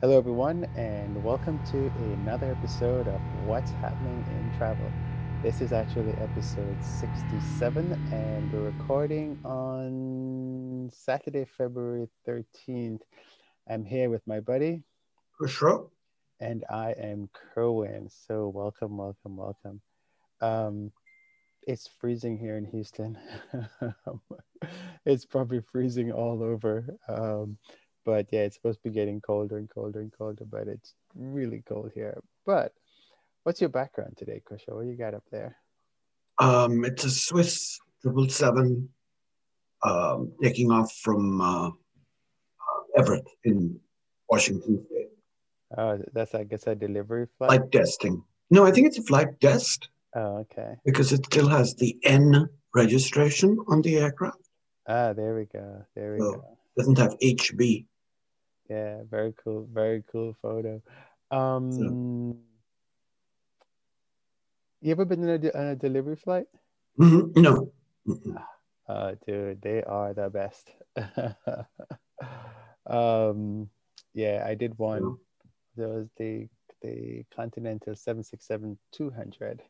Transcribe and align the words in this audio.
Hello, 0.00 0.18
everyone, 0.18 0.66
and 0.74 1.22
welcome 1.22 1.60
to 1.70 1.90
another 1.96 2.50
episode 2.50 3.08
of 3.08 3.22
What's 3.30 3.72
Happening 3.72 4.24
in 4.28 4.50
Travel. 4.50 4.94
This 5.42 5.60
is 5.60 5.72
actually 5.72 6.16
episode 6.18 6.82
67, 6.82 7.96
and 8.10 8.50
we're 8.52 8.62
recording 8.62 9.36
on 9.44 10.90
Saturday, 10.92 11.44
February 11.46 12.08
13th. 12.26 13.00
I'm 13.68 13.84
here 13.84 14.10
with 14.10 14.26
my 14.26 14.40
buddy, 14.40 14.82
Kushro. 15.40 15.90
and 16.40 16.64
I 16.70 16.92
am 16.92 17.28
Kerwin. 17.54 18.08
So, 18.10 18.48
welcome, 18.48 18.96
welcome, 18.96 19.36
welcome. 19.36 19.80
Um, 20.40 20.92
it's 21.66 21.88
freezing 22.00 22.38
here 22.38 22.56
in 22.56 22.64
Houston. 22.66 23.18
it's 25.06 25.24
probably 25.26 25.60
freezing 25.60 26.12
all 26.12 26.42
over. 26.42 26.86
Um, 27.08 27.58
but 28.06 28.26
yeah, 28.30 28.42
it's 28.42 28.54
supposed 28.56 28.78
to 28.82 28.88
be 28.88 28.94
getting 28.94 29.20
colder 29.20 29.58
and 29.58 29.68
colder 29.68 30.00
and 30.00 30.12
colder, 30.16 30.44
but 30.48 30.68
it's 30.68 30.94
really 31.16 31.62
cold 31.68 31.90
here. 31.92 32.22
But 32.46 32.72
what's 33.42 33.60
your 33.60 33.68
background 33.68 34.14
today, 34.16 34.40
Kusho? 34.48 34.76
What 34.76 34.86
you 34.86 34.96
got 34.96 35.12
up 35.12 35.24
there? 35.32 35.56
Um, 36.38 36.84
it's 36.84 37.04
a 37.04 37.10
Swiss 37.10 37.78
triple 38.00 38.28
seven 38.28 38.88
um, 39.82 40.32
taking 40.40 40.70
off 40.70 40.92
from 41.02 41.40
uh, 41.40 41.68
uh, 41.68 41.72
Everett 42.96 43.26
in 43.44 43.78
Washington 44.30 44.86
State. 44.86 45.08
Oh, 45.76 45.98
that's 46.12 46.34
I 46.34 46.44
guess 46.44 46.66
a 46.68 46.76
delivery 46.76 47.26
flight. 47.36 47.50
Flight 47.50 47.72
testing. 47.72 48.22
No, 48.50 48.64
I 48.64 48.70
think 48.70 48.86
it's 48.86 48.98
a 48.98 49.02
flight 49.02 49.40
test 49.40 49.88
Oh, 50.14 50.36
okay. 50.46 50.76
because 50.84 51.12
it 51.12 51.26
still 51.26 51.48
has 51.48 51.74
the 51.74 51.98
N 52.04 52.48
registration 52.72 53.58
on 53.66 53.82
the 53.82 53.96
aircraft. 53.96 54.38
Ah, 54.88 55.12
there 55.12 55.34
we 55.34 55.46
go. 55.46 55.84
There 55.96 56.12
we 56.14 56.20
Oh. 56.20 56.34
go. 56.34 56.58
doesn't 56.76 56.98
have 56.98 57.16
HB. 57.20 57.86
Yeah, 58.68 59.02
very 59.10 59.32
cool. 59.42 59.68
Very 59.72 60.02
cool 60.10 60.34
photo. 60.42 60.82
Um, 61.30 62.40
you 64.80 64.92
ever 64.92 65.04
been 65.04 65.22
in 65.22 65.28
a, 65.28 65.38
de- 65.38 65.58
a 65.70 65.74
delivery 65.76 66.16
flight? 66.16 66.46
Mhm. 66.98 67.36
No. 67.36 67.72
Mhm. 68.06 68.44
Uh, 68.88 69.14
dude, 69.26 69.60
they 69.62 69.82
are 69.82 70.14
the 70.14 70.30
best. 70.30 70.70
um, 72.86 73.68
yeah, 74.14 74.44
I 74.46 74.54
did 74.54 74.78
one. 74.78 75.16
There 75.76 75.88
was 75.88 76.08
the 76.16 76.48
the 76.82 77.24
Continental 77.34 77.94
767-200. 77.94 79.60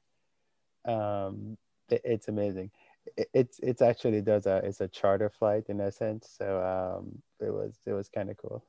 Um, 0.84 1.56
it- 1.88 2.02
it's 2.04 2.28
amazing. 2.28 2.70
It, 3.16 3.28
it's 3.32 3.58
it's 3.60 3.80
actually 3.82 4.20
does 4.20 4.46
a 4.46 4.56
it's 4.58 4.80
a 4.80 4.88
charter 4.88 5.30
flight 5.30 5.64
in 5.68 5.80
a 5.80 5.90
sense. 5.90 6.28
So 6.36 6.60
um, 6.62 7.22
it 7.40 7.50
was 7.50 7.78
it 7.86 7.92
was 7.92 8.08
kind 8.08 8.30
of 8.30 8.36
cool. 8.36 8.62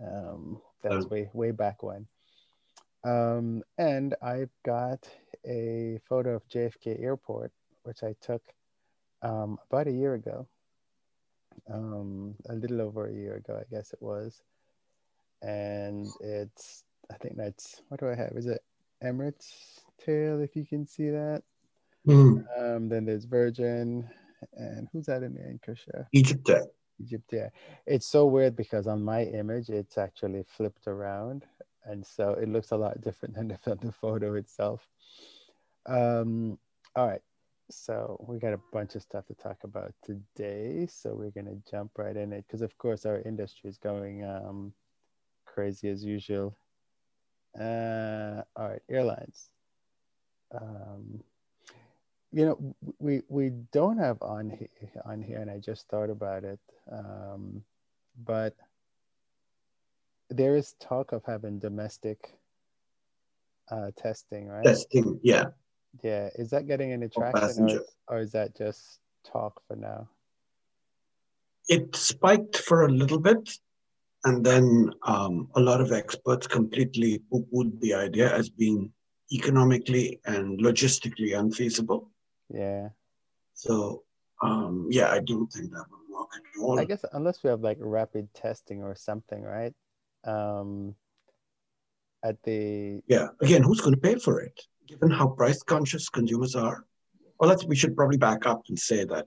Um, 0.00 0.60
that 0.82 0.92
was 0.92 1.06
way 1.08 1.30
way 1.32 1.50
back 1.50 1.82
when. 1.82 2.06
Um, 3.04 3.62
and 3.78 4.14
I've 4.22 4.50
got 4.64 5.08
a 5.46 6.00
photo 6.08 6.34
of 6.36 6.48
JFK 6.48 7.02
Airport, 7.02 7.52
which 7.82 8.02
I 8.02 8.14
took 8.20 8.42
um, 9.22 9.58
about 9.70 9.88
a 9.88 9.92
year 9.92 10.14
ago, 10.14 10.46
um, 11.70 12.34
a 12.48 12.54
little 12.54 12.80
over 12.80 13.06
a 13.06 13.12
year 13.12 13.36
ago, 13.36 13.60
I 13.60 13.64
guess 13.74 13.92
it 13.92 14.00
was. 14.00 14.42
And 15.42 16.06
it's, 16.20 16.84
I 17.10 17.16
think 17.18 17.36
that's, 17.36 17.82
what 17.88 18.00
do 18.00 18.08
I 18.08 18.14
have? 18.14 18.32
Is 18.36 18.46
it 18.46 18.62
Emirates 19.02 19.80
tail, 20.02 20.40
if 20.40 20.56
you 20.56 20.64
can 20.64 20.86
see 20.86 21.10
that? 21.10 21.42
Mhm. 22.06 22.44
Um, 22.58 22.88
then 22.88 23.04
there's 23.04 23.26
Virgin, 23.26 24.08
and 24.54 24.88
who's 24.92 25.06
that 25.06 25.22
in 25.22 25.34
there 25.34 25.50
in 25.50 25.58
Kusha? 25.58 26.06
Egypt. 26.12 26.50
Egypt, 27.00 27.30
yeah. 27.32 27.48
It's 27.86 28.06
so 28.06 28.26
weird 28.26 28.56
because 28.56 28.86
on 28.86 29.02
my 29.04 29.24
image, 29.24 29.68
it's 29.68 29.98
actually 29.98 30.44
flipped 30.56 30.86
around. 30.86 31.44
And 31.84 32.04
so 32.04 32.30
it 32.30 32.48
looks 32.48 32.70
a 32.70 32.76
lot 32.76 33.00
different 33.00 33.34
than 33.34 33.48
the, 33.48 33.76
the 33.80 33.92
photo 33.92 34.34
itself. 34.34 34.88
Um, 35.86 36.58
all 36.96 37.08
right. 37.08 37.20
So 37.70 38.22
we 38.28 38.38
got 38.38 38.52
a 38.52 38.60
bunch 38.72 38.94
of 38.94 39.02
stuff 39.02 39.26
to 39.26 39.34
talk 39.34 39.64
about 39.64 39.92
today. 40.02 40.86
So 40.86 41.14
we're 41.14 41.30
going 41.30 41.46
to 41.46 41.70
jump 41.70 41.92
right 41.98 42.16
in 42.16 42.32
it 42.32 42.44
because, 42.46 42.62
of 42.62 42.76
course, 42.78 43.06
our 43.06 43.20
industry 43.22 43.70
is 43.70 43.78
going 43.78 44.24
um, 44.24 44.72
crazy 45.46 45.88
as 45.88 46.04
usual. 46.04 46.56
Uh, 47.58 48.42
all 48.56 48.68
right. 48.68 48.82
Airlines. 48.88 49.50
Um, 50.52 51.22
you 52.34 52.44
know 52.44 52.74
we 52.98 53.22
we 53.28 53.50
don't 53.72 53.98
have 53.98 54.20
on 54.20 54.50
here 54.50 55.02
on 55.04 55.22
here 55.22 55.38
and 55.38 55.50
i 55.50 55.58
just 55.58 55.88
thought 55.88 56.10
about 56.10 56.42
it 56.44 56.60
um, 56.90 57.62
but 58.24 58.54
there 60.30 60.56
is 60.56 60.74
talk 60.80 61.12
of 61.12 61.22
having 61.24 61.58
domestic 61.58 62.34
uh, 63.70 63.90
testing 63.96 64.48
right 64.48 64.64
Testing. 64.64 65.18
Yeah. 65.22 65.46
yeah 66.02 66.28
is 66.34 66.50
that 66.50 66.66
getting 66.66 66.92
any 66.92 67.08
traction 67.08 67.70
or, 67.70 67.80
or 68.08 68.18
is 68.18 68.32
that 68.32 68.56
just 68.56 69.00
talk 69.24 69.62
for 69.68 69.76
now 69.76 70.08
it 71.68 71.96
spiked 71.96 72.58
for 72.58 72.84
a 72.84 72.92
little 72.92 73.18
bit, 73.18 73.50
and 74.24 74.44
then 74.44 74.90
um, 75.02 75.48
a 75.54 75.60
lot 75.60 75.80
of 75.80 75.92
experts 75.92 76.46
completely 76.46 77.22
poo-pooed 77.30 77.80
the 77.80 77.94
idea 77.94 78.34
as 78.34 78.48
being 78.48 78.92
economically 79.32 80.20
and 80.26 80.60
logistically 80.60 81.38
unfeasible. 81.38 82.10
Yeah. 82.48 82.88
So, 83.54 84.02
um, 84.42 84.88
yeah, 84.90 85.10
I 85.10 85.20
don't 85.20 85.46
think 85.46 85.70
that 85.70 85.84
would 85.90 86.04
work 86.10 86.28
at 86.34 86.78
i 86.78 86.84
guess 86.84 87.04
unless 87.12 87.42
we 87.42 87.50
have 87.50 87.60
like 87.60 87.78
rapid 87.80 88.32
testing 88.34 88.82
or 88.82 88.94
something 88.94 89.42
right? 89.42 89.74
Um 90.24 90.94
at 92.24 92.42
the 92.42 93.00
yeah, 93.06 93.28
again, 93.42 93.62
who's 93.62 93.80
going 93.80 93.94
to 93.94 94.00
pay 94.00 94.16
for 94.16 94.40
it? 94.40 94.58
Given 94.86 95.10
how 95.10 95.28
price 95.28 95.62
conscious 95.62 96.08
consumers 96.08 96.54
are, 96.54 96.84
well, 97.38 97.50
let's, 97.50 97.64
we 97.64 97.76
should 97.76 97.96
probably 97.96 98.16
back 98.16 98.46
up 98.46 98.62
and 98.68 98.78
say 98.78 99.04
that 99.04 99.26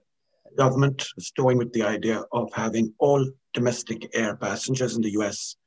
government 0.58 1.08
is 1.18 1.32
toying 1.32 1.58
with 1.58 1.72
the 1.74 1.84
idea 1.84 2.24
of 2.32 2.52
having 2.54 2.94
all 3.00 3.24
domestic 3.54 4.10
air 4.16 4.36
passengers 4.36 4.96
in 4.96 5.02
the 5.02 5.12
U.S. 5.12 5.58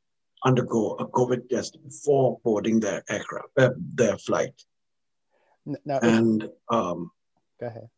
undergo 0.44 0.96
a 0.98 1.06
COVID 1.06 1.48
test 1.48 1.78
before 1.84 2.38
boarding 2.44 2.80
their 2.80 3.04
aircraft, 3.08 3.48
uh, 3.58 3.70
their 3.94 4.18
flight, 4.18 4.54
now 5.84 6.00
and 6.02 6.48
um, 6.70 7.10
go 7.60 7.66
ahead 7.66 7.88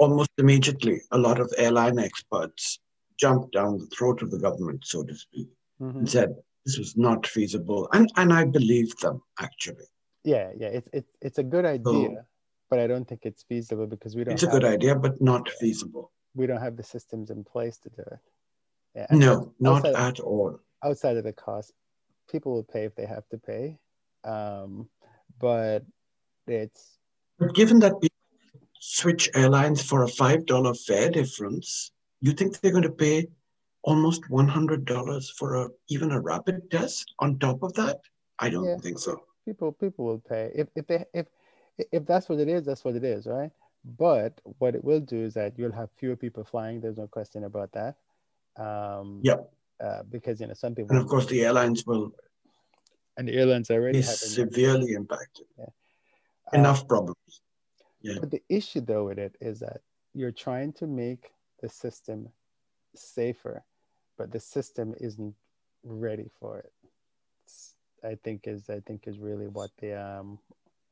almost 0.00 0.30
immediately, 0.38 1.00
a 1.10 1.18
lot 1.18 1.40
of 1.40 1.52
airline 1.58 1.98
experts 1.98 2.78
jumped 3.18 3.52
down 3.52 3.78
the 3.78 3.86
throat 3.86 4.22
of 4.22 4.30
the 4.30 4.38
government, 4.38 4.84
so 4.86 5.02
to 5.02 5.14
speak, 5.14 5.48
Mhm. 5.80 5.96
and 5.98 6.08
said 6.08 6.30
this 6.64 6.78
was 6.78 6.96
not 6.96 7.26
feasible, 7.26 7.88
and 7.92 8.08
and 8.16 8.32
I 8.32 8.44
believed 8.44 9.00
them 9.02 9.20
actually. 9.40 9.86
yeah 10.24 10.50
yeah 10.62 10.68
it's 10.78 10.88
it's 10.98 11.12
it's 11.26 11.38
a 11.38 11.42
good 11.54 11.64
idea 11.64 12.10
but 12.70 12.78
i 12.82 12.86
don't 12.90 13.06
think 13.10 13.22
it's 13.24 13.44
feasible 13.50 13.86
because 13.86 14.16
we 14.16 14.24
don't 14.24 14.34
It's 14.34 14.42
a 14.42 14.46
have, 14.46 14.56
good 14.56 14.64
idea, 14.76 14.94
but 15.04 15.14
not 15.30 15.44
feasible. 15.60 16.04
we 16.34 16.46
don't 16.48 16.64
have 16.66 16.76
the 16.76 16.82
systems 16.94 17.30
in 17.30 17.44
place 17.52 17.76
to 17.84 17.88
do 17.98 18.02
it 18.16 18.22
yeah 18.98 19.06
No, 19.24 19.32
not 19.68 19.86
outside, 19.86 20.08
at 20.08 20.20
all. 20.20 20.50
outside 20.88 21.16
of 21.20 21.24
the 21.28 21.32
cost 21.46 21.72
people 22.32 22.50
will 22.54 22.68
pay 22.74 22.84
if 22.90 22.94
they 22.96 23.06
have 23.06 23.26
to 23.32 23.38
pay 23.38 23.64
um 24.34 24.88
but 25.46 25.80
it's 26.62 26.98
But 27.38 27.54
given 27.54 27.78
that 27.84 27.94
switch 28.80 29.28
airlines 29.34 29.82
for 29.82 30.02
a 30.02 30.08
five 30.08 30.46
dollar 30.46 30.74
fare 30.74 31.10
difference, 31.10 31.92
you 32.20 32.32
think 32.32 32.60
they're 32.60 32.72
going 32.72 32.82
to 32.82 32.90
pay 32.90 33.26
almost 33.82 34.28
one 34.30 34.48
hundred 34.48 34.84
dollars 34.84 35.30
for 35.38 35.54
a 35.56 35.68
even 35.88 36.12
a 36.12 36.20
rapid 36.20 36.70
test 36.70 37.14
on 37.20 37.38
top 37.38 37.62
of 37.62 37.72
that? 37.74 38.00
I 38.38 38.50
don't 38.50 38.66
Yeah. 38.66 38.78
think 38.78 38.98
so. 38.98 39.14
people 39.44 39.72
people 39.72 40.04
will 40.04 40.20
pay 40.20 40.50
if 40.54 40.68
if 40.76 40.86
they 40.86 41.04
if 41.14 41.26
if 41.92 42.04
that's 42.04 42.28
what 42.28 42.38
it 42.38 42.48
is 42.48 42.64
that's 42.66 42.84
what 42.84 42.94
it 43.00 43.04
is 43.04 43.26
right 43.26 43.50
but 43.98 44.32
what 44.58 44.74
it 44.74 44.84
will 44.84 45.00
do 45.00 45.16
is 45.28 45.32
that 45.34 45.56
you'll 45.58 45.72
have 45.80 45.88
fewer 45.96 46.16
people 46.16 46.44
flying 46.44 46.80
there's 46.80 46.98
no 46.98 47.06
question 47.06 47.44
about 47.44 47.70
that 47.72 47.96
um 48.66 49.20
Yep. 49.22 49.38
uh, 49.80 50.02
because 50.10 50.40
you 50.40 50.46
know 50.48 50.58
some 50.64 50.74
people 50.74 50.90
And 50.90 51.00
of 51.02 51.08
course, 51.08 51.26
the 51.26 51.40
airlines 51.46 51.86
will 51.86 52.12
and 53.16 53.26
the 53.28 53.34
airlines 53.40 53.70
already 53.70 54.02
have 54.02 54.20
severely 54.38 54.92
impacted. 54.92 55.46
Uh, 55.58 55.72
Enough 56.58 56.86
problems. 56.86 57.32
Yeah. 58.08 58.20
But 58.20 58.30
the 58.30 58.42
issue 58.48 58.80
though 58.80 59.04
with 59.04 59.18
it 59.18 59.36
is 59.40 59.60
that 59.60 59.80
you're 60.14 60.32
trying 60.32 60.72
to 60.74 60.86
make 60.86 61.30
the 61.60 61.68
system 61.68 62.28
safer, 62.94 63.64
but 64.16 64.32
the 64.32 64.40
system 64.40 64.94
isn't 64.98 65.34
ready 65.84 66.30
for 66.40 66.58
it. 66.58 66.72
It's, 67.44 67.74
I 68.02 68.16
think 68.24 68.46
is 68.46 68.70
I 68.70 68.80
think 68.80 69.06
is 69.06 69.18
really 69.18 69.46
what 69.46 69.70
the 69.78 69.92
um 69.94 70.38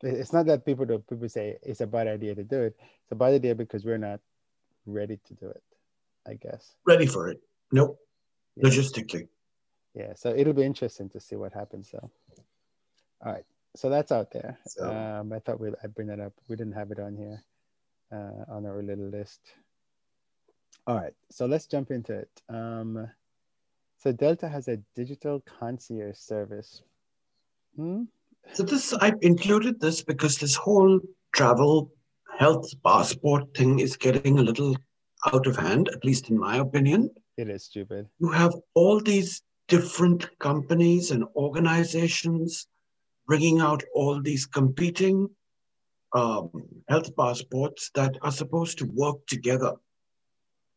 it's 0.02 0.32
not 0.32 0.46
that 0.46 0.66
people 0.66 0.84
do 0.84 0.98
people 0.98 1.28
say 1.28 1.56
it's 1.62 1.80
a 1.80 1.86
bad 1.86 2.06
idea 2.06 2.34
to 2.34 2.44
do 2.44 2.62
it. 2.62 2.76
It's 3.02 3.12
a 3.12 3.14
bad 3.14 3.32
idea 3.32 3.54
because 3.54 3.84
we're 3.84 3.98
not 3.98 4.20
ready 4.84 5.18
to 5.26 5.34
do 5.34 5.48
it, 5.48 5.62
I 6.26 6.34
guess. 6.34 6.76
Ready 6.86 7.06
for 7.06 7.28
it? 7.28 7.40
Nope. 7.72 7.98
Yeah. 8.56 8.68
Logistically. 8.68 9.28
Yeah, 9.94 10.12
so 10.14 10.34
it'll 10.34 10.52
be 10.52 10.64
interesting 10.64 11.08
to 11.10 11.20
see 11.20 11.36
what 11.36 11.54
happens 11.54 11.90
though. 11.90 12.10
All 13.24 13.32
right. 13.32 13.44
So 13.76 13.90
that's 13.90 14.10
out 14.10 14.30
there. 14.32 14.58
So- 14.66 14.90
Um, 14.90 15.32
I 15.32 15.38
thought 15.38 15.60
we'd 15.60 15.74
I'd 15.82 15.94
bring 15.94 16.08
that 16.08 16.20
up. 16.20 16.32
We 16.48 16.56
didn't 16.56 16.74
have 16.74 16.90
it 16.90 16.98
on 16.98 17.16
here 17.16 17.42
uh, 18.10 18.44
on 18.48 18.66
our 18.66 18.82
little 18.82 19.08
list. 19.08 19.40
All 20.86 20.96
right, 20.96 21.14
so 21.30 21.46
let's 21.46 21.66
jump 21.66 21.90
into 21.90 22.12
it. 22.14 22.42
Um, 22.48 23.10
So 23.98 24.12
Delta 24.12 24.46
has 24.48 24.68
a 24.68 24.76
digital 24.94 25.40
concierge 25.58 26.18
service. 26.18 26.82
Hmm? 27.76 28.04
So 28.52 28.62
this 28.62 28.92
I 28.92 29.12
included 29.22 29.80
this 29.80 30.02
because 30.02 30.36
this 30.38 30.54
whole 30.54 31.00
travel 31.32 31.90
health 32.38 32.68
passport 32.84 33.54
thing 33.56 33.80
is 33.80 33.96
getting 33.96 34.38
a 34.38 34.42
little 34.42 34.76
out 35.32 35.46
of 35.46 35.56
hand, 35.56 35.88
at 35.88 36.04
least 36.04 36.30
in 36.30 36.38
my 36.38 36.58
opinion. 36.58 37.10
It 37.36 37.48
is 37.48 37.64
stupid. 37.64 38.08
You 38.18 38.30
have 38.30 38.54
all 38.74 39.00
these 39.00 39.42
different 39.66 40.28
companies 40.38 41.10
and 41.10 41.24
organizations 41.34 42.68
bringing 43.26 43.60
out 43.60 43.82
all 43.94 44.20
these 44.20 44.46
competing 44.46 45.28
um, 46.14 46.50
health 46.88 47.14
passports 47.16 47.90
that 47.94 48.16
are 48.22 48.32
supposed 48.32 48.78
to 48.78 48.86
work 48.86 49.26
together. 49.26 49.74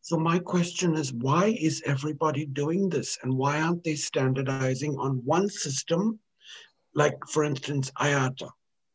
So 0.01 0.17
my 0.17 0.39
question 0.39 0.95
is, 0.95 1.13
why 1.13 1.55
is 1.59 1.83
everybody 1.85 2.45
doing 2.45 2.89
this? 2.89 3.17
And 3.21 3.37
why 3.37 3.61
aren't 3.61 3.83
they 3.83 3.95
standardizing 3.95 4.97
on 4.97 5.21
one 5.25 5.49
system? 5.49 6.19
Like, 6.95 7.17
for 7.27 7.43
instance, 7.43 7.91
IATA, 7.99 8.49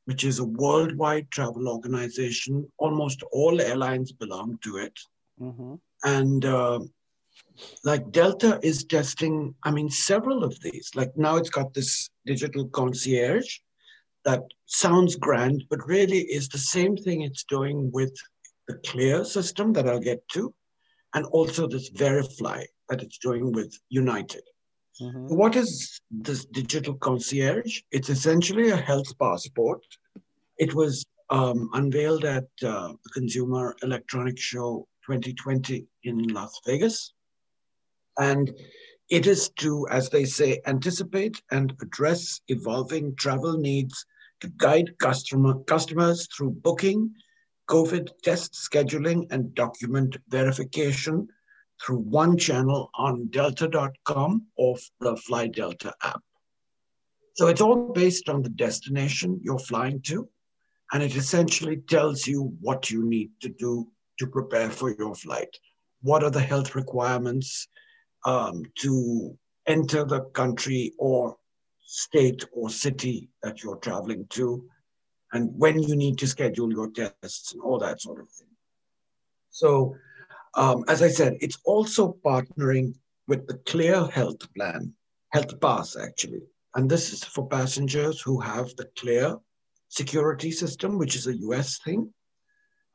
which 0.06 0.24
is 0.24 0.38
a 0.38 0.44
worldwide 0.44 1.30
travel 1.30 1.68
organization. 1.68 2.66
Almost 2.78 3.22
all 3.32 3.60
airlines 3.60 4.12
belong 4.12 4.58
to 4.62 4.78
it. 4.78 4.98
Mm-hmm. 5.40 5.74
And 6.04 6.44
uh, 6.44 6.80
like 7.84 8.10
Delta 8.10 8.58
is 8.62 8.84
testing, 8.84 9.54
I 9.62 9.70
mean, 9.70 9.90
several 9.90 10.44
of 10.44 10.58
these. 10.60 10.90
Like 10.94 11.16
now 11.16 11.36
it's 11.36 11.50
got 11.50 11.74
this 11.74 12.10
digital 12.26 12.66
concierge 12.68 13.58
that 14.24 14.42
sounds 14.66 15.16
grand, 15.16 15.64
but 15.70 15.86
really 15.86 16.20
is 16.20 16.48
the 16.48 16.58
same 16.58 16.96
thing 16.96 17.22
it's 17.22 17.44
doing 17.44 17.90
with 17.92 18.14
the 18.68 18.74
Clear 18.86 19.24
system 19.24 19.72
that 19.74 19.88
I'll 19.88 20.00
get 20.00 20.26
to, 20.30 20.54
and 21.14 21.26
also 21.26 21.66
this 21.66 21.88
Verify 21.88 22.64
that 22.88 23.02
it's 23.02 23.18
doing 23.18 23.52
with 23.52 23.78
United. 23.90 24.42
Mm-hmm. 25.00 25.34
What 25.34 25.56
is 25.56 26.00
this 26.10 26.44
digital 26.46 26.94
concierge? 26.94 27.80
It's 27.90 28.08
essentially 28.08 28.70
a 28.70 28.76
health 28.76 29.18
passport. 29.18 29.84
It 30.58 30.74
was 30.74 31.04
um, 31.30 31.68
unveiled 31.74 32.24
at 32.24 32.44
uh, 32.62 32.92
the 33.04 33.10
Consumer 33.12 33.74
Electronics 33.82 34.42
Show 34.42 34.86
2020 35.06 35.86
in 36.04 36.28
Las 36.28 36.60
Vegas. 36.66 37.13
And 38.18 38.54
it 39.10 39.26
is 39.26 39.50
to, 39.60 39.86
as 39.90 40.08
they 40.08 40.24
say, 40.24 40.60
anticipate 40.66 41.42
and 41.50 41.74
address 41.82 42.40
evolving 42.48 43.14
travel 43.16 43.58
needs 43.58 44.06
to 44.40 44.48
guide 44.56 44.98
customer, 44.98 45.54
customers 45.64 46.28
through 46.34 46.50
booking, 46.50 47.12
COVID 47.68 48.10
test 48.22 48.54
scheduling, 48.54 49.30
and 49.30 49.54
document 49.54 50.16
verification 50.28 51.28
through 51.82 51.98
one 51.98 52.36
channel 52.36 52.90
on 52.94 53.26
delta.com 53.26 54.46
or 54.56 54.76
the 55.00 55.16
Fly 55.16 55.48
Delta 55.48 55.94
app. 56.02 56.22
So 57.34 57.48
it's 57.48 57.60
all 57.60 57.92
based 57.92 58.28
on 58.28 58.42
the 58.42 58.50
destination 58.50 59.40
you're 59.42 59.58
flying 59.58 60.00
to, 60.02 60.28
and 60.92 61.02
it 61.02 61.16
essentially 61.16 61.78
tells 61.78 62.26
you 62.26 62.56
what 62.60 62.90
you 62.90 63.04
need 63.04 63.30
to 63.40 63.48
do 63.48 63.88
to 64.18 64.26
prepare 64.26 64.70
for 64.70 64.94
your 64.96 65.14
flight. 65.14 65.48
What 66.02 66.22
are 66.22 66.30
the 66.30 66.40
health 66.40 66.74
requirements 66.74 67.66
um, 68.24 68.64
to 68.76 69.36
enter 69.66 70.04
the 70.04 70.20
country 70.32 70.92
or 70.98 71.36
state 71.80 72.44
or 72.52 72.70
city 72.70 73.28
that 73.42 73.62
you're 73.62 73.76
traveling 73.76 74.26
to, 74.30 74.64
and 75.32 75.50
when 75.58 75.82
you 75.82 75.96
need 75.96 76.18
to 76.18 76.26
schedule 76.26 76.72
your 76.72 76.90
tests 76.90 77.52
and 77.52 77.62
all 77.62 77.78
that 77.78 78.00
sort 78.00 78.20
of 78.20 78.28
thing. 78.30 78.48
So, 79.50 79.96
um, 80.54 80.84
as 80.88 81.02
I 81.02 81.08
said, 81.08 81.36
it's 81.40 81.58
also 81.64 82.16
partnering 82.24 82.94
with 83.26 83.46
the 83.46 83.58
Clear 83.66 84.06
Health 84.06 84.52
Plan, 84.54 84.92
Health 85.30 85.60
Pass 85.60 85.96
actually. 85.96 86.42
And 86.74 86.90
this 86.90 87.12
is 87.12 87.24
for 87.24 87.46
passengers 87.48 88.20
who 88.20 88.40
have 88.40 88.74
the 88.76 88.88
Clear 88.98 89.36
security 89.88 90.50
system, 90.50 90.98
which 90.98 91.14
is 91.16 91.26
a 91.26 91.36
US 91.38 91.78
thing. 91.78 92.12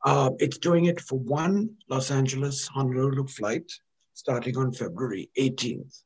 Uh, 0.04 0.30
it's 0.38 0.58
doing 0.58 0.86
it 0.86 1.00
for 1.00 1.18
one 1.18 1.70
Los 1.88 2.10
Angeles 2.10 2.66
Honolulu 2.68 3.26
flight 3.26 3.70
starting 4.20 4.54
on 4.58 4.70
February 4.70 5.30
18th. 5.38 6.02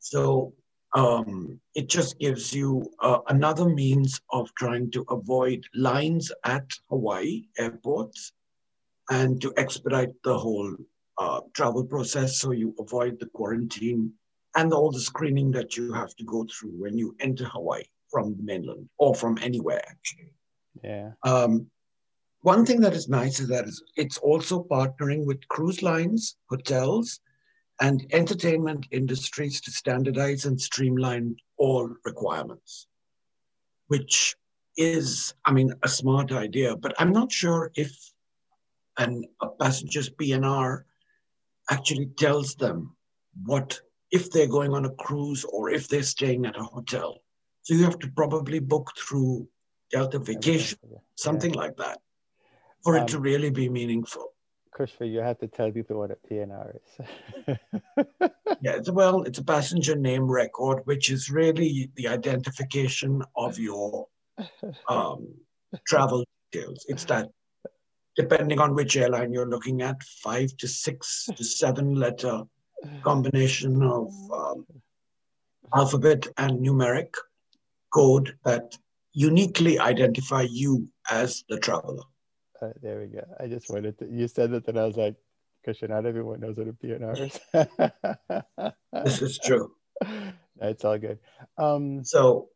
So 0.00 0.52
um, 0.94 1.60
it 1.76 1.88
just 1.88 2.18
gives 2.18 2.52
you 2.52 2.90
uh, 3.00 3.20
another 3.28 3.68
means 3.68 4.20
of 4.32 4.52
trying 4.54 4.90
to 4.90 5.04
avoid 5.10 5.64
lines 5.72 6.32
at 6.44 6.66
Hawaii 6.90 7.44
airports 7.56 8.32
and 9.10 9.40
to 9.42 9.52
expedite 9.56 10.14
the 10.24 10.36
whole 10.36 10.74
uh, 11.18 11.40
travel 11.54 11.84
process 11.84 12.40
so 12.40 12.50
you 12.50 12.74
avoid 12.80 13.20
the 13.20 13.26
quarantine 13.26 14.12
and 14.56 14.72
all 14.72 14.90
the 14.90 15.06
screening 15.10 15.52
that 15.52 15.76
you 15.76 15.92
have 15.92 16.16
to 16.16 16.24
go 16.24 16.44
through 16.50 16.74
when 16.82 16.98
you 16.98 17.14
enter 17.20 17.44
Hawaii 17.44 17.84
from 18.10 18.36
the 18.36 18.42
mainland 18.42 18.88
or 18.98 19.14
from 19.14 19.38
anywhere, 19.40 19.82
actually. 19.88 20.32
Yeah. 20.82 21.10
Um, 21.22 21.70
one 22.40 22.64
thing 22.64 22.80
that 22.80 22.94
is 22.94 23.08
nice 23.08 23.38
is 23.38 23.48
that 23.48 23.66
it's 23.96 24.18
also 24.18 24.64
partnering 24.64 25.24
with 25.24 25.46
cruise 25.48 25.82
lines, 25.82 26.36
hotels, 26.48 27.20
and 27.80 28.06
entertainment 28.12 28.86
industries 28.90 29.60
to 29.60 29.70
standardize 29.70 30.46
and 30.46 30.60
streamline 30.60 31.36
all 31.58 31.88
requirements, 32.04 32.86
which 33.88 34.34
is, 34.76 35.34
I 35.44 35.52
mean, 35.52 35.72
a 35.82 35.88
smart 35.88 36.32
idea, 36.32 36.76
but 36.76 36.94
I'm 36.98 37.12
not 37.12 37.32
sure 37.32 37.70
if 37.74 37.94
an, 38.98 39.24
a 39.40 39.48
passenger's 39.48 40.10
PNR 40.10 40.82
actually 41.70 42.06
tells 42.16 42.54
them 42.54 42.96
what, 43.44 43.78
if 44.10 44.30
they're 44.30 44.48
going 44.48 44.72
on 44.72 44.86
a 44.86 44.94
cruise 44.94 45.44
or 45.44 45.70
if 45.70 45.88
they're 45.88 46.02
staying 46.02 46.46
at 46.46 46.58
a 46.58 46.62
hotel. 46.62 47.18
So 47.62 47.74
you 47.74 47.84
have 47.84 47.98
to 47.98 48.08
probably 48.16 48.58
book 48.60 48.92
through 48.96 49.48
Delta 49.90 50.18
Vacation, 50.18 50.78
something 51.16 51.52
like 51.52 51.76
that, 51.76 51.98
for 52.84 52.96
um, 52.96 53.02
it 53.02 53.08
to 53.08 53.18
really 53.18 53.50
be 53.50 53.68
meaningful. 53.68 54.32
Christopher, 54.76 55.06
you 55.06 55.20
have 55.20 55.38
to 55.38 55.48
tell 55.48 55.72
people 55.72 55.96
what 55.96 56.10
a 56.10 56.18
PNR 56.30 56.76
is. 56.76 57.06
yeah, 58.60 58.72
it's, 58.76 58.90
well, 58.90 59.22
it's 59.22 59.38
a 59.38 59.44
passenger 59.44 59.96
name 59.96 60.30
record, 60.30 60.82
which 60.84 61.10
is 61.10 61.30
really 61.30 61.90
the 61.96 62.06
identification 62.06 63.22
of 63.38 63.58
your 63.58 64.06
um, 64.90 65.28
travel 65.86 66.26
details. 66.52 66.84
It's 66.88 67.06
that, 67.06 67.30
depending 68.16 68.60
on 68.60 68.74
which 68.74 68.98
airline 68.98 69.32
you're 69.32 69.48
looking 69.48 69.80
at, 69.80 70.02
five 70.02 70.54
to 70.58 70.68
six 70.68 71.26
to 71.34 71.42
seven 71.42 71.94
letter 71.94 72.42
combination 73.02 73.82
of 73.82 74.12
um, 74.30 74.66
alphabet 75.74 76.26
and 76.36 76.60
numeric 76.60 77.14
code 77.94 78.36
that 78.44 78.76
uniquely 79.14 79.78
identify 79.78 80.42
you 80.42 80.86
as 81.10 81.44
the 81.48 81.58
traveler. 81.58 82.02
Uh, 82.60 82.70
there 82.82 83.00
we 83.00 83.06
go. 83.06 83.24
I 83.38 83.46
just 83.48 83.70
wanted 83.70 83.98
to, 83.98 84.06
you 84.08 84.28
said 84.28 84.50
that, 84.52 84.66
and 84.68 84.78
I 84.78 84.84
was 84.84 84.96
like, 84.96 85.16
Christian, 85.64 85.90
not 85.90 86.06
everyone 86.06 86.40
knows 86.40 86.56
what 86.56 86.68
a 86.68 86.72
PNR 86.72 87.18
is. 87.26 87.40
this 89.04 89.22
is 89.22 89.38
true. 89.44 89.72
It's 90.60 90.84
all 90.84 90.98
good. 90.98 91.18
Um, 91.58 92.04
so, 92.04 92.48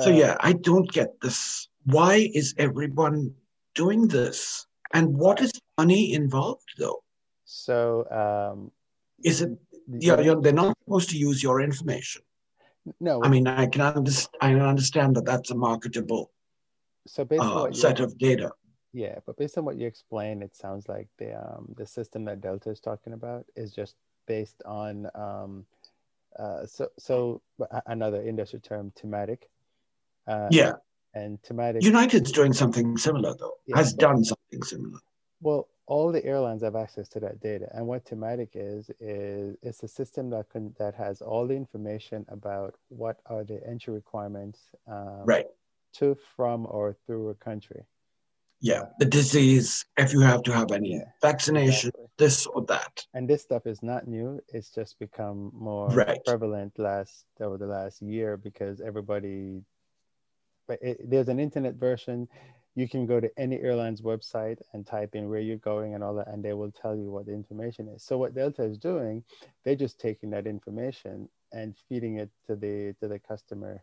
so 0.00 0.10
uh, 0.10 0.14
yeah, 0.14 0.36
I 0.40 0.52
don't 0.52 0.90
get 0.90 1.20
this. 1.20 1.68
Why 1.84 2.30
is 2.32 2.54
everyone 2.56 3.34
doing 3.74 4.08
this? 4.08 4.66
And 4.94 5.14
what 5.14 5.40
is 5.40 5.52
money 5.76 6.12
involved, 6.14 6.68
though? 6.78 7.02
So, 7.44 8.06
um, 8.10 8.70
is 9.24 9.42
it? 9.42 9.50
Yeah, 9.88 10.16
they're 10.16 10.52
not 10.52 10.76
supposed 10.84 11.10
to 11.10 11.18
use 11.18 11.42
your 11.42 11.60
information. 11.60 12.22
No, 13.00 13.22
I 13.22 13.28
mean 13.28 13.46
I 13.46 13.66
can 13.66 13.80
understand. 13.82 14.36
I 14.40 14.54
understand 14.54 15.16
that 15.16 15.24
that's 15.24 15.50
a 15.50 15.56
marketable 15.56 16.30
so 17.06 17.24
basically 17.24 17.70
uh, 17.70 17.72
set 17.72 18.00
of 18.00 18.16
data. 18.18 18.50
Yeah, 18.92 19.18
but 19.24 19.36
based 19.38 19.56
on 19.56 19.64
what 19.64 19.76
you 19.76 19.86
explained, 19.86 20.42
it 20.42 20.54
sounds 20.54 20.88
like 20.88 21.08
the 21.18 21.34
um, 21.34 21.74
the 21.76 21.86
system 21.86 22.24
that 22.26 22.40
Delta 22.40 22.70
is 22.70 22.80
talking 22.80 23.14
about 23.14 23.46
is 23.56 23.72
just 23.72 23.96
based 24.26 24.62
on 24.66 25.08
um, 25.14 25.64
uh, 26.38 26.66
so 26.66 26.88
so 26.98 27.42
another 27.86 28.22
industry 28.22 28.60
term, 28.60 28.92
Timatic. 29.00 29.44
Uh, 30.26 30.48
yeah. 30.50 30.74
And 31.14 31.40
Timatic. 31.42 31.82
United's 31.82 32.32
doing 32.32 32.52
something 32.52 32.96
similar 32.96 33.34
though. 33.38 33.54
Yeah, 33.66 33.76
has 33.78 33.94
done 33.94 34.24
something 34.24 34.62
similar. 34.62 34.98
Well, 35.40 35.68
all 35.86 36.12
the 36.12 36.24
airlines 36.24 36.62
have 36.62 36.76
access 36.76 37.08
to 37.10 37.20
that 37.20 37.40
data, 37.40 37.68
and 37.72 37.86
what 37.86 38.04
Timatic 38.04 38.50
is 38.54 38.90
is 39.00 39.56
it's 39.62 39.82
a 39.82 39.88
system 39.88 40.30
that 40.30 40.50
can 40.50 40.74
that 40.78 40.94
has 40.94 41.22
all 41.22 41.46
the 41.46 41.54
information 41.54 42.26
about 42.28 42.74
what 42.88 43.20
are 43.26 43.44
the 43.44 43.66
entry 43.66 43.94
requirements. 43.94 44.60
Um, 44.86 45.24
right. 45.24 45.46
To, 45.96 46.16
from, 46.36 46.66
or 46.70 46.96
through 47.04 47.28
a 47.28 47.34
country 47.34 47.84
yeah 48.62 48.84
the 48.98 49.04
disease 49.04 49.84
if 49.98 50.12
you 50.12 50.20
have 50.20 50.42
to 50.42 50.52
have 50.52 50.70
any 50.72 50.94
yeah, 50.94 51.04
vaccination 51.20 51.88
exactly. 51.88 52.06
this 52.16 52.46
or 52.46 52.64
that 52.64 53.04
and 53.12 53.28
this 53.28 53.42
stuff 53.42 53.66
is 53.66 53.82
not 53.82 54.06
new 54.06 54.40
it's 54.48 54.70
just 54.70 54.98
become 54.98 55.50
more 55.52 55.88
right. 55.88 56.24
prevalent 56.24 56.72
last 56.78 57.26
over 57.40 57.58
the 57.58 57.66
last 57.66 58.00
year 58.00 58.36
because 58.36 58.80
everybody 58.80 59.60
but 60.68 60.78
it, 60.80 61.10
there's 61.10 61.28
an 61.28 61.40
internet 61.40 61.74
version 61.74 62.28
you 62.74 62.88
can 62.88 63.06
go 63.06 63.20
to 63.20 63.30
any 63.36 63.60
airline's 63.60 64.00
website 64.00 64.58
and 64.72 64.86
type 64.86 65.14
in 65.14 65.28
where 65.28 65.40
you're 65.40 65.58
going 65.58 65.94
and 65.94 66.02
all 66.02 66.14
that, 66.14 66.28
and 66.28 66.42
they 66.42 66.54
will 66.54 66.70
tell 66.70 66.96
you 66.96 67.10
what 67.10 67.26
the 67.26 67.32
information 67.32 67.88
is. 67.88 68.02
So 68.02 68.16
what 68.16 68.34
Delta 68.34 68.62
is 68.62 68.78
doing, 68.78 69.22
they're 69.64 69.76
just 69.76 70.00
taking 70.00 70.30
that 70.30 70.46
information 70.46 71.28
and 71.52 71.74
feeding 71.88 72.16
it 72.16 72.30
to 72.46 72.56
the 72.56 72.94
to 73.00 73.08
the 73.08 73.18
customer 73.18 73.82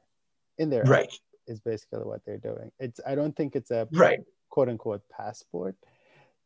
in 0.57 0.69
their 0.69 0.83
right 0.83 1.13
is 1.47 1.59
basically 1.59 1.99
what 1.99 2.21
they're 2.25 2.37
doing. 2.37 2.71
It's 2.79 2.99
I 3.05 3.15
don't 3.15 3.35
think 3.35 3.55
it's 3.55 3.71
a 3.71 3.87
right 3.91 4.21
quote 4.49 4.69
unquote 4.69 5.01
passport. 5.09 5.75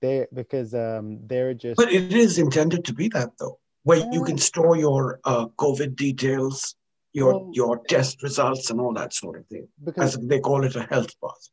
They 0.02 0.28
because 0.34 0.74
um 0.74 1.20
they're 1.26 1.54
just 1.54 1.78
But 1.78 1.92
it 1.92 2.14
is 2.14 2.38
intended 2.38 2.86
to 2.86 2.94
be 2.94 3.08
that 3.10 3.32
though, 3.40 3.60
where 3.84 4.00
yeah. 4.00 4.12
you 4.12 4.24
can 4.24 4.38
store 4.38 4.76
your 4.76 5.20
uh, 5.24 5.48
COVID 5.58 5.96
details, 5.96 6.76
your 7.14 7.34
well, 7.34 7.52
your 7.54 7.82
test 7.88 8.22
results 8.24 8.70
and 8.70 8.80
all 8.82 8.94
that 8.94 9.14
sort 9.14 9.40
of 9.40 9.48
thing. 9.48 9.68
Because 9.84 10.18
As 10.18 10.28
they 10.28 10.40
call 10.40 10.64
it 10.64 10.76
a 10.76 10.84
health 10.84 11.14
passport. 11.22 11.52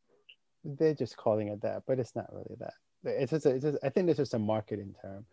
They're 0.64 0.94
just 0.94 1.16
calling 1.16 1.48
it 1.48 1.62
that, 1.62 1.84
but 1.86 1.98
it's 1.98 2.14
not 2.14 2.30
really 2.32 2.56
that. 2.58 2.74
It's 3.04 3.30
just, 3.30 3.46
a, 3.46 3.50
it's 3.50 3.64
just 3.64 3.78
I 3.82 3.88
think 3.88 4.08
it's 4.08 4.18
just 4.18 4.34
a 4.34 4.38
marketing 4.38 4.94
term. 5.00 5.24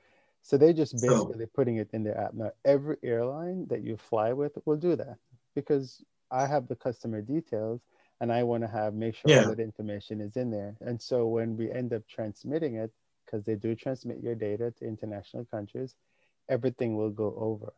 So 0.43 0.57
they're 0.57 0.71
just 0.71 0.93
basically 0.93 1.45
so, 1.45 1.51
putting 1.53 1.77
it 1.77 1.89
in 1.91 2.03
their 2.03 2.17
app. 2.17 2.33
Now 2.33 2.51
every 2.63 2.97
airline 3.03 3.67
that 3.69 3.81
you 3.83 3.97
fly 3.97 4.31
with 4.31 4.57
will 4.65 4.77
do 4.77 4.95
that 4.95 5.17
because 5.55 6.01
I 6.31 6.45
have 6.45 6.67
the 6.67 6.75
customer 6.75 7.21
details 7.21 7.81
and 8.19 8.31
I 8.31 8.43
want 8.43 8.63
to 8.63 8.67
have 8.67 8.93
make 8.93 9.15
sure 9.15 9.31
yeah. 9.31 9.43
all 9.43 9.49
that 9.49 9.59
information 9.59 10.21
is 10.21 10.35
in 10.35 10.49
there. 10.49 10.75
And 10.81 11.01
so 11.01 11.27
when 11.27 11.55
we 11.55 11.71
end 11.71 11.93
up 11.93 12.07
transmitting 12.07 12.75
it, 12.75 12.91
because 13.25 13.45
they 13.45 13.55
do 13.55 13.75
transmit 13.75 14.21
your 14.21 14.35
data 14.35 14.71
to 14.79 14.85
international 14.85 15.45
countries, 15.45 15.95
everything 16.49 16.95
will 16.95 17.09
go 17.09 17.35
over. 17.37 17.73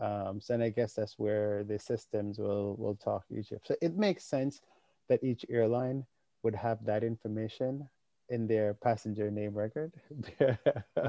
Um, 0.00 0.40
so 0.40 0.54
and 0.54 0.62
I 0.62 0.70
guess 0.70 0.94
that's 0.94 1.18
where 1.18 1.62
the 1.62 1.78
systems 1.78 2.38
will 2.38 2.74
will 2.76 2.96
talk 2.96 3.28
to 3.28 3.38
Egypt. 3.38 3.68
So 3.68 3.76
it 3.80 3.96
makes 3.96 4.24
sense 4.24 4.60
that 5.08 5.22
each 5.22 5.44
airline 5.48 6.04
would 6.42 6.54
have 6.54 6.84
that 6.86 7.04
information 7.04 7.88
in 8.28 8.46
their 8.46 8.74
passenger 8.74 9.30
name 9.30 9.54
record. 9.54 9.92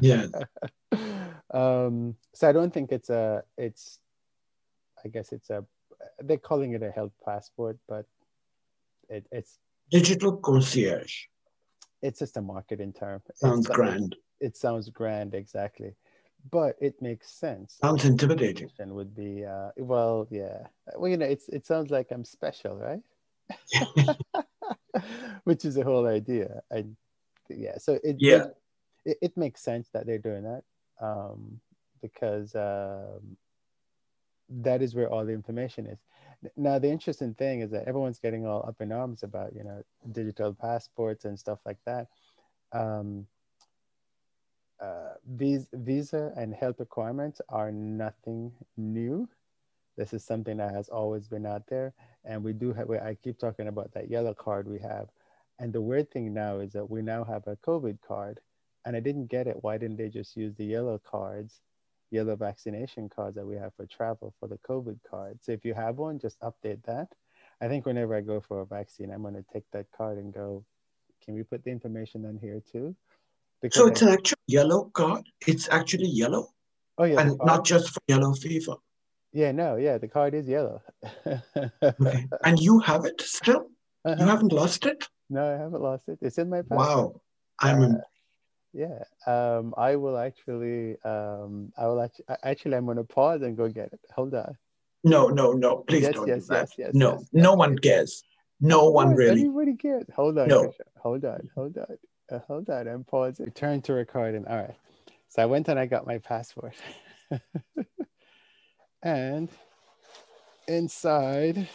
yeah. 0.01 0.27
um, 1.51 2.15
so 2.33 2.47
I 2.47 2.51
don't 2.51 2.73
think 2.73 2.91
it's 2.91 3.09
a 3.09 3.43
it's 3.57 3.99
I 5.03 5.07
guess 5.07 5.31
it's 5.31 5.49
a 5.49 5.65
they're 6.19 6.37
calling 6.37 6.73
it 6.73 6.83
a 6.83 6.91
health 6.91 7.13
passport, 7.23 7.77
but 7.87 8.05
it, 9.09 9.25
it's 9.31 9.59
digital 9.91 10.37
concierge. 10.37 11.13
It's 12.01 12.19
just 12.19 12.37
a 12.37 12.41
marketing 12.41 12.93
term. 12.93 13.21
Sounds 13.35 13.67
grand. 13.67 14.15
It, 14.39 14.47
it, 14.47 14.57
sounds 14.57 14.89
grand, 14.89 15.33
exactly, 15.33 15.95
but 16.51 16.75
it 16.79 17.01
makes 17.01 17.31
sense. 17.31 17.77
Sounds 17.81 18.05
intimidating. 18.05 18.69
And 18.79 18.93
would 18.93 19.15
be 19.15 19.45
uh, 19.45 19.69
well, 19.77 20.27
yeah. 20.29 20.67
Well, 20.95 21.09
you 21.09 21.17
know, 21.17 21.25
it's 21.25 21.49
it 21.49 21.65
sounds 21.65 21.91
like 21.91 22.07
I'm 22.11 22.25
special, 22.25 22.77
right? 22.77 23.01
Which 25.43 25.65
is 25.65 25.75
the 25.75 25.83
whole 25.83 26.07
idea. 26.07 26.61
I, 26.71 26.85
yeah. 27.49 27.77
So 27.77 27.99
it 28.03 28.17
yeah. 28.19 28.47
It, 29.05 29.17
it 29.21 29.37
makes 29.37 29.61
sense 29.61 29.89
that 29.93 30.05
they're 30.05 30.17
doing 30.17 30.43
that 30.43 30.63
um, 30.99 31.59
because 32.01 32.55
um, 32.55 33.37
that 34.49 34.81
is 34.81 34.95
where 34.95 35.09
all 35.09 35.25
the 35.25 35.33
information 35.33 35.85
is. 35.87 35.99
Now, 36.55 36.79
the 36.79 36.89
interesting 36.89 37.33
thing 37.33 37.61
is 37.61 37.71
that 37.71 37.87
everyone's 37.87 38.19
getting 38.19 38.45
all 38.45 38.65
up 38.67 38.81
in 38.81 38.91
arms 38.91 39.23
about, 39.23 39.55
you 39.55 39.63
know, 39.63 39.83
digital 40.11 40.53
passports 40.53 41.25
and 41.25 41.37
stuff 41.37 41.59
like 41.65 41.77
that. 41.85 42.07
Um, 42.71 43.27
uh, 44.79 45.13
these 45.25 45.67
visa 45.73 46.33
and 46.35 46.53
health 46.53 46.79
requirements 46.79 47.41
are 47.49 47.71
nothing 47.71 48.51
new. 48.77 49.27
This 49.97 50.13
is 50.13 50.25
something 50.25 50.57
that 50.57 50.73
has 50.73 50.89
always 50.89 51.27
been 51.27 51.45
out 51.45 51.67
there, 51.67 51.93
and 52.25 52.43
we 52.43 52.51
do 52.51 52.73
have. 52.73 52.89
I 52.91 53.15
keep 53.23 53.39
talking 53.39 53.67
about 53.67 53.93
that 53.93 54.09
yellow 54.09 54.33
card 54.33 54.67
we 54.67 54.79
have, 54.79 55.07
and 55.57 55.71
the 55.71 55.81
weird 55.81 56.11
thing 56.11 56.33
now 56.33 56.59
is 56.59 56.73
that 56.73 56.89
we 56.89 57.01
now 57.01 57.23
have 57.23 57.47
a 57.47 57.55
COVID 57.55 57.99
card, 58.05 58.41
and 58.85 58.95
I 58.95 58.99
didn't 58.99 59.27
get 59.27 59.47
it. 59.47 59.57
Why 59.61 59.77
didn't 59.77 59.95
they 59.95 60.09
just 60.09 60.35
use 60.35 60.53
the 60.55 60.65
yellow 60.65 60.99
cards 60.99 61.61
yellow 62.11 62.35
vaccination 62.35 63.09
cards 63.09 63.35
that 63.35 63.45
we 63.45 63.55
have 63.55 63.73
for 63.75 63.85
travel 63.85 64.33
for 64.39 64.47
the 64.47 64.57
COVID 64.67 64.99
card. 65.09 65.39
So 65.41 65.51
if 65.51 65.65
you 65.65 65.73
have 65.73 65.97
one, 65.97 66.19
just 66.19 66.39
update 66.41 66.83
that. 66.85 67.07
I 67.61 67.67
think 67.67 67.85
whenever 67.85 68.15
I 68.15 68.21
go 68.21 68.39
for 68.39 68.61
a 68.61 68.65
vaccine, 68.65 69.11
I'm 69.11 69.21
going 69.21 69.35
to 69.35 69.45
take 69.53 69.63
that 69.71 69.87
card 69.95 70.17
and 70.17 70.33
go, 70.33 70.63
can 71.23 71.35
we 71.35 71.43
put 71.43 71.63
the 71.63 71.71
information 71.71 72.25
on 72.25 72.37
here 72.37 72.61
too? 72.71 72.95
Because 73.61 73.77
so 73.77 73.87
it's 73.87 74.03
I, 74.03 74.07
an 74.07 74.13
actual 74.13 74.37
yellow 74.47 74.91
card. 74.93 75.23
It's 75.47 75.67
actually 75.69 76.07
yellow. 76.07 76.49
Oh 76.97 77.03
yeah, 77.03 77.19
and 77.19 77.37
not 77.43 77.65
just 77.65 77.89
for 77.89 77.99
yellow 78.07 78.33
fever. 78.33 78.75
Yeah, 79.33 79.51
no, 79.51 79.75
yeah, 79.75 79.97
the 79.97 80.07
card 80.07 80.33
is 80.33 80.47
yellow. 80.47 80.81
okay. 81.27 82.27
And 82.43 82.59
you 82.59 82.79
have 82.79 83.03
it 83.05 83.19
still? 83.21 83.67
Uh-huh. 84.05 84.15
You 84.17 84.25
haven't 84.27 84.53
lost 84.53 84.85
it? 84.85 85.07
No, 85.29 85.53
I 85.53 85.57
haven't 85.57 85.81
lost 85.81 86.07
it. 86.07 86.19
It's 86.21 86.37
in 86.37 86.49
my 86.49 86.61
passport. 86.61 86.79
Wow. 86.79 87.21
I'm 87.59 87.81
uh, 87.81 87.97
yeah 88.75 89.03
um 89.25 89.73
i 89.77 89.95
will 89.95 90.17
actually 90.17 90.97
um 91.05 91.71
i 91.77 91.87
will 91.87 92.01
actually 92.01 92.25
actually 92.43 92.75
i'm 92.75 92.85
going 92.85 92.97
to 92.97 93.03
pause 93.03 93.41
and 93.41 93.55
go 93.55 93.69
get 93.69 93.93
it. 93.93 93.99
Hold 94.13 94.35
on. 94.35 94.57
No 95.03 95.29
no 95.29 95.53
no 95.53 95.77
please 95.77 96.03
yes, 96.03 96.13
don't 96.13 96.27
yes, 96.27 96.47
do 96.47 96.53
yes, 96.53 96.71
yes 96.77 96.93
no 96.93 97.11
yes, 97.13 97.29
no 97.31 97.53
one 97.53 97.77
cares. 97.77 98.23
No 98.59 98.89
one 98.89 99.15
really 99.15 99.41
everybody 99.41 99.75
cares. 99.75 100.05
Hold 100.13 100.37
on 100.37 100.49
no. 100.49 100.73
hold 100.97 101.23
on 101.23 101.49
hold 101.55 101.77
on. 101.77 101.97
Uh, 102.29 102.39
hold 102.47 102.69
on 102.69 102.87
i'm 102.87 103.03
pausing. 103.05 103.45
Return 103.45 103.81
to 103.83 103.93
recording. 103.93 104.45
All 104.45 104.57
right. 104.57 104.75
So 105.29 105.41
i 105.41 105.45
went 105.45 105.69
and 105.69 105.79
i 105.79 105.85
got 105.85 106.05
my 106.05 106.17
passport 106.17 106.75
and 109.03 109.47
inside 110.67 111.69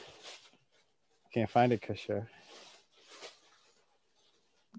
can't 1.32 1.48
find 1.48 1.72
it 1.72 1.80
Kishore 1.80 2.26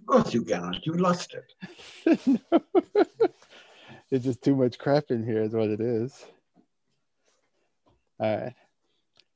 of 0.01 0.05
course 0.07 0.33
you 0.33 0.43
cannot. 0.43 0.85
You 0.85 0.93
lost 0.93 1.35
it. 1.35 2.19
no. 2.27 2.61
It's 4.11 4.25
just 4.25 4.41
too 4.41 4.57
much 4.57 4.77
crap 4.77 5.05
in 5.09 5.25
here, 5.25 5.41
is 5.41 5.53
what 5.53 5.69
it 5.69 5.79
is. 5.79 6.25
All 8.19 8.37
right. 8.37 8.53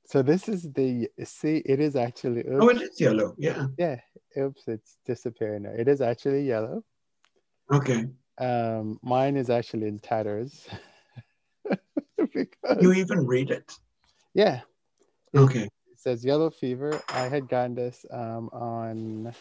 So 0.05 0.21
this 0.21 0.49
is 0.49 0.71
the 0.73 1.09
see. 1.23 1.63
It 1.65 1.79
is 1.79 1.95
actually. 1.95 2.41
Oops. 2.41 2.59
Oh, 2.59 2.69
it 2.69 2.81
is 2.81 2.99
yellow. 2.99 3.33
Yeah. 3.37 3.67
Yeah. 3.77 4.01
Oops, 4.37 4.61
it's 4.67 4.97
disappearing 5.05 5.63
now. 5.63 5.71
It 5.71 5.87
is 5.87 6.01
actually 6.01 6.45
yellow. 6.45 6.83
Okay. 7.71 8.05
Um, 8.37 8.99
mine 9.01 9.37
is 9.37 9.49
actually 9.49 9.87
in 9.87 9.99
tatters. 9.99 10.67
because... 12.17 12.81
You 12.81 12.91
even 12.93 13.25
read 13.25 13.49
it. 13.49 13.71
Yeah. 14.33 14.59
It, 15.33 15.39
okay. 15.39 15.63
It 15.63 15.99
says 15.99 16.25
yellow 16.25 16.49
fever. 16.49 17.01
I 17.09 17.29
had 17.29 17.47
gotten 17.47 17.75
this 17.75 18.05
um, 18.11 18.49
on 18.51 19.33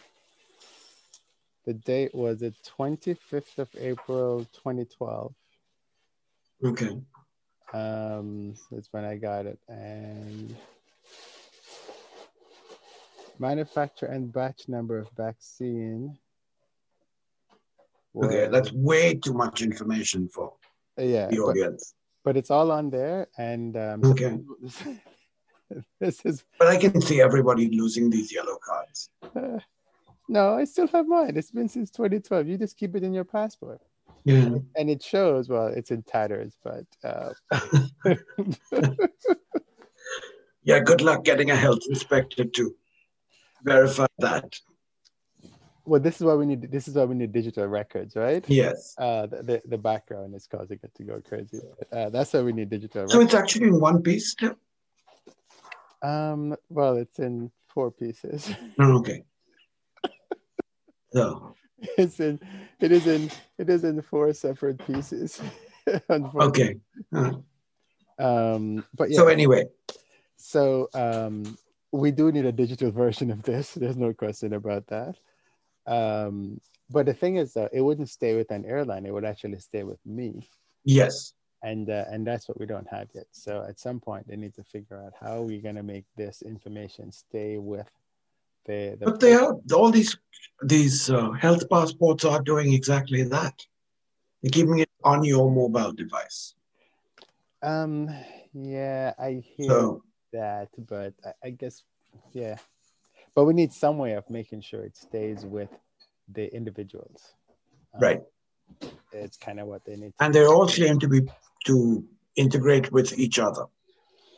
the 1.64 1.75
date 1.75 2.14
was 2.14 2.40
the 2.40 2.54
25th 2.78 3.59
of 3.59 3.68
April, 3.78 4.47
2012. 4.52 5.35
Okay. 6.64 6.99
Um, 7.73 8.54
that's 8.71 8.92
when 8.92 9.04
I 9.04 9.16
got 9.16 9.47
it. 9.47 9.59
And 9.68 10.54
manufacturer 13.38 14.09
and 14.09 14.33
batch 14.33 14.68
number 14.68 14.99
of 14.99 15.09
vaccine. 15.16 16.18
Was, 18.12 18.28
okay, 18.28 18.49
that's 18.49 18.73
way 18.73 19.14
too 19.14 19.35
much 19.35 19.62
information 19.62 20.28
for 20.28 20.52
yeah, 20.97 21.26
the 21.26 21.40
audience. 21.40 21.94
But, 22.23 22.33
but 22.33 22.37
it's 22.38 22.50
all 22.50 22.71
on 22.71 22.90
there. 22.90 23.26
And 23.37 23.76
um, 23.76 24.04
okay. 24.04 24.38
this 26.00 26.25
is. 26.25 26.44
But 26.59 26.68
I 26.68 26.76
can 26.76 27.00
see 27.00 27.21
everybody 27.21 27.68
losing 27.71 28.11
these 28.11 28.33
yellow 28.33 28.59
cards. 28.64 29.11
No, 30.28 30.54
I 30.54 30.64
still 30.64 30.88
have 30.88 31.06
mine. 31.06 31.36
It's 31.36 31.50
been 31.50 31.68
since 31.68 31.90
2012. 31.90 32.48
You 32.48 32.58
just 32.58 32.76
keep 32.76 32.96
it 32.96 33.02
in 33.02 33.12
your 33.12 33.24
passport. 33.24 33.80
Yeah. 34.24 34.56
And 34.76 34.88
it 34.88 35.02
shows, 35.02 35.48
well, 35.48 35.66
it's 35.66 35.90
in 35.90 36.02
tatters, 36.02 36.56
but. 36.64 36.86
Uh... 37.02 37.34
yeah, 40.62 40.80
good 40.80 41.02
luck 41.02 41.24
getting 41.24 41.50
a 41.50 41.56
health 41.56 41.80
inspector 41.88 42.44
to 42.44 42.74
verify 43.62 44.06
that. 44.18 44.58
Well, 45.86 46.00
this 46.00 46.16
is 46.16 46.22
why 46.22 46.34
we 46.34 46.46
need. 46.46 46.72
This 46.72 46.88
is 46.88 46.94
why 46.94 47.04
we 47.04 47.14
need 47.14 47.32
digital 47.32 47.66
records, 47.66 48.16
right? 48.16 48.42
Yes. 48.48 48.94
Uh, 48.96 49.26
the, 49.26 49.42
the, 49.42 49.62
the 49.66 49.78
background 49.78 50.34
is 50.34 50.46
causing 50.46 50.78
it 50.82 50.94
to 50.94 51.02
go 51.02 51.20
crazy. 51.20 51.60
Uh, 51.92 52.08
that's 52.08 52.32
why 52.32 52.40
we 52.40 52.54
need 52.54 52.70
digital. 52.70 53.06
So 53.06 53.18
records. 53.18 53.34
it's 53.34 53.42
actually 53.42 53.68
in 53.68 53.78
one 53.78 54.02
piece 54.02 54.30
still. 54.30 54.56
Um. 56.02 56.56
Well, 56.70 56.96
it's 56.96 57.18
in 57.18 57.50
four 57.68 57.90
pieces. 57.90 58.50
Oh, 58.78 58.98
okay. 58.98 59.24
No. 61.14 61.54
It's 61.99 62.18
in 62.18 62.40
it 62.80 62.92
is 62.92 63.06
in 63.06 63.30
it 63.59 63.68
is 63.68 63.85
in 63.85 64.00
four 64.00 64.33
separate 64.33 64.78
pieces. 64.87 65.42
okay. 66.11 66.76
Uh, 67.14 67.33
um 68.18 68.85
but 68.94 69.11
yeah. 69.11 69.16
So 69.16 69.26
anyway. 69.28 69.66
So 70.37 70.88
um 70.94 71.59
we 71.92 72.11
do 72.11 72.33
need 72.33 72.47
a 72.47 72.52
digital 72.52 72.90
version 73.02 73.30
of 73.30 73.42
this. 73.42 73.73
There's 73.75 73.99
no 73.99 74.14
question 74.14 74.54
about 74.54 74.87
that. 74.87 75.16
Um 75.87 76.61
but 76.90 77.06
the 77.06 77.14
thing 77.14 77.37
is 77.37 77.52
though, 77.52 77.68
it 77.73 77.83
wouldn't 77.83 78.09
stay 78.09 78.35
with 78.37 78.50
an 78.50 78.64
airline, 78.64 79.04
it 79.04 79.12
would 79.12 79.25
actually 79.25 79.59
stay 79.59 79.83
with 79.83 80.00
me. 80.06 80.49
Yes. 80.85 81.35
And 81.62 81.90
uh, 81.90 82.04
and 82.11 82.26
that's 82.26 82.49
what 82.49 82.59
we 82.61 82.66
don't 82.66 82.88
have 82.88 83.09
yet. 83.14 83.26
So 83.33 83.64
at 83.68 83.80
some 83.80 84.00
point 84.00 84.28
they 84.28 84.37
need 84.37 84.54
to 84.54 84.64
figure 84.64 85.02
out 85.02 85.14
how 85.21 85.42
we're 85.42 85.62
gonna 85.62 85.83
make 85.83 86.04
this 86.16 86.42
information 86.42 87.11
stay 87.12 87.59
with 87.59 87.90
They, 88.66 88.97
But 88.99 89.21
they 89.21 89.35
are 89.35 89.56
all 89.75 89.90
these 89.90 90.16
these 90.62 91.11
uh, 91.11 91.30
health 91.33 91.68
passports 91.68 92.25
are 92.25 92.40
doing 92.40 92.73
exactly 92.73 93.23
that. 93.25 93.54
They're 94.42 94.50
keeping 94.50 94.78
it 94.78 94.90
on 95.02 95.25
your 95.25 95.50
mobile 95.50 95.92
device. 95.92 96.54
Um, 97.62 98.11
yeah, 98.52 99.12
I 99.18 99.42
hear 99.56 99.68
So 99.68 100.02
that, 100.33 100.68
but 100.87 101.14
I, 101.25 101.49
I 101.49 101.50
guess, 101.50 101.83
yeah. 102.33 102.56
But 103.35 103.44
we 103.44 103.54
need 103.54 103.73
some 103.73 103.99
way 103.99 104.12
of 104.12 104.28
making 104.30 104.61
sure 104.61 104.83
it 104.83 104.97
stays 104.97 105.44
with 105.44 105.71
the 106.28 106.54
individuals. 106.54 107.35
Um, 107.94 108.00
right, 108.00 108.23
It's 109.12 109.37
kind 109.37 109.61
of 109.61 109.66
what 109.66 109.85
they 109.85 109.97
need. 109.97 110.12
To, 110.18 110.25
and 110.25 110.35
they 110.35 110.47
all 110.47 110.68
claim 110.68 110.99
to 111.00 111.09
be 111.09 111.23
to 111.66 112.04
integrate 112.37 112.92
with 112.92 113.18
each 113.18 113.38
other. 113.38 113.66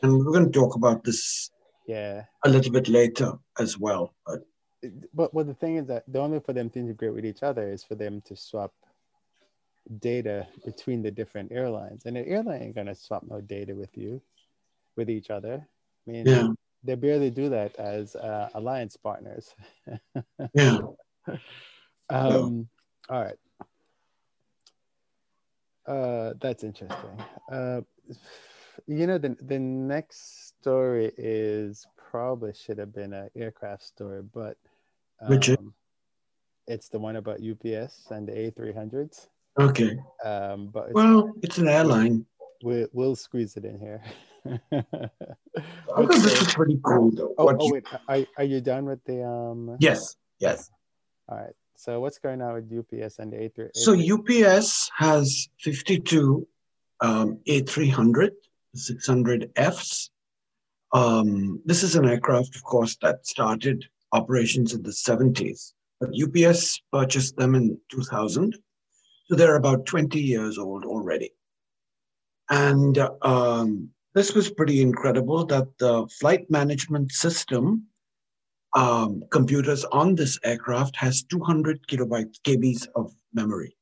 And 0.01 0.17
we're 0.17 0.31
going 0.31 0.51
to 0.51 0.59
talk 0.59 0.75
about 0.75 1.03
this 1.03 1.51
yeah. 1.87 2.23
a 2.43 2.49
little 2.49 2.71
bit 2.71 2.87
later 2.87 3.33
as 3.59 3.77
well. 3.79 4.13
But 4.25 4.41
But 5.13 5.33
well, 5.33 5.45
the 5.45 5.53
thing 5.53 5.77
is 5.77 5.87
that 5.87 6.03
the 6.07 6.19
only 6.19 6.39
for 6.39 6.53
them 6.53 6.69
to 6.71 6.79
integrate 6.79 7.13
with 7.13 7.25
each 7.25 7.41
other 7.41 7.67
is 7.67 7.83
for 7.83 7.95
them 7.95 8.21
to 8.21 8.35
swap 8.35 8.73
data 9.99 10.45
between 10.65 11.01
the 11.01 11.11
different 11.11 11.51
airlines, 11.51 12.05
and 12.05 12.15
the 12.15 12.27
airline 12.27 12.61
ain't 12.61 12.75
gonna 12.75 12.93
swap 12.93 13.23
no 13.27 13.41
data 13.41 13.73
with 13.73 13.97
you, 13.97 14.21
with 14.95 15.09
each 15.09 15.29
other. 15.29 15.65
I 16.07 16.11
mean, 16.11 16.25
yeah, 16.25 16.49
they 16.83 16.95
barely 16.95 17.31
do 17.31 17.49
that 17.49 17.75
as 17.77 18.15
uh, 18.15 18.49
alliance 18.53 18.97
partners. 18.97 19.55
yeah. 20.53 20.79
um, 22.09 22.67
all 23.09 23.23
right. 23.23 23.37
Uh, 25.87 26.33
that's 26.41 26.63
interesting. 26.63 27.17
Uh, 27.49 27.81
you 28.87 29.07
know, 29.07 29.17
the, 29.17 29.35
the 29.41 29.57
next 29.57 30.46
story 30.67 31.11
is 31.17 31.85
probably 32.11 32.53
should 32.53 32.77
have 32.77 32.93
been 32.93 33.13
an 33.13 33.29
aircraft 33.35 33.83
story, 33.83 34.21
but 34.33 34.57
um, 35.21 35.29
Which 35.29 35.49
is? 35.49 35.57
it's 36.67 36.89
the 36.89 36.99
one 36.99 37.15
about 37.15 37.37
UPS 37.37 38.07
and 38.11 38.27
the 38.27 38.33
A300s. 38.33 39.27
Okay. 39.59 39.97
Um, 40.23 40.67
but 40.67 40.85
it's, 40.85 40.93
Well, 40.93 41.33
it's 41.41 41.57
an 41.57 41.67
airline. 41.67 42.25
we'll, 42.63 42.87
we'll 42.93 43.15
squeeze 43.15 43.57
it 43.57 43.65
in 43.65 43.79
here. 43.79 44.01
I 44.71 44.81
thought 45.87 46.09
this 46.09 46.41
is 46.41 46.53
pretty 46.53 46.79
cool, 46.83 47.11
though. 47.11 47.33
oh, 47.37 47.49
oh 47.59 47.65
you- 47.67 47.73
wait, 47.73 47.85
are, 48.07 48.25
are 48.37 48.43
you 48.43 48.61
done 48.61 48.85
with 48.85 49.03
the 49.05 49.23
um? 49.25 49.77
yes, 49.79 50.15
yes. 50.39 50.69
All 51.27 51.37
right. 51.37 51.53
So 51.75 51.99
what's 51.99 52.17
going 52.17 52.41
on 52.41 52.53
with 52.55 52.65
UPS 52.79 53.19
and 53.19 53.31
the 53.31 53.37
A3? 53.37 53.69
So 53.75 53.93
UPS 53.93 54.89
has 54.97 55.47
52 55.59 56.47
um, 57.01 57.39
A300, 57.47 58.31
600Fs. 58.75 60.09
Um, 60.93 61.61
this 61.65 61.83
is 61.83 61.95
an 61.95 62.07
aircraft, 62.07 62.55
of 62.55 62.63
course, 62.63 62.97
that 63.01 63.25
started 63.27 63.85
operations 64.13 64.73
in 64.73 64.83
the 64.83 64.91
70s, 64.91 65.73
but 65.99 66.09
UPS 66.15 66.81
purchased 66.91 67.35
them 67.35 67.55
in 67.55 67.77
2000. 67.91 68.57
So 69.25 69.35
they're 69.35 69.57
about 69.57 69.85
20 69.85 70.19
years 70.19 70.57
old 70.57 70.85
already. 70.85 71.31
And 72.49 72.97
um, 73.21 73.89
this 74.15 74.33
was 74.33 74.49
pretty 74.49 74.81
incredible 74.81 75.45
that 75.47 75.67
the 75.79 76.07
flight 76.19 76.49
management 76.49 77.11
system 77.11 77.87
um, 78.75 79.23
computers 79.31 79.83
on 79.85 80.15
this 80.15 80.39
aircraft 80.43 80.95
has 80.95 81.23
200 81.23 81.85
kilobytes 81.87 82.39
kbs 82.43 82.87
of 82.95 83.11
memory, 83.33 83.75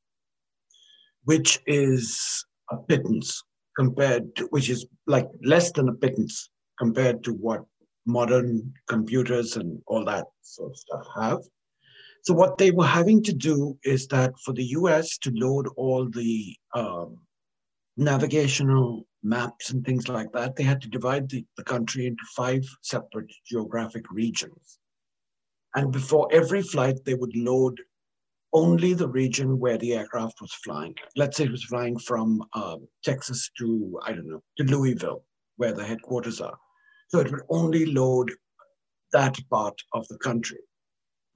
which 1.24 1.60
is 1.66 2.44
a 2.70 2.76
pittance 2.76 3.42
compared 3.76 4.34
to, 4.36 4.46
which 4.46 4.70
is 4.70 4.86
like 5.06 5.28
less 5.44 5.70
than 5.72 5.88
a 5.88 5.94
pittance 5.94 6.48
compared 6.78 7.24
to 7.24 7.32
what 7.32 7.64
modern 8.06 8.72
computers 8.88 9.56
and 9.56 9.80
all 9.86 10.04
that 10.04 10.26
sort 10.42 10.70
of 10.70 10.76
stuff 10.76 11.06
have. 11.14 11.38
So 12.22 12.34
what 12.34 12.58
they 12.58 12.70
were 12.70 12.86
having 12.86 13.22
to 13.24 13.32
do 13.32 13.78
is 13.84 14.06
that 14.08 14.32
for 14.44 14.52
the 14.52 14.64
US 14.80 15.18
to 15.18 15.30
load 15.34 15.68
all 15.76 16.08
the 16.08 16.56
um, 16.74 17.18
navigational 17.96 19.06
maps 19.22 19.70
and 19.70 19.84
things 19.84 20.08
like 20.08 20.32
that, 20.32 20.56
they 20.56 20.62
had 20.62 20.80
to 20.82 20.88
divide 20.88 21.28
the, 21.28 21.44
the 21.56 21.64
country 21.64 22.06
into 22.06 22.22
five 22.36 22.64
separate 22.82 23.32
geographic 23.46 24.10
regions. 24.10 24.78
And 25.74 25.92
before 25.92 26.28
every 26.32 26.62
flight, 26.62 27.04
they 27.04 27.14
would 27.14 27.36
load 27.36 27.80
only 28.52 28.94
the 28.94 29.08
region 29.08 29.58
where 29.58 29.76
the 29.78 29.94
aircraft 29.94 30.40
was 30.40 30.52
flying. 30.52 30.94
Let's 31.14 31.36
say 31.36 31.44
it 31.44 31.50
was 31.50 31.64
flying 31.64 31.98
from 31.98 32.42
um, 32.54 32.88
Texas 33.04 33.50
to, 33.58 34.00
I 34.02 34.12
don't 34.12 34.28
know, 34.28 34.42
to 34.56 34.64
Louisville, 34.64 35.24
where 35.56 35.72
the 35.72 35.84
headquarters 35.84 36.40
are. 36.40 36.56
So 37.08 37.20
it 37.20 37.30
would 37.30 37.42
only 37.48 37.86
load 37.86 38.32
that 39.12 39.36
part 39.50 39.80
of 39.92 40.06
the 40.08 40.18
country. 40.18 40.58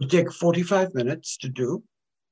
It 0.00 0.10
take 0.10 0.32
45 0.32 0.94
minutes 0.94 1.36
to 1.38 1.48
do, 1.48 1.82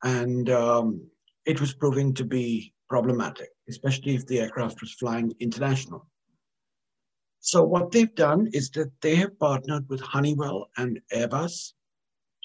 and 0.03 0.49
um, 0.51 1.07
it 1.45 1.61
was 1.61 1.75
proving 1.75 2.15
to 2.15 2.25
be 2.25 2.73
problematic, 2.89 3.49
especially 3.69 4.15
if 4.15 4.27
the 4.27 4.41
aircraft 4.41 4.81
was 4.81 4.93
flying 4.95 5.33
international. 5.41 6.07
So 7.41 7.63
what 7.63 7.93
they've 7.93 8.15
done 8.15 8.49
is 8.53 8.71
that 8.71 8.91
they 9.01 9.15
have 9.17 9.39
partnered 9.39 9.89
with 9.89 10.01
Honeywell 10.01 10.69
and 10.77 11.01
Airbus 11.13 11.73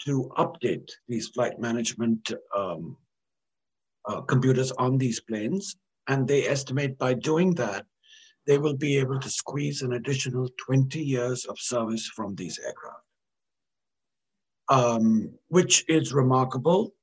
to 0.05 0.31
update 0.37 0.89
these 1.07 1.29
flight 1.29 1.59
management 1.59 2.31
um, 2.55 2.97
uh, 4.05 4.21
computers 4.21 4.71
on 4.73 4.97
these 4.97 5.19
planes. 5.19 5.75
And 6.07 6.27
they 6.27 6.47
estimate 6.47 6.97
by 6.97 7.13
doing 7.13 7.53
that, 7.55 7.85
they 8.45 8.57
will 8.57 8.75
be 8.75 8.97
able 8.97 9.19
to 9.19 9.29
squeeze 9.29 9.81
an 9.81 9.93
additional 9.93 10.49
20 10.65 10.99
years 10.99 11.45
of 11.45 11.59
service 11.59 12.07
from 12.07 12.35
these 12.35 12.59
aircraft, 12.59 13.03
um, 14.69 15.33
which 15.47 15.85
is 15.87 16.13
remarkable, 16.13 16.93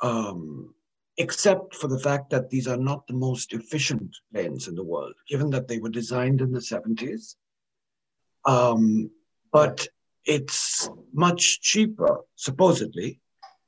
um, 0.00 0.74
except 1.18 1.74
for 1.74 1.88
the 1.88 1.98
fact 1.98 2.30
that 2.30 2.50
these 2.50 2.66
are 2.68 2.76
not 2.76 3.06
the 3.06 3.14
most 3.14 3.52
efficient 3.52 4.16
planes 4.32 4.68
in 4.68 4.74
the 4.74 4.84
world, 4.84 5.14
given 5.28 5.50
that 5.50 5.68
they 5.68 5.78
were 5.78 5.88
designed 5.88 6.40
in 6.40 6.52
the 6.52 6.60
70s. 6.60 7.36
Um, 8.44 9.10
but 9.52 9.86
it's 10.24 10.90
much 11.12 11.60
cheaper, 11.60 12.20
supposedly, 12.36 13.20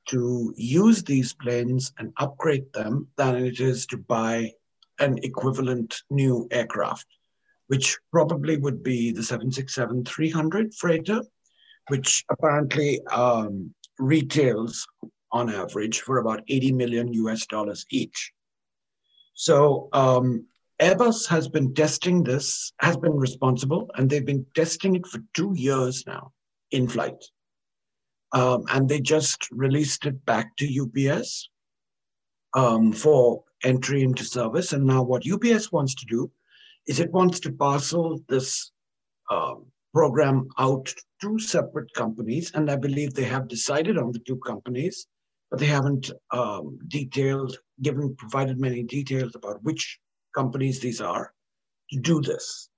to 0.08 0.52
use 0.56 1.02
these 1.02 1.32
planes 1.32 1.92
and 1.98 2.12
upgrade 2.18 2.72
them 2.72 3.08
than 3.16 3.36
it 3.36 3.60
is 3.60 3.86
to 3.86 3.96
buy 3.96 4.52
an 4.98 5.18
equivalent 5.22 6.02
new 6.10 6.46
aircraft, 6.50 7.06
which 7.70 7.96
probably 8.10 8.56
would 8.56 8.82
be 8.82 9.12
the 9.12 9.22
767 9.22 10.04
300 10.04 10.74
freighter, 10.74 11.22
which 11.86 12.24
apparently 12.28 13.00
um, 13.12 13.72
retails 14.00 14.84
on 15.30 15.48
average 15.48 16.00
for 16.00 16.18
about 16.18 16.42
80 16.48 16.72
million 16.72 17.12
US 17.12 17.46
dollars 17.46 17.86
each. 17.88 18.32
So 19.34 19.88
um, 19.92 20.46
Airbus 20.82 21.28
has 21.28 21.46
been 21.46 21.72
testing 21.72 22.24
this, 22.24 22.72
has 22.80 22.96
been 22.96 23.16
responsible, 23.16 23.88
and 23.94 24.10
they've 24.10 24.26
been 24.26 24.46
testing 24.56 24.96
it 24.96 25.06
for 25.06 25.20
two 25.34 25.52
years 25.54 26.02
now 26.08 26.32
in 26.72 26.88
flight. 26.88 27.24
Um, 28.32 28.64
and 28.72 28.88
they 28.88 29.00
just 29.00 29.48
released 29.52 30.06
it 30.06 30.26
back 30.26 30.56
to 30.56 30.66
UPS 30.82 31.48
um, 32.54 32.92
for 32.92 33.44
entry 33.62 34.02
into 34.02 34.24
service. 34.24 34.72
And 34.72 34.86
now, 34.86 35.04
what 35.04 35.22
UPS 35.24 35.70
wants 35.70 35.94
to 35.94 36.06
do 36.06 36.32
is 36.86 37.00
it 37.00 37.12
wants 37.12 37.40
to 37.40 37.52
parcel 37.52 38.20
this 38.28 38.72
um, 39.30 39.66
program 39.92 40.48
out 40.58 40.86
to 40.86 41.02
two 41.20 41.38
separate 41.38 41.92
companies. 41.94 42.52
And 42.54 42.70
I 42.70 42.76
believe 42.76 43.14
they 43.14 43.24
have 43.24 43.48
decided 43.48 43.98
on 43.98 44.12
the 44.12 44.20
two 44.20 44.36
companies, 44.38 45.06
but 45.50 45.60
they 45.60 45.66
haven't 45.66 46.10
um, 46.30 46.78
detailed, 46.88 47.58
given, 47.82 48.14
provided 48.16 48.58
many 48.58 48.82
details 48.82 49.34
about 49.34 49.62
which 49.62 49.98
companies 50.34 50.80
these 50.80 51.00
are 51.00 51.32
to 51.90 51.98
do 51.98 52.20
this 52.20 52.68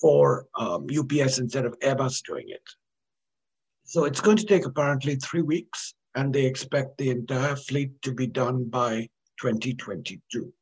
for 0.00 0.46
um, 0.56 0.86
UPS 0.96 1.38
instead 1.38 1.66
of 1.66 1.78
Airbus 1.80 2.22
doing 2.24 2.46
it. 2.48 2.62
So 3.84 4.04
it's 4.04 4.20
going 4.20 4.36
to 4.36 4.46
take 4.46 4.66
apparently 4.66 5.16
three 5.16 5.42
weeks, 5.42 5.94
and 6.14 6.32
they 6.32 6.44
expect 6.44 6.98
the 6.98 7.10
entire 7.10 7.56
fleet 7.56 7.90
to 8.02 8.12
be 8.12 8.26
done 8.26 8.64
by 8.64 9.08
2022. 9.40 10.52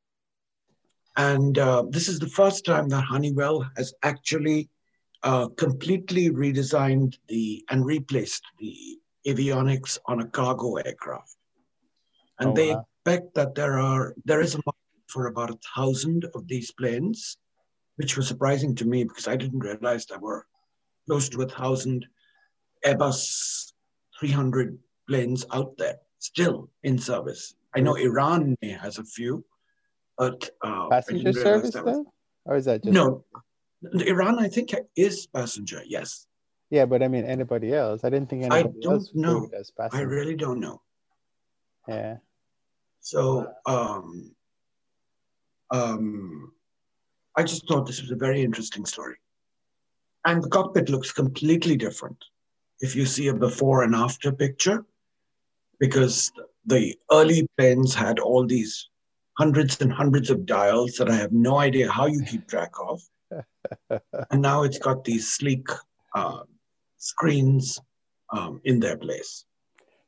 And 1.16 1.58
uh, 1.58 1.84
this 1.88 2.08
is 2.08 2.18
the 2.18 2.28
first 2.28 2.64
time 2.64 2.88
that 2.90 3.04
Honeywell 3.04 3.68
has 3.76 3.94
actually 4.02 4.68
uh, 5.22 5.48
completely 5.56 6.28
redesigned 6.30 7.16
the 7.28 7.64
and 7.70 7.84
replaced 7.84 8.44
the 8.58 8.98
avionics 9.26 9.98
on 10.06 10.20
a 10.20 10.26
cargo 10.26 10.76
aircraft. 10.76 11.36
And 12.38 12.50
Oh, 12.50 12.52
they 12.52 12.70
wow. 12.70 12.86
expect 13.04 13.34
that 13.34 13.54
there 13.54 13.78
are 13.78 14.14
there 14.24 14.42
is 14.42 14.54
a 14.54 14.58
market 14.58 15.04
for 15.08 15.26
about 15.26 15.50
a 15.50 15.58
thousand 15.74 16.26
of 16.34 16.46
these 16.48 16.70
planes, 16.72 17.38
which 17.96 18.16
was 18.16 18.28
surprising 18.28 18.74
to 18.76 18.84
me 18.84 19.04
because 19.04 19.26
I 19.26 19.36
didn't 19.36 19.60
realize 19.60 20.04
there 20.04 20.18
were 20.18 20.46
close 21.06 21.28
to 21.30 21.42
a 21.42 21.48
thousand 21.48 22.06
Airbus 22.84 23.72
300 24.20 24.78
planes 25.08 25.46
out 25.52 25.76
there 25.78 25.96
still 26.18 26.68
in 26.82 26.98
service. 26.98 27.54
I 27.74 27.80
know 27.80 27.94
Iran 27.94 28.56
may 28.60 28.70
has 28.70 28.98
a 28.98 29.04
few, 29.04 29.44
but 30.18 30.50
uh, 30.62 30.88
Passenger 30.88 31.32
service 31.32 31.72
there 31.74 31.84
was- 31.84 32.06
or 32.44 32.56
is 32.56 32.64
that 32.66 32.82
just 32.82 32.92
No, 32.94 33.24
Iran 34.06 34.38
I 34.38 34.48
think 34.48 34.74
is 34.96 35.26
passenger. 35.26 35.82
Yes, 35.86 36.26
Yeah, 36.70 36.86
but 36.86 37.02
I 37.02 37.08
mean 37.08 37.24
anybody 37.24 37.72
else. 37.74 38.04
I 38.04 38.10
didn't 38.10 38.28
think 38.30 38.44
I 38.44 38.60
anybody 38.60 38.80
don't 38.80 38.92
else 38.92 39.10
know. 39.14 39.50
as 39.58 39.72
I 39.92 40.00
really 40.00 40.36
don't 40.36 40.60
know. 40.60 40.80
Yeah. 41.88 42.16
So 43.00 43.46
um, 43.66 44.34
um, 45.70 46.52
I 47.36 47.42
just 47.42 47.68
thought 47.68 47.86
this 47.86 48.00
was 48.00 48.10
a 48.10 48.16
very 48.16 48.42
interesting 48.42 48.84
story. 48.86 49.16
And 50.24 50.42
the 50.42 50.48
cockpit 50.48 50.88
looks 50.88 51.12
completely 51.12 51.76
different 51.76 52.16
if 52.80 52.96
you 52.96 53.06
see 53.06 53.28
a 53.28 53.34
before 53.34 53.84
and 53.84 53.94
after 53.94 54.32
picture, 54.32 54.84
because 55.78 56.32
the 56.66 56.96
early 57.12 57.48
planes 57.56 57.94
had 57.94 58.18
all 58.18 58.44
these 58.46 58.88
hundreds 59.38 59.80
and 59.80 59.92
hundreds 59.92 60.30
of 60.30 60.46
dials 60.46 60.92
that 60.94 61.10
I 61.10 61.16
have 61.16 61.32
no 61.32 61.58
idea 61.58 61.90
how 61.90 62.06
you 62.06 62.22
keep 62.24 62.46
track 62.48 62.72
of. 62.80 63.02
and 64.30 64.42
now 64.42 64.62
it's 64.62 64.78
got 64.78 65.04
these 65.04 65.30
sleek 65.30 65.66
uh, 66.14 66.40
screens 66.96 67.78
um, 68.32 68.60
in 68.64 68.80
their 68.80 68.96
place. 68.96 69.44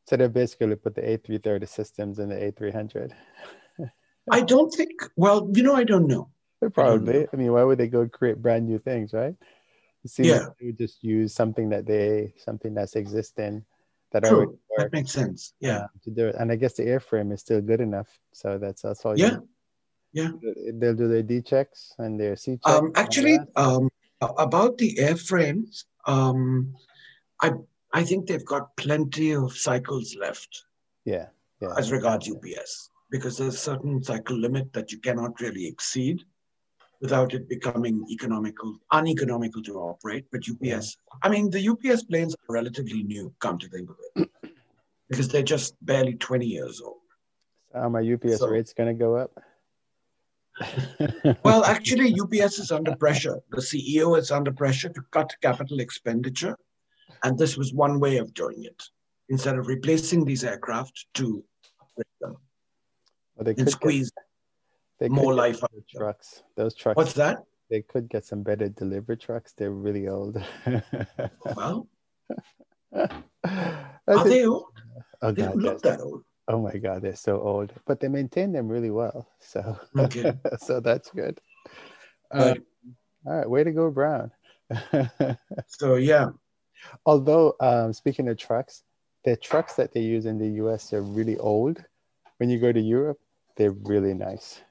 So 0.07 0.17
they 0.17 0.27
basically 0.29 0.77
put 0.77 0.95
the 0.95 1.03
A330 1.03 1.69
systems 1.69 2.19
in 2.19 2.31
the 2.31 2.37
A300. 2.37 3.13
I 4.31 4.41
don't 4.41 4.71
think, 4.71 4.91
well, 5.17 5.51
you 5.55 5.63
know, 5.63 5.75
I 5.75 5.85
don't 5.85 6.07
know. 6.07 6.31
Probably. 6.73 7.27
I 7.33 7.37
mean, 7.37 7.53
why 7.53 7.63
would 7.63 7.79
they 7.79 7.89
go 7.89 8.09
create 8.09 8.43
brand 8.43 8.67
new 8.67 8.79
things, 8.79 9.13
right? 9.13 9.35
It 10.05 10.11
seems 10.11 10.29
Yeah. 10.29 10.39
like 10.47 10.59
they 10.59 10.67
would 10.67 10.79
just 10.79 11.05
use 11.05 11.35
something 11.35 11.69
that 11.71 11.87
they 11.87 12.35
something 12.39 12.75
that's 12.75 12.97
existing 12.97 13.65
that 14.13 14.25
True. 14.25 14.37
already 14.37 14.59
That 14.77 14.93
makes 14.93 15.13
sense. 15.13 15.55
Yeah. 15.61 15.87
to 16.05 16.11
do 16.11 16.29
it. 16.29 16.37
And 16.39 16.51
I 16.51 16.57
guess 16.57 16.75
the 16.75 16.85
airframe 16.85 17.33
is 17.33 17.41
still 17.41 17.61
good 17.61 17.81
enough. 17.81 18.09
So 18.33 18.59
that's 18.59 18.83
that's 18.83 19.05
all. 19.05 19.19
you 19.19 19.27
Yeah. 19.27 19.37
Yeah. 20.13 20.31
They'll 20.75 20.95
do 20.95 21.09
their 21.09 21.23
D 21.23 21.43
checks 21.43 21.93
and 21.99 22.19
their 22.19 22.37
C 22.37 22.53
checks. 22.53 22.67
Um, 22.67 22.93
actually, 22.95 23.39
um, 23.57 23.91
about 24.21 24.79
the 24.79 24.95
airframes, 24.95 25.85
um, 26.07 26.75
I 27.43 27.53
I 27.93 28.05
think 28.05 28.27
they've 28.27 28.45
got 28.45 28.77
plenty 28.77 29.33
of 29.33 29.57
cycles 29.57 30.17
left 30.19 30.65
yeah, 31.05 31.27
yeah. 31.61 31.75
as 31.77 31.93
regards 31.93 32.31
UPS 32.31 32.91
because 33.11 33.39
there's 33.39 33.55
a 33.55 33.59
certain 33.59 34.03
cycle 34.03 34.37
limit 34.37 34.73
that 34.73 34.93
you 34.93 34.99
cannot 34.99 35.41
really 35.41 35.67
exceed 35.67 36.23
without 37.01 37.35
it 37.35 37.49
becoming 37.49 38.05
economical, 38.11 38.79
uneconomical 38.93 39.63
to 39.63 39.75
operate. 39.79 40.27
But 40.33 40.43
UPS, 40.49 40.97
I 41.23 41.29
mean, 41.29 41.51
the 41.51 41.69
UPS 41.69 42.05
planes 42.05 42.35
are 42.35 42.53
relatively 42.53 43.03
new, 43.03 43.33
come 43.41 43.59
to 43.59 43.69
think 43.69 43.89
of 43.91 43.97
it, 44.17 44.31
because 45.09 45.29
they're 45.29 45.43
just 45.43 45.75
barely 45.85 46.15
20 46.15 46.47
years 46.47 46.81
old. 46.81 46.97
Are 47.75 47.91
my 47.91 48.01
UPS 48.01 48.39
So- 48.39 48.49
rates 48.49 48.73
gonna 48.73 48.95
go 48.95 49.17
up? 49.17 49.31
Well, 51.45 51.65
actually, 51.65 52.13
UPS 52.21 52.59
is 52.59 52.73
under 52.73 52.97
pressure. 52.97 53.39
The 53.51 53.59
CEO 53.61 54.19
is 54.19 54.33
under 54.33 54.51
pressure 54.53 54.89
to 54.89 55.01
cut 55.13 55.33
capital 55.41 55.79
expenditure. 55.79 56.57
And 57.23 57.39
this 57.39 57.57
was 57.57 57.73
one 57.73 58.01
way 58.01 58.17
of 58.19 58.35
doing 58.35 58.65
it. 58.65 58.83
Instead 59.29 59.57
of 59.57 59.69
replacing 59.69 60.25
these 60.25 60.43
aircraft 60.43 61.07
to 61.15 61.45
upgrade 61.81 62.07
them 62.21 62.37
Well, 63.37 63.45
they 63.45 63.51
and 63.51 63.59
could 63.59 63.67
get, 63.67 63.73
squeeze 63.73 64.11
they 64.99 65.09
more 65.09 65.35
life 65.35 65.63
out 65.63 65.71
trucks. 65.89 66.43
Those 66.57 66.75
trucks. 66.75 66.97
What's 66.97 67.13
that? 67.15 67.39
They 67.71 67.83
could 67.83 68.09
get 68.09 68.25
some 68.25 68.43
better 68.43 68.69
delivery 68.69 69.17
trucks. 69.17 69.53
They're 69.57 69.71
really 69.71 70.09
old. 70.09 70.43
Well, 71.45 71.87
are 72.95 74.25
they 74.25 74.47
old? 74.47 74.65
oh 75.23 75.33
They 75.33 75.43
god, 75.43 75.57
look 75.57 75.83
that 75.83 76.01
old. 76.01 76.23
oh 76.49 76.61
my 76.63 76.77
god, 76.77 77.03
they're 77.03 77.15
so 77.17 77.41
old, 77.41 77.73
but 77.87 78.01
they 78.01 78.09
maintain 78.09 78.53
them 78.53 78.69
really 78.69 78.91
well. 78.91 79.29
So, 79.41 79.79
Okay. 79.99 80.33
so 80.59 80.81
that's 80.81 81.11
good. 81.11 81.39
Uh, 82.31 82.55
Right. 82.55 82.63
all 83.27 83.37
right, 83.39 83.51
way 83.51 83.65
to 83.65 83.73
go, 83.73 83.91
Brown. 83.91 84.31
So, 85.67 85.97
yeah. 85.97 86.31
Although, 87.05 87.55
um, 87.61 87.93
speaking 87.93 88.29
of 88.29 88.37
trucks, 88.39 88.83
the 89.25 89.37
trucks 89.37 89.75
that 89.75 89.93
they 89.93 90.01
use 90.01 90.25
in 90.27 90.39
the 90.39 90.49
US 90.65 90.93
are 90.93 91.03
really 91.03 91.37
old. 91.37 91.85
When 92.39 92.49
you 92.49 92.59
go 92.59 92.73
to 92.73 92.81
Europe, 92.81 93.19
they're 93.57 93.73
really 93.73 94.15
nice. 94.15 94.63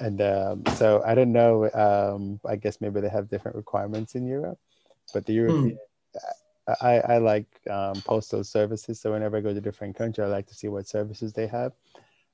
And 0.00 0.20
um, 0.20 0.62
so 0.76 1.02
I 1.04 1.14
don't 1.14 1.32
know. 1.32 1.70
Um, 1.72 2.40
I 2.46 2.56
guess 2.56 2.80
maybe 2.80 3.00
they 3.00 3.08
have 3.08 3.28
different 3.28 3.56
requirements 3.56 4.14
in 4.14 4.26
Europe, 4.26 4.58
but 5.12 5.26
the 5.26 5.32
European, 5.32 5.78
I, 6.80 7.00
I 7.00 7.18
like 7.18 7.46
um, 7.70 8.00
postal 8.02 8.44
services. 8.44 9.00
So 9.00 9.12
whenever 9.12 9.38
I 9.38 9.40
go 9.40 9.54
to 9.54 9.60
different 9.60 9.96
countries, 9.96 10.24
I 10.24 10.28
like 10.28 10.46
to 10.48 10.54
see 10.54 10.68
what 10.68 10.86
services 10.86 11.32
they 11.32 11.46
have. 11.46 11.72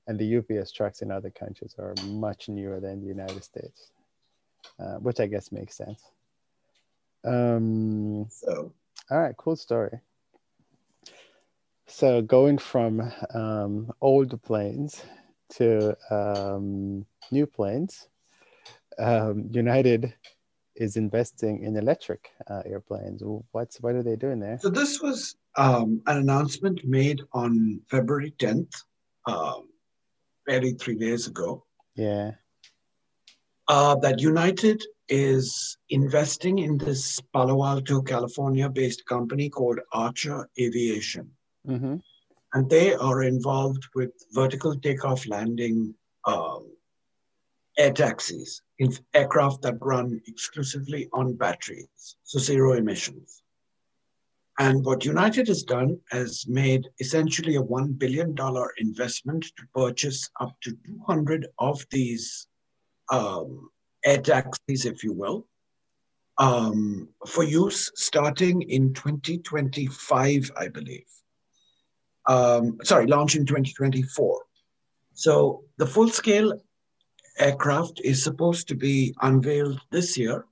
And 0.07 0.19
the 0.19 0.37
UPS 0.37 0.73
trucks 0.73 1.01
in 1.01 1.11
other 1.11 1.31
countries 1.31 1.75
are 1.79 1.95
much 2.05 2.49
newer 2.49 2.81
than 2.81 3.01
the 3.01 3.07
United 3.07 3.43
States, 3.43 3.93
uh, 4.79 4.97
which 4.97 5.21
I 5.21 5.27
guess 5.27 5.51
makes 5.51 5.77
sense. 5.77 6.03
Um, 7.25 8.27
So, 8.29 8.73
all 9.11 9.19
right, 9.19 9.37
cool 9.37 9.57
story. 9.57 10.01
So 11.87 12.21
going 12.21 12.59
from 12.59 13.13
um, 13.33 13.93
old 14.01 14.43
planes 14.43 15.03
to 15.57 15.97
um, 16.11 17.07
new 17.31 17.47
planes, 17.47 18.09
um, 18.99 19.49
United 19.51 20.15
is 20.77 20.97
investing 20.97 21.63
in 21.63 21.77
electric 21.77 22.31
uh, 22.51 22.63
airplanes. 22.67 23.23
What's 23.53 23.81
what 23.81 23.95
are 23.95 24.03
they 24.03 24.17
doing 24.17 24.41
there? 24.41 24.59
so 24.61 24.69
this 24.69 25.01
was 25.01 25.37
um, 25.57 26.03
an 26.07 26.19
announcement 26.19 26.85
made 26.85 27.23
on 27.33 27.81
February 27.89 28.35
10th, 28.39 28.73
um, 29.27 29.69
barely 30.47 30.73
three 30.73 30.97
days 30.97 31.27
ago. 31.29 31.65
Yeah, 31.95 32.33
uh, 33.69 33.95
that 33.97 34.21
United 34.21 34.83
is 35.09 35.77
investing 35.91 36.59
in 36.59 36.79
this 36.79 37.21
Palo 37.33 37.65
Alto, 37.65 38.03
California 38.03 38.69
based 38.69 39.05
company 39.07 39.49
called 39.49 39.79
Archer 39.93 40.49
Aviation. 40.59 41.31
hmm 41.67 41.97
And 42.55 42.71
they 42.71 42.95
are 42.95 43.25
involved 43.25 43.85
with 43.95 44.11
vertical 44.33 44.79
takeoff 44.79 45.27
landing 45.27 45.95
um, 46.25 46.71
air 47.77 47.93
taxis 47.93 48.63
in 48.79 48.97
aircraft 49.13 49.63
that 49.63 49.77
run 49.81 50.21
exclusively 50.27 51.09
on 51.13 51.35
batteries, 51.35 52.17
so 52.23 52.39
zero 52.39 52.75
emissions. 52.75 53.43
And 54.59 54.85
what 54.85 55.05
United 55.05 55.49
has 55.49 55.65
done 55.65 55.99
has 56.13 56.47
made 56.47 56.89
essentially 57.01 57.57
a 57.57 57.63
$1 57.63 57.99
billion 57.99 58.37
investment 58.79 59.45
to 59.57 59.67
purchase 59.75 60.31
up 60.41 60.55
to 60.63 60.77
200 60.87 61.49
of 61.59 61.85
these 61.91 62.47
um, 63.11 63.69
air 64.05 64.19
taxis, 64.19 64.85
if 64.85 65.03
you 65.03 65.13
will, 65.13 65.49
um, 66.39 67.09
for 67.27 67.43
use 67.43 67.91
starting 67.97 68.63
in 68.63 68.95
2025, 68.95 70.53
I 70.57 70.69
believe. 70.69 71.05
Um, 72.27 72.79
sorry, 72.83 73.07
launch 73.07 73.37
in 73.37 73.47
2024. 73.47 74.43
So 75.15 75.65
the 75.77 75.87
full 75.87 76.09
scale 76.09 76.53
aircraft 77.39 78.01
is 78.03 78.23
supposed 78.23 78.69
to 78.69 78.75
be 78.75 79.15
unveiled 79.23 79.81
this 79.91 80.17
year. 80.17 80.47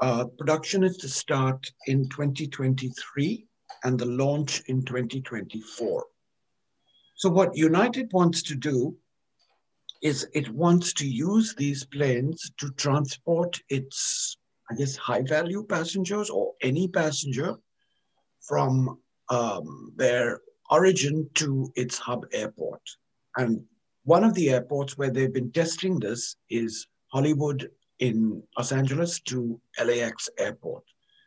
Uh, 0.00 0.24
production 0.38 0.82
is 0.82 0.96
to 0.98 1.08
start 1.08 1.70
in 1.86 2.08
2023 2.08 3.46
and 3.84 3.98
the 3.98 4.06
launch 4.06 4.62
in 4.66 4.84
2024. 4.84 6.04
So, 7.16 7.28
what 7.28 7.56
United 7.56 8.10
wants 8.12 8.42
to 8.44 8.54
do 8.54 8.96
is 10.02 10.26
it 10.32 10.48
wants 10.48 10.94
to 10.94 11.06
use 11.06 11.54
these 11.54 11.84
planes 11.84 12.50
to 12.56 12.70
transport 12.72 13.60
its, 13.68 14.38
I 14.70 14.74
guess, 14.74 14.96
high 14.96 15.22
value 15.22 15.64
passengers 15.68 16.30
or 16.30 16.54
any 16.62 16.88
passenger 16.88 17.56
from 18.40 18.98
um, 19.28 19.92
their 19.96 20.40
origin 20.70 21.28
to 21.34 21.72
its 21.74 21.98
hub 21.98 22.26
airport. 22.32 22.82
And 23.36 23.64
one 24.04 24.24
of 24.24 24.34
the 24.34 24.50
airports 24.50 24.96
where 24.96 25.10
they've 25.10 25.32
been 25.32 25.52
testing 25.52 25.98
this 25.98 26.36
is 26.48 26.86
Hollywood 27.08 27.70
in 27.98 28.42
Los 28.56 28.72
Angeles 28.72 29.20
to 29.20 29.60
LAX 29.84 30.28
airport. 30.38 30.84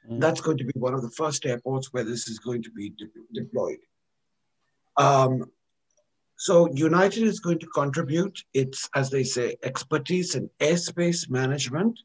Mm. 0.10 0.20
That's 0.20 0.42
going 0.42 0.58
to 0.58 0.66
be 0.66 0.80
one 0.80 0.94
of 0.94 1.02
the 1.02 1.12
first 1.12 1.46
airports 1.46 1.94
where 1.94 2.04
this 2.04 2.28
is 2.28 2.40
going 2.40 2.64
to 2.64 2.72
be 2.72 2.90
de- 2.90 3.42
deployed. 3.42 3.78
Um, 4.98 5.46
so 6.38 6.70
United 6.74 7.24
is 7.24 7.40
going 7.40 7.60
to 7.60 7.68
contribute 7.68 8.44
its, 8.54 8.90
as 8.96 9.10
they 9.10 9.24
say, 9.24 9.56
expertise 9.64 10.36
in 10.36 10.50
airspace 10.60 11.30
management 11.30 12.00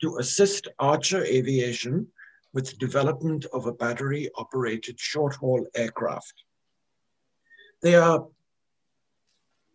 to 0.00 0.18
assist 0.18 0.68
Archer 0.78 1.24
Aviation 1.24 2.06
with 2.52 2.78
development 2.78 3.44
of 3.52 3.66
a 3.66 3.72
battery 3.72 4.30
operated 4.36 4.98
short 4.98 5.34
haul 5.36 5.66
aircraft. 5.74 6.45
They 7.86 7.94
are, 7.94 8.26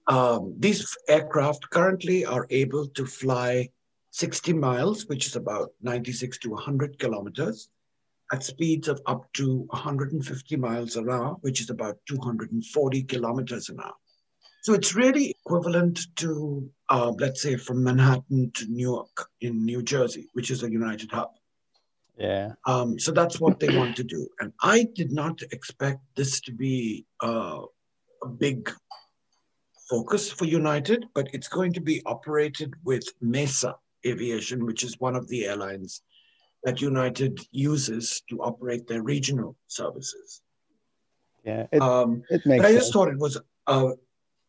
um, 0.05 0.55
these 0.59 0.97
aircraft 1.07 1.69
currently 1.69 2.25
are 2.25 2.45
able 2.49 2.87
to 2.87 3.05
fly 3.05 3.69
60 4.09 4.51
miles, 4.51 5.05
which 5.05 5.27
is 5.27 5.37
about 5.37 5.71
96 5.81 6.37
to 6.39 6.49
100 6.49 6.99
kilometers, 6.99 7.69
at 8.33 8.43
speeds 8.43 8.89
of 8.89 9.01
up 9.05 9.31
to 9.35 9.59
150 9.69 10.57
miles 10.57 10.97
an 10.97 11.09
hour, 11.09 11.37
which 11.39 11.61
is 11.61 11.69
about 11.69 11.99
240 12.05 13.03
kilometers 13.03 13.69
an 13.69 13.79
hour. 13.81 13.95
So 14.63 14.73
it's 14.73 14.93
really 14.93 15.33
equivalent 15.45 16.13
to, 16.17 16.69
uh, 16.89 17.13
let's 17.17 17.41
say, 17.41 17.55
from 17.55 17.81
Manhattan 17.81 18.51
to 18.55 18.65
Newark 18.67 19.29
in 19.39 19.63
New 19.63 19.81
Jersey, 19.81 20.27
which 20.33 20.51
is 20.51 20.63
a 20.63 20.69
United 20.69 21.11
hub. 21.11 21.29
Yeah. 22.17 22.55
Um, 22.65 22.99
so 22.99 23.13
that's 23.13 23.39
what 23.39 23.61
they 23.61 23.73
want 23.73 23.95
to 23.95 24.03
do. 24.03 24.27
And 24.41 24.51
I 24.61 24.89
did 24.95 25.13
not 25.13 25.41
expect 25.53 26.01
this 26.17 26.41
to 26.41 26.51
be 26.51 27.05
uh, 27.21 27.61
a 28.23 28.27
big 28.27 28.71
focus 29.89 30.31
for 30.31 30.45
United, 30.45 31.05
but 31.13 31.27
it's 31.33 31.47
going 31.47 31.73
to 31.73 31.81
be 31.81 32.01
operated 32.05 32.73
with 32.83 33.03
Mesa 33.19 33.75
Aviation, 34.05 34.65
which 34.65 34.83
is 34.83 34.99
one 34.99 35.15
of 35.15 35.27
the 35.27 35.45
airlines 35.45 36.01
that 36.63 36.81
United 36.81 37.39
uses 37.51 38.21
to 38.29 38.41
operate 38.41 38.87
their 38.87 39.03
regional 39.03 39.55
services. 39.67 40.41
Yeah, 41.43 41.65
it, 41.71 41.81
Um, 41.81 42.23
it 42.29 42.45
makes 42.45 42.61
but 42.61 42.67
I 42.67 42.71
sense. 42.71 42.83
just 42.83 42.93
thought 42.93 43.09
it 43.09 43.17
was 43.17 43.37
a, 43.67 43.93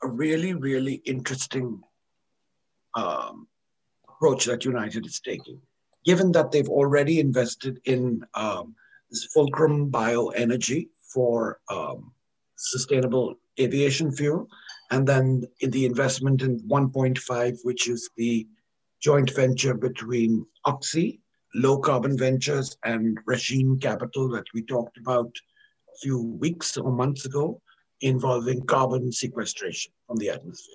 a 0.02 0.08
really, 0.08 0.52
really 0.54 0.94
interesting 1.06 1.82
um, 2.94 3.48
approach 4.08 4.44
that 4.44 4.64
United 4.64 5.06
is 5.06 5.20
taking, 5.20 5.60
given 6.04 6.32
that 6.32 6.52
they've 6.52 6.68
already 6.68 7.18
invested 7.18 7.80
in 7.86 8.24
um, 8.34 8.74
this 9.10 9.24
Fulcrum 9.32 9.90
Bioenergy 9.90 10.88
for 11.12 11.60
um, 11.70 12.12
sustainable 12.56 13.36
aviation 13.58 14.12
fuel, 14.12 14.48
and 14.90 15.06
then 15.06 15.44
in 15.60 15.70
the 15.70 15.86
investment 15.86 16.42
in 16.42 16.60
1.5, 16.60 17.58
which 17.64 17.88
is 17.88 18.10
the 18.16 18.46
joint 19.00 19.34
venture 19.34 19.74
between 19.74 20.46
Oxy, 20.64 21.20
Low 21.54 21.78
Carbon 21.78 22.16
Ventures, 22.16 22.76
and 22.84 23.18
Rusheen 23.28 23.80
Capital 23.80 24.28
that 24.30 24.44
we 24.54 24.62
talked 24.62 24.96
about 24.98 25.30
a 25.92 25.98
few 25.98 26.22
weeks 26.22 26.76
or 26.76 26.92
months 26.92 27.24
ago, 27.26 27.60
involving 28.00 28.62
carbon 28.66 29.12
sequestration 29.12 29.92
from 30.06 30.16
the 30.16 30.30
atmosphere 30.30 30.74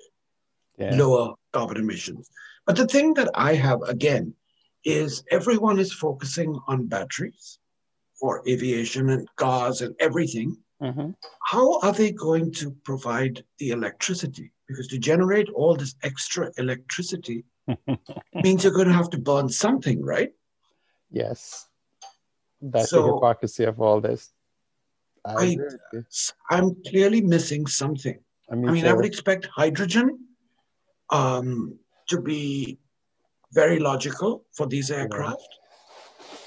Yeah. 0.78 0.96
lower 0.96 1.34
carbon 1.52 1.76
emissions. 1.78 2.30
But 2.66 2.76
the 2.76 2.86
thing 2.86 3.14
that 3.14 3.30
I 3.34 3.54
have 3.54 3.82
again 3.82 4.34
is 4.84 5.24
everyone 5.30 5.78
is 5.78 5.92
focusing 5.92 6.58
on 6.68 6.86
batteries 6.86 7.58
for 8.20 8.42
aviation 8.48 9.10
and 9.10 9.28
cars 9.36 9.82
and 9.82 9.94
everything. 9.98 10.56
Mhm. 10.82 11.14
How 11.44 11.80
are 11.80 11.92
they 11.92 12.12
going 12.12 12.52
to 12.52 12.70
provide 12.84 13.44
the 13.58 13.70
electricity? 13.70 14.52
Because 14.68 14.86
to 14.88 14.98
generate 14.98 15.48
all 15.50 15.74
this 15.74 15.94
extra 16.02 16.50
electricity 16.58 17.44
means 18.34 18.62
you're 18.64 18.72
going 18.72 18.86
to 18.88 18.92
have 18.94 19.10
to 19.10 19.18
burn 19.18 19.48
something, 19.48 20.04
right? 20.04 20.32
Yes. 21.10 21.68
That's 22.60 22.90
So- 22.90 23.02
the 23.02 23.14
hypocrisy 23.14 23.64
of 23.64 23.80
all 23.80 24.00
this. 24.00 24.32
I, 25.24 25.32
I- 25.34 25.44
agree 25.44 25.64
with 25.64 25.80
you. 25.92 26.04
S- 26.08 26.32
I'm 26.50 26.76
clearly 26.86 27.20
missing 27.22 27.66
something. 27.66 28.18
I 28.50 28.54
mean, 28.54 28.68
I 28.68 28.72
mean, 28.72 28.86
I 28.86 28.92
would 28.94 29.04
expect 29.04 29.46
hydrogen 29.46 30.18
um, 31.10 31.78
to 32.08 32.20
be 32.20 32.78
very 33.52 33.78
logical 33.78 34.44
for 34.56 34.66
these 34.66 34.90
aircraft. 34.90 35.48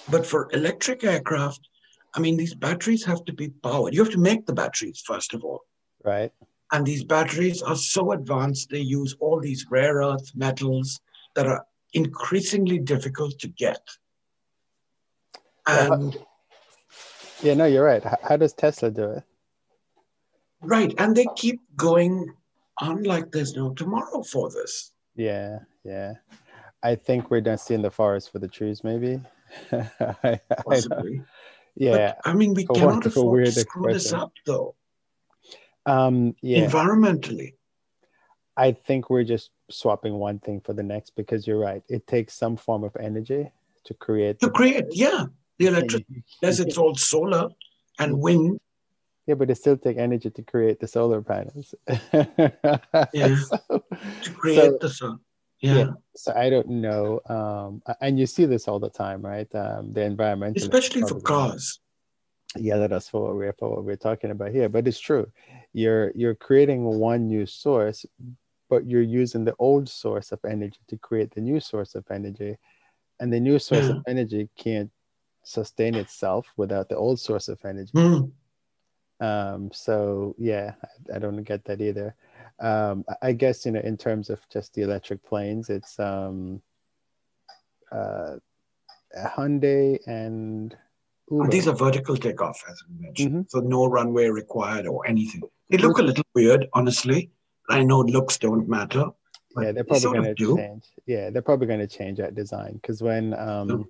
But 0.10 0.26
for 0.26 0.50
electric 0.52 1.04
aircraft, 1.04 1.68
I 2.14 2.20
mean, 2.20 2.38
these 2.38 2.54
batteries 2.54 3.06
have 3.06 3.24
to 3.26 3.34
be 3.34 3.50
powered. 3.50 3.94
You 3.94 4.04
have 4.04 4.14
to 4.14 4.20
make 4.20 4.46
the 4.46 4.54
batteries, 4.54 5.02
first 5.06 5.34
of 5.34 5.44
all. 5.44 5.62
right. 6.04 6.32
And 6.74 6.86
these 6.86 7.04
batteries 7.04 7.62
are 7.62 7.76
so 7.76 8.14
advanced, 8.14 8.70
they 8.70 8.80
use 8.80 9.14
all 9.20 9.42
these 9.42 9.66
rare 9.70 9.96
earth 9.98 10.32
metals 10.36 11.02
that 11.36 11.46
are 11.46 11.66
increasingly 11.94 12.80
difficult 12.80 13.38
to 13.40 13.50
get. 13.50 13.82
And 15.68 16.16
Yeah, 17.44 17.56
no, 17.56 17.66
you're 17.66 17.84
right. 17.84 18.04
How 18.24 18.38
does 18.38 18.54
Tesla 18.54 18.90
do 18.90 19.12
it? 19.12 19.24
right, 20.62 20.94
and 21.00 21.16
they 21.16 21.26
keep 21.36 21.60
going 21.76 22.34
on 22.80 23.04
like 23.04 23.32
there's 23.32 23.56
no 23.56 23.74
tomorrow 23.74 24.22
for 24.24 24.50
this. 24.50 24.94
Yeah, 25.16 25.60
yeah. 25.84 26.14
I 26.84 26.96
think 26.96 27.30
we're 27.30 27.42
done 27.42 27.58
seeing 27.58 27.82
the 27.82 27.92
forest 27.92 28.32
for 28.32 28.40
the 28.40 28.48
trees, 28.48 28.84
maybe. 28.84 29.22
I- 29.72 29.86
I 30.24 30.40
Possibly. 30.66 31.22
Yeah. 31.76 32.14
But, 32.24 32.30
I 32.30 32.34
mean, 32.34 32.54
we 32.54 32.66
cannot 32.66 32.86
want 32.86 33.06
of 33.06 33.16
a 33.16 33.20
afford 33.20 33.46
to 33.46 33.52
screw 33.52 33.94
this 33.94 34.14
up, 34.14 34.32
though, 34.46 34.76
Um, 35.86 36.36
yeah. 36.42 36.68
environmentally. 36.68 37.56
I 38.58 38.74
think 38.74 39.10
we're 39.10 39.24
just 39.24 39.50
swapping 39.70 40.16
one 40.16 40.40
thing 40.40 40.60
for 40.62 40.74
the 40.74 40.84
next 40.84 41.16
because 41.16 41.48
you're 41.48 41.60
right. 41.60 41.82
It 41.88 42.06
takes 42.06 42.34
some 42.36 42.58
form 42.58 42.84
of 42.84 42.96
energy 43.00 43.50
to 43.86 43.94
create. 43.94 44.40
To 44.40 44.48
the- 44.48 44.52
create, 44.52 44.86
yeah, 44.92 45.26
the 45.58 45.68
electricity. 45.68 46.06
You- 46.16 46.24
Yes, 46.42 46.60
it's 46.60 46.78
all 46.78 46.96
solar 46.96 47.50
and 48.00 48.20
wind. 48.20 48.60
Yeah, 49.28 49.36
but 49.36 49.50
it 49.50 49.56
still 49.56 49.78
take 49.78 49.98
energy 49.98 50.30
to 50.30 50.42
create 50.44 50.80
the 50.80 50.88
solar 50.88 51.22
panels. 51.22 51.74
Yeah. 53.14 53.36
So, 53.38 53.84
to 54.24 54.32
create 54.34 54.80
the 54.82 54.90
sun. 54.90 55.20
Yeah. 55.62 55.76
yeah. 55.76 55.88
so 56.16 56.34
I 56.36 56.50
don't 56.50 56.68
know. 56.70 57.22
Um, 57.30 57.82
and 58.02 58.20
you 58.20 58.26
see 58.26 58.46
this 58.46 58.68
all 58.68 58.80
the 58.80 58.90
time, 58.90 59.22
right? 59.22 59.48
Um, 59.56 59.94
the 59.94 60.02
environmental, 60.02 60.62
Especially 60.62 61.02
for 61.02 61.20
cars. 61.22 61.80
Yeah, 62.58 62.86
that's 62.88 63.08
for 63.08 63.22
what 63.22 63.36
we're 63.36 63.54
for 63.54 63.70
what 63.70 63.86
we're 63.86 63.96
talking 63.96 64.32
about 64.32 64.52
here, 64.52 64.68
but 64.68 64.88
it's 64.88 65.00
true. 65.00 65.32
You're 65.72 66.12
you're 66.16 66.36
creating 66.36 66.84
one 66.84 67.28
new 67.28 67.46
source, 67.46 68.06
but 68.70 68.86
you're 68.86 69.02
using 69.02 69.46
the 69.46 69.56
old 69.58 69.88
source 69.88 70.34
of 70.34 70.40
energy 70.44 70.80
to 70.90 70.98
create 70.98 71.32
the 71.34 71.40
new 71.40 71.62
source 71.62 71.96
of 71.96 72.04
energy, 72.12 72.58
and 73.22 73.32
the 73.32 73.40
new 73.40 73.58
source 73.58 73.86
Yeah. 73.86 73.92
of 73.92 74.04
energy 74.06 74.50
can't 74.58 74.92
sustain 75.44 75.96
itself 75.96 76.46
without 76.58 76.90
the 76.90 76.98
old 76.98 77.20
source 77.20 77.48
of 77.48 77.64
energy. 77.64 77.92
Hmm. 77.94 78.26
Um, 79.26 79.70
so 79.72 80.36
yeah, 80.38 80.74
I, 80.84 81.16
I 81.16 81.20
don't 81.20 81.44
get 81.44 81.64
that 81.66 81.80
either. 81.80 82.16
Um, 82.62 83.04
I- 83.22 83.34
guess 83.34 83.66
you 83.66 83.72
know, 83.72 83.80
in 83.82 83.98
terms 83.98 84.30
of 84.30 84.40
just 84.50 84.74
the 84.74 84.84
electric 84.84 85.24
planes, 85.24 85.70
it's 85.70 86.00
um, 86.00 86.62
uh, 87.92 88.36
Hyundai 89.18 90.00
and 90.08 90.76
Uber. 91.30 91.50
These 91.50 91.68
are 91.68 91.76
vertical 91.76 92.16
takeoff, 92.16 92.64
as 92.70 92.82
we 92.88 93.04
mentioned. 93.04 93.32
Mm-hmm. 93.32 93.42
So 93.48 93.60
no 93.60 93.86
runway 93.88 94.28
required 94.30 94.86
or 94.88 95.06
anything. 95.08 95.42
They 95.70 95.78
look 95.78 95.98
a 96.00 96.04
little 96.04 96.24
weird, 96.36 96.68
honestly. 96.74 97.32
I 97.70 97.84
know 97.84 98.02
looks 98.02 98.38
don't 98.38 98.68
matter. 98.68 99.06
yeah, 99.58 99.72
they're 99.72 99.84
probably 99.84 100.12
going 100.20 100.36
to 100.36 100.56
change. 100.58 100.86
Yeah, 101.06 101.30
they're 101.30 101.42
probably 101.42 101.68
going 101.68 101.80
to 101.80 101.88
change 101.88 102.18
that 102.20 102.36
design 102.36 102.74
because 102.74 103.02
when 103.02 103.34
um, 103.34 103.90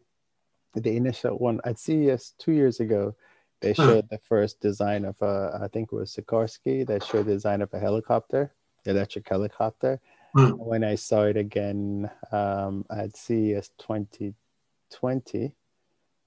the 0.75 0.95
initial 0.95 1.37
one 1.37 1.59
at 1.65 1.77
CES 1.79 2.33
two 2.39 2.51
years 2.51 2.79
ago, 2.79 3.15
they 3.61 3.73
Huh. 3.73 3.85
showed 3.85 4.09
the 4.09 4.17
first 4.17 4.59
design 4.59 5.05
of 5.05 5.15
a, 5.21 5.59
I 5.61 5.67
think 5.67 5.89
it 5.91 5.95
was 5.95 6.15
Sikorsky 6.15 6.85
that 6.87 7.03
showed 7.03 7.25
the 7.27 7.33
design 7.33 7.61
of 7.61 7.71
a 7.73 7.79
helicopter, 7.79 8.53
electric 8.85 9.27
helicopter. 9.27 9.99
Hmm. 10.35 10.51
When 10.51 10.83
I 10.83 10.95
saw 10.95 11.23
it 11.23 11.35
again 11.37 12.09
um, 12.31 12.85
at 12.89 13.15
CES 13.17 13.71
2020, 13.79 15.53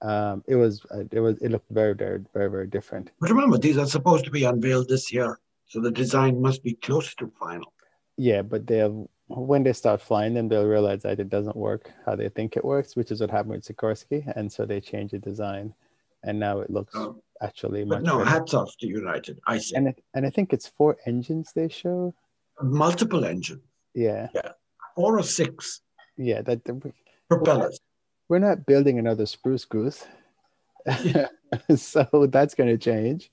um, 0.01 0.43
it 0.47 0.55
was 0.55 0.85
uh, 0.91 1.03
it 1.11 1.19
was 1.19 1.41
it 1.41 1.49
looked 1.51 1.69
very 1.71 1.93
very 1.93 2.23
very 2.33 2.49
very 2.49 2.67
different. 2.67 3.11
But 3.19 3.29
remember, 3.31 3.57
these 3.57 3.77
are 3.77 3.87
supposed 3.87 4.25
to 4.25 4.31
be 4.31 4.43
unveiled 4.43 4.89
this 4.89 5.11
year. 5.11 5.39
So 5.67 5.79
the 5.81 5.89
design 5.91 6.39
must 6.41 6.61
be 6.63 6.73
close 6.73 7.15
to 7.15 7.31
final. 7.39 7.73
Yeah, 8.17 8.43
but 8.43 8.67
they'll 8.67 9.09
when 9.27 9.63
they 9.63 9.73
start 9.73 10.01
flying 10.01 10.35
them, 10.35 10.47
they'll 10.49 10.67
realize 10.67 11.01
that 11.01 11.19
it 11.19 11.29
doesn't 11.29 11.55
work 11.55 11.91
how 12.05 12.15
they 12.15 12.29
think 12.29 12.55
it 12.55 12.63
works, 12.63 12.95
which 12.95 13.09
is 13.09 13.21
what 13.21 13.31
happened 13.31 13.53
with 13.55 13.65
Sikorsky, 13.65 14.31
and 14.35 14.51
so 14.51 14.65
they 14.65 14.79
change 14.79 15.11
the 15.11 15.17
design, 15.19 15.73
and 16.23 16.39
now 16.39 16.59
it 16.59 16.69
looks 16.69 16.93
Oh. 16.95 17.19
actually 17.41 17.83
But 17.85 18.03
much 18.03 18.05
no, 18.05 18.19
better. 18.19 18.29
hats 18.29 18.53
off 18.53 18.77
to 18.81 18.87
United. 18.87 19.39
I 19.47 19.57
say 19.57 19.77
And 19.77 19.87
it, 19.87 20.03
and 20.13 20.27
I 20.27 20.29
think 20.29 20.53
it's 20.53 20.67
four 20.67 20.97
engines 21.07 21.51
they 21.55 21.69
show. 21.69 22.13
Multiple 22.61 23.25
engines, 23.25 23.61
Yeah, 23.93 24.29
Yeah. 24.33 24.51
four 24.95 25.17
or 25.19 25.23
six 25.23 25.81
yeah. 26.17 26.41
That 26.41 26.63
propellers. 27.29 27.79
we're 28.29 28.39
not 28.39 28.65
building 28.65 28.99
another 28.99 29.25
spruce 29.25 29.65
goose, 29.65 30.05
so 31.75 32.07
that's 32.29 32.55
going 32.55 32.69
to 32.69 32.77
change. 32.77 33.31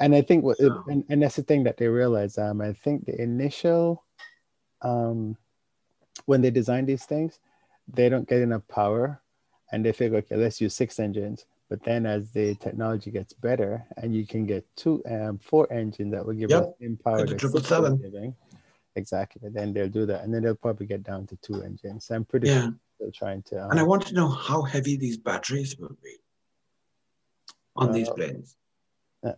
And 0.00 0.14
I 0.14 0.22
think 0.22 0.44
what, 0.44 0.58
and, 0.60 1.04
and 1.08 1.22
that's 1.22 1.36
the 1.36 1.42
thing 1.42 1.64
that 1.64 1.76
they 1.76 1.88
realize. 1.88 2.38
Um, 2.38 2.60
I 2.60 2.72
think 2.72 3.04
the 3.04 3.20
initial, 3.20 4.04
um, 4.80 5.36
when 6.26 6.40
they 6.40 6.50
design 6.50 6.86
these 6.86 7.04
things, 7.04 7.40
they 7.92 8.08
don't 8.08 8.28
get 8.28 8.40
enough 8.40 8.66
power, 8.68 9.20
and 9.72 9.84
they 9.84 9.92
figure, 9.92 10.18
okay, 10.18 10.36
let's 10.36 10.60
use 10.60 10.74
six 10.74 10.98
engines. 11.00 11.46
But 11.68 11.82
then 11.84 12.06
as 12.06 12.30
the 12.32 12.54
technology 12.54 13.10
gets 13.10 13.34
better, 13.34 13.84
and 13.98 14.14
you 14.14 14.26
can 14.26 14.46
get 14.46 14.64
two, 14.74 15.02
um, 15.10 15.38
four 15.38 15.70
engines 15.72 16.12
that 16.12 16.24
will 16.24 16.32
give 16.34 16.50
Yep, 16.50 16.62
us 16.62 16.68
the 16.80 16.86
same 16.86 16.96
power 16.96 17.18
and 17.18 17.28
the 17.28 17.32
that 17.34 17.40
six 17.40 17.54
is 17.54 17.66
777. 17.68 18.10
giving. 18.10 18.34
Exactly. 18.96 19.50
Then 19.50 19.72
they'll 19.74 19.88
do 19.88 20.06
that, 20.06 20.24
and 20.24 20.32
then 20.32 20.42
they'll 20.42 20.54
probably 20.54 20.86
get 20.86 21.02
down 21.02 21.26
to 21.26 21.36
two 21.36 21.62
engines. 21.62 22.10
I'm 22.10 22.24
pretty 22.24 22.48
Yeah. 22.48 22.62
sure 22.62 22.74
they're 22.98 23.10
trying 23.10 23.42
to. 23.44 23.64
Um, 23.64 23.70
And 23.72 23.80
I 23.80 23.82
want 23.82 24.06
to 24.06 24.14
know 24.14 24.28
how 24.28 24.62
heavy 24.62 24.96
these 24.96 25.18
batteries 25.18 25.76
will 25.78 25.96
be 26.02 26.16
on 27.76 27.92
these 27.92 28.08
Uh, 28.08 28.14
planes. 28.14 28.56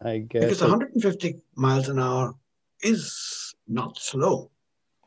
I 0.03 0.19
guess 0.19 0.45
Because 0.45 0.61
150 0.61 1.41
miles 1.57 1.89
an 1.89 1.99
hour 1.99 2.35
is 2.83 3.55
not 3.67 3.99
slow. 3.99 4.51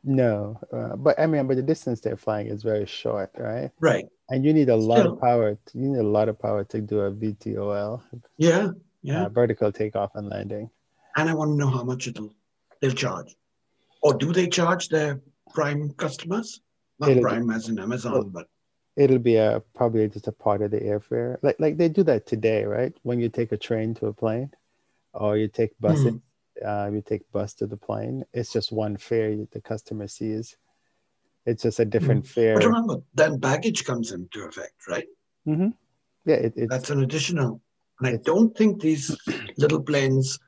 No, 0.04 0.60
uh, 0.72 0.96
but 0.96 1.18
I 1.18 1.26
mean, 1.26 1.46
but 1.46 1.56
the 1.56 1.62
distance 1.62 2.00
they're 2.00 2.16
flying 2.16 2.46
is 2.48 2.62
very 2.62 2.86
short, 2.86 3.30
right? 3.38 3.70
Right. 3.80 4.06
And 4.30 4.44
you 4.44 4.52
need 4.52 4.68
a 4.68 4.76
lot 4.76 5.06
of 5.06 5.20
power. 5.20 5.54
To, 5.66 5.78
you 5.78 5.88
need 5.88 5.98
a 5.98 6.02
lot 6.06 6.28
of 6.28 6.38
power 6.38 6.64
to 6.64 6.80
do 6.80 7.00
a 7.00 7.10
VTOL, 7.12 8.02
Yeah. 8.36 8.70
Yeah. 9.02 9.24
uh, 9.24 9.28
vertical 9.28 9.72
takeoff 9.72 10.12
and 10.14 10.28
landing. 10.28 10.70
and 11.16 11.28
I 11.30 11.34
want 11.34 11.50
to 11.52 11.56
know 11.56 11.68
how 11.70 11.84
much 11.84 12.06
it'll 12.08 12.34
they'll 12.80 12.90
charge. 12.92 13.34
Or 14.02 14.14
do 14.14 14.32
they 14.32 14.48
charge 14.48 14.88
their 14.88 15.20
prime 15.54 15.90
customers? 15.94 16.60
Not 16.98 17.10
It'll- 17.10 17.22
prime 17.22 17.50
as 17.50 17.68
in 17.68 17.78
Amazon, 17.78 18.30
but 18.30 18.46
it'll 18.96 19.18
be 19.18 19.36
a 19.36 19.62
probably 19.74 20.08
just 20.08 20.28
a 20.28 20.32
part 20.32 20.60
of 20.62 20.70
the 20.70 20.80
airfare. 20.80 21.38
Like 21.42 21.56
like 21.58 21.76
they 21.76 21.88
do 21.88 22.02
that 22.04 22.26
today, 22.26 22.64
right? 22.64 22.92
When 23.02 23.20
you 23.20 23.28
take 23.28 23.52
a 23.52 23.56
train 23.56 23.94
to 23.94 24.06
a 24.06 24.12
plane, 24.12 24.50
or 25.12 25.36
you 25.36 25.48
take 25.48 25.78
buses, 25.80 26.14
mm. 26.14 26.20
Uh, 26.64 26.90
you 26.92 27.02
take 27.02 27.30
bus 27.32 27.54
to 27.54 27.66
the 27.66 27.76
plane. 27.76 28.24
It's 28.32 28.52
just 28.52 28.72
one 28.72 28.96
fare 28.96 29.36
the 29.52 29.60
customer 29.60 30.08
sees. 30.08 30.56
It's 31.46 31.62
just 31.62 31.80
a 31.80 31.84
different 31.84 32.24
mm. 32.24 32.28
fare. 32.28 32.54
But 32.54 32.64
remember, 32.64 32.96
then 33.14 33.38
baggage 33.38 33.84
comes 33.84 34.12
into 34.12 34.44
effect, 34.44 34.74
right? 34.88 35.06
Mm-hmm. 35.46 35.68
Yeah, 36.24 36.36
it, 36.36 36.68
that's 36.68 36.90
an 36.90 37.02
additional. 37.02 37.60
And 38.00 38.08
I 38.08 38.18
don't 38.24 38.56
think 38.56 38.80
these 38.80 39.16
little 39.58 39.82
planes 39.82 40.38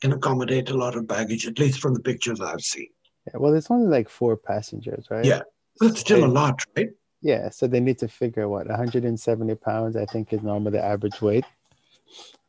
can 0.00 0.12
accommodate 0.12 0.70
a 0.70 0.76
lot 0.76 0.96
of 0.96 1.06
baggage, 1.06 1.46
at 1.46 1.58
least 1.58 1.80
from 1.80 1.94
the 1.94 2.00
pictures 2.00 2.40
I've 2.40 2.60
seen. 2.60 2.88
Yeah, 3.26 3.38
well, 3.38 3.54
it's 3.54 3.70
only 3.70 3.88
like 3.88 4.08
four 4.08 4.36
passengers, 4.36 5.06
right? 5.10 5.24
Yeah, 5.24 5.40
that's 5.80 6.00
still 6.00 6.24
a 6.24 6.26
lot, 6.26 6.62
right? 6.76 6.90
Yeah, 7.22 7.50
so 7.50 7.66
they 7.66 7.80
need 7.80 7.98
to 7.98 8.08
figure 8.08 8.48
what 8.48 8.68
170 8.68 9.54
pounds, 9.56 9.96
I 9.96 10.04
think, 10.04 10.32
is 10.32 10.42
normally 10.42 10.72
the 10.72 10.84
average 10.84 11.20
weight. 11.20 11.44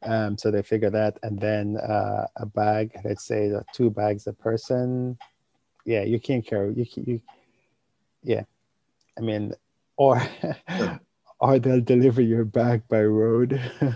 Um, 0.03 0.37
so 0.37 0.51
they 0.51 0.61
figure 0.61 0.89
that, 0.91 1.17
and 1.23 1.39
then 1.39 1.77
uh, 1.77 2.27
a 2.35 2.45
bag, 2.45 2.91
let's 3.03 3.25
say 3.25 3.49
the 3.49 3.65
two 3.73 3.89
bags 3.89 4.27
a 4.27 4.33
person. 4.33 5.17
Yeah, 5.85 6.03
you 6.03 6.19
can't 6.19 6.45
carry 6.45 6.73
you. 6.75 6.85
You, 6.95 7.21
yeah, 8.23 8.43
I 9.17 9.21
mean, 9.21 9.53
or 9.95 10.21
or 11.39 11.59
they'll 11.59 11.81
deliver 11.81 12.21
your 12.21 12.45
bag 12.45 12.83
by 12.87 13.03
road. 13.03 13.59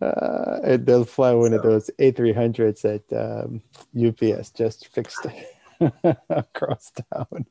uh, 0.00 0.60
and 0.62 0.86
they'll 0.86 1.04
fly 1.04 1.32
one 1.32 1.54
of 1.54 1.62
those 1.62 1.90
A300s 1.98 2.84
at 2.84 3.04
um, 3.16 3.62
UPS 3.96 4.50
just 4.50 4.88
fixed 4.88 5.26
across 6.30 6.92
town. 7.12 7.46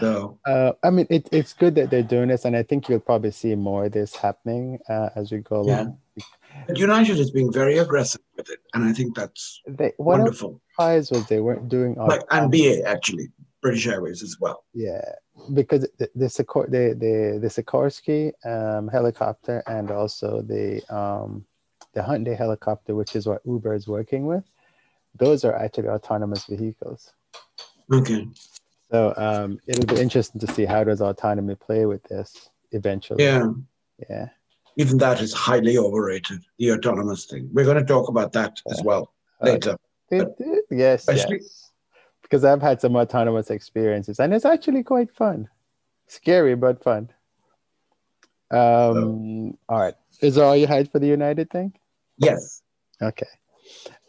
So, 0.00 0.38
uh, 0.46 0.72
I 0.82 0.90
mean, 0.90 1.06
it, 1.10 1.28
it's 1.30 1.52
good 1.52 1.74
that 1.76 1.90
they're 1.90 2.02
doing 2.02 2.28
this, 2.28 2.44
and 2.44 2.56
I 2.56 2.62
think 2.62 2.88
you'll 2.88 3.00
probably 3.00 3.30
see 3.30 3.54
more 3.54 3.86
of 3.86 3.92
this 3.92 4.16
happening 4.16 4.78
uh, 4.88 5.10
as 5.14 5.30
we 5.30 5.38
go 5.38 5.64
yeah. 5.66 5.82
along. 5.82 5.98
But 6.66 6.78
United 6.78 7.18
is 7.18 7.30
being 7.30 7.52
very 7.52 7.78
aggressive 7.78 8.20
with 8.36 8.50
it, 8.50 8.60
and 8.74 8.84
I 8.84 8.92
think 8.92 9.14
that's 9.16 9.60
they, 9.66 9.92
wonderful. 9.98 10.60
Surprise 10.70 11.10
was 11.10 11.26
they 11.26 11.40
weren't 11.40 11.68
doing 11.68 11.94
like 11.94 12.22
and 12.30 12.50
BA 12.50 12.82
actually 12.86 13.30
British 13.62 13.86
Airways 13.86 14.22
as 14.22 14.36
well. 14.40 14.64
Yeah, 14.74 15.00
because 15.54 15.88
the 15.98 16.10
the, 16.14 16.26
Sikor- 16.26 16.70
the, 16.70 16.94
the, 16.98 17.38
the 17.40 17.48
Sikorsky 17.48 18.32
um, 18.44 18.88
helicopter 18.88 19.62
and 19.66 19.90
also 19.90 20.42
the 20.42 20.82
um, 20.94 21.44
the 21.94 22.00
Hyundai 22.00 22.36
helicopter, 22.36 22.94
which 22.94 23.16
is 23.16 23.26
what 23.26 23.42
Uber 23.44 23.74
is 23.74 23.86
working 23.86 24.26
with, 24.26 24.44
those 25.16 25.44
are 25.44 25.54
actually 25.54 25.88
autonomous 25.88 26.44
vehicles. 26.46 27.12
Okay. 27.92 28.26
So 28.92 29.14
um, 29.16 29.58
it'll 29.66 29.92
be 29.92 30.00
interesting 30.00 30.40
to 30.40 30.46
see 30.52 30.64
how 30.64 30.84
does 30.84 31.00
autonomy 31.00 31.54
play 31.54 31.86
with 31.86 32.02
this 32.04 32.50
eventually. 32.72 33.24
Yeah. 33.24 33.48
Yeah. 34.08 34.28
Even 34.76 34.98
that 34.98 35.20
is 35.20 35.32
highly 35.32 35.78
overrated. 35.78 36.44
The 36.58 36.72
autonomous 36.72 37.26
thing. 37.26 37.48
We're 37.52 37.64
going 37.64 37.78
to 37.78 37.84
talk 37.84 38.08
about 38.08 38.32
that 38.32 38.60
yeah. 38.66 38.72
as 38.72 38.82
well 38.82 39.12
later. 39.40 39.76
Uh, 40.12 40.26
it, 40.38 40.64
yes. 40.70 41.06
Yes 41.08 41.70
because 42.32 42.46
I've 42.46 42.62
had 42.62 42.80
some 42.80 42.96
autonomous 42.96 43.50
experiences 43.50 44.18
and 44.18 44.32
it's 44.32 44.46
actually 44.46 44.82
quite 44.82 45.14
fun. 45.14 45.50
Scary, 46.06 46.54
but 46.54 46.82
fun. 46.82 47.10
Um, 48.50 48.58
oh. 48.58 49.58
All 49.68 49.80
right. 49.80 49.94
Is 50.22 50.36
that 50.36 50.44
all 50.44 50.56
you 50.56 50.66
had 50.66 50.90
for 50.90 50.98
the 50.98 51.06
United 51.06 51.50
thing? 51.50 51.74
Yes. 52.16 52.62
Okay. 53.02 53.26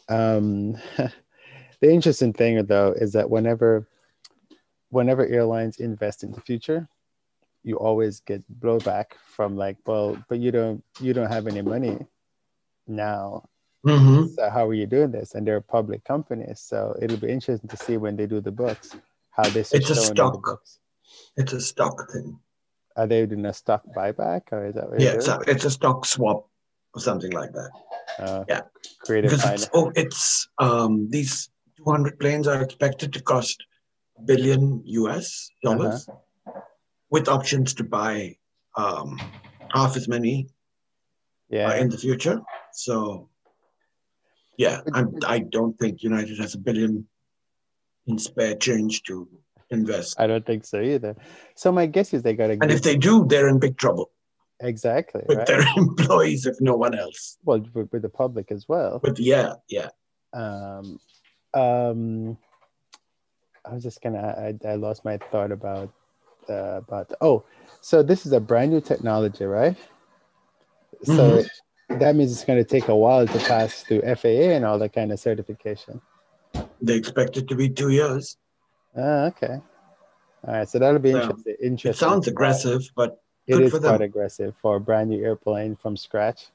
Um, 0.08 0.72
the 0.96 1.92
interesting 1.92 2.32
thing, 2.32 2.64
though, 2.64 2.94
is 2.96 3.12
that 3.12 3.28
whenever 3.28 3.86
whenever 4.94 5.26
airlines 5.26 5.78
invest 5.78 6.22
in 6.24 6.32
the 6.32 6.40
future, 6.40 6.88
you 7.62 7.76
always 7.76 8.20
get 8.20 8.42
blowback 8.60 9.06
from 9.26 9.56
like, 9.56 9.76
well, 9.86 10.16
but 10.28 10.38
you 10.38 10.50
don't 10.50 10.82
you 11.00 11.12
don't 11.12 11.30
have 11.30 11.46
any 11.46 11.62
money 11.62 11.98
now 12.86 13.48
Mm-hmm. 13.86 14.28
So 14.34 14.48
how 14.48 14.66
are 14.66 14.74
you 14.74 14.86
doing 14.86 15.10
this? 15.10 15.34
And 15.34 15.46
they're 15.46 15.60
public 15.60 16.04
companies, 16.04 16.60
so 16.60 16.96
it'll 17.00 17.18
be 17.18 17.28
interesting 17.28 17.68
to 17.68 17.76
see 17.76 17.96
when 17.98 18.16
they 18.16 18.26
do 18.26 18.40
the 18.40 18.50
books 18.50 18.96
how 19.30 19.48
this. 19.50 19.74
It's 19.74 19.90
a 19.90 19.94
stock. 19.94 20.62
It's 21.36 21.52
a 21.52 21.60
stock 21.60 22.10
thing. 22.10 22.38
Are 22.96 23.06
they 23.06 23.26
doing 23.26 23.44
a 23.44 23.52
stock 23.52 23.82
buyback, 23.94 24.52
or 24.52 24.66
is 24.66 24.74
that? 24.76 24.88
yeah, 24.98 25.10
it's 25.10 25.28
a, 25.28 25.38
it's 25.46 25.64
a 25.66 25.70
stock 25.70 26.06
swap 26.06 26.48
or 26.94 27.00
something 27.00 27.32
like 27.32 27.52
that. 27.52 27.70
Uh, 28.18 28.44
yeah, 28.48 28.62
creative. 29.00 29.30
Because 29.30 29.50
it's, 29.50 29.70
oh, 29.74 29.92
it's 29.94 30.48
um, 30.58 31.10
these 31.10 31.50
200 31.76 32.18
planes 32.18 32.46
are 32.46 32.62
expected 32.62 33.12
to 33.12 33.22
cost 33.22 33.64
billion 34.24 34.82
US 34.84 35.50
dollars, 35.62 36.08
uh-huh. 36.08 36.60
with 37.10 37.28
options 37.28 37.74
to 37.74 37.84
buy 37.84 38.36
um, 38.76 39.20
half 39.72 39.96
as 39.96 40.08
many. 40.08 40.48
Yeah. 41.50 41.68
Uh, 41.68 41.74
in 41.74 41.90
the 41.90 41.98
future, 41.98 42.40
so 42.72 43.28
yeah, 44.56 44.80
I'm, 44.92 45.14
I 45.26 45.40
don't 45.40 45.78
think 45.78 46.02
United 46.02 46.38
has 46.38 46.54
a 46.54 46.58
billion 46.58 47.06
in 48.06 48.18
spare 48.18 48.56
change 48.56 49.02
to 49.04 49.28
invest. 49.70 50.18
I 50.18 50.26
don't 50.26 50.44
think 50.44 50.64
so 50.64 50.80
either. 50.80 51.16
So 51.56 51.72
my 51.72 51.86
guess 51.86 52.14
is 52.14 52.22
they 52.22 52.34
got 52.34 52.48
to. 52.48 52.52
And 52.54 52.70
if 52.70 52.82
they 52.82 52.96
do, 52.96 53.24
they're 53.26 53.48
in 53.48 53.58
big 53.58 53.76
trouble. 53.76 54.10
Exactly. 54.60 55.22
With 55.26 55.38
right? 55.38 55.46
their 55.46 55.64
employees, 55.76 56.46
if 56.46 56.56
no 56.60 56.76
one 56.76 56.94
else. 56.94 57.38
Well, 57.44 57.64
with, 57.74 57.92
with 57.92 58.02
the 58.02 58.08
public 58.08 58.50
as 58.50 58.66
well. 58.68 59.00
But 59.02 59.18
yeah, 59.18 59.54
yeah. 59.68 59.88
Um, 60.32 60.98
um, 61.52 62.38
I 63.64 63.74
was 63.74 63.82
just 63.82 64.02
gonna. 64.02 64.18
I, 64.64 64.68
I 64.68 64.74
lost 64.74 65.04
my 65.04 65.18
thought 65.18 65.52
about 65.52 65.90
uh, 66.48 66.78
about. 66.78 67.12
Oh, 67.20 67.44
so 67.80 68.02
this 68.02 68.26
is 68.26 68.32
a 68.32 68.40
brand 68.40 68.72
new 68.72 68.80
technology, 68.80 69.44
right? 69.44 69.76
So 71.04 71.12
mm-hmm 71.12 71.46
that 71.88 72.16
means 72.16 72.32
it's 72.32 72.44
going 72.44 72.62
to 72.62 72.68
take 72.68 72.88
a 72.88 72.96
while 72.96 73.26
to 73.26 73.38
pass 73.40 73.82
through 73.82 74.02
FAA 74.02 74.54
and 74.54 74.64
all 74.64 74.78
that 74.78 74.92
kind 74.92 75.12
of 75.12 75.20
certification. 75.20 76.00
They 76.80 76.94
expect 76.94 77.36
it 77.36 77.48
to 77.48 77.54
be 77.54 77.68
two 77.68 77.90
years. 77.90 78.36
Ah, 78.96 79.26
okay. 79.26 79.60
All 80.46 80.54
right, 80.54 80.68
so 80.68 80.78
that'll 80.78 80.98
be 80.98 81.12
so 81.12 81.22
interesting. 81.22 81.56
interesting. 81.62 81.90
It 81.90 81.96
sounds 81.96 82.28
aggressive, 82.28 82.82
but 82.94 83.20
it 83.46 83.60
is 83.60 83.72
quite 83.78 84.02
aggressive 84.02 84.54
for 84.60 84.76
a 84.76 84.80
brand 84.80 85.10
new 85.10 85.22
airplane 85.22 85.76
from 85.76 85.96
scratch. 85.96 86.46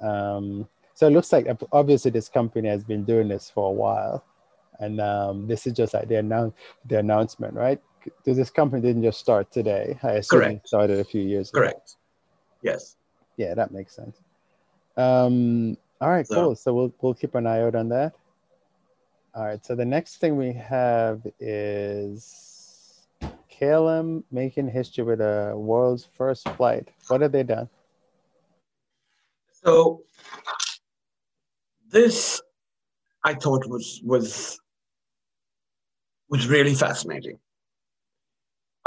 Um, 0.00 0.68
so 0.94 1.06
it 1.06 1.10
looks 1.10 1.32
like 1.32 1.46
obviously 1.72 2.10
this 2.10 2.28
company 2.28 2.68
has 2.68 2.84
been 2.84 3.04
doing 3.04 3.28
this 3.28 3.50
for 3.50 3.68
a 3.68 3.72
while, 3.72 4.24
and 4.80 5.00
um, 5.00 5.46
this 5.46 5.66
is 5.66 5.72
just 5.72 5.94
like 5.94 6.08
the 6.08 6.16
announce 6.16 6.54
the 6.86 6.98
announcement, 6.98 7.54
right? 7.54 7.80
This 8.24 8.50
company 8.50 8.82
didn't 8.82 9.02
just 9.02 9.18
start 9.18 9.50
today. 9.50 9.98
I 10.02 10.12
assume 10.12 10.40
Correct. 10.40 10.64
it 10.64 10.68
started 10.68 11.00
a 11.00 11.04
few 11.04 11.22
years 11.22 11.50
Correct. 11.50 11.74
ago. 11.74 11.80
Correct. 11.80 11.96
Yes. 12.62 12.96
Yeah, 13.36 13.54
that 13.54 13.72
makes 13.72 13.94
sense. 13.94 14.16
Um, 14.96 15.76
all 16.00 16.10
right, 16.10 16.26
so, 16.26 16.34
cool. 16.34 16.56
So 16.56 16.74
we'll 16.74 16.94
we'll 17.00 17.14
keep 17.14 17.34
an 17.34 17.46
eye 17.46 17.62
out 17.62 17.74
on 17.74 17.88
that. 17.90 18.14
All 19.34 19.44
right. 19.44 19.64
So 19.64 19.74
the 19.74 19.84
next 19.84 20.16
thing 20.16 20.36
we 20.36 20.52
have 20.54 21.20
is 21.38 23.06
KLM 23.52 24.22
making 24.30 24.68
history 24.68 25.04
with 25.04 25.20
a 25.20 25.52
world's 25.54 26.08
first 26.16 26.48
flight. 26.50 26.88
What 27.08 27.20
have 27.20 27.32
they 27.32 27.42
done? 27.42 27.68
So 29.50 30.02
this 31.90 32.40
I 33.24 33.34
thought 33.34 33.66
was 33.68 34.00
was 34.04 34.58
was 36.28 36.48
really 36.48 36.74
fascinating. 36.74 37.38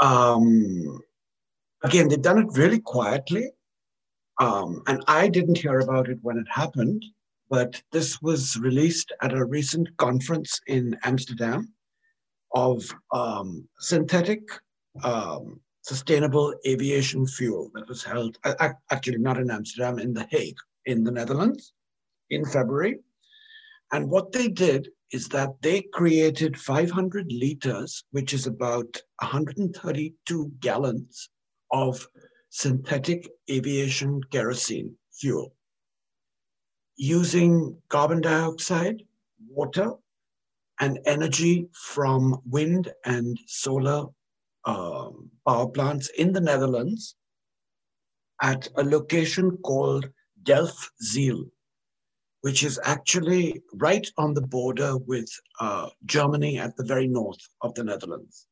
Um, 0.00 1.00
again, 1.82 2.08
they've 2.08 2.20
done 2.20 2.38
it 2.38 2.48
really 2.52 2.80
quietly. 2.80 3.50
Um, 4.40 4.82
and 4.86 5.02
I 5.06 5.28
didn't 5.28 5.58
hear 5.58 5.80
about 5.80 6.08
it 6.08 6.18
when 6.22 6.38
it 6.38 6.46
happened, 6.48 7.04
but 7.50 7.82
this 7.92 8.22
was 8.22 8.56
released 8.58 9.12
at 9.20 9.34
a 9.34 9.44
recent 9.44 9.94
conference 9.98 10.60
in 10.66 10.96
Amsterdam 11.04 11.72
of 12.54 12.82
um, 13.12 13.68
synthetic 13.78 14.40
um, 15.04 15.60
sustainable 15.82 16.54
aviation 16.66 17.26
fuel 17.26 17.70
that 17.74 17.88
was 17.88 18.02
held, 18.02 18.38
uh, 18.44 18.70
actually 18.90 19.18
not 19.18 19.38
in 19.38 19.50
Amsterdam, 19.50 19.98
in 19.98 20.14
The 20.14 20.26
Hague, 20.30 20.58
in 20.86 21.04
the 21.04 21.10
Netherlands, 21.10 21.72
in 22.30 22.44
February. 22.44 22.98
And 23.92 24.10
what 24.10 24.32
they 24.32 24.48
did 24.48 24.88
is 25.12 25.28
that 25.28 25.60
they 25.60 25.82
created 25.92 26.58
500 26.58 27.32
liters, 27.32 28.04
which 28.10 28.32
is 28.32 28.46
about 28.46 29.00
132 29.20 30.52
gallons 30.60 31.28
of 31.72 32.06
synthetic 32.50 33.28
aviation 33.50 34.22
kerosene 34.30 34.94
fuel. 35.12 35.54
Using 36.96 37.76
carbon 37.88 38.20
dioxide, 38.20 39.02
water, 39.48 39.92
and 40.80 40.98
energy 41.06 41.68
from 41.72 42.40
wind 42.46 42.92
and 43.04 43.38
solar 43.46 44.06
um, 44.64 45.30
power 45.46 45.68
plants 45.68 46.08
in 46.18 46.32
the 46.32 46.40
Netherlands 46.40 47.16
at 48.42 48.68
a 48.76 48.82
location 48.82 49.56
called 49.58 50.08
Delfzijl, 50.42 51.50
which 52.42 52.62
is 52.62 52.80
actually 52.84 53.62
right 53.74 54.06
on 54.16 54.34
the 54.34 54.40
border 54.40 54.96
with 54.96 55.28
uh, 55.60 55.88
Germany 56.06 56.58
at 56.58 56.76
the 56.76 56.84
very 56.84 57.06
north 57.06 57.40
of 57.62 57.74
the 57.74 57.84
Netherlands. 57.84 58.46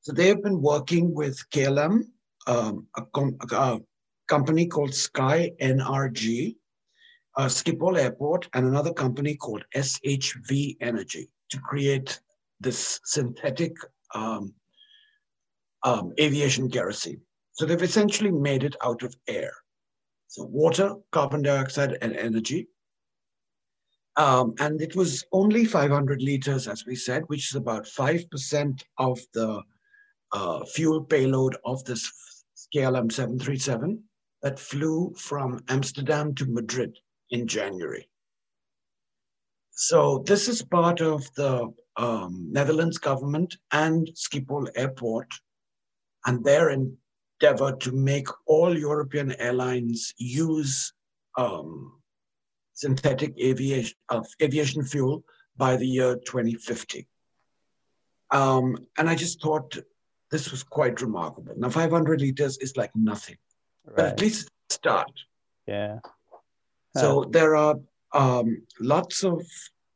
So 0.00 0.12
they 0.12 0.28
have 0.28 0.42
been 0.42 0.60
working 0.60 1.14
with 1.14 1.38
KLM, 1.50 2.04
um, 2.46 2.86
a, 2.96 3.02
com- 3.14 3.38
a, 3.52 3.80
company 4.28 4.66
called 4.66 4.94
Sky 4.94 5.50
NRG, 5.60 6.56
uh, 7.36 7.46
Schiphol 7.46 7.98
Airport, 7.98 8.48
and 8.54 8.66
another 8.66 8.92
company 8.92 9.36
called 9.36 9.64
SHV 9.76 10.76
Energy 10.80 11.28
to 11.50 11.58
create 11.60 12.18
this 12.60 13.00
synthetic 13.04 13.76
um, 14.14 14.54
um, 15.82 16.12
aviation 16.18 16.70
kerosene. 16.70 17.20
So 17.52 17.66
they've 17.66 17.82
essentially 17.82 18.30
made 18.30 18.64
it 18.64 18.76
out 18.82 19.02
of 19.02 19.14
air. 19.28 19.52
So 20.28 20.44
water, 20.44 20.94
carbon 21.10 21.42
dioxide, 21.42 21.98
and 22.00 22.16
energy. 22.16 22.68
Um, 24.16 24.54
and 24.58 24.80
it 24.82 24.94
was 24.94 25.24
only 25.32 25.64
500 25.64 26.20
liters, 26.20 26.68
as 26.68 26.84
we 26.84 26.96
said, 26.96 27.22
which 27.28 27.50
is 27.50 27.56
about 27.56 27.84
5% 27.84 28.82
of 28.98 29.20
the 29.32 29.62
uh, 30.32 30.64
fuel 30.66 31.02
payload 31.04 31.56
of 31.64 31.82
this 31.84 32.10
KLM 32.74 33.10
737 33.10 34.02
that 34.42 34.58
flew 34.58 35.14
from 35.16 35.60
Amsterdam 35.68 36.34
to 36.34 36.46
Madrid 36.46 36.98
in 37.30 37.46
January. 37.46 38.08
So 39.70 40.22
this 40.26 40.48
is 40.48 40.62
part 40.62 41.00
of 41.00 41.26
the 41.34 41.72
um, 41.96 42.48
Netherlands 42.50 42.98
government 42.98 43.56
and 43.72 44.08
Schiphol 44.14 44.68
Airport 44.74 45.28
and 46.26 46.44
their 46.44 46.70
endeavor 46.70 47.76
to 47.76 47.92
make 47.92 48.28
all 48.46 48.76
European 48.76 49.32
airlines 49.40 50.12
use 50.18 50.92
um, 51.38 52.01
synthetic 52.74 53.34
aviation, 53.38 53.96
uh, 54.08 54.22
aviation 54.42 54.84
fuel 54.84 55.24
by 55.56 55.76
the 55.76 55.86
year 55.86 56.16
2050. 56.16 57.06
Um, 58.30 58.76
and 58.98 59.08
I 59.08 59.14
just 59.14 59.42
thought 59.42 59.76
this 60.30 60.50
was 60.50 60.62
quite 60.62 61.02
remarkable. 61.02 61.54
Now, 61.56 61.68
500 61.68 62.20
liters 62.20 62.56
is 62.58 62.76
like 62.76 62.90
nothing, 62.94 63.36
right. 63.84 63.96
but 63.96 64.06
at 64.06 64.20
least 64.20 64.50
start. 64.70 65.12
Yeah. 65.66 65.98
So 66.96 67.24
there 67.30 67.56
are 67.56 67.76
um, 68.12 68.62
lots 68.80 69.24
of 69.24 69.46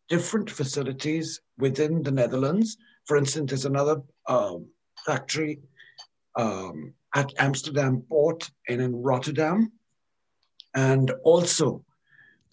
different 0.08 0.50
facilities 0.50 1.40
within 1.58 2.02
the 2.02 2.10
Netherlands. 2.10 2.76
For 3.06 3.16
instance, 3.16 3.50
there's 3.50 3.64
another 3.64 4.02
um, 4.28 4.66
factory 5.04 5.60
um, 6.36 6.94
at 7.14 7.32
Amsterdam 7.38 8.02
Port 8.08 8.50
and 8.68 8.80
in 8.80 8.94
Rotterdam, 9.02 9.72
and 10.74 11.10
also 11.24 11.84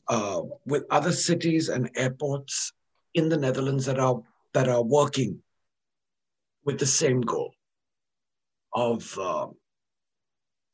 uh, 0.07 0.41
with 0.65 0.83
other 0.89 1.11
cities 1.11 1.69
and 1.69 1.89
airports 1.95 2.73
in 3.13 3.29
the 3.29 3.37
Netherlands 3.37 3.85
that 3.85 3.99
are 3.99 4.21
that 4.53 4.69
are 4.69 4.83
working 4.83 5.41
with 6.65 6.79
the 6.79 6.85
same 6.85 7.21
goal 7.21 7.53
of 8.73 9.17
uh, 9.19 9.47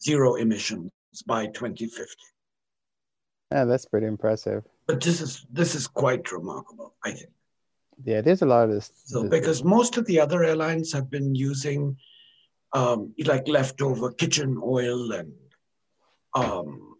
zero 0.01 0.35
emissions 0.35 0.91
by 1.25 1.47
2050. 1.47 2.15
Yeah, 3.51 3.65
that's 3.65 3.85
pretty 3.85 4.07
impressive. 4.07 4.63
But 4.87 5.01
this 5.01 5.21
is 5.21 5.45
this 5.51 5.75
is 5.75 5.87
quite 5.87 6.31
remarkable, 6.31 6.95
I 7.03 7.11
think. 7.11 7.31
Yeah, 8.03 8.21
there's 8.21 8.41
a 8.41 8.45
lot 8.45 8.63
of 8.63 8.71
this. 8.71 8.91
So 9.05 9.27
because 9.27 9.63
most 9.63 9.97
of 9.97 10.05
the 10.05 10.19
other 10.19 10.43
airlines 10.43 10.93
have 10.93 11.09
been 11.09 11.35
using 11.35 11.97
um, 12.73 13.13
like 13.25 13.47
leftover 13.47 14.11
kitchen 14.11 14.59
oil 14.63 15.11
and 15.11 15.33
um, 16.33 16.95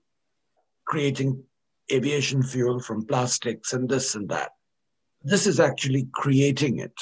creating 0.86 1.44
aviation 1.92 2.44
fuel 2.44 2.80
from 2.80 3.06
plastics 3.06 3.74
and 3.74 3.90
this 3.90 4.16
and 4.16 4.30
that. 4.30 4.52
This 5.24 5.48
is 5.48 5.60
actually 5.60 6.08
creating 6.14 6.80
it 6.80 6.96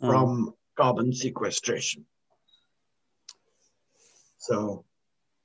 mm. 0.00 0.08
from 0.08 0.54
carbon 0.76 1.12
sequestration. 1.12 2.04
So, 4.38 4.84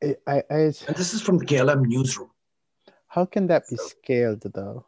I, 0.03 0.15
I, 0.27 0.43
and 0.49 0.95
this 0.95 1.13
is 1.13 1.21
from 1.21 1.37
the 1.37 1.45
KLM 1.45 1.81
newsroom. 1.81 2.29
How 3.07 3.25
can 3.25 3.47
that 3.47 3.63
be 3.69 3.77
so, 3.77 3.87
scaled, 3.87 4.43
though? 4.53 4.85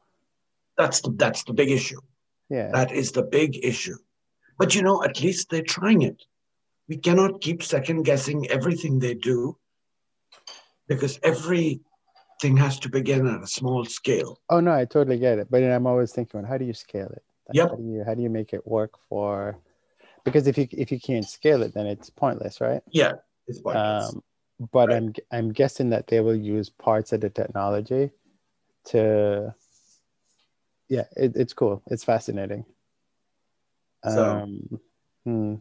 That's 0.77 1.01
the 1.01 1.11
that's 1.11 1.43
the 1.43 1.53
big 1.53 1.71
issue. 1.71 1.99
Yeah, 2.49 2.69
that 2.71 2.91
is 2.91 3.11
the 3.11 3.23
big 3.23 3.63
issue. 3.63 3.97
But 4.57 4.75
you 4.75 4.82
know, 4.82 5.03
at 5.03 5.21
least 5.21 5.49
they're 5.49 5.61
trying 5.61 6.01
it 6.03 6.23
we 6.89 6.97
cannot 6.97 7.39
keep 7.39 7.63
second 7.63 8.03
guessing 8.03 8.49
everything 8.49 8.97
they 8.97 9.13
do 9.13 9.55
because 10.88 11.19
everything 12.39 12.57
has 12.57 12.79
to 12.79 12.89
begin 12.89 13.27
at 13.27 13.43
a 13.43 13.47
small 13.47 13.85
scale. 13.85 14.39
Oh 14.49 14.59
no, 14.59 14.71
I 14.71 14.85
totally 14.85 15.17
get 15.17 15.39
it. 15.39 15.47
But 15.49 15.63
I'm 15.63 15.87
always 15.87 16.11
thinking, 16.11 16.43
how 16.43 16.57
do 16.57 16.65
you 16.65 16.73
scale 16.73 17.07
it? 17.07 17.23
Yep. 17.53 17.69
How 17.69 17.75
do 17.75 17.83
you 17.83 18.03
how 18.05 18.13
do 18.13 18.21
you 18.21 18.29
make 18.29 18.53
it 18.53 18.65
work 18.65 18.93
for? 19.09 19.57
Because 20.23 20.47
if 20.47 20.57
you 20.57 20.67
if 20.71 20.91
you 20.91 20.99
can't 20.99 21.27
scale 21.27 21.63
it, 21.63 21.73
then 21.73 21.87
it's 21.87 22.09
pointless, 22.09 22.61
right? 22.61 22.81
Yeah, 22.91 23.13
it's 23.47 23.61
pointless. 23.61 24.13
Um, 24.13 24.23
but 24.71 24.89
right. 24.89 24.97
I'm 24.97 25.13
I'm 25.31 25.51
guessing 25.51 25.89
that 25.89 26.07
they 26.07 26.19
will 26.19 26.35
use 26.35 26.69
parts 26.69 27.11
of 27.13 27.21
the 27.21 27.29
technology 27.29 28.11
to. 28.85 29.53
Yeah, 30.87 31.03
it, 31.15 31.33
it's 31.35 31.53
cool. 31.53 31.83
It's 31.87 32.03
fascinating. 32.03 32.65
So, 34.03 34.25
um, 34.25 34.79
hmm. 35.23 35.55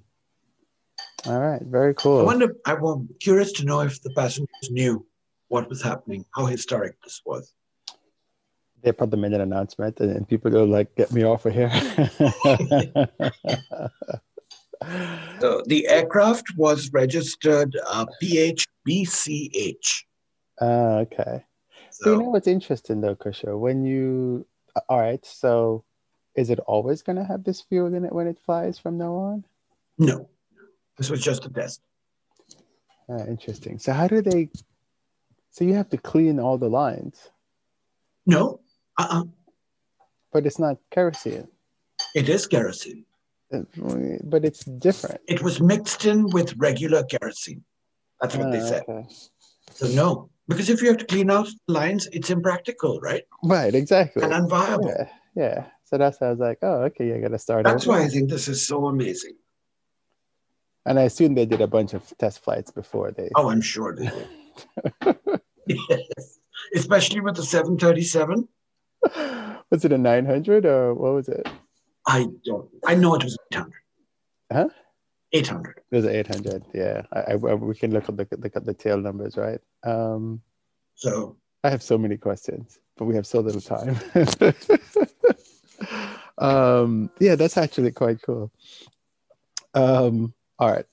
All 1.27 1.39
right, 1.39 1.61
very 1.61 1.95
cool. 1.95 2.21
I 2.21 2.25
wonder. 2.25 2.57
I'm 2.65 3.09
curious 3.21 3.53
to 3.53 3.65
know 3.65 3.81
if 3.81 4.01
the 4.03 4.11
passengers 4.11 4.71
knew 4.71 5.05
what 5.49 5.69
was 5.69 5.83
happening, 5.83 6.25
how 6.35 6.47
historic 6.47 7.01
this 7.03 7.21
was. 7.25 7.53
They 8.83 8.93
probably 8.93 9.21
made 9.21 9.33
an 9.33 9.41
announcement, 9.41 9.99
and 10.01 10.29
people 10.29 10.51
go 10.51 10.65
like, 10.65 10.95
"Get 10.95 11.13
me 11.13 11.25
off 11.25 11.47
of 11.47 11.53
here." 11.53 11.71
so 15.41 15.63
the 15.67 15.89
aircraft 15.89 16.57
was 16.57 16.91
registered 16.93 17.77
uh, 17.89 18.07
PHBCH. 18.23 20.05
Uh, 20.61 21.05
okay. 21.05 21.45
So, 21.91 22.05
so 22.05 22.13
you 22.13 22.19
know 22.19 22.29
what's 22.29 22.47
interesting 22.47 23.01
though, 23.01 23.17
Kushal? 23.17 23.59
When 23.59 23.85
you 23.85 24.47
all 24.89 25.01
right, 25.01 25.25
so 25.25 25.85
is 26.37 26.51
it 26.51 26.61
always 26.61 27.03
going 27.03 27.17
to 27.17 27.25
have 27.25 27.43
this 27.43 27.63
fuel 27.63 27.95
in 27.95 28.05
it 28.05 28.13
when 28.13 28.29
it 28.29 28.39
flies 28.39 28.79
from 28.79 28.99
now 28.99 29.15
on? 29.15 29.45
No. 29.99 30.29
This 30.97 31.11
was 31.11 31.21
just 31.21 31.47
a 31.47 31.49
test. 31.49 31.81
Uh, 33.09 33.25
interesting. 33.27 33.79
So 33.79 33.93
how 33.93 34.07
do 34.07 34.21
they? 34.21 34.51
So 35.59 35.65
you 35.65 35.75
have 35.75 35.89
to 35.89 35.99
clean 35.99 36.39
all 36.39 36.57
the 36.57 36.69
lines. 36.69 37.31
No. 38.27 38.61
Uh-uh. 38.97 39.25
But 40.33 40.47
it's 40.47 40.61
not 40.61 40.77
kerosene. 40.93 41.49
It 42.15 42.29
is 42.29 42.47
kerosene. 42.47 43.05
But 43.51 44.45
it's 44.45 44.65
different. 44.65 45.21
It 45.27 45.43
was 45.43 45.61
mixed 45.61 46.05
in 46.05 46.31
with 46.31 46.55
regular 46.59 47.03
kerosene. 47.03 47.65
That's 48.21 48.37
what 48.37 48.53
they 48.53 48.61
ah, 48.61 48.67
said. 48.67 48.85
Okay. 48.89 49.09
So 49.73 49.89
no, 49.89 50.31
because 50.47 50.71
if 50.71 50.81
you 50.81 50.87
have 50.91 50.99
to 50.99 51.07
clean 51.07 51.29
out 51.29 51.49
lines, 51.67 52.07
it's 52.13 52.31
impractical, 52.31 53.01
right? 53.01 53.25
Right, 53.43 53.75
exactly. 53.75 54.23
And 54.23 54.33
unviable. 54.33 54.87
Yeah, 54.87 55.09
yeah. 55.35 55.65
So 55.87 55.99
that's 55.99 56.21
how 56.21 56.27
I 56.27 56.31
was 56.31 56.39
like, 56.39 56.59
oh, 56.63 56.83
okay, 56.85 57.13
I 57.17 57.19
got 57.19 57.33
to 57.33 57.39
start. 57.39 57.65
That's 57.65 57.85
over. 57.85 57.99
why 57.99 58.05
I 58.05 58.09
think 58.09 58.31
this 58.31 58.47
is 58.47 58.65
so 58.65 58.87
amazing. 58.87 59.35
And 60.87 61.01
I 61.01 61.03
assume 61.03 61.35
they 61.35 61.47
did 61.47 61.63
a 61.63 61.67
bunch 61.67 61.95
of 61.95 62.17
test 62.17 62.45
flights 62.45 62.71
before 62.71 63.11
they. 63.11 63.31
Oh, 63.35 63.51
I'm 63.51 63.61
sure 63.61 63.97
they 63.97 64.09
did. 65.03 65.19
yes. 65.69 66.39
Especially 66.75 67.21
with 67.21 67.37
the 67.37 67.43
737. 67.43 68.49
Was 69.71 69.85
it 69.85 69.93
a 69.93 69.99
900 69.99 70.67
or 70.67 70.95
what 70.95 71.13
was 71.13 71.29
it? 71.29 71.47
I 72.07 72.27
don't. 72.43 72.71
I 72.87 72.95
know 72.95 73.15
it 73.15 73.23
was 73.23 73.37
800. 73.53 73.73
Huh? 74.51 74.69
800. 75.33 75.81
It 75.91 75.97
was 75.97 76.07
800. 76.07 76.65
Yeah. 76.73 77.03
I, 77.13 77.33
I, 77.33 77.35
we 77.37 77.75
can 77.75 77.93
look 77.93 78.09
at 78.09 78.17
the 78.17 78.27
look 78.39 78.57
at 78.57 78.65
the 78.65 78.73
tail 78.73 78.99
numbers, 78.99 79.37
right? 79.37 79.61
Um, 79.85 80.41
so 80.95 81.37
I 81.63 81.71
have 81.71 81.83
so 81.83 81.99
many 81.99 82.17
questions, 82.17 82.79
but 82.97 83.05
we 83.05 83.15
have 83.15 83.27
so 83.27 83.41
little 83.41 83.61
time. 83.61 83.97
um, 86.39 87.11
yeah, 87.21 87.35
that's 87.35 87.59
actually 87.59 87.93
quite 87.93 88.23
cool. 88.23 88.51
Um, 89.75 90.33
all 90.59 90.71
right. 90.71 90.87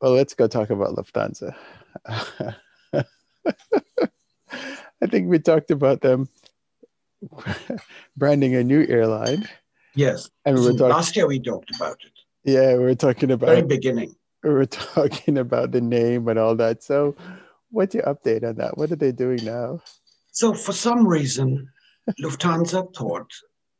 Well, 0.00 0.12
let's 0.12 0.34
go 0.34 0.48
talk 0.48 0.70
about 0.70 0.96
Lufthansa. 0.96 1.54
I 5.02 5.06
think 5.06 5.28
we 5.28 5.38
talked 5.38 5.70
about 5.70 6.00
them 6.00 6.28
branding 8.16 8.54
a 8.54 8.64
new 8.64 8.86
airline. 8.88 9.48
Yes. 9.94 10.28
And 10.44 10.56
we 10.56 10.62
were 10.62 10.72
talking, 10.72 10.88
last 10.88 11.16
year 11.16 11.26
we 11.26 11.40
talked 11.40 11.74
about 11.74 11.98
it. 12.04 12.12
Yeah, 12.44 12.74
we 12.74 12.84
were 12.84 12.94
talking 12.94 13.30
about 13.30 13.48
very 13.48 13.62
beginning. 13.62 14.14
We 14.42 14.50
were 14.50 14.66
talking 14.94 15.38
about 15.38 15.72
the 15.72 15.80
name 15.80 16.28
and 16.28 16.38
all 16.38 16.54
that. 16.56 16.82
So, 16.82 17.16
what's 17.70 17.94
your 17.94 18.04
update 18.04 18.46
on 18.46 18.56
that? 18.56 18.76
What 18.76 18.92
are 18.92 18.96
they 18.96 19.12
doing 19.12 19.44
now? 19.44 19.80
So, 20.32 20.52
for 20.52 20.72
some 20.72 21.06
reason, 21.06 21.68
Lufthansa 22.20 22.94
thought, 22.94 23.30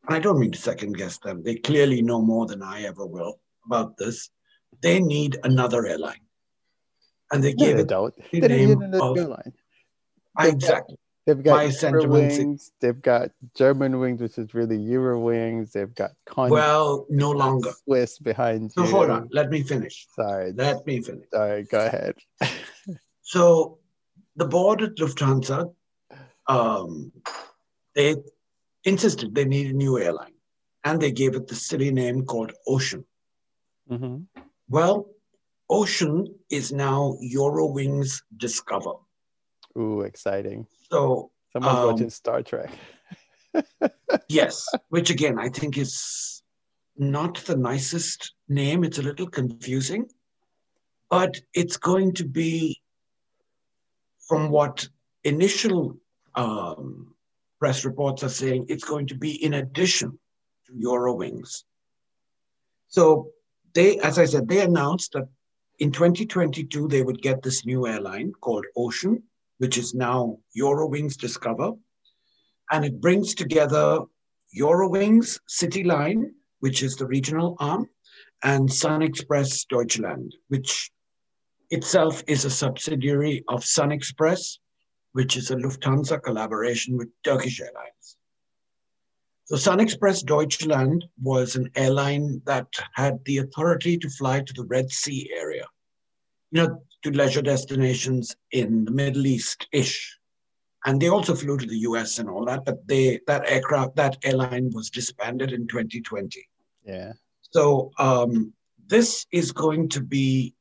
and 0.07 0.17
I 0.17 0.21
don't 0.21 0.39
mean 0.39 0.53
to 0.53 0.59
second 0.59 0.97
guess 0.97 1.19
them. 1.19 1.43
They 1.43 1.57
clearly 1.57 2.01
know 2.01 2.23
more 2.23 2.47
than 2.47 2.63
I 2.63 2.85
ever 2.85 3.05
will 3.05 3.41
about 3.67 3.97
this 3.99 4.31
they 4.83 5.01
need 5.01 5.39
another 5.45 5.87
airline. 5.87 6.21
And 7.35 7.43
they 7.43 7.53
gave 7.53 7.71
no, 7.71 7.75
they 7.77 7.83
it 7.83 7.89
don't. 7.89 8.15
the 8.33 8.41
they 8.41 8.49
name 8.49 8.93
of, 9.01 9.19
airline. 9.19 9.53
Exactly. 10.41 10.97
They've 11.27 11.43
got 11.43 11.57
my 11.57 11.71
sentiments. 11.71 12.39
wings. 12.39 12.73
They've 12.81 13.01
got 13.03 13.31
Germanwings, 13.59 14.21
which 14.21 14.39
is 14.39 14.55
really 14.55 14.79
Eurowings. 14.79 15.73
They've 15.73 15.93
got 15.95 16.13
Con- 16.27 16.51
Well, 16.51 17.07
no 17.09 17.33
longer. 17.33 17.73
Swiss 17.85 18.19
behind 18.19 18.71
you. 18.77 18.85
hold 18.85 19.11
on. 19.11 19.29
Let 19.33 19.51
me 19.51 19.63
finish. 19.63 20.07
Sorry. 20.15 20.53
Let 20.53 20.87
me 20.87 21.01
finish. 21.01 21.27
Sorry. 21.33 21.65
Go 21.65 21.85
ahead. 21.87 22.15
So 23.27 23.79
the 24.37 24.45
board 24.45 24.83
at 24.83 24.97
Lufthansa, 24.97 25.73
um, 26.47 27.11
they 27.95 28.17
insisted 28.85 29.35
they 29.35 29.47
need 29.47 29.71
a 29.71 29.73
new 29.73 29.99
airline, 29.99 30.35
and 30.85 31.01
they 31.01 31.11
gave 31.11 31.35
it 31.35 31.49
the 31.49 31.55
silly 31.55 31.91
name 31.91 32.27
called 32.27 32.53
Ocean. 32.69 33.07
hmm 33.89 34.19
Well, 34.69 35.09
Ocean 35.71 36.27
is 36.51 36.73
now 36.73 37.17
Eurowings 37.23 38.23
Discover. 38.37 38.93
Ooh, 39.79 40.03
exciting. 40.03 40.67
So 40.91 41.31
Someone's 41.53 41.79
Um, 41.79 41.87
watching 41.87 42.11
Star 42.11 42.43
Trek. 42.43 42.71
yes, 44.29 44.67
which 44.89 45.11
again 45.11 45.39
I 45.39 45.49
think 45.49 45.79
is 45.79 46.43
not 46.97 47.39
the 47.45 47.57
nicest 47.57 48.35
name. 48.49 48.85
It's 48.85 48.99
a 48.99 49.03
little 49.03 49.29
confusing, 49.29 50.09
but 51.09 51.41
it's 51.55 51.77
going 51.77 52.13
to 52.15 52.25
be 52.25 52.81
from 54.29 54.51
what 54.51 54.89
initial 55.23 55.97
um, 56.35 57.15
press 57.59 57.85
reports 57.85 58.23
are 58.25 58.29
saying, 58.29 58.67
it's 58.69 58.85
going 58.85 59.07
to 59.07 59.15
be 59.15 59.43
in 59.45 59.55
addition 59.55 60.19
to 60.67 60.73
Eurowings. 60.73 61.65
So 62.89 63.31
they, 63.75 63.99
as 64.01 64.19
I 64.19 64.25
said, 64.25 64.49
they 64.49 64.61
announced 64.61 65.13
that 65.13 65.29
in 65.79 65.91
2022 65.91 66.89
they 66.89 67.03
would 67.03 67.21
get 67.21 67.43
this 67.43 67.67
new 67.67 67.87
airline 67.87 68.33
called 68.41 68.65
Ocean, 68.77 69.23
which 69.59 69.79
is 69.79 69.95
now 69.95 70.39
Eurowings 70.57 71.17
Discover, 71.17 71.73
and 72.71 72.85
it 72.85 73.01
brings 73.01 73.35
together 73.35 74.01
Eurowings 74.57 75.41
City 75.49 75.85
Line, 75.85 76.33
which 76.61 76.83
is 76.83 76.97
the 76.97 77.07
regional 77.07 77.57
arm, 77.59 77.89
and 78.43 78.69
SunExpress 78.69 79.67
Deutschland, 79.69 80.35
which 80.49 80.91
itself 81.71 82.23
is 82.27 82.45
a 82.45 82.51
subsidiary 82.51 83.43
of 83.49 83.63
SunExpress, 83.63 84.59
which 85.13 85.37
is 85.37 85.51
a 85.51 85.57
Lufthansa 85.57 86.23
collaboration 86.23 86.97
with 86.97 87.09
Turkish 87.25 87.61
Airlines. 87.61 88.17
So 89.47 89.57
SunExpress 89.57 90.25
Deutschland 90.25 91.05
was 91.21 91.55
an 91.55 91.71
airline 91.75 92.41
that 92.47 92.67
had 92.95 93.19
the 93.27 93.39
authority 93.39 93.99
to 93.99 94.09
fly 94.09 94.41
to 94.41 94.53
the 94.55 94.65
Red 94.65 94.91
Sea 94.91 95.31
area, 95.37 95.67
you 96.51 96.63
know, 96.63 96.83
to 97.03 97.11
leisure 97.11 97.43
destinations 97.43 98.35
in 98.53 98.87
the 98.87 98.91
Middle 98.91 99.27
East-ish. 99.27 100.19
And 100.87 101.01
they 101.01 101.09
also 101.09 101.35
flew 101.35 101.59
to 101.59 101.67
the 101.67 101.79
US 101.79 102.19
and 102.19 102.29
all 102.29 102.47
that, 102.47 102.65
but 102.65 102.87
they 102.87 103.21
that 103.27 103.47
aircraft, 103.47 103.97
that 103.97 104.17
airline 104.25 104.71
was 104.73 104.89
disbanded 104.91 105.53
in 105.53 105.67
2020. 105.67 106.47
Yeah. 106.85 107.13
So 107.51 107.91
um, 107.99 108.53
this 108.87 109.27
is 109.31 109.53
going 109.53 109.91
to 109.91 110.01
be 110.01 110.55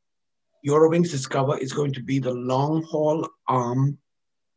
Eurowings 0.66 1.12
Discover 1.12 1.58
is 1.58 1.74
going 1.74 1.94
to 1.94 2.04
be 2.04 2.20
the 2.20 2.34
long 2.34 2.84
haul 2.84 3.28
arm 3.48 3.98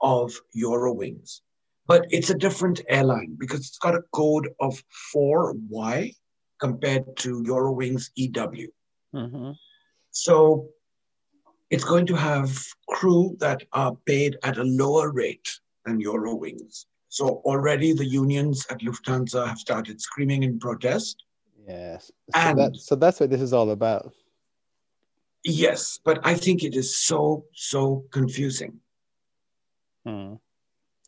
of 0.01 0.33
Eurowings, 0.57 1.41
but 1.87 2.07
it's 2.11 2.31
a 2.31 2.35
different 2.35 2.81
airline 2.89 3.37
because 3.39 3.61
it's 3.61 3.79
got 3.79 3.95
a 3.95 4.03
code 4.13 4.49
of 4.61 4.83
4Y 5.15 6.13
compared 6.61 7.17
to 7.19 7.43
Eurowings 7.45 8.11
EW. 8.17 8.69
hmm 9.13 9.51
So 10.11 10.69
it's 11.71 11.85
going 11.85 12.07
to 12.07 12.15
have 12.17 12.51
crew 12.89 13.37
that 13.41 13.63
are 13.73 13.95
paid 14.07 14.37
at 14.43 14.59
a 14.59 14.65
lower 14.65 15.13
rate 15.13 15.49
than 15.85 16.01
Eurowings. 16.01 16.87
So 17.09 17.41
already 17.45 17.93
the 17.93 18.05
unions 18.05 18.67
at 18.71 18.81
Lufthansa 18.81 19.47
have 19.47 19.59
started 19.59 20.01
screaming 20.01 20.43
in 20.43 20.59
protest. 20.59 21.25
Yes. 21.69 22.07
So, 22.35 22.41
And- 22.41 22.59
that, 22.59 22.77
so 22.77 22.95
that's 22.97 23.21
what 23.21 23.31
this 23.31 23.41
is 23.41 23.53
all 23.53 23.71
about. 23.71 24.13
Yes, 25.45 26.01
but 26.05 26.19
I 26.27 26.35
think 26.35 26.65
it 26.65 26.75
is 26.75 26.99
so, 26.99 27.45
so 27.55 28.05
confusing. 28.11 28.81
Hmm. 30.05 30.35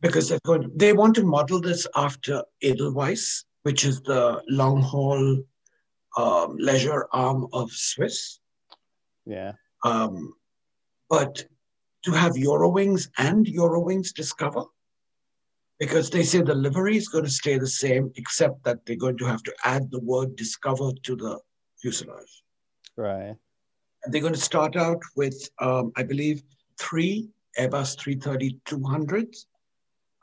Because 0.01 0.28
they're 0.28 0.38
going 0.44 0.70
they 0.74 0.92
want 0.92 1.14
to 1.16 1.24
model 1.24 1.61
this 1.61 1.86
after 1.94 2.44
Edelweiss, 2.62 3.44
which 3.62 3.84
is 3.84 4.01
the 4.03 4.42
long 4.49 4.82
haul 4.82 5.42
um, 6.16 6.57
leisure 6.59 7.07
arm 7.12 7.46
of 7.53 7.70
Swiss. 7.70 8.40
Yeah. 9.26 9.53
Um, 9.84 10.34
but 11.09 11.44
to 12.05 12.12
have 12.12 12.32
Eurowings 12.32 13.09
and 13.18 13.46
Eurowings 13.46 14.12
Discover, 14.12 14.64
because 15.78 16.11
they 16.11 16.22
say 16.22 16.42
the 16.42 16.55
livery 16.55 16.96
is 16.96 17.09
going 17.09 17.24
to 17.24 17.30
stay 17.30 17.59
the 17.59 17.66
same, 17.66 18.12
except 18.16 18.64
that 18.64 18.84
they're 18.84 18.96
going 18.96 19.18
to 19.18 19.26
have 19.26 19.42
to 19.44 19.55
add 19.64 19.90
the 19.90 20.01
word 20.01 20.36
Discover 20.36 20.92
to 21.05 21.16
the 21.16 21.38
fuselage. 21.80 22.42
Right. 22.96 23.36
And 24.05 24.14
they're 24.14 24.22
going 24.22 24.34
to 24.34 24.40
start 24.40 24.76
out 24.76 25.03
with, 25.16 25.49
um, 25.61 25.92
I 25.96 26.03
believe, 26.03 26.42
three 26.78 27.28
Airbus 27.59 27.96
330-200s, 27.96 29.46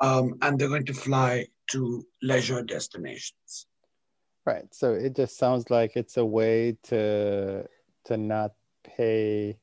um, 0.02 0.36
and 0.41 0.60
they're 0.60 0.70
going 0.70 0.86
to 0.86 0.93
fly 0.93 1.48
to 1.72 2.06
leisure 2.22 2.62
destinations. 2.64 3.68
Right. 4.46 4.72
So 4.72 4.93
it 4.93 5.16
just 5.16 5.38
sounds 5.38 5.70
like 5.70 5.96
it's 5.96 6.18
a 6.18 6.26
way 6.26 6.78
to 6.84 7.66
to 8.06 8.18
not 8.18 8.54
pay 8.84 9.58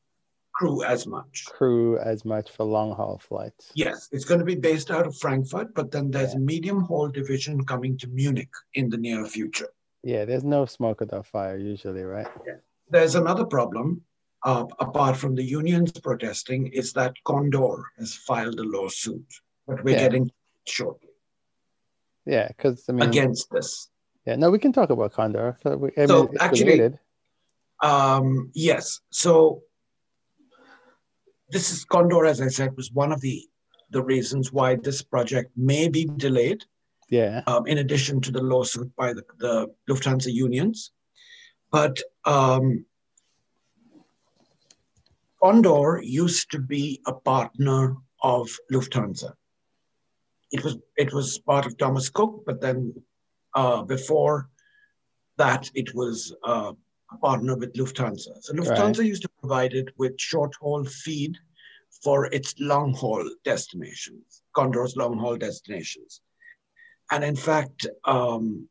Crew 0.55 0.85
as 0.85 1.07
much. 1.07 1.47
crew 1.47 1.99
as 1.99 2.25
much 2.25 2.51
for 2.51 2.65
long 2.65 2.95
haul 2.95 3.19
flights. 3.19 3.73
Yes, 3.75 4.09
it's 4.13 4.25
going 4.25 4.41
to 4.41 4.45
be 4.45 4.55
based 4.55 4.91
out 4.91 5.07
of 5.07 5.17
Frankfurt, 5.17 5.75
but 5.75 5.91
then 5.91 6.11
there's 6.11 6.35
a 6.35 6.39
medium 6.39 6.83
haul 6.83 7.09
division 7.09 7.65
coming 7.65 7.97
to 7.99 8.09
Munich 8.09 8.51
in 8.75 8.91
the 8.91 8.99
near 8.99 9.25
future. 9.25 9.69
Yeah, 10.03 10.25
there's 10.25 10.45
no 10.45 10.67
smoke 10.67 11.01
without 11.01 11.27
fire 11.27 11.57
usually, 11.57 12.03
right? 12.03 12.27
Yeah. 12.47 12.57
There's 12.91 13.15
another 13.15 13.47
problem, 13.47 14.03
uh, 14.45 14.67
apart 14.79 15.17
from 15.17 15.35
the 15.35 15.43
unions 15.45 15.93
protesting, 15.93 16.67
is 16.67 16.93
that 16.93 17.15
Condor 17.25 17.85
has 17.99 18.15
filed 18.15 18.59
a 18.59 18.65
lawsuit, 18.65 19.25
but 19.67 19.83
we're 19.85 19.93
Yeah. 19.95 20.01
getting 20.09 20.31
shortly 20.67 21.09
Yeah, 22.25 22.49
because 22.49 22.85
I 22.89 22.93
mean, 22.93 23.09
against 23.09 23.51
this. 23.51 23.91
yeah, 24.27 24.37
no, 24.37 24.51
we 24.51 24.59
can 24.59 24.73
talk 24.73 24.91
about 24.91 25.13
Condor. 25.13 25.59
So, 25.63 25.77
we, 25.77 25.91
I 25.97 26.07
So, 26.07 26.25
mean, 26.25 26.37
actually- 26.41 26.99
Um, 27.83 28.51
yes. 28.55 29.01
So 29.11 29.63
this 31.51 31.73
is 31.73 31.85
Condor, 31.85 32.25
as 32.27 32.41
I 32.41 32.47
said, 32.49 32.77
was 32.77 32.93
one 32.93 33.13
of 33.13 33.21
the 33.21 33.49
the 33.91 34.03
reasons 34.03 34.51
why 34.53 34.75
this 34.77 35.03
project 35.03 35.51
may 35.55 35.87
be 35.89 36.07
delayed. 36.07 36.65
yeah, 37.11 37.43
Um, 37.47 37.67
in 37.67 37.77
addition 37.77 38.23
to 38.23 38.31
the 38.31 38.41
lawsuit 38.41 38.91
by 38.97 39.13
the, 39.13 39.23
the 39.37 39.67
Lufthansa 39.87 40.33
unions, 40.33 40.93
but 41.71 42.01
um, 42.25 42.87
Condor 45.43 46.01
used 46.03 46.51
to 46.53 46.59
be 46.59 47.03
a 47.07 47.13
partner 47.13 47.97
of 48.23 48.49
Lufthansa. 48.73 49.35
It 50.53 50.63
was 50.65 50.77
it 50.97 51.13
was 51.13 51.39
part 51.39 51.67
of 51.67 51.77
Thomas 51.79 52.09
Cook, 52.09 52.43
but 52.47 52.61
then 52.61 52.95
uh, 53.55 53.83
before 53.83 54.49
that, 55.39 55.71
it 55.75 55.95
was 55.95 56.35
uh, 56.45 56.73
a 57.11 57.17
partner 57.19 57.57
with 57.57 57.73
Lufthansa. 57.75 58.43
So 58.43 58.53
Lufthansa 58.53 59.05
used 59.05 59.23
to 59.23 59.31
provide 59.41 59.73
it 59.73 59.89
with 59.99 60.21
short 60.21 60.55
haul 60.61 60.85
feed 60.85 61.37
for 62.03 62.27
its 62.27 62.55
long 62.59 62.95
haul 62.95 63.29
destinations, 63.45 64.43
Condor's 64.55 64.97
long 64.97 65.19
haul 65.19 65.37
destinations. 65.37 66.21
And 67.11 67.23
in 67.23 67.37
fact, 67.37 67.87
um, 68.05 68.69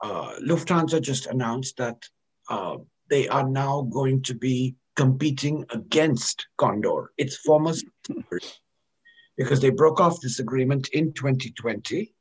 uh, 0.00 0.34
Lufthansa 0.40 1.00
just 1.00 1.26
announced 1.26 1.76
that 1.76 2.02
uh, 2.48 2.76
they 3.10 3.28
are 3.28 3.48
now 3.48 3.82
going 3.82 4.22
to 4.22 4.34
be 4.34 4.74
competing 4.96 5.64
against 5.70 6.46
Condor, 6.56 7.12
its 7.18 7.36
former 7.36 7.72
because 9.36 9.60
they 9.60 9.70
broke 9.70 10.00
off 10.00 10.20
this 10.20 10.38
agreement 10.38 10.88
in 10.88 11.12
2020. 11.12 12.12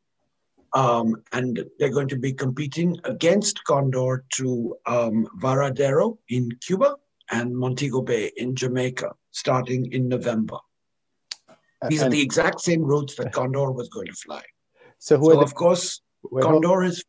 Um, 0.76 1.18
and 1.32 1.64
they're 1.78 1.92
going 1.94 2.08
to 2.08 2.18
be 2.18 2.34
competing 2.34 2.98
against 3.04 3.64
Condor 3.66 4.26
to 4.38 4.76
um, 4.88 5.28
Varadero 5.40 6.18
in 6.30 6.50
Cuba 6.66 6.96
and 7.32 7.56
Montego 7.56 8.02
Bay 8.02 8.32
in 8.38 8.56
Jamaica, 8.56 9.12
starting 9.30 9.92
in 9.92 10.08
November. 10.08 10.58
These 11.90 12.02
are 12.02 12.10
the 12.10 12.22
exact 12.22 12.62
same 12.62 12.82
routes 12.82 13.16
that 13.18 13.32
Condor 13.34 13.72
was 13.72 13.88
going 13.90 14.08
to 14.08 14.14
fly. 14.14 14.42
so 14.98 15.18
who 15.18 15.26
So, 15.26 15.32
are 15.34 15.36
the 15.36 15.42
of 15.44 15.54
course, 15.54 16.02
hold, 16.24 16.42
Condor 16.42 16.84
is 16.84 17.04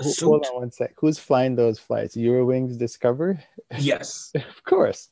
suit. 0.00 0.24
hold 0.24 0.46
on 0.46 0.54
one 0.54 0.70
sec. 0.70 0.94
Who's 0.96 1.18
flying 1.18 1.56
those 1.56 1.78
flights? 1.78 2.16
Eurowings 2.16 2.78
Discover? 2.78 3.38
yes, 3.78 4.30
of 4.34 4.64
course. 4.64 5.10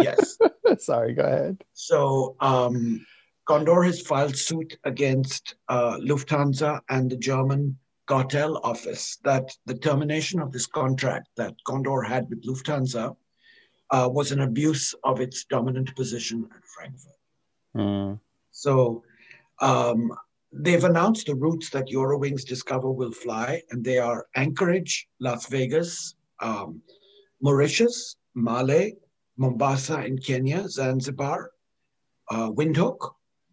yes. 0.00 0.38
Sorry, 0.78 1.14
go 1.14 1.22
ahead. 1.22 1.62
So 1.74 2.34
um, 2.40 3.04
Condor 3.50 3.82
has 3.82 4.00
filed 4.00 4.36
suit 4.36 4.78
against 4.84 5.56
uh, 5.68 5.96
Lufthansa 5.98 6.80
and 6.88 7.10
the 7.10 7.16
German 7.16 7.76
cartel 8.06 8.60
office 8.62 9.18
that 9.24 9.46
the 9.66 9.74
termination 9.74 10.38
of 10.40 10.52
this 10.52 10.66
contract 10.66 11.28
that 11.36 11.54
Condor 11.66 12.02
had 12.02 12.28
with 12.30 12.44
Lufthansa 12.44 13.16
uh, 13.90 14.08
was 14.10 14.30
an 14.30 14.42
abuse 14.42 14.94
of 15.02 15.20
its 15.20 15.44
dominant 15.44 15.94
position 15.96 16.48
at 16.56 16.64
Frankfurt. 16.74 17.20
Hmm. 17.74 18.14
So 18.52 19.02
Um, 19.60 20.00
they've 20.64 20.88
announced 20.92 21.26
the 21.26 21.34
routes 21.34 21.68
that 21.70 21.90
Eurowings 21.96 22.44
Discover 22.44 22.90
will 22.90 23.12
fly, 23.12 23.62
and 23.70 23.84
they 23.84 23.98
are 23.98 24.26
Anchorage, 24.34 25.06
Las 25.26 25.46
Vegas, 25.46 26.14
um, 26.40 26.82
Mauritius, 27.42 28.16
Male, 28.34 28.92
Mombasa 29.36 30.04
in 30.04 30.16
Kenya, 30.18 30.68
Zanzibar, 30.68 31.50
uh, 32.30 32.48
Windhoek, 32.58 33.00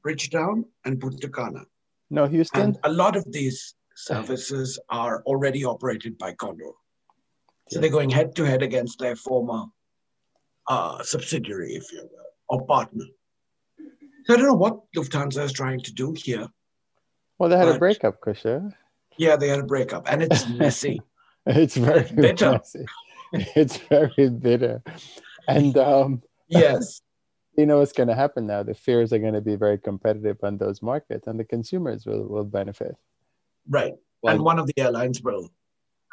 Bridgetown, 0.02 0.66
and 0.86 1.00
Punta 1.00 1.30
Cana. 1.30 1.66
No, 2.10 2.26
Houston. 2.26 2.62
And 2.62 2.78
a 2.84 2.92
lot 2.92 3.16
of 3.16 3.26
these 3.32 3.76
services 3.96 4.80
are 4.90 5.24
already 5.24 5.66
operated 5.66 6.18
by 6.18 6.34
Condor. 6.34 6.72
So 7.70 7.80
they're 7.80 7.90
going 7.90 8.10
head 8.10 8.36
to 8.36 8.44
head 8.46 8.62
against 8.62 9.00
their 9.00 9.16
former 9.16 9.66
uh, 10.68 11.04
subsidiary, 11.04 11.74
if 11.74 11.92
you 11.92 12.08
will, 12.10 12.60
or 12.62 12.66
partner. 12.66 13.06
So 14.26 14.34
I 14.34 14.38
don't 14.38 14.46
know 14.46 14.54
what 14.54 14.80
Lufthansa 14.96 15.44
is 15.44 15.54
trying 15.54 15.82
to 15.82 15.94
do 15.94 16.14
here. 16.18 16.48
Well, 17.40 17.50
they 17.50 17.58
had 17.58 17.68
a 17.68 17.80
breakup, 17.80 18.22
Kusha. 18.22 18.74
Yeah, 19.18 19.36
they 19.36 19.48
had 19.48 19.60
a 19.60 19.64
breakup, 19.64 20.10
and 20.10 20.24
it's 20.24 20.48
messy. 20.62 21.02
It's 21.46 21.76
very 21.78 22.10
bitter. 22.14 22.54
messy. 22.54 22.86
It's 23.32 23.78
very 23.78 24.30
bitter. 24.30 24.82
And 25.48 25.78
um, 25.78 26.22
yes, 26.48 27.02
you 27.58 27.66
know 27.66 27.80
what's 27.80 27.92
going 27.94 28.08
to 28.10 28.16
happen 28.16 28.48
now? 28.48 28.64
The 28.64 28.74
fears 28.76 29.12
are 29.14 29.20
going 29.20 29.34
to 29.34 29.42
be 29.42 29.56
very 29.56 29.78
competitive 29.78 30.38
on 30.44 30.58
those 30.58 30.82
markets, 30.82 31.28
and 31.28 31.40
the 31.40 31.44
consumers 31.44 32.06
will, 32.06 32.24
will 32.28 32.46
benefit. 32.46 32.96
right. 33.68 33.94
Well- 34.24 34.34
and 34.36 34.44
one 34.44 34.58
of 34.60 34.66
the 34.68 34.74
airlines 34.78 35.22
will 35.22 35.50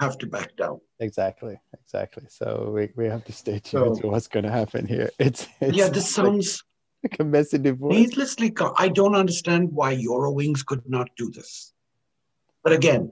have 0.00 0.18
to 0.18 0.26
back 0.26 0.56
down. 0.56 0.80
Exactly, 1.00 1.56
exactly. 1.80 2.24
So 2.28 2.70
we, 2.74 2.90
we 2.96 3.06
have 3.06 3.24
to 3.26 3.32
stay 3.32 3.58
tuned 3.60 3.96
So- 3.96 4.02
to 4.02 4.06
what's 4.08 4.28
going 4.28 4.44
to 4.44 4.50
happen 4.50 4.86
here. 4.86 5.10
It's, 5.18 5.46
it's 5.60 5.76
yeah, 5.76 5.88
this 5.88 6.16
like, 6.18 6.26
sounds 6.26 6.64
like 7.02 7.16
a 7.20 7.24
messy 7.24 7.58
divorce. 7.58 7.94
needlessly. 7.94 8.52
I 8.76 8.88
don't 8.88 9.14
understand 9.14 9.70
why 9.72 9.94
Eurowings 9.96 10.64
could 10.66 10.82
not 10.88 11.08
do 11.16 11.30
this. 11.30 11.72
But 12.62 12.72
again, 12.72 13.10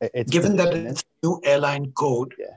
It's 0.00 0.30
given 0.32 0.56
that 0.56 0.74
it's 0.74 1.04
new 1.22 1.40
airline 1.44 1.92
code, 1.92 2.34
yeah, 2.38 2.56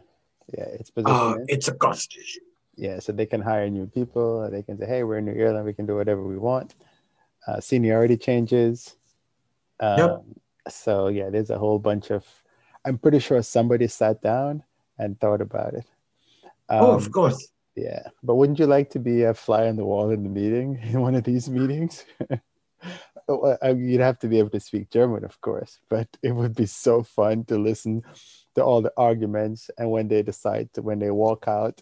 yeah, 0.58 0.70
it's 0.80 0.92
uh, 0.98 1.36
it's 1.48 1.68
a 1.68 1.76
cost 1.86 2.10
issue. 2.18 2.42
Yeah, 2.76 3.00
so 3.00 3.12
they 3.12 3.26
can 3.26 3.42
hire 3.42 3.70
new 3.70 3.88
people. 3.88 4.50
They 4.50 4.64
can 4.64 4.78
say, 4.78 4.86
"Hey, 4.86 5.04
we're 5.04 5.18
in 5.18 5.26
new 5.26 5.34
airline. 5.34 5.66
We 5.66 5.74
can 5.74 5.86
do 5.86 5.96
whatever 5.96 6.24
we 6.24 6.38
want." 6.38 6.76
Uh, 7.48 7.60
seniority 7.60 8.18
changes. 8.18 8.96
Um, 9.80 9.98
Yep. 10.00 10.24
So 10.70 11.08
yeah, 11.10 11.30
there's 11.30 11.52
a 11.52 11.60
whole 11.60 11.80
bunch 11.80 12.12
of. 12.12 12.26
I'm 12.86 12.98
pretty 12.98 13.20
sure 13.20 13.42
somebody 13.42 13.88
sat 13.88 14.22
down 14.22 14.64
and 14.98 15.20
thought 15.20 15.42
about 15.42 15.74
it. 15.74 15.86
oh, 16.70 16.92
Um, 16.92 16.96
of 16.98 17.12
course. 17.12 17.48
Yeah, 17.76 18.08
but 18.24 18.36
wouldn't 18.36 18.60
you 18.60 18.68
like 18.68 18.90
to 18.92 19.00
be 19.00 19.24
a 19.24 19.34
fly 19.34 19.68
on 19.68 19.76
the 19.76 19.84
wall 19.86 20.10
in 20.12 20.24
the 20.24 20.30
meeting 20.30 20.80
in 20.84 21.02
one 21.02 21.16
of 21.16 21.24
these 21.24 21.50
meetings? 21.50 22.06
Well, 23.28 23.58
I 23.62 23.74
mean, 23.74 23.90
You'd 23.90 24.02
have 24.02 24.20
to 24.20 24.28
be 24.28 24.38
able 24.38 24.52
to 24.52 24.60
speak 24.60 24.92
German, 24.92 25.26
of 25.26 25.42
course, 25.42 25.80
but 25.90 26.08
it 26.22 26.32
would 26.32 26.56
be 26.56 26.68
so 26.68 27.02
fun 27.02 27.44
to 27.46 27.58
listen 27.58 28.04
to 28.54 28.64
all 28.64 28.82
the 28.84 28.94
arguments 28.98 29.72
and 29.80 29.90
when 29.90 30.08
they 30.08 30.22
decide 30.22 30.72
to 30.74 30.84
when 30.84 31.00
they 31.00 31.10
walk 31.10 31.48
out 31.48 31.82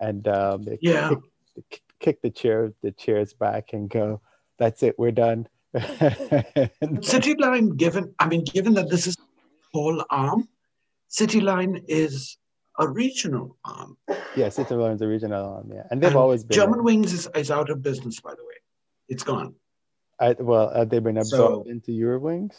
and 0.00 0.26
um, 0.28 0.62
they 0.62 0.78
Yeah. 0.80 1.10
kick, 1.70 1.82
kick 2.00 2.22
the 2.22 2.30
chair 2.30 2.72
the 2.82 2.92
chairs 2.92 3.32
back 3.34 3.72
and 3.72 3.88
go, 3.88 4.20
"That's 4.58 4.82
it, 4.82 4.98
we're 4.98 5.12
done." 5.12 5.48
And- 5.74 7.00
Cityline, 7.00 7.76
given 7.76 8.14
I 8.18 8.28
mean, 8.28 8.44
given 8.44 8.74
that 8.74 8.90
this 8.90 9.06
is 9.06 9.16
whole 9.72 10.04
arm, 10.10 10.48
Cityline 11.10 11.84
is 11.88 12.36
a 12.78 12.88
regional 12.88 13.56
arm. 13.64 13.96
yeah, 14.36 14.48
City 14.48 14.74
Line 14.74 14.92
is 14.92 15.00
a 15.02 15.06
regional 15.08 15.44
arm, 15.44 15.70
yeah, 15.72 15.82
and 15.90 16.02
they've 16.02 16.10
And 16.10 16.16
always 16.18 16.44
been. 16.44 16.54
German 16.56 16.82
Wings 16.84 17.12
is, 17.12 17.28
is 17.34 17.50
out 17.50 17.70
of 17.70 17.82
business, 17.82 18.20
by 18.20 18.30
the 18.34 18.42
way. 18.44 18.54
It's 19.08 19.22
gone. 19.22 19.54
I, 20.20 20.34
well, 20.38 20.72
have 20.74 20.88
they 20.90 20.98
been 21.00 21.18
absorbed 21.18 21.66
So- 21.66 21.70
into 21.70 21.92
Eurowings? 21.92 22.54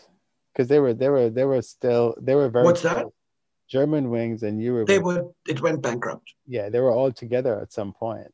Because 0.54 0.70
they 0.70 0.80
were, 0.80 0.94
they 0.94 1.10
were, 1.10 1.30
they 1.30 1.44
were 1.44 1.62
still, 1.62 2.16
they 2.22 2.34
were 2.34 2.48
very. 2.48 2.64
What's 2.64 2.82
that? 2.84 3.06
Germanwings 3.72 4.44
and 4.44 4.62
Eurowings. 4.62 4.88
They 4.88 5.00
were. 5.00 5.32
It 5.48 5.62
went 5.62 5.82
bankrupt. 5.82 6.34
yeah, 6.48 6.70
they 6.70 6.80
were 6.80 6.92
all 6.92 7.12
together 7.12 7.60
at 7.60 7.74
some 7.74 7.94
point. 7.94 8.32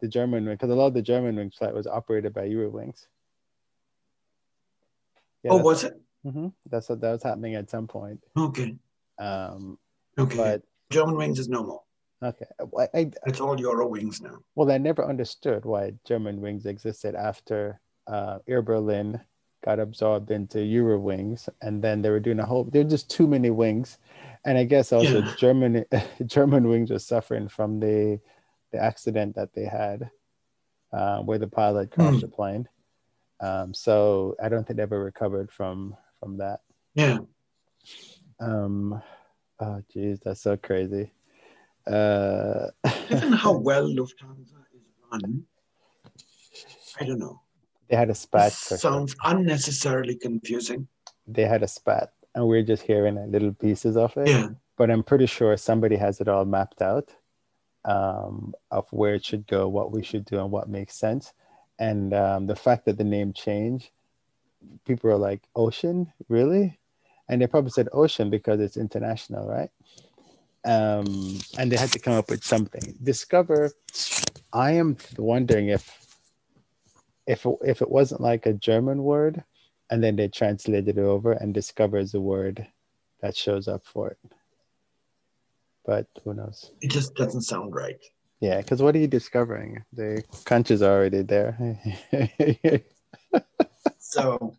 The 0.00 0.08
German 0.08 0.44
wing, 0.46 0.54
because 0.54 0.70
a 0.70 0.74
lot 0.74 0.86
of 0.88 0.94
the 0.94 1.02
German 1.02 1.36
wing 1.36 1.50
flight 1.50 1.74
was 1.74 1.86
operated 1.86 2.32
by 2.34 2.48
Eurowings. 2.48 3.06
Yeah, 5.42 5.52
oh, 5.52 5.58
was 5.58 5.84
it? 5.84 5.94
hmm 6.24 6.48
that's 6.70 6.88
what 6.88 7.00
that 7.00 7.10
was 7.12 7.22
happening 7.22 7.54
at 7.56 7.68
some 7.70 7.86
point. 7.88 8.20
Okay. 8.36 8.76
Um, 9.18 9.78
Okay. 10.18 10.36
but 10.36 10.62
Germanwings 10.92 11.38
is 11.38 11.48
no 11.48 11.62
more. 11.64 11.82
okay, 12.22 12.44
I, 12.78 12.88
I, 12.94 13.10
It's 13.26 13.40
all 13.40 13.56
Eurowings 13.56 14.20
now. 14.20 14.38
well, 14.54 14.70
I 14.70 14.78
never 14.78 15.04
understood 15.08 15.64
why 15.64 15.94
Germanwings 16.08 16.66
existed 16.66 17.14
after 17.14 17.80
uh, 18.06 18.38
Air 18.46 18.62
Berlin 18.62 19.20
got 19.64 19.78
absorbed 19.80 20.30
into 20.30 20.58
Eurowings, 20.58 21.48
and 21.62 21.82
then 21.82 22.02
they 22.02 22.10
were 22.10 22.20
doing 22.20 22.40
a 22.40 22.46
whole. 22.46 22.64
There 22.64 22.82
were 22.84 22.90
just 22.90 23.08
too 23.10 23.26
many 23.26 23.50
wings, 23.50 23.98
and 24.44 24.58
I 24.58 24.64
guess 24.64 24.92
also 24.92 25.22
Yeah. 25.22 25.34
German 25.36 25.84
Germanwings 26.22 26.90
was 26.90 27.06
suffering 27.06 27.48
from 27.48 27.80
the 27.80 28.20
the 28.72 28.78
accident 28.82 29.34
that 29.36 29.52
they 29.52 29.64
had, 29.66 30.10
uh, 30.92 31.20
where 31.20 31.38
the 31.38 31.46
pilot 31.48 31.90
crashed 31.90 32.14
Hmm. 32.14 32.20
the 32.20 32.28
plane. 32.28 32.68
Um, 33.40 33.74
so 33.74 34.34
I 34.42 34.48
don't 34.48 34.66
think 34.66 34.76
they 34.78 34.82
ever 34.82 35.02
recovered 35.02 35.50
from 35.52 35.96
from 36.20 36.38
that. 36.38 36.60
Yeah. 36.94 37.18
Um, 38.40 39.02
oh, 39.60 39.82
geez, 39.92 40.20
that's 40.20 40.40
so 40.40 40.56
crazy. 40.56 41.12
Uh, 41.86 42.68
Given 43.08 43.32
how 43.32 43.52
well 43.58 43.88
Lufthansa 43.88 44.58
is 44.74 44.86
run, 45.10 45.44
I 47.00 47.04
don't 47.04 47.18
know. 47.18 47.40
they 47.88 47.96
had 47.96 48.10
a 48.10 48.14
spat. 48.14 48.50
This 48.50 48.58
for 48.62 48.68
sure. 48.68 48.78
sounds 48.78 49.16
unnecessarily 49.24 50.14
confusing. 50.16 50.88
they 51.26 51.44
had 51.44 51.62
a 51.62 51.68
spat 51.68 52.12
and 52.34 52.46
we're 52.46 52.62
just 52.62 52.82
hearing 52.82 53.30
little 53.30 53.52
pieces 53.52 53.96
of 53.96 54.16
it. 54.16 54.28
Yeah. 54.28 54.48
but 54.76 54.90
i'm 54.90 55.02
pretty 55.02 55.26
sure 55.26 55.56
somebody 55.56 55.96
has 55.96 56.20
it 56.20 56.28
all 56.28 56.44
mapped 56.44 56.82
out 56.82 57.14
um, 57.84 58.54
of 58.70 58.86
where 58.90 59.14
it 59.14 59.24
should 59.24 59.46
go 59.46 59.68
what 59.68 59.92
we 59.92 60.02
should 60.02 60.24
do 60.24 60.38
and 60.38 60.50
what 60.50 60.68
makes 60.68 60.94
sense. 60.94 61.32
And 61.78 62.14
um, 62.14 62.46
the 62.46 62.54
fact 62.54 62.84
that 62.84 62.96
the 62.96 63.04
name 63.04 63.32
changed 63.32 63.90
people 64.86 65.10
are 65.10 65.16
like 65.16 65.42
ocean? 65.56 66.12
Really? 66.28 66.78
And 67.28 67.40
they 67.42 67.46
probably 67.48 67.70
said 67.70 67.88
ocean 67.92 68.30
because 68.30 68.60
it's 68.60 68.76
international 68.76 69.48
right? 69.48 69.70
Um, 70.64 71.40
and 71.58 71.72
they 71.72 71.76
had 71.76 71.90
to 71.90 71.98
come 71.98 72.12
up 72.12 72.30
with 72.30 72.44
something. 72.44 72.96
Discover 73.02 73.72
i 74.52 74.72
am 74.72 74.96
wondering 75.16 75.68
if 75.68 76.06
if 77.26 77.46
if 77.62 77.82
it 77.82 77.90
wasn't 77.90 78.20
like 78.20 78.46
a 78.46 78.52
german 78.52 79.02
word 79.02 79.42
and 79.92 80.02
then 80.02 80.16
they 80.16 80.26
translated 80.26 80.96
it 80.96 80.98
over 80.98 81.32
and 81.32 81.52
discovers 81.52 82.14
a 82.14 82.20
word 82.20 82.66
that 83.20 83.36
shows 83.36 83.68
up 83.68 83.84
for 83.84 84.08
it. 84.08 84.18
But 85.84 86.06
who 86.24 86.32
knows? 86.32 86.72
It 86.80 86.90
just 86.90 87.14
doesn't 87.14 87.42
sound 87.42 87.74
right. 87.74 88.00
Yeah, 88.40 88.56
because 88.56 88.80
what 88.80 88.96
are 88.96 88.98
you 88.98 89.06
discovering? 89.06 89.84
The 89.92 90.24
crunch 90.46 90.70
is 90.70 90.82
already 90.82 91.22
there. 91.22 91.78
So, 93.98 94.54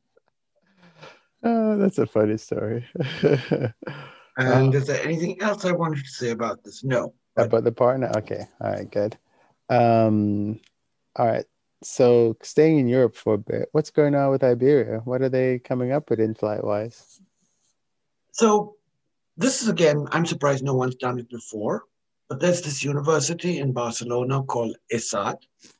oh, 1.44 1.78
that's 1.78 2.00
a 2.00 2.08
funny 2.08 2.38
story. 2.38 2.86
and 4.38 4.74
is 4.74 4.88
there 4.88 5.04
anything 5.04 5.40
else 5.42 5.64
I 5.64 5.72
wanted 5.74 6.04
to 6.04 6.10
say 6.10 6.32
about 6.32 6.64
this? 6.64 6.84
No. 6.84 7.14
But 7.36 7.48
About 7.48 7.64
the 7.66 7.72
partner? 7.72 8.12
Okay. 8.18 8.48
All 8.60 8.72
right, 8.72 8.90
good. 8.90 9.16
Um, 9.70 10.60
all 11.16 11.28
right. 11.28 11.46
So 11.86 12.38
staying 12.42 12.80
in 12.80 12.88
Europe 12.88 13.16
for 13.16 13.34
a 13.36 13.38
bit, 13.38 13.70
what's 13.72 13.92
going 13.92 14.16
on 14.16 14.32
with 14.32 14.44
Iberia? 14.44 15.00
What 15.04 15.22
are 15.22 15.30
they 15.30 15.60
coming 15.60 15.92
up 15.92 16.10
with 16.10 16.20
in 16.20 16.34
flight 16.34 16.64
wise? 16.64 17.22
So 18.32 18.76
this 19.38 19.62
is 19.62 19.68
again, 19.68 20.08
I'm 20.12 20.26
surprised 20.26 20.64
no 20.64 20.74
one's 20.76 20.96
done 20.96 21.20
it 21.20 21.30
before, 21.30 21.84
but 22.30 22.40
there's 22.40 22.62
this 22.62 22.84
university 22.84 23.60
in 23.60 23.74
Barcelona 23.74 24.44
called 24.44 24.78
ESADE, 24.92 25.40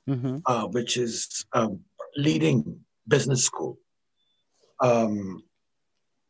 Mm-hmm. 0.10 0.38
uh, 0.46 0.66
which 0.68 0.98
is 0.98 1.46
a 1.54 1.70
leading 2.18 2.80
business 3.08 3.46
school 3.46 3.78
um, 4.82 5.44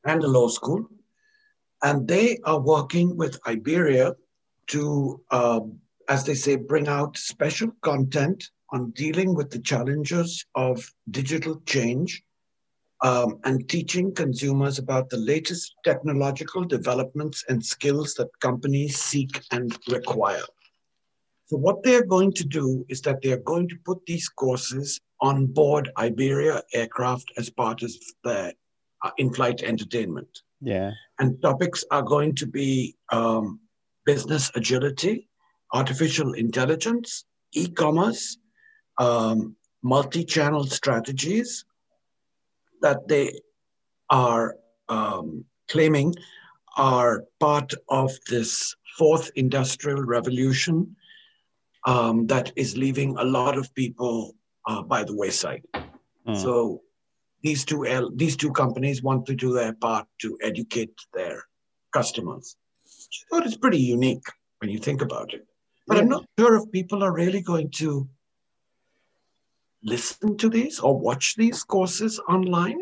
and 0.06 0.24
a 0.24 0.28
law 0.28 0.48
school. 0.48 0.88
And 1.82 2.08
they 2.08 2.40
are 2.46 2.60
working 2.60 3.18
with 3.18 3.40
Iberia 3.48 4.16
to, 4.68 5.22
um, 5.32 5.80
as 6.08 6.24
they 6.24 6.36
say, 6.36 6.56
bring 6.56 6.88
out 6.88 7.18
special 7.18 7.72
content 7.82 8.50
on 8.74 8.92
dealing 8.92 9.36
with 9.36 9.52
the 9.52 9.60
challenges 9.60 10.46
of 10.56 10.84
digital 11.12 11.62
change 11.66 12.24
um, 13.02 13.40
and 13.44 13.70
teaching 13.70 14.14
consumers 14.14 14.80
about 14.80 15.10
the 15.10 15.18
latest 15.18 15.76
technological 15.86 16.64
developments 16.64 17.46
and 17.50 17.64
skills 17.64 18.16
that 18.16 18.28
companies 18.40 18.98
seek 18.98 19.42
and 19.52 19.78
require. 19.90 20.44
So, 21.46 21.58
what 21.58 21.84
they're 21.84 22.06
going 22.06 22.34
to 22.34 22.44
do 22.44 22.86
is 22.90 23.02
that 23.02 23.22
they're 23.22 23.38
going 23.38 23.70
to 23.70 23.76
put 23.86 24.04
these 24.08 24.28
courses 24.28 25.00
on 25.22 25.46
board 25.46 25.92
Iberia 25.98 26.64
aircraft 26.74 27.32
as 27.38 27.50
part 27.50 27.84
of 27.84 27.92
their 28.24 28.54
uh, 29.04 29.12
in 29.18 29.34
flight 29.34 29.62
entertainment. 29.62 30.42
Yeah. 30.62 30.92
And 31.20 31.42
topics 31.42 31.84
are 31.92 32.02
going 32.02 32.36
to 32.36 32.48
be 32.48 32.96
um, 33.12 33.60
business 34.06 34.50
agility, 34.56 35.28
artificial 35.74 36.34
intelligence, 36.34 37.26
e 37.54 37.68
commerce, 37.68 38.38
um, 38.98 39.56
multi 39.82 40.24
channel 40.24 40.66
strategies, 40.66 41.66
that 42.82 43.08
they 43.08 43.40
are 44.10 44.56
um, 44.90 45.46
claiming 45.70 46.14
are 46.78 47.26
part 47.40 47.74
of 47.90 48.12
this 48.30 48.76
fourth 48.98 49.32
industrial 49.36 50.04
revolution 50.04 50.96
um, 51.86 52.28
that 52.28 52.52
is 52.56 52.78
leaving 52.78 53.16
a 53.18 53.24
lot 53.24 53.58
of 53.58 53.74
people 53.76 54.36
uh, 54.68 54.82
by 54.82 55.04
the 55.04 55.16
wayside. 55.16 55.64
Mm. 56.28 56.38
So 56.38 56.82
these 57.42 57.66
two 57.66 58.12
these 58.16 58.38
two 58.38 58.52
companies 58.52 59.04
want 59.04 59.26
to 59.26 59.36
do 59.36 59.54
their 59.54 59.74
part 59.74 60.08
to 60.22 60.38
educate 60.42 60.94
their 61.14 61.44
customers. 61.92 62.56
I 62.86 63.26
thought 63.30 63.46
it's 63.46 63.58
pretty 63.58 63.80
unique 63.80 64.26
when 64.60 64.70
you 64.70 64.80
think 64.80 65.02
about 65.02 65.34
it. 65.34 65.46
But 65.88 65.98
yeah. 65.98 66.04
I'm 66.04 66.10
not 66.10 66.26
sure 66.40 66.56
if 66.56 66.72
people 66.72 67.04
are 67.04 67.14
really 67.14 67.42
going 67.42 67.70
to 67.82 68.08
listen 69.84 70.38
to 70.38 70.50
these 70.50 70.80
or 70.80 70.98
watch 70.98 71.36
these 71.36 71.64
courses 71.64 72.20
online. 72.30 72.80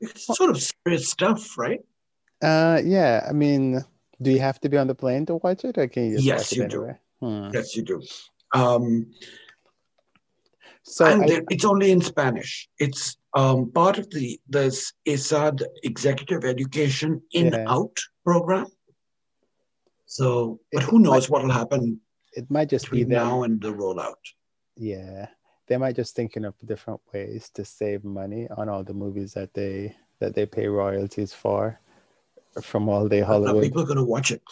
It's 0.00 0.26
sort 0.26 0.50
of 0.50 0.62
serious 0.62 1.08
stuff, 1.08 1.56
right? 1.56 1.80
Uh, 2.42 2.80
yeah. 2.84 3.26
I 3.28 3.32
mean, 3.32 3.82
do 4.20 4.30
you 4.30 4.40
have 4.40 4.60
to 4.60 4.68
be 4.68 4.76
on 4.76 4.86
the 4.86 4.94
plane 4.94 5.26
to 5.26 5.36
watch 5.36 5.64
it, 5.64 5.78
or 5.78 5.88
can 5.88 6.10
you? 6.10 6.18
yes, 6.18 6.52
you 6.54 6.64
anywhere? 6.64 7.00
do. 7.20 7.26
Hmm. 7.26 7.50
Yes, 7.52 7.76
you 7.76 7.82
do. 7.82 8.02
Um, 8.52 9.12
so 10.82 11.04
and 11.04 11.24
I, 11.24 11.42
it's 11.50 11.64
only 11.64 11.90
in 11.90 12.00
Spanish. 12.00 12.68
It's 12.78 13.16
um, 13.34 13.72
part 13.72 13.98
of 13.98 14.08
the 14.10 14.38
this 14.48 14.92
ESADE 15.06 15.62
Executive 15.82 16.44
Education 16.44 17.20
In 17.32 17.52
yeah. 17.52 17.64
Out 17.66 17.98
program. 18.24 18.66
So, 20.06 20.60
but 20.72 20.84
it 20.84 20.88
who 20.88 21.00
knows 21.00 21.28
what 21.28 21.42
will 21.42 21.50
happen? 21.50 22.00
It 22.32 22.50
might 22.50 22.68
just 22.68 22.90
be 22.90 23.04
now 23.04 23.42
and 23.42 23.60
the 23.60 23.72
rollout. 23.72 24.14
Yeah, 24.76 25.26
they 25.66 25.76
might 25.76 25.96
just 25.96 26.14
thinking 26.14 26.44
of 26.44 26.54
different 26.64 27.00
ways 27.12 27.50
to 27.54 27.64
save 27.64 28.04
money 28.04 28.48
on 28.56 28.68
all 28.68 28.84
the 28.84 28.94
movies 28.94 29.34
that 29.34 29.52
they 29.54 29.94
that 30.20 30.34
they 30.34 30.46
pay 30.46 30.66
royalties 30.66 31.32
for 31.32 31.78
from 32.62 32.88
all 32.88 33.08
the 33.08 33.20
Hollywood. 33.20 33.62
people 33.62 33.82
are 33.82 33.86
going 33.86 33.98
to 33.98 34.04
watch 34.04 34.30
it. 34.30 34.42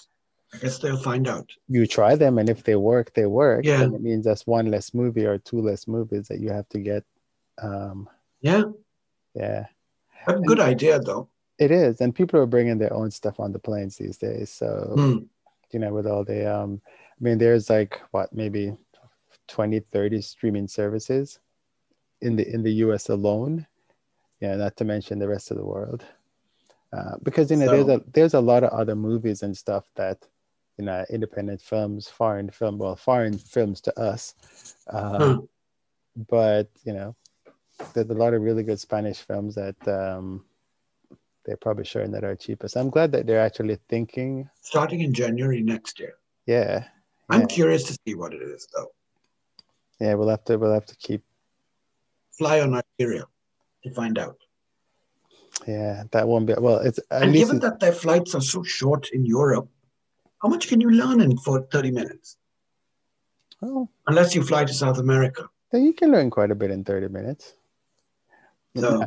I 0.52 0.58
guess 0.58 0.78
they'll 0.78 0.96
find 0.96 1.26
out. 1.26 1.50
You 1.68 1.86
try 1.86 2.14
them, 2.14 2.38
and 2.38 2.48
if 2.48 2.62
they 2.62 2.76
work, 2.76 3.12
they 3.14 3.26
work. 3.26 3.64
Yeah. 3.64 3.82
And 3.82 3.94
it 3.94 4.02
means 4.02 4.24
that's 4.24 4.46
one 4.46 4.70
less 4.70 4.94
movie 4.94 5.24
or 5.24 5.38
two 5.38 5.60
less 5.60 5.88
movies 5.88 6.28
that 6.28 6.38
you 6.38 6.50
have 6.50 6.68
to 6.68 6.78
get. 6.78 7.04
Um, 7.60 8.08
yeah. 8.40 8.62
Yeah. 9.34 9.66
A 10.28 10.34
good 10.34 10.60
and 10.60 10.68
idea, 10.68 11.00
though. 11.00 11.28
It 11.58 11.70
is, 11.70 12.00
and 12.00 12.14
people 12.14 12.40
are 12.40 12.46
bringing 12.46 12.78
their 12.78 12.92
own 12.92 13.10
stuff 13.10 13.40
on 13.40 13.52
the 13.52 13.58
planes 13.58 13.96
these 13.96 14.18
days. 14.18 14.50
So, 14.50 14.94
mm. 14.96 15.26
you 15.72 15.78
know, 15.78 15.92
with 15.92 16.06
all 16.06 16.24
the, 16.24 16.52
um, 16.52 16.80
I 16.86 17.24
mean, 17.24 17.38
there's 17.38 17.70
like 17.70 18.00
what 18.10 18.32
maybe 18.32 18.76
20, 19.48 19.80
30 19.80 20.20
streaming 20.20 20.68
services 20.68 21.38
in 22.20 22.36
the 22.36 22.48
in 22.52 22.62
the 22.62 22.72
U.S. 22.86 23.08
alone. 23.08 23.66
Yeah, 24.40 24.56
not 24.56 24.76
to 24.78 24.84
mention 24.84 25.18
the 25.18 25.28
rest 25.28 25.50
of 25.50 25.56
the 25.56 25.64
world. 25.64 26.04
Uh, 26.92 27.16
because 27.22 27.50
you 27.50 27.56
know, 27.56 27.66
so, 27.66 27.72
there's 27.72 28.00
a 28.00 28.04
there's 28.12 28.34
a 28.34 28.40
lot 28.40 28.64
of 28.64 28.70
other 28.70 28.94
movies 28.94 29.42
and 29.42 29.56
stuff 29.56 29.84
that 29.96 30.26
you 30.78 30.84
know 30.84 31.04
independent 31.10 31.60
films 31.60 32.08
foreign 32.08 32.50
film 32.50 32.78
well 32.78 32.96
foreign 32.96 33.38
films 33.38 33.80
to 33.80 33.98
us 33.98 34.34
uh, 34.88 35.34
hmm. 35.34 35.44
but 36.28 36.68
you 36.84 36.92
know 36.92 37.14
there's 37.92 38.10
a 38.10 38.14
lot 38.14 38.34
of 38.34 38.42
really 38.42 38.62
good 38.62 38.80
spanish 38.80 39.18
films 39.18 39.54
that 39.54 39.76
um, 39.88 40.44
they're 41.44 41.56
probably 41.56 41.84
showing 41.84 42.10
that 42.10 42.24
are 42.24 42.34
cheapest 42.34 42.76
i'm 42.76 42.90
glad 42.90 43.12
that 43.12 43.26
they're 43.26 43.40
actually 43.40 43.78
thinking 43.88 44.48
starting 44.62 45.00
in 45.00 45.12
january 45.12 45.62
next 45.62 45.98
year 45.98 46.14
yeah 46.46 46.84
i'm 47.30 47.42
yeah. 47.42 47.46
curious 47.46 47.84
to 47.84 47.96
see 48.06 48.14
what 48.14 48.32
it 48.32 48.42
is 48.42 48.66
though 48.74 48.90
yeah 50.00 50.14
we'll 50.14 50.28
have 50.28 50.44
to 50.44 50.56
we'll 50.56 50.72
have 50.72 50.86
to 50.86 50.96
keep 50.96 51.22
fly 52.32 52.60
on 52.60 52.80
Iberia 52.98 53.24
to 53.82 53.90
find 53.90 54.18
out 54.18 54.38
yeah 55.66 56.04
that 56.10 56.26
won't 56.26 56.46
be 56.46 56.54
well 56.58 56.78
it's 56.78 57.00
and 57.10 57.32
given 57.32 57.60
that 57.60 57.80
their 57.80 57.92
flights 57.92 58.34
are 58.34 58.40
so 58.40 58.62
short 58.62 59.10
in 59.10 59.24
europe 59.24 59.68
how 60.44 60.50
much 60.50 60.68
can 60.68 60.78
you 60.78 60.90
learn 60.90 61.22
in 61.22 61.38
for 61.38 61.62
30 61.72 61.90
minutes? 61.90 62.36
Oh. 63.62 63.88
Unless 64.06 64.34
you 64.34 64.42
fly 64.42 64.66
to 64.66 64.74
South 64.74 64.98
America. 64.98 65.48
Then 65.72 65.84
you 65.86 65.94
can 65.94 66.12
learn 66.12 66.28
quite 66.28 66.50
a 66.50 66.54
bit 66.54 66.70
in 66.70 66.84
30 66.84 67.08
minutes. 67.08 67.54
So, 68.76 68.98
now, 68.98 69.06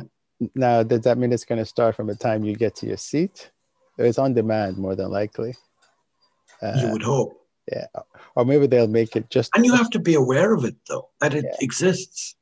now 0.56 0.82
does 0.82 1.02
that 1.02 1.16
mean 1.16 1.32
it's 1.32 1.44
going 1.44 1.60
to 1.60 1.64
start 1.64 1.94
from 1.94 2.08
the 2.08 2.16
time 2.16 2.42
you 2.42 2.56
get 2.56 2.74
to 2.76 2.86
your 2.86 2.96
seat? 2.96 3.52
It's 3.98 4.18
on 4.18 4.34
demand, 4.34 4.78
more 4.78 4.96
than 4.96 5.12
likely. 5.12 5.54
Uh, 6.60 6.76
you 6.76 6.90
would 6.90 7.04
hope. 7.04 7.40
Yeah. 7.70 7.86
Or 8.34 8.44
maybe 8.44 8.66
they'll 8.66 8.88
make 8.88 9.16
it 9.16 9.30
just. 9.30 9.50
And 9.54 9.64
you 9.64 9.74
have 9.74 9.90
to 9.90 9.98
be 9.98 10.14
aware 10.14 10.54
of 10.54 10.64
it, 10.64 10.76
though, 10.88 11.08
that 11.20 11.34
it 11.34 11.44
yeah. 11.44 11.56
exists. 11.60 12.36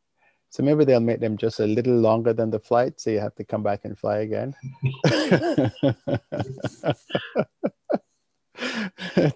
So 0.50 0.62
maybe 0.62 0.84
they'll 0.84 1.00
make 1.00 1.20
them 1.20 1.36
just 1.36 1.60
a 1.60 1.66
little 1.66 1.96
longer 1.96 2.32
than 2.32 2.50
the 2.50 2.60
flight, 2.60 3.00
so 3.00 3.10
you 3.10 3.20
have 3.20 3.34
to 3.34 3.44
come 3.44 3.62
back 3.62 3.84
and 3.84 3.98
fly 3.98 4.18
again. 4.18 4.54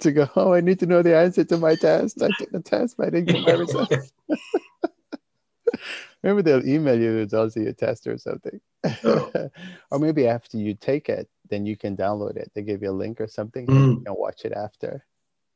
to 0.00 0.12
go, 0.12 0.30
oh, 0.36 0.54
I 0.54 0.60
need 0.60 0.78
to 0.80 0.86
know 0.86 1.02
the 1.02 1.14
answer 1.16 1.44
to 1.44 1.58
my 1.58 1.74
test. 1.74 2.22
I 2.22 2.30
took 2.38 2.50
the 2.50 2.60
test, 2.60 2.96
but 2.96 3.08
I 3.08 3.10
didn't 3.10 3.28
get 3.28 3.44
my 3.44 3.52
results. 3.52 4.12
maybe 6.22 6.42
they'll 6.42 6.66
email 6.66 6.98
you 6.98 7.12
the 7.12 7.18
results 7.18 7.56
of 7.56 7.64
your 7.64 7.72
test 7.72 8.06
or 8.06 8.16
something. 8.18 8.60
Oh. 9.04 9.30
or 9.90 9.98
maybe 9.98 10.26
after 10.26 10.56
you 10.56 10.74
take 10.74 11.08
it, 11.08 11.28
then 11.48 11.66
you 11.66 11.76
can 11.76 11.96
download 11.96 12.36
it. 12.36 12.50
They 12.54 12.62
give 12.62 12.82
you 12.82 12.90
a 12.90 12.92
link 12.92 13.20
or 13.20 13.26
something 13.26 13.66
mm. 13.66 13.76
and 13.76 13.98
you 13.98 14.04
can 14.04 14.14
watch 14.14 14.44
it 14.44 14.52
after. 14.52 15.04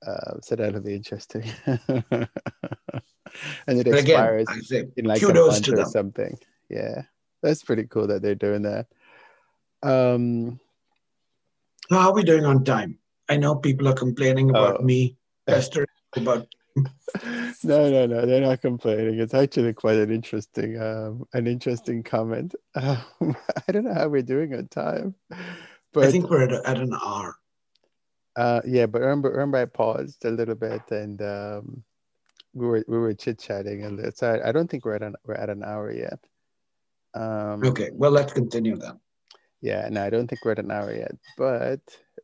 Uh, 0.07 0.40
so 0.42 0.57
that'll 0.57 0.80
be 0.80 0.94
interesting. 0.94 1.44
and 1.66 2.28
it 3.66 3.84
but 3.84 3.98
expires 3.98 4.46
again, 4.70 4.92
in 4.96 5.05
like 5.07 5.22
a 5.22 5.32
month 5.32 5.68
or 5.68 5.84
something. 5.86 6.36
Yeah, 6.68 7.02
that's 7.42 7.62
pretty 7.62 7.84
cool 7.84 8.07
that 8.09 8.22
they're 8.22 8.34
doing 8.34 8.62
that. 8.62 8.86
Um, 9.82 10.61
so 11.88 11.98
how 11.98 12.11
are 12.11 12.14
we 12.14 12.24
doing 12.24 12.44
on 12.44 12.64
time? 12.64 12.98
I 13.28 13.36
know 13.36 13.55
people 13.55 13.88
are 13.88 13.94
complaining 13.94 14.50
about 14.50 14.80
oh. 14.80 14.82
me 14.82 15.16
pestering 15.46 15.86
about. 16.16 16.46
no, 16.76 17.90
no, 17.90 18.07
no. 18.07 18.26
They're 18.26 18.40
not 18.40 18.61
complaining. 18.61 19.20
It's 19.20 19.34
actually 19.34 19.72
quite 19.74 19.96
an 19.96 20.11
interesting, 20.11 20.80
um, 20.80 21.26
an 21.32 21.46
interesting 21.46 22.02
comment. 22.02 22.55
Um, 22.74 23.36
I 23.68 23.72
don't 23.72 23.84
know 23.84 23.94
how 23.94 24.09
we're 24.09 24.22
doing 24.22 24.55
on 24.55 24.68
time, 24.68 25.14
but 25.92 26.05
I 26.05 26.11
think 26.11 26.28
we're 26.28 26.42
at, 26.42 26.52
at 26.52 26.78
an 26.78 26.92
hour. 26.94 27.36
Uh, 28.37 28.61
yeah, 28.66 28.87
but 28.87 29.01
remember, 29.01 29.30
remember, 29.30 29.59
I 29.59 29.64
paused 29.66 30.24
a 30.24 30.30
little 30.30 30.55
bit 30.57 30.82
and 30.91 31.20
um, 31.22 31.85
we 32.53 32.66
were 32.66 32.85
we 32.89 32.99
were 32.99 33.14
chit 33.14 33.39
chatting, 33.39 33.85
and 33.85 34.12
so 34.16 34.32
I, 34.32 34.49
I 34.49 34.53
don't 34.53 34.70
think 34.70 34.85
we're 34.85 34.95
at 34.95 35.03
an 35.03 35.16
we're 35.24 35.35
at 35.35 35.51
an 35.51 35.62
hour 35.62 35.93
yet. 35.93 36.18
Um, 37.14 37.64
okay, 37.64 37.91
well, 37.93 38.11
let's 38.11 38.32
continue 38.32 38.76
then. 38.76 38.99
Yeah, 39.61 39.89
no, 39.91 40.05
I 40.05 40.11
don't 40.11 40.28
think 40.28 40.45
we're 40.45 40.53
at 40.53 40.59
an 40.59 40.70
hour 40.70 40.95
yet, 40.95 41.14
but 41.37 41.80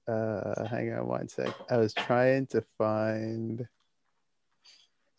uh, 0.08 0.66
hang 0.66 0.92
on 0.92 1.06
one 1.06 1.28
sec. 1.28 1.54
I 1.70 1.76
was 1.76 1.94
trying 1.94 2.46
to 2.48 2.62
find. 2.78 3.66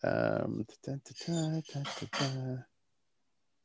Um, 0.04 0.66
da, 0.84 0.94
da, 0.94 1.26
da, 1.26 2.56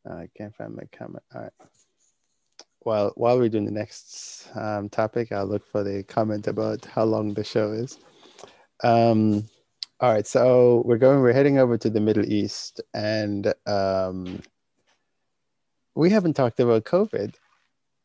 I 0.09 0.29
can't 0.37 0.55
find 0.55 0.75
my 0.75 0.83
comment. 0.97 1.23
All 1.33 1.41
right. 1.41 1.51
While 2.87 3.11
while 3.15 3.37
we're 3.37 3.49
doing 3.49 3.65
the 3.65 3.79
next 3.83 4.49
um, 4.55 4.87
topic, 4.89 5.31
I'll 5.31 5.45
look 5.45 5.65
for 5.67 5.83
the 5.83 6.03
comment 6.03 6.47
about 6.47 6.85
how 6.85 7.03
long 7.03 7.33
the 7.33 7.43
show 7.43 7.71
is. 7.71 7.99
Um, 8.83 9.43
all 9.99 10.13
right, 10.13 10.25
so 10.25 10.83
we're 10.85 10.97
going. 10.97 11.19
We're 11.21 11.33
heading 11.33 11.57
over 11.57 11.77
to 11.77 11.89
the 11.89 11.99
Middle 11.99 12.25
East, 12.25 12.79
and 12.93 13.53
um, 13.65 14.41
we 15.95 16.09
haven't 16.09 16.35
talked 16.35 16.59
about 16.59 16.85
COVID 16.85 17.35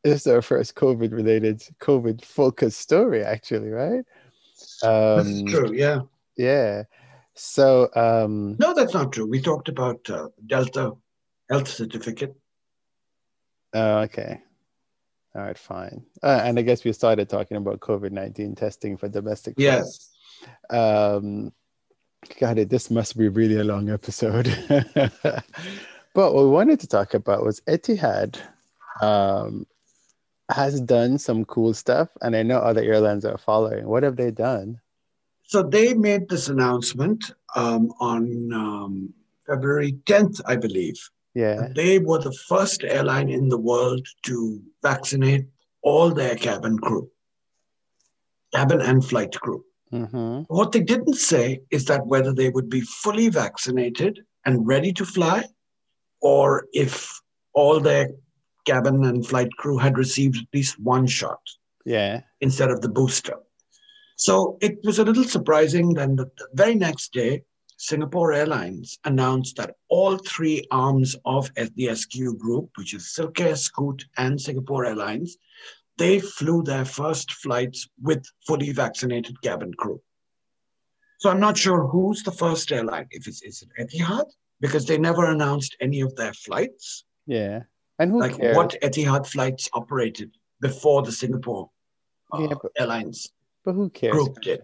this 0.04 0.22
is 0.22 0.26
our 0.26 0.42
first 0.42 0.74
COVID 0.74 1.12
related, 1.12 1.62
COVID 1.80 2.24
focused 2.24 2.80
story, 2.80 3.22
actually, 3.22 3.70
right? 3.70 4.04
Um, 4.82 5.16
that's 5.16 5.42
true, 5.42 5.72
yeah. 5.72 6.00
Yeah. 6.36 6.84
So, 7.34 7.88
um, 7.94 8.56
no, 8.58 8.74
that's 8.74 8.94
not 8.94 9.12
true. 9.12 9.26
We 9.26 9.40
talked 9.40 9.68
about 9.68 10.08
uh, 10.10 10.28
Delta 10.46 10.92
health 11.48 11.68
certificate. 11.68 12.34
Oh, 13.74 13.98
okay. 14.00 14.40
All 15.34 15.42
right, 15.42 15.56
fine. 15.56 16.04
Uh, 16.22 16.42
and 16.44 16.58
I 16.58 16.62
guess 16.62 16.84
we 16.84 16.92
started 16.92 17.28
talking 17.28 17.56
about 17.56 17.80
COVID 17.80 18.12
19 18.12 18.54
testing 18.54 18.96
for 18.96 19.08
domestic. 19.08 19.54
Yes. 19.56 20.10
Um, 20.68 21.52
God, 22.38 22.58
it, 22.58 22.68
this 22.68 22.90
must 22.90 23.16
be 23.16 23.28
really 23.28 23.58
a 23.58 23.64
long 23.64 23.88
episode. 23.88 24.46
but 24.92 25.44
what 26.14 26.34
we 26.34 26.48
wanted 26.48 26.80
to 26.80 26.86
talk 26.86 27.14
about 27.14 27.44
was 27.44 27.60
Etihad 27.62 28.38
um, 29.00 29.66
has 30.50 30.80
done 30.80 31.18
some 31.18 31.44
cool 31.46 31.72
stuff, 31.72 32.10
and 32.20 32.36
I 32.36 32.42
know 32.42 32.58
other 32.58 32.82
airlines 32.82 33.24
are 33.24 33.38
following. 33.38 33.86
What 33.86 34.02
have 34.02 34.16
they 34.16 34.30
done? 34.30 34.80
So 35.44 35.62
they 35.62 35.94
made 35.94 36.28
this 36.28 36.48
announcement 36.48 37.32
um, 37.56 37.92
on 38.00 38.52
um, 38.52 39.14
February 39.46 39.92
10th, 40.04 40.40
I 40.46 40.56
believe. 40.56 40.96
Yeah. 41.34 41.68
They 41.74 41.98
were 41.98 42.18
the 42.18 42.36
first 42.48 42.84
airline 42.84 43.30
in 43.30 43.48
the 43.48 43.58
world 43.58 44.06
to 44.24 44.60
vaccinate 44.82 45.46
all 45.82 46.10
their 46.10 46.36
cabin 46.36 46.78
crew, 46.78 47.10
cabin 48.54 48.80
and 48.80 49.04
flight 49.04 49.32
crew. 49.40 49.64
Mm-hmm. 49.92 50.42
What 50.54 50.72
they 50.72 50.80
didn't 50.80 51.14
say 51.14 51.60
is 51.70 51.84
that 51.86 52.06
whether 52.06 52.32
they 52.32 52.48
would 52.50 52.68
be 52.68 52.80
fully 52.82 53.28
vaccinated 53.28 54.20
and 54.44 54.66
ready 54.66 54.92
to 54.94 55.04
fly, 55.04 55.44
or 56.20 56.66
if 56.72 57.20
all 57.54 57.80
their 57.80 58.10
cabin 58.66 59.04
and 59.04 59.26
flight 59.26 59.50
crew 59.58 59.76
had 59.78 59.98
received 59.98 60.36
at 60.36 60.46
least 60.54 60.78
one 60.80 61.06
shot 61.06 61.40
Yeah. 61.84 62.20
instead 62.40 62.70
of 62.70 62.80
the 62.80 62.88
booster. 62.88 63.36
So 64.16 64.56
it 64.60 64.78
was 64.84 64.98
a 64.98 65.04
little 65.04 65.24
surprising. 65.24 65.94
Then 65.94 66.16
the, 66.16 66.26
the 66.38 66.48
very 66.54 66.74
next 66.74 67.12
day, 67.12 67.42
Singapore 67.76 68.32
Airlines 68.32 68.98
announced 69.04 69.56
that 69.56 69.74
all 69.88 70.16
three 70.16 70.64
arms 70.70 71.16
of 71.24 71.50
the 71.54 71.94
SQ 71.94 72.38
group, 72.38 72.70
which 72.76 72.94
is 72.94 73.12
Silkair, 73.16 73.56
Scoot, 73.56 74.04
and 74.16 74.40
Singapore 74.40 74.84
Airlines, 74.86 75.36
they 75.98 76.20
flew 76.20 76.62
their 76.62 76.84
first 76.84 77.32
flights 77.32 77.88
with 78.00 78.24
fully 78.46 78.72
vaccinated 78.72 79.40
cabin 79.42 79.74
crew. 79.74 80.00
So 81.18 81.30
I'm 81.30 81.40
not 81.40 81.56
sure 81.56 81.86
who's 81.86 82.22
the 82.22 82.32
first 82.32 82.72
airline. 82.72 83.06
If 83.10 83.26
it's 83.28 83.42
is 83.42 83.62
it 83.62 83.88
Etihad, 83.88 84.26
because 84.60 84.86
they 84.86 84.98
never 84.98 85.26
announced 85.26 85.76
any 85.80 86.00
of 86.00 86.14
their 86.16 86.32
flights. 86.32 87.04
Yeah. 87.26 87.62
And 87.98 88.10
who 88.10 88.20
like 88.20 88.38
cares? 88.38 88.56
what 88.56 88.76
Etihad 88.82 89.26
flights 89.26 89.68
operated 89.74 90.30
before 90.60 91.02
the 91.02 91.12
Singapore 91.12 91.70
uh, 92.32 92.38
Yeah, 92.42 92.54
but- 92.60 92.72
Airlines 92.78 93.28
But 93.64 93.74
who 93.74 93.90
cares? 93.90 94.12
group 94.12 94.40
did. 94.40 94.60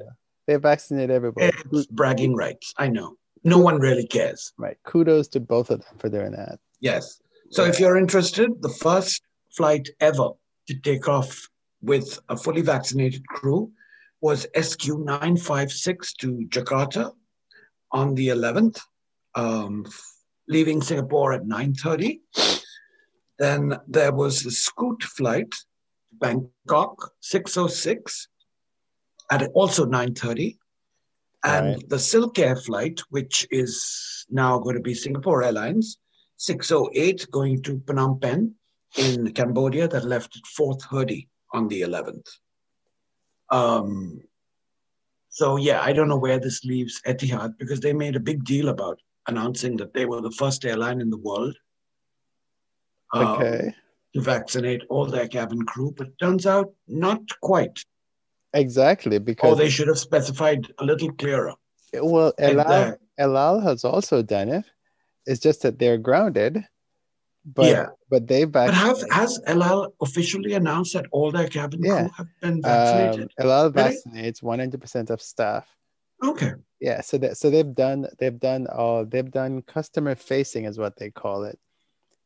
They 0.49 0.57
vaccinate 0.57 1.11
everybody. 1.11 1.53
It's 1.71 1.87
bragging 1.89 2.35
rights. 2.35 2.73
I 2.79 2.89
know. 2.89 3.17
No 3.45 3.59
one 3.59 3.79
really 3.79 4.07
cares. 4.07 4.55
Right. 4.57 4.79
Kudos 4.83 5.29
to 5.29 5.41
both 5.41 5.69
of 5.71 5.85
them 5.85 5.99
for 5.99 6.09
doing 6.09 6.33
that. 6.33 6.59
Yes. 6.81 7.21
So 7.51 7.67
if 7.67 7.79
you're 7.79 7.99
interested, 7.99 8.51
the 8.63 8.71
first 8.71 9.23
flight 9.55 9.91
ever 10.01 10.31
to 10.69 10.75
take 10.81 11.07
off 11.07 11.49
with 11.83 12.19
a 12.31 12.37
fully 12.37 12.63
vaccinated 12.63 13.29
crew 13.29 13.71
was 14.23 14.47
SQ 14.59 14.89
956 14.89 16.15
to 16.15 16.47
Jakarta 16.49 17.13
on 17.93 18.15
the 18.15 18.29
11th, 18.29 18.81
um, 19.35 19.85
leaving 20.49 20.81
Singapore 20.81 21.35
at 21.35 21.45
9:30. 21.45 22.23
Then 23.39 23.79
there 23.87 24.13
was 24.13 24.43
the 24.43 24.51
Scoot 24.51 25.03
flight 25.03 25.51
to 25.51 26.17
Bangkok 26.19 27.13
606 27.21 28.29
at 29.31 29.51
also 29.55 29.85
9:30. 29.85 30.59
And 31.45 31.77
Right. 31.77 31.89
the 31.89 31.99
Silk 31.99 32.39
Air 32.39 32.57
flight, 32.57 33.01
which 33.11 33.47
is 33.51 34.27
now 34.29 34.59
going 34.59 34.75
to 34.77 34.83
be 34.83 34.95
Singapore 34.95 35.45
Airlines, 35.45 35.99
608 36.37 37.31
going 37.31 37.63
to 37.63 37.79
Phnom 37.79 38.21
Penh 38.21 38.55
in 38.97 39.33
Cambodia 39.33 39.87
that 39.89 40.05
left 40.05 40.37
at 40.37 40.43
4:30 40.47 41.29
on 41.53 41.69
the 41.69 41.83
11th. 41.83 42.29
Um, 43.51 44.21
so 45.29 45.57
yeah, 45.57 45.81
I 45.81 45.93
don't 45.93 46.09
know 46.09 46.19
where 46.19 46.41
this 46.41 46.65
leaves 46.65 47.01
Etihad 47.07 47.57
because 47.59 47.81
they 47.81 47.93
made 47.93 48.17
a 48.17 48.21
big 48.21 48.45
deal 48.45 48.69
about 48.69 49.01
announcing 49.29 49.77
that 49.77 49.95
they 49.95 50.07
were 50.07 50.21
the 50.21 50.33
first 50.33 50.65
airline 50.65 51.01
in 51.01 51.11
the 51.11 51.19
world 51.19 51.57
um, 53.13 53.27
Okay. 53.27 53.75
to 54.15 54.21
vaccinate 54.21 54.83
all 54.89 55.07
their 55.07 55.29
cabin 55.29 55.65
crew, 55.65 55.95
but 55.97 56.19
turns 56.19 56.47
out 56.47 56.73
not 56.89 57.21
quite. 57.41 57.79
Exactly. 58.55 59.17
Or 59.17 59.21
Because 59.21 59.59
they 59.59 59.69
should 59.69 59.89
have 59.89 59.99
specified 59.99 60.67
a 60.79 60.85
little 60.85 61.13
clearer. 61.13 61.55
well, 61.95 62.33
El 62.39 63.37
Al, 63.37 63.61
has 63.61 63.85
also 63.85 64.23
done 64.23 64.49
it. 64.49 64.65
It's 65.27 65.41
just 65.41 65.63
that 65.63 65.79
they're 65.79 65.99
grounded. 65.99 66.65
But 67.45 67.67
Yeah. 67.67 67.87
but 68.11 68.27
they 68.27 68.45
But 68.45 68.75
have, 68.75 69.03
has 69.11 69.41
El 69.47 69.63
Al 69.63 69.95
officially 70.03 70.53
announced 70.55 70.93
that 70.95 71.07
all 71.13 71.31
their 71.31 71.49
cabin 71.49 71.81
Yeah. 71.83 72.01
crew 72.01 72.11
have 72.17 72.27
been 72.43 72.53
um, 72.57 72.61
vaccinated? 72.63 73.33
El 73.39 73.51
Al 73.53 73.71
vaccinates 73.73 74.43
100% 74.43 75.11
of 75.11 75.21
staff. 75.23 75.67
okay. 76.23 76.53
Yeah, 76.81 77.01
so 77.01 77.19
that 77.19 77.37
so 77.37 77.51
they've 77.51 77.75
done 77.75 78.07
they've 78.19 78.39
done 78.39 78.67
all 78.69 79.05
they've 79.05 79.31
done 79.31 79.63
customer 79.63 80.15
facing 80.15 80.65
is 80.65 80.79
what 80.79 80.97
they 80.97 81.11
call 81.11 81.43
it. 81.45 81.59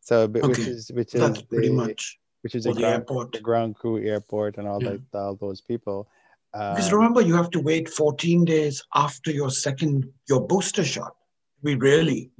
So 0.01 0.29
but- 0.29 0.43
which 0.43 0.59
Okay. 0.59 0.71
is 0.71 0.91
which 0.93 1.15
is 1.15 1.21
That's 1.21 1.43
pretty 1.43 1.69
the- 1.69 1.75
much 1.75 2.19
which 2.43 2.55
is 2.55 2.65
for 2.65 2.71
the 2.71 2.75
the 2.75 2.81
ground, 2.81 2.95
airport. 2.95 3.33
the 3.33 3.41
ground 3.41 3.75
crew 3.77 3.99
airport 3.99 4.59
and 4.59 4.69
all 4.69 4.83
Yeah. 4.83 4.97
that 5.13 5.19
all 5.19 5.35
those 5.37 5.61
people. 5.61 6.09
Because 6.53 6.93
Um, 6.93 6.99
remember, 6.99 7.23
you 7.23 7.35
have 7.35 7.51
to 7.51 7.61
wait 7.61 7.89
14 7.89 8.45
days 8.45 8.83
after 8.95 9.31
your 9.31 9.51
second, 9.51 10.13
your 10.29 10.47
booster 10.47 10.85
shot. 10.85 11.17
We 11.63 11.77
really 11.77 12.31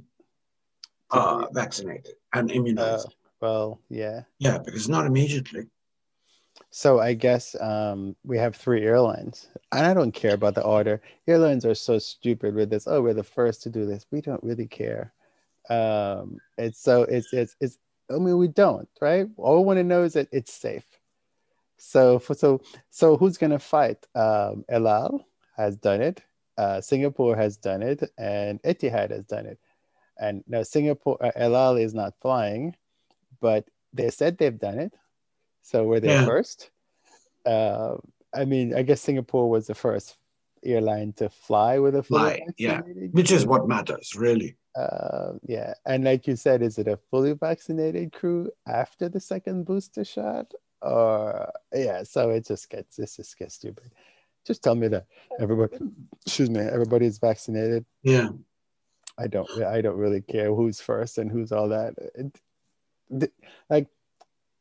uh, 1.09 1.47
vaccinated 1.51 2.13
and 2.33 2.51
immunized. 2.51 3.15
well, 3.41 3.79
yeah. 3.89 4.23
yeah, 4.39 4.57
because 4.57 4.87
not 4.89 5.05
immediately. 5.05 5.67
So 6.69 6.99
I 6.99 7.13
guess 7.13 7.55
um, 7.61 8.15
we 8.23 8.37
have 8.37 8.55
three 8.55 8.83
airlines, 8.83 9.47
and 9.71 9.85
I 9.85 9.93
don't 9.93 10.11
care 10.11 10.33
about 10.33 10.55
the 10.55 10.63
order. 10.63 11.01
Airlines 11.27 11.65
are 11.65 11.75
so 11.75 11.99
stupid 11.99 12.55
with 12.55 12.69
this. 12.69 12.87
Oh, 12.87 13.01
we're 13.01 13.13
the 13.13 13.23
first 13.23 13.61
to 13.63 13.69
do 13.69 13.85
this. 13.85 14.05
We 14.11 14.21
don't 14.21 14.43
really 14.43 14.67
care. 14.67 15.13
Um, 15.69 16.37
it's 16.57 16.81
so 16.81 17.03
it's 17.03 17.31
it's 17.33 17.55
it's. 17.59 17.77
I 18.11 18.17
mean, 18.19 18.37
we 18.37 18.47
don't, 18.47 18.87
right? 19.01 19.27
All 19.37 19.57
we 19.59 19.65
want 19.65 19.77
to 19.79 19.83
know 19.83 20.03
is 20.03 20.13
that 20.13 20.27
it's 20.31 20.53
safe. 20.53 20.85
So 21.77 22.19
for 22.19 22.33
so 22.33 22.61
so 22.89 23.17
who's 23.17 23.37
gonna 23.37 23.59
fight? 23.59 24.05
Um, 24.15 24.63
El 24.69 24.87
Al 24.87 25.25
has 25.57 25.75
done 25.75 26.01
it. 26.01 26.21
Uh, 26.57 26.79
Singapore 26.81 27.35
has 27.35 27.57
done 27.57 27.81
it, 27.81 28.03
and 28.17 28.61
Etihad 28.63 29.11
has 29.11 29.25
done 29.25 29.45
it. 29.45 29.59
And 30.17 30.43
now 30.47 30.63
Singapore, 30.63 31.17
uh, 31.23 31.31
El 31.35 31.55
Al 31.55 31.77
is 31.77 31.93
not 31.93 32.13
flying, 32.21 32.75
but 33.41 33.67
they 33.91 34.09
said 34.09 34.37
they've 34.37 34.57
done 34.57 34.79
it. 34.79 34.93
So 35.61 35.83
were 35.85 35.99
they 35.99 36.09
Yeah. 36.09 36.25
first? 36.25 36.71
Uh, 37.45 37.97
I 38.33 38.45
mean, 38.45 38.73
I 38.75 38.83
guess 38.83 39.01
Singapore 39.01 39.49
was 39.49 39.67
the 39.67 39.75
first 39.75 40.17
airline 40.65 41.13
to 41.13 41.29
fly 41.29 41.79
with 41.79 41.95
a 41.95 42.03
Fly, 42.03 42.41
yeah. 42.57 42.81
Which 43.11 43.31
is 43.31 43.45
what 43.45 43.67
matters, 43.67 44.15
really. 44.15 44.55
Uh, 44.75 45.33
yeah, 45.43 45.73
and 45.85 46.03
like 46.03 46.25
you 46.25 46.35
said, 46.35 46.61
is 46.61 46.77
it 46.79 46.87
a 46.87 46.97
fully 47.11 47.33
vaccinated 47.33 48.11
crew 48.11 48.49
after 48.67 49.07
the 49.09 49.19
second 49.19 49.65
booster 49.65 50.03
shot, 50.03 50.51
or 50.81 51.51
yeah? 51.73 52.03
So 52.03 52.31
it 52.31 52.47
just 52.47 52.69
gets 52.69 52.95
this 52.95 53.17
just 53.17 53.37
gets 53.37 53.55
stupid. 53.55 53.91
Just 54.45 54.63
tell 54.63 54.75
me 54.75 54.87
that 54.89 55.05
everybody, 55.39 55.77
excuse 56.25 56.49
me, 56.49 56.59
everybody's 56.59 57.17
vaccinated. 57.17 57.85
Yeah. 58.01 58.29
I 59.17 59.27
don't, 59.27 59.47
I 59.61 59.79
don't 59.79 59.95
really 59.95 60.21
care 60.21 60.51
who's 60.53 60.81
first 60.81 61.19
and 61.19 61.31
who's 61.31 61.51
all 61.51 61.69
that. 61.69 61.93
It, 62.15 63.31
like 63.69 63.87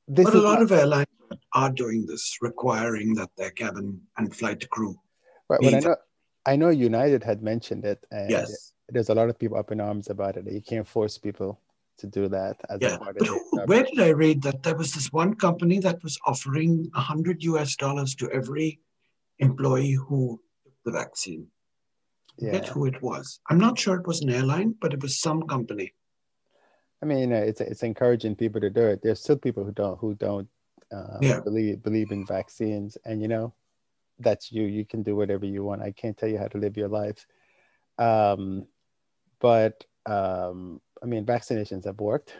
this 0.07 0.27
But 0.27 0.35
a 0.35 0.41
lot 0.41 0.55
not- 0.61 0.63
of 0.63 0.73
airlines 0.73 1.07
are 1.55 1.71
doing 1.73 2.05
this, 2.07 2.37
requiring 2.43 3.15
that 3.15 3.31
their 3.37 3.51
cabin 3.51 4.03
and 4.19 4.37
flight 4.37 4.69
crew. 4.69 4.95
Right, 5.53 5.63
when 5.63 5.75
I 5.75 5.81
know, 5.81 5.97
I 6.47 6.57
know 6.57 6.71
United 6.71 7.23
had 7.23 7.43
mentioned 7.43 7.85
it, 7.85 8.07
and 8.11 8.31
Yes. 8.31 8.73
there's 8.89 9.11
a 9.11 9.15
lot 9.15 9.29
of 9.29 9.39
people 9.39 9.59
up 9.59 9.71
in 9.71 9.83
arms 9.83 10.09
about 10.09 10.39
it. 10.39 10.51
You 10.51 10.63
can't 10.63 10.89
force 10.89 11.19
people 11.19 11.61
to 11.99 12.07
do 12.07 12.27
that 12.29 12.57
as 12.71 12.83
a 12.83 12.89
Yeah. 12.89 12.97
part 12.97 13.19
But 13.19 13.29
of 13.29 13.35
who, 13.35 13.61
it. 13.61 13.69
where 13.69 13.83
did 13.85 14.01
I 14.01 14.09
read 14.09 14.41
that 14.45 14.63
there 14.63 14.75
was 14.75 14.95
this 14.95 15.13
one 15.13 15.35
company 15.35 15.79
that 15.81 16.03
was 16.03 16.19
offering 16.27 16.89
100 16.95 17.43
US 17.45 17.77
dollars 17.77 18.15
to 18.15 18.31
every 18.31 18.81
employee 19.41 19.93
who 19.93 20.41
took 20.65 20.73
the 20.87 20.93
vaccine? 20.93 21.49
Yeah, 22.39 22.65
who 22.71 22.87
it 22.87 23.03
was. 23.03 23.39
I'm 23.51 23.59
not 23.59 23.79
sure 23.79 23.97
it 23.97 24.07
was 24.07 24.23
an 24.23 24.31
airline, 24.31 24.75
but 24.81 24.95
it 24.95 25.03
was 25.03 25.21
some 25.21 25.43
company. 25.43 25.93
I 27.03 27.05
mean, 27.05 27.31
it's 27.31 27.61
it's 27.61 27.83
encouraging 27.83 28.37
people 28.37 28.63
to 28.63 28.71
do 28.71 28.87
it. 28.87 29.03
There's 29.03 29.21
still 29.21 29.37
people 29.37 29.65
who 29.65 29.73
don't 29.73 29.99
who 29.99 30.15
don't 30.15 30.49
uh, 30.91 31.19
Yeah. 31.21 31.41
believe 31.41 31.83
believe 31.83 32.11
in 32.11 32.25
vaccines, 32.25 32.97
and 33.05 33.21
you 33.21 33.29
know, 33.29 33.53
that's 34.23 34.53
you. 34.53 34.65
You 34.65 34.85
can 34.85 35.03
do 35.03 35.17
whatever 35.17 35.47
you 35.47 35.65
want. 35.65 35.83
I 35.83 35.93
can't 35.93 36.17
tell 36.17 36.29
you 36.29 36.39
how 36.39 36.49
to 36.49 36.59
live 36.59 36.77
your 36.77 36.89
life. 36.89 37.27
Um, 37.99 38.67
but 39.41 39.85
um, 40.07 40.81
I 41.03 41.07
mean, 41.07 41.25
vaccinations 41.25 41.85
have 41.85 42.01
worked. 42.01 42.35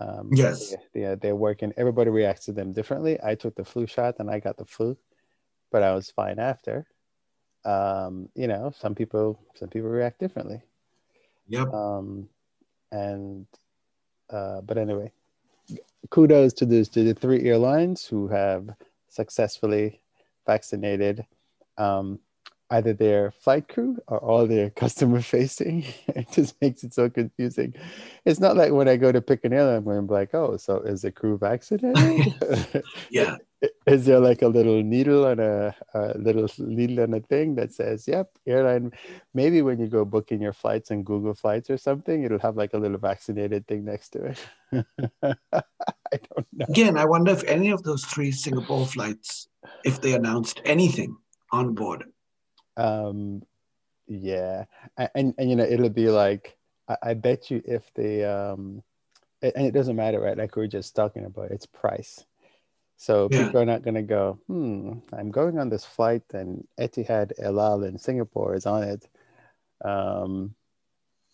Um, 0.00 0.30
Yes. 0.32 0.74
they, 0.92 1.00
they, 1.00 1.14
they're 1.14 1.36
working. 1.36 1.72
Everybody 1.76 2.10
reacts 2.10 2.46
to 2.46 2.52
them 2.52 2.72
differently. 2.72 3.18
I 3.22 3.34
took 3.34 3.54
the 3.54 3.64
flu 3.64 3.86
shot 3.86 4.16
and 4.18 4.30
I 4.30 4.40
got 4.40 4.56
the 4.56 4.64
flu, 4.64 4.96
but 5.70 5.82
I 5.82 5.94
was 5.94 6.10
fine 6.10 6.38
after. 6.38 6.86
Um, 7.64 8.28
you 8.34 8.46
know, 8.46 8.72
some 8.78 8.94
people 8.94 9.40
some 9.54 9.68
people 9.68 9.88
react 9.88 10.20
differently. 10.20 10.62
Yep. 11.48 11.72
Um, 11.72 12.28
and 12.92 13.46
uh, 14.28 14.60
but 14.60 14.76
anyway, 14.76 15.12
kudos 16.10 16.52
to 16.54 16.66
the 16.66 16.84
to 16.84 17.04
the 17.04 17.14
three 17.14 17.48
airlines 17.48 18.04
who 18.04 18.28
have 18.28 18.68
successfully 19.08 20.00
vaccinated 20.46 21.26
um, 21.78 22.18
either 22.70 22.92
their 22.92 23.30
flight 23.30 23.68
crew 23.68 23.98
or 24.06 24.18
all 24.18 24.46
their 24.46 24.70
customer 24.82 25.20
facing. 25.20 25.84
it 26.08 26.30
just 26.32 26.60
makes 26.60 26.82
it 26.84 26.94
so 26.94 27.08
confusing. 27.10 27.74
It's 28.24 28.40
not 28.40 28.56
like 28.56 28.72
when 28.72 28.88
I 28.88 28.96
go 28.96 29.12
to 29.12 29.20
pick 29.20 29.44
an 29.44 29.52
airline, 29.52 29.84
where 29.84 29.98
I'm 29.98 30.06
like, 30.06 30.34
oh, 30.34 30.56
so 30.56 30.78
is 30.78 31.02
the 31.02 31.12
crew 31.12 31.38
vaccinated? 31.38 32.34
Yeah. 33.10 33.36
is 33.86 34.04
there 34.04 34.20
like 34.20 34.42
a 34.42 34.48
little 34.48 34.82
needle 34.82 35.24
on 35.24 35.38
a, 35.40 35.74
a 35.94 36.18
little 36.18 36.48
needle 36.58 37.00
on 37.00 37.14
a 37.14 37.20
thing 37.20 37.54
that 37.54 37.72
says 37.72 38.06
yep 38.06 38.28
airline 38.46 38.92
maybe 39.32 39.62
when 39.62 39.78
you 39.80 39.86
go 39.86 40.04
booking 40.04 40.42
your 40.42 40.52
flights 40.52 40.90
on 40.90 41.02
google 41.02 41.32
flights 41.32 41.70
or 41.70 41.78
something 41.78 42.24
it'll 42.24 42.38
have 42.38 42.56
like 42.56 42.74
a 42.74 42.76
little 42.76 42.98
vaccinated 42.98 43.66
thing 43.66 43.82
next 43.84 44.10
to 44.10 44.34
it 44.72 44.84
i 45.22 45.32
don't 46.12 46.46
know 46.52 46.66
Again, 46.68 46.96
I 46.96 47.04
wonder 47.04 47.32
if 47.32 47.42
any 47.44 47.70
of 47.70 47.82
those 47.82 48.04
three 48.04 48.30
Singapore 48.30 48.86
flights, 48.86 49.48
if 49.84 50.00
they 50.00 50.14
announced 50.14 50.60
anything 50.64 51.16
on 51.52 51.74
board. 51.74 52.04
um 52.76 53.42
yeah 54.06 54.64
and 54.96 55.34
and 55.38 55.48
you 55.50 55.56
know 55.56 55.64
it'll 55.64 55.88
be 55.88 56.08
like 56.08 56.56
i, 56.88 56.96
I 57.02 57.14
bet 57.14 57.50
you 57.50 57.62
if 57.64 57.82
the 57.94 58.24
um 58.24 58.82
and 59.52 59.66
it 59.66 59.72
doesn't 59.74 59.96
matter, 59.96 60.20
right? 60.20 60.38
Like 60.38 60.56
we 60.56 60.62
were 60.62 60.68
just 60.68 60.94
talking 60.96 61.24
about, 61.26 61.50
it's 61.50 61.66
price. 61.66 62.24
So 62.96 63.28
Yeah. 63.28 63.44
people 63.44 63.60
are 63.60 63.66
not 63.66 63.82
going 63.82 63.94
to 63.96 64.02
go, 64.02 64.38
hmm, 64.46 64.92
I'm 65.12 65.30
going 65.30 65.58
on 65.58 65.68
this 65.68 65.84
flight 65.84 66.22
and 66.32 66.66
Etihad 66.80 67.32
El 67.38 67.60
Al 67.60 67.82
in 67.84 67.98
Singapore 67.98 68.54
is 68.54 68.64
on 68.66 68.84
it. 68.84 69.08
Um, 69.84 70.54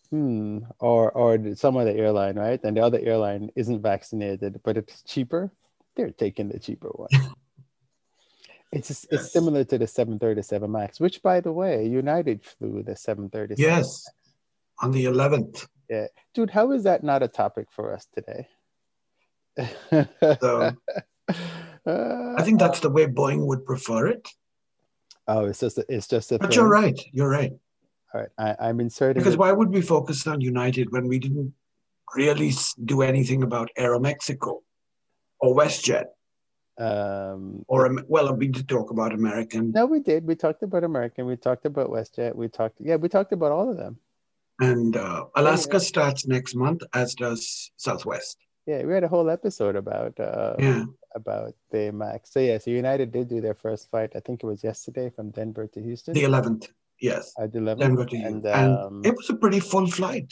hmm, 0.09 0.59
or 0.79 1.11
or 1.11 1.55
some 1.55 1.77
other 1.77 1.91
airline, 1.91 2.35
right? 2.35 2.59
And 2.63 2.75
the 2.75 2.81
other 2.83 2.99
airline 2.99 3.51
isn't 3.55 3.81
vaccinated, 3.81 4.59
but 4.63 4.75
it's 4.77 5.03
cheaper. 5.03 5.51
They're 5.95 6.11
taking 6.11 6.49
the 6.49 6.59
cheaper 6.59 6.89
one. 6.89 7.09
It's 8.71 9.05
it's 9.11 9.31
similar 9.31 9.63
to 9.65 9.77
the 9.77 9.87
737 9.87 10.71
Max, 10.71 10.99
which 10.99 11.21
by 11.21 11.41
the 11.41 11.51
way, 11.51 11.85
United 11.85 12.43
flew 12.45 12.83
the 12.83 12.95
737. 12.95 13.57
Yes, 13.61 14.09
on 14.81 14.91
the 14.91 15.05
11th. 15.05 15.67
Yeah, 15.89 16.07
Dude, 16.33 16.49
how 16.49 16.71
is 16.71 16.83
that 16.83 17.03
not 17.03 17.21
a 17.21 17.27
topic 17.27 17.67
for 17.69 17.93
us 17.93 18.07
today? 18.15 18.47
So 20.39 20.71
I 21.85 22.41
think 22.43 22.59
that's 22.59 22.79
the 22.79 22.89
way 22.89 23.07
Boeing 23.07 23.45
would 23.45 23.65
prefer 23.65 24.07
it. 24.07 24.27
oh, 25.27 25.45
it's 25.45 25.59
just 25.59 25.77
a, 25.77 25.85
it's 25.89 26.07
just 26.07 26.31
a 26.31 26.39
But 26.39 26.49
thing. 26.49 26.55
you're 26.59 26.69
right. 26.69 26.99
You're 27.11 27.29
right. 27.29 27.51
All 28.13 28.21
right, 28.21 28.29
I, 28.37 28.69
I'm 28.69 28.79
inserting 28.79 29.19
Because 29.21 29.33
it- 29.35 29.39
why 29.39 29.51
would 29.51 29.69
we 29.69 29.81
focus 29.81 30.25
on 30.27 30.39
United 30.39 30.91
when 30.93 31.07
we 31.09 31.19
didn't 31.19 31.53
really 32.15 32.51
do 32.85 33.01
anything 33.01 33.43
about 33.43 33.69
Aeromexico 33.77 34.59
or 35.41 35.55
WestJet? 35.55 36.05
Um, 36.77 37.63
Or, 37.67 37.89
well, 38.07 38.33
we 38.35 38.47
did 38.47 38.67
talk 38.67 38.91
about 38.91 39.13
American 39.13 39.71
no, 39.71 39.85
we 39.85 39.99
did. 39.99 40.25
We 40.25 40.35
talked 40.35 40.63
about 40.63 40.83
American. 40.83 41.25
We 41.25 41.35
talked 41.35 41.65
about 41.65 41.89
WestJet. 41.89 42.35
We 42.35 42.47
talked, 42.47 42.77
yeah, 42.79 42.95
we 42.95 43.09
talked 43.09 43.33
about 43.33 43.51
all 43.51 43.69
of 43.69 43.77
them. 43.77 43.97
and 44.59 44.95
uh, 44.95 45.25
Alaska 45.35 45.79
starts 45.79 46.27
next 46.27 46.55
month, 46.55 46.81
as 46.93 47.15
does 47.15 47.71
Southwest. 47.77 48.37
Yeah, 48.67 48.83
we 48.83 48.93
had 48.93 49.03
a 49.03 49.07
whole 49.07 49.29
episode 49.29 49.75
about 49.75 50.19
uh, 50.19 50.53
Yeah. 50.59 50.83
about 51.15 51.53
the 51.71 51.91
Max. 51.91 52.31
So 52.31 52.39
yeah, 52.39 52.57
so 52.59 52.69
United 52.69 53.11
did 53.11 53.27
do 53.27 53.41
their 53.41 53.55
first 53.55 53.89
flight. 53.89 54.11
I 54.15 54.19
think 54.19 54.43
it 54.43 54.45
was 54.45 54.63
yesterday 54.63 55.09
from 55.09 55.31
Denver 55.31 55.67
to 55.73 55.81
Houston. 55.81 56.13
The 56.13 56.23
11th. 56.23 56.69
Yes. 57.01 57.33
I 57.39 57.47
did 57.47 57.55
11. 57.55 57.79
Denver 57.79 58.05
to 58.05 58.15
and, 58.15 58.43
Houston. 58.43 58.53
And 58.53 58.77
um, 58.77 59.01
it 59.03 59.15
was 59.17 59.29
a 59.31 59.35
pretty 59.35 59.59
full 59.59 59.87
flight. 59.87 60.31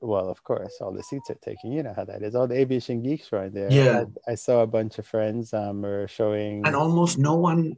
Well, 0.00 0.28
of 0.28 0.42
course, 0.44 0.78
all 0.80 0.92
the 0.92 1.02
seats 1.02 1.30
are 1.30 1.38
taken. 1.42 1.72
You 1.72 1.82
know 1.82 1.94
how 1.94 2.04
that 2.04 2.22
is. 2.22 2.34
All 2.34 2.46
the 2.46 2.58
aviation 2.58 3.02
geeks 3.02 3.32
right 3.32 3.52
there. 3.52 3.70
Yeah. 3.70 4.04
I, 4.26 4.32
I 4.32 4.34
saw 4.34 4.62
a 4.62 4.66
bunch 4.66 4.98
of 4.98 5.06
friends 5.06 5.52
um 5.54 5.82
were 5.82 6.06
showing. 6.08 6.66
And 6.66 6.76
almost 6.76 7.18
no 7.18 7.34
one 7.34 7.76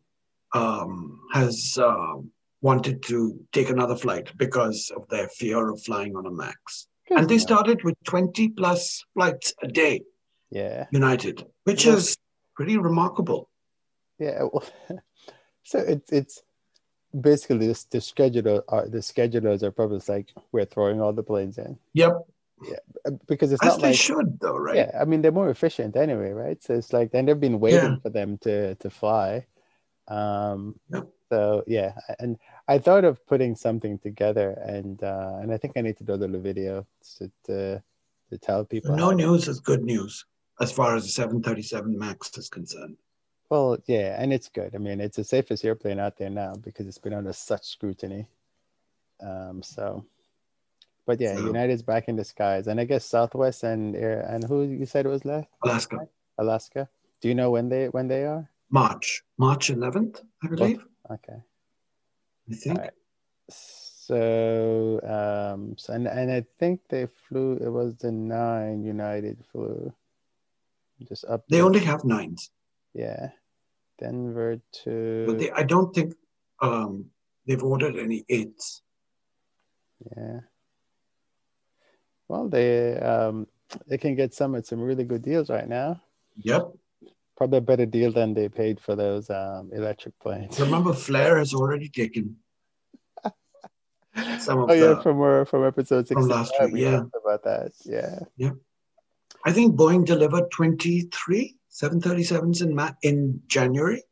um, 0.55 1.21
has 1.33 1.79
uh, 1.81 2.14
wanted 2.62 3.03
to 3.05 3.39
take 3.53 3.71
another 3.71 3.97
flight 3.97 4.31
because 4.37 4.91
of 4.97 5.07
their 5.09 5.29
fear 5.29 5.71
of 5.71 5.81
flying 5.83 6.16
on 6.16 6.27
a 6.27 6.31
MAX. 6.31 6.89
And 7.11 7.29
they 7.29 7.35
Yeah. 7.37 7.41
started 7.41 7.85
with 7.85 7.95
20 8.05 8.51
plus 8.51 9.05
flights 9.14 9.55
a 9.62 9.69
day, 9.69 10.03
Yeah, 10.51 10.87
United, 10.91 11.47
which 11.64 11.85
Yeah. 11.87 11.95
is 11.95 12.16
pretty 12.57 12.77
remarkable. 12.79 13.49
yeah. 14.19 14.43
well, 14.53 14.64
so 15.62 15.79
it's 15.79 16.11
it's 16.12 16.43
basically 17.20 17.66
this 17.66 17.84
the 17.84 17.98
scheduler 17.98 18.62
are 18.68 18.88
the 18.88 18.98
schedulers 18.98 19.62
are 19.62 19.70
probably 19.70 20.00
like 20.09 20.32
we're 20.52 20.64
throwing 20.64 21.00
all 21.00 21.12
the 21.12 21.22
planes 21.22 21.59
in 21.59 21.78
Yep. 21.94 22.12
Uh, 23.06 23.12
because 23.28 23.52
it's 23.52 23.62
As 23.62 23.74
not 23.74 23.80
they 23.82 23.88
like 23.90 23.96
should, 23.96 24.40
though, 24.40 24.56
right? 24.59 24.76
Yeah, 24.76 24.90
I 25.00 25.04
mean 25.04 25.22
they're 25.22 25.30
more 25.40 25.48
efficient 25.48 25.96
anyway, 25.96 26.32
right? 26.32 26.61
So 26.62 26.74
it's 26.74 26.92
like 26.92 27.11
and 27.14 27.28
they've 27.28 27.38
been 27.38 27.61
waiting 27.61 27.94
Yeah. 27.94 28.02
for 28.02 28.11
them 28.11 28.36
to 28.38 28.74
to 28.74 28.90
fly. 28.90 29.46
Um 30.09 30.74
Yep. 30.92 31.06
so 31.30 31.62
yeah, 31.66 31.92
and 32.18 32.36
I 32.66 32.78
thought 32.78 33.04
of 33.04 33.24
putting 33.26 33.54
something 33.54 33.98
together 33.98 34.50
and 34.66 35.02
uh 35.02 35.38
and 35.40 35.52
I 35.54 35.56
think 35.56 35.74
I 35.76 35.82
need 35.82 35.96
to 35.98 36.04
do 36.04 36.14
a 36.14 36.20
little 36.22 36.40
video 36.40 36.86
to 37.18 37.30
to, 37.46 37.82
to 38.30 38.38
tell 38.38 38.64
people 38.64 38.96
No 38.96 39.12
news 39.12 39.46
is 39.48 39.61
good 39.61 39.84
news 39.84 40.26
as 40.61 40.72
far 40.72 40.96
as 40.96 41.04
the 41.04 41.11
737 41.11 41.96
MAX 41.96 42.36
is 42.36 42.48
concerned. 42.48 42.96
Well 43.51 43.78
yeah, 43.86 44.20
and 44.20 44.32
it's 44.32 44.49
good. 44.49 44.74
I 44.74 44.78
mean 44.78 45.01
it's 45.01 45.16
the 45.16 45.24
safest 45.24 45.64
airplane 45.64 45.99
out 45.99 46.16
there 46.18 46.30
now 46.30 46.55
because 46.55 46.86
it's 46.86 46.99
been 46.99 47.14
under 47.14 47.32
such 47.32 47.66
scrutiny. 47.66 48.26
Um 49.20 49.62
so 49.62 50.05
but 51.07 51.20
yeah, 51.20 51.36
So- 51.36 51.46
United's 51.46 51.82
back 51.82 52.09
in 52.09 52.16
the 52.16 52.24
skies 52.24 52.66
and 52.66 52.78
I 52.80 52.84
guess 52.84 53.05
Southwest 53.05 53.62
and 53.64 53.96
Air 53.96 54.20
and 54.28 54.44
who 54.44 54.62
you 54.64 54.86
said 54.86 55.07
it 55.07 55.09
was 55.09 55.24
left? 55.24 55.49
Alaska, 55.64 56.09
Alaska. 56.38 56.88
Do 57.20 57.28
you 57.28 57.34
know 57.34 57.51
when 57.51 57.68
they 57.68 57.86
when 57.88 58.09
they 58.09 58.24
are? 58.24 58.49
March, 58.70 59.22
March 59.38 59.70
11th, 59.70 60.22
I 60.44 60.46
believe. 60.49 60.84
Okay. 61.11 61.40
I 62.51 62.55
think. 62.55 62.76
Alright. 62.78 62.92
So, 63.49 65.01
um, 65.05 65.74
so 65.78 65.92
and, 65.94 66.07
and 66.07 66.30
I 66.30 66.44
think 66.59 66.80
they 66.88 67.07
flew, 67.28 67.55
it 67.57 67.68
was 67.70 67.96
the 67.96 68.11
nine 68.12 68.82
United 68.84 69.38
flew. 69.53 69.92
Just 71.09 71.24
up. 71.26 71.44
They 71.49 71.59
there. 71.59 71.66
only 71.66 71.80
have 71.80 72.05
nines, 72.05 72.51
yeah. 72.94 73.30
Denver 73.99 74.57
but 74.57 74.82
to, 74.84 75.36
they, 75.38 75.51
I 75.51 75.62
don't 75.62 75.94
think 75.94 76.14
um, 76.61 77.07
they've 77.46 77.62
ordered 77.62 77.96
any 77.96 78.24
eights. 78.28 78.82
yeah. 80.16 80.40
Well, 82.28 82.49
they, 82.49 82.96
um, 82.99 83.46
they 83.86 83.99
can 83.99 84.14
get 84.14 84.34
some 84.34 84.55
at 84.55 84.66
some 84.66 84.80
really 84.80 85.05
good 85.05 85.22
deals 85.22 85.49
right 85.51 85.68
now. 85.68 86.01
Yep. 86.42 86.72
Probably 87.36 87.59
a 87.59 87.62
better 87.62 87.86
deal 87.86 88.12
than 88.12 88.34
they 88.34 88.49
paid 88.49 88.80
for 88.80 88.96
those 88.96 89.30
um, 89.30 89.70
electric 89.72 90.18
planes. 90.18 90.59
Remember, 90.61 90.92
Flair 90.92 91.38
has 91.38 91.55
already 91.55 91.88
taken 91.88 92.36
some 94.40 94.59
of 94.61 94.70
Oh 94.70 94.74
yeah, 94.74 94.94
the. 94.94 95.01
from 95.03 95.20
our, 95.20 95.44
from 95.44 95.66
episode 95.66 96.09
from 96.09 96.28
last 96.28 96.53
week, 96.61 96.72
yeah. 96.76 97.03
about 97.24 97.44
that. 97.44 97.72
Yeah. 97.84 98.18
Yeah. 98.36 98.51
I 99.44 99.53
think 99.53 99.76
Boeing 99.76 100.05
delivered 100.05 100.51
23 100.51 101.57
737s 101.81 102.62
in, 102.62 102.74
Ma- 102.74 102.93
in 103.03 103.41
January, 103.47 104.03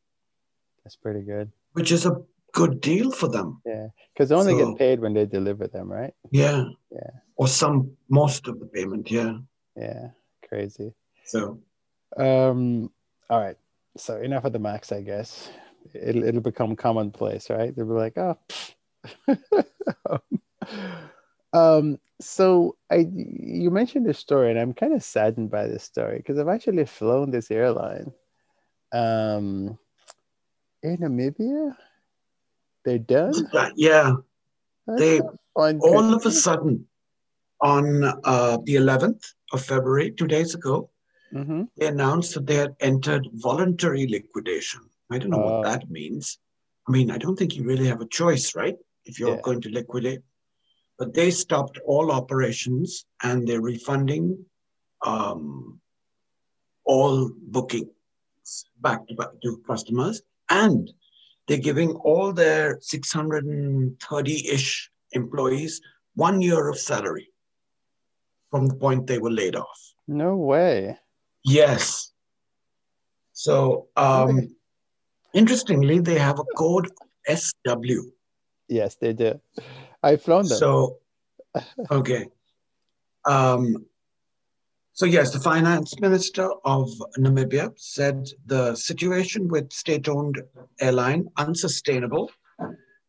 That's 0.84 0.96
pretty 0.96 1.22
good. 1.22 1.50
which 1.72 1.90
is 1.92 2.06
a 2.06 2.22
good 2.52 2.80
deal 2.80 3.10
for 3.10 3.28
them. 3.28 3.60
Yeah, 3.66 3.88
because 4.14 4.28
they 4.28 4.34
only 4.36 4.52
So- 4.58 4.70
get 4.70 4.78
paid 4.78 5.00
when 5.00 5.14
they 5.14 5.26
deliver 5.26 5.66
them, 5.66 5.90
right? 5.90 6.14
Yeah. 6.30 6.64
Yeah. 6.90 7.10
Or 7.36 7.48
some, 7.48 7.96
most 8.08 8.46
of 8.48 8.60
the 8.60 8.66
payment. 8.66 9.10
Yeah. 9.10 9.38
Yeah, 9.76 10.10
crazy. 10.48 10.94
So, 11.24 11.60
Um, 12.16 12.90
all 13.28 13.40
right. 13.40 13.56
So 13.98 14.16
enough 14.20 14.44
of 14.44 14.52
the 14.52 14.58
max, 14.58 14.92
I 14.92 15.02
guess. 15.02 15.50
It'll 15.94 16.24
it'll 16.24 16.40
become 16.40 16.76
commonplace, 16.76 17.50
right? 17.50 17.74
They'll 17.74 17.86
be 17.86 17.92
like, 17.92 18.16
oh. 18.18 18.38
um. 21.56 21.98
So 22.20 22.76
I 22.90 23.06
you 23.12 23.70
mentioned 23.70 24.06
this 24.06 24.18
story, 24.18 24.50
and 24.50 24.58
I'm 24.58 24.72
kind 24.72 24.94
of 24.94 25.02
saddened 25.02 25.50
by 25.50 25.66
this 25.66 25.84
story 25.84 26.16
because 26.18 26.38
I've 26.38 26.48
actually 26.48 26.84
flown 26.86 27.30
this 27.30 27.50
airline. 27.50 28.12
Um, 28.92 29.78
in 30.82 30.96
Namibia, 30.98 31.76
they're 32.84 32.98
done. 32.98 33.34
yeah. 33.76 34.14
That's 34.86 35.00
They- 35.00 35.20
all 35.56 36.14
of 36.14 36.24
a 36.24 36.30
sudden 36.30 36.86
on 37.60 38.04
uh, 38.04 38.58
the 38.64 38.76
11th 38.76 39.24
of 39.52 39.64
February, 39.64 40.12
two 40.12 40.26
days 40.26 40.54
ago, 40.54 40.90
hmm 41.32 41.64
they 41.76 41.86
announced 41.88 42.32
that 42.34 42.46
they 42.46 42.54
had 42.56 42.74
entered 42.80 43.26
voluntary 43.34 44.06
liquidation. 44.06 44.80
I 45.10 45.18
don't 45.18 45.30
know 45.30 45.40
Oh. 45.40 45.60
what 45.60 45.64
that 45.70 45.90
means. 45.90 46.38
I 46.88 46.92
mean, 46.92 47.10
I 47.10 47.18
don't 47.18 47.36
think 47.36 47.56
you 47.56 47.64
really 47.64 47.86
have 47.88 48.00
a 48.00 48.06
choice, 48.20 48.54
right? 48.54 48.76
If 49.04 49.18
you're 49.18 49.36
Yeah. 49.36 49.42
going 49.42 49.60
to 49.62 49.70
liquidate. 49.70 50.22
But 50.98 51.14
they 51.14 51.30
stopped 51.30 51.78
all 51.86 52.10
operations 52.10 53.04
and 53.22 53.46
they're 53.46 53.60
refunding 53.60 54.44
um, 55.04 55.80
all 56.84 57.30
bookings 57.48 57.90
back 58.80 59.06
to, 59.08 59.14
back 59.14 59.28
to 59.42 59.62
customers. 59.66 60.22
And 60.48 60.90
they're 61.46 61.58
giving 61.58 61.92
all 61.92 62.32
their 62.32 62.78
630 62.80 64.48
ish 64.48 64.90
employees 65.12 65.80
one 66.14 66.40
year 66.40 66.68
of 66.68 66.78
salary 66.78 67.28
from 68.50 68.66
the 68.66 68.74
point 68.74 69.06
they 69.06 69.18
were 69.18 69.30
laid 69.30 69.56
off. 69.56 69.94
No 70.08 70.36
way. 70.36 70.96
Yes. 71.44 72.12
So, 73.32 73.88
um, 73.96 74.56
interestingly, 75.34 75.98
they 76.00 76.18
have 76.18 76.38
a 76.38 76.44
code 76.56 76.90
SW. 77.28 78.10
Yes, 78.68 78.96
they 78.96 79.12
do. 79.12 79.40
I've 80.06 80.22
flown 80.22 80.46
them. 80.48 80.58
So, 80.58 80.98
okay. 81.90 82.26
Um, 83.24 83.86
so, 84.92 85.04
yes, 85.04 85.30
the 85.32 85.40
finance 85.40 86.00
minister 86.00 86.48
of 86.64 86.88
Namibia 87.18 87.72
said 87.76 88.28
the 88.46 88.74
situation 88.74 89.48
with 89.48 89.72
state 89.72 90.08
owned 90.08 90.42
airline 90.80 91.28
unsustainable. 91.36 92.30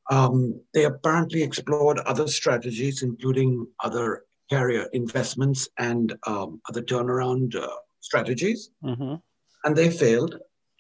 Um, 0.10 0.60
they 0.74 0.86
apparently 0.86 1.44
explored 1.44 2.00
other 2.00 2.28
strategies, 2.28 3.04
including 3.04 3.68
other 3.84 4.24
carrier 4.50 4.88
investments 4.94 5.70
and 5.78 6.16
um, 6.26 6.62
other 6.70 6.82
turnaround 6.82 7.56
uh, 7.56 7.68
strategies. 8.00 8.72
hmm 8.82 9.16
and 9.64 9.76
they 9.76 9.90
failed. 9.90 10.40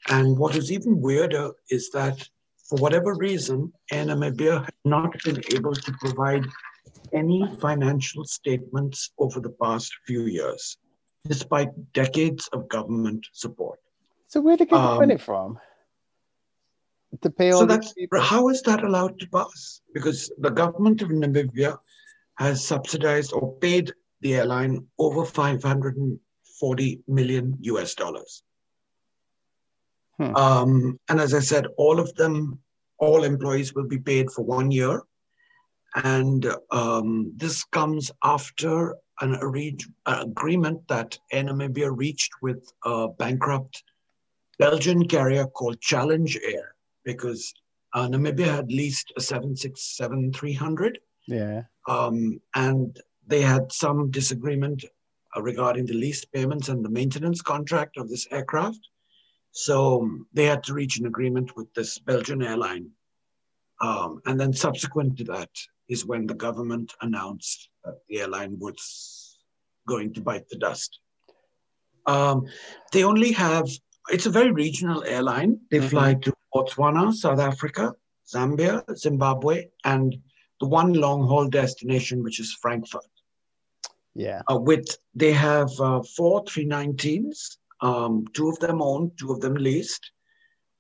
And 0.09 0.37
what 0.37 0.55
is 0.55 0.71
even 0.71 1.01
weirder 1.01 1.51
is 1.69 1.89
that 1.91 2.17
for 2.67 2.77
whatever 2.79 3.13
reason, 3.15 3.71
Air 3.91 4.05
Namibia 4.05 4.59
has 4.65 4.73
not 4.85 5.11
been 5.23 5.41
able 5.55 5.73
to 5.73 5.91
provide 6.01 6.45
any 7.13 7.47
financial 7.61 8.25
statements 8.25 9.11
over 9.17 9.39
the 9.39 9.51
past 9.61 9.91
few 10.05 10.23
years. 10.23 10.77
despite 11.27 11.67
decades 11.91 12.47
of 12.53 12.69
government 12.69 13.25
support. 13.33 13.77
So 14.29 14.39
where 14.39 14.55
did 14.55 14.69
they 14.69 14.77
get 14.77 14.81
the 14.81 14.91
Um, 14.91 14.99
money 14.99 15.17
from? 15.17 15.59
To 17.21 17.29
pay 17.29 17.51
all 17.51 17.59
So 17.61 17.65
that's 17.65 17.91
people? 17.91 18.21
how 18.21 18.47
is 18.47 18.61
that 18.61 18.81
allowed 18.81 19.19
to 19.19 19.27
pass? 19.27 19.81
Because 19.93 20.31
the 20.37 20.49
government 20.61 21.01
of 21.01 21.09
Namibia 21.09 21.79
has 22.37 22.65
subsidized 22.65 23.33
or 23.33 23.57
paid 23.59 23.91
the 24.21 24.35
airline 24.35 24.87
over 24.97 25.25
540 25.25 27.01
million 27.09 27.57
US 27.73 27.93
dollars. 27.93 28.43
Hmm. 30.17 30.35
Um, 30.35 30.99
and 31.09 31.19
as 31.19 31.33
I 31.33 31.39
said, 31.39 31.67
all 31.77 31.99
of 31.99 32.13
them, 32.15 32.59
all 32.97 33.23
employees 33.23 33.73
will 33.73 33.87
be 33.87 33.99
paid 33.99 34.31
for 34.31 34.43
one 34.43 34.71
year. 34.71 35.01
And 35.95 36.45
um, 36.71 37.33
this 37.35 37.63
comes 37.65 38.11
after 38.23 38.95
an 39.21 39.35
arrange- 39.41 39.87
uh, 40.05 40.23
agreement 40.27 40.87
that 40.87 41.17
Air 41.31 41.43
Namibia 41.45 41.89
reached 41.95 42.31
with 42.41 42.71
a 42.85 43.07
bankrupt 43.07 43.83
Belgian 44.59 45.07
carrier 45.07 45.45
called 45.45 45.79
Challenge 45.81 46.37
Air, 46.43 46.75
because 47.03 47.53
uh, 47.93 48.07
Namibia 48.07 48.47
had 48.47 48.71
leased 48.71 49.13
a 49.17 49.21
767 49.21 50.33
300 50.33 50.99
Yeah. 51.27 51.63
um, 51.87 52.39
and 52.55 52.99
they 53.27 53.41
had 53.41 53.71
some 53.71 54.09
disagreement 54.11 54.83
uh, 55.35 55.41
regarding 55.41 55.85
the 55.85 55.93
lease 55.93 56.25
payments 56.25 56.69
and 56.69 56.83
the 56.83 56.89
maintenance 56.89 57.41
contract 57.41 57.97
of 57.97 58.09
this 58.09 58.27
aircraft. 58.31 58.79
So 59.57 60.07
they 60.33 60.45
had 60.45 60.63
to 60.65 60.73
reach 60.75 60.99
an 60.99 61.07
agreement 61.07 61.55
with 61.55 61.73
this 61.73 61.97
Belgian 61.97 62.43
airline. 62.43 62.91
Um, 63.81 64.21
and 64.27 64.39
then 64.39 64.53
subsequent 64.53 65.17
to 65.17 65.23
that 65.25 65.49
is 65.89 66.05
when 66.05 66.27
the 66.27 66.35
government 66.35 66.93
announced 67.01 67.69
that 67.83 67.95
the 68.07 68.21
airline 68.21 68.59
was 68.59 69.39
going 69.87 70.13
to 70.13 70.21
bite 70.21 70.47
the 70.49 70.59
dust. 70.59 70.99
Um, 72.05 72.45
they 72.91 73.03
only 73.03 73.31
have, 73.31 73.67
it's 74.09 74.27
a 74.27 74.37
very 74.39 74.51
regional 74.51 75.03
airline. 75.03 75.59
They 75.71 75.79
Mhm. 75.79 75.89
fly 75.89 76.13
to 76.13 76.33
Botswana, 76.53 77.11
South 77.11 77.39
Africa, 77.39 77.95
Zambia, 78.31 78.83
Zimbabwe, 78.95 79.69
and 79.83 80.15
the 80.59 80.67
one 80.67 80.93
long 80.93 81.23
haul 81.27 81.47
destination, 81.47 82.21
which 82.21 82.39
is 82.39 82.53
Frankfurt. 82.53 83.09
Yeah. 84.13 84.43
Uh, 84.51 84.59
with 84.59 84.87
they 85.15 85.33
have 85.33 85.71
uh, 85.79 86.03
four 86.15 86.43
319s, 86.43 87.57
um, 87.81 88.25
two 88.33 88.49
of 88.49 88.59
them 88.59 88.81
owned, 88.81 89.11
two 89.17 89.31
of 89.31 89.41
them 89.41 89.55
leased, 89.55 90.11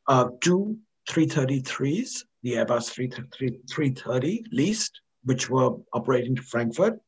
uh, 0.07 0.29
two 0.41 0.77
333s, 1.09 2.23
the 2.43 2.53
Airbus 2.53 2.89
330 2.91 3.59
330 3.71 4.43
leased, 4.51 4.99
which 5.23 5.49
were 5.49 5.75
operating 5.93 6.35
to 6.35 6.41
Frankfurt, 6.41 6.99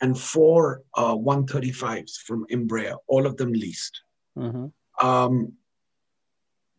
and 0.00 0.18
four 0.18 0.82
uh, 0.96 1.14
135s 1.14 2.16
from 2.26 2.46
Embraer, 2.50 2.96
all 3.06 3.26
of 3.26 3.36
them 3.36 3.52
leased. 3.52 4.00
hmm 4.36 4.66
Um, 5.00 5.52